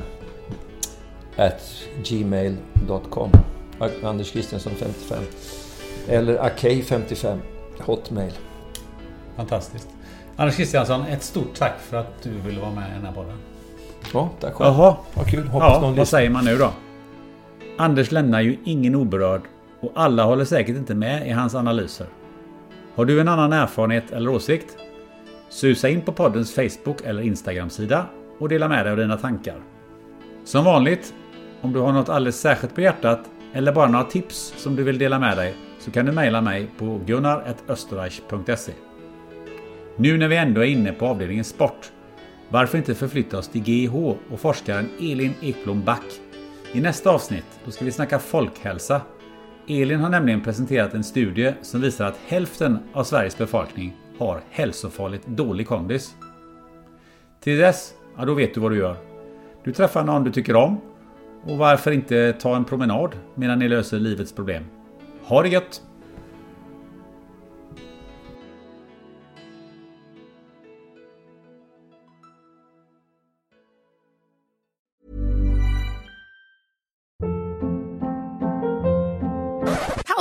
at 1.36 1.74
gmail.com. 2.04 3.30
Anders 4.04 4.32
Kristiansson 4.32 4.72
55. 4.74 5.18
Eller 6.08 6.38
Akej55 6.38 7.38
Hotmail. 7.80 8.32
Fantastiskt. 9.36 9.88
Anders 10.36 10.56
Kristiansson, 10.56 11.06
ett 11.06 11.22
stort 11.22 11.54
tack 11.54 11.80
för 11.80 11.96
att 11.96 12.22
du 12.22 12.30
ville 12.30 12.60
vara 12.60 12.70
med 12.70 12.90
i 12.90 12.94
den 12.94 13.06
här 13.06 13.12
podden. 13.12 13.36
Ja, 14.12 14.30
tack 14.40 14.54
själv. 14.54 14.74
Jaha. 14.74 14.96
Vad 15.14 15.26
kul. 15.26 15.48
Hoppas 15.48 15.72
ja, 15.74 15.80
någon 15.80 15.96
vad 15.96 16.08
säger 16.08 16.30
man 16.30 16.44
nu 16.44 16.58
då? 16.58 16.70
Anders 17.78 18.12
lämnar 18.12 18.40
ju 18.40 18.58
ingen 18.64 18.94
oberörd 18.94 19.42
och 19.80 19.92
alla 19.94 20.24
håller 20.24 20.44
säkert 20.44 20.76
inte 20.76 20.94
med 20.94 21.28
i 21.28 21.30
hans 21.30 21.54
analyser. 21.54 22.06
Har 22.94 23.04
du 23.04 23.20
en 23.20 23.28
annan 23.28 23.52
erfarenhet 23.52 24.10
eller 24.12 24.30
åsikt? 24.30 24.76
Susa 25.48 25.88
in 25.88 26.00
på 26.00 26.12
poddens 26.12 26.54
Facebook 26.54 27.00
eller 27.04 27.22
Instagram-sida 27.22 28.06
och 28.38 28.48
dela 28.48 28.68
med 28.68 28.86
dig 28.86 28.90
av 28.90 28.96
dina 28.96 29.16
tankar. 29.16 29.56
Som 30.44 30.64
vanligt, 30.64 31.14
om 31.60 31.72
du 31.72 31.80
har 31.80 31.92
något 31.92 32.08
alldeles 32.08 32.40
särskilt 32.40 32.74
på 32.74 32.80
hjärtat 32.80 33.20
eller 33.52 33.72
bara 33.72 33.88
några 33.88 34.04
tips 34.04 34.54
som 34.56 34.76
du 34.76 34.82
vill 34.82 34.98
dela 34.98 35.18
med 35.18 35.36
dig 35.36 35.54
så 35.78 35.90
kan 35.90 36.06
du 36.06 36.12
mejla 36.12 36.40
mig 36.40 36.70
på 36.78 37.00
gunnar.österreich.se. 37.06 38.72
Nu 39.96 40.18
när 40.18 40.28
vi 40.28 40.36
ändå 40.36 40.60
är 40.60 40.66
inne 40.66 40.92
på 40.92 41.06
avdelningen 41.06 41.44
sport, 41.44 41.92
varför 42.48 42.78
inte 42.78 42.94
förflytta 42.94 43.38
oss 43.38 43.48
till 43.48 43.68
GIH 43.68 43.94
och 43.94 44.40
forskaren 44.40 44.88
Elin 45.00 45.34
Ekblom 45.40 45.84
Back? 45.84 46.04
I 46.72 46.80
nästa 46.80 47.10
avsnitt 47.10 47.60
då 47.64 47.70
ska 47.70 47.84
vi 47.84 47.92
snacka 47.92 48.18
folkhälsa 48.18 49.00
Elin 49.68 50.00
har 50.00 50.10
nämligen 50.10 50.40
presenterat 50.40 50.94
en 50.94 51.04
studie 51.04 51.54
som 51.62 51.80
visar 51.80 52.06
att 52.06 52.18
hälften 52.26 52.78
av 52.92 53.04
Sveriges 53.04 53.38
befolkning 53.38 53.96
har 54.18 54.40
hälsofarligt 54.50 55.26
dålig 55.26 55.66
kondis. 55.66 56.14
Till 57.40 57.58
dess, 57.58 57.94
ja 58.16 58.24
då 58.24 58.34
vet 58.34 58.54
du 58.54 58.60
vad 58.60 58.70
du 58.70 58.78
gör. 58.78 58.96
Du 59.64 59.72
träffar 59.72 60.04
någon 60.04 60.24
du 60.24 60.32
tycker 60.32 60.56
om 60.56 60.80
och 61.44 61.58
varför 61.58 61.90
inte 61.90 62.32
ta 62.32 62.56
en 62.56 62.64
promenad 62.64 63.16
medan 63.34 63.58
ni 63.58 63.68
löser 63.68 63.98
livets 63.98 64.32
problem. 64.32 64.64
Ha 65.22 65.42
det 65.42 65.48
gött! 65.48 65.82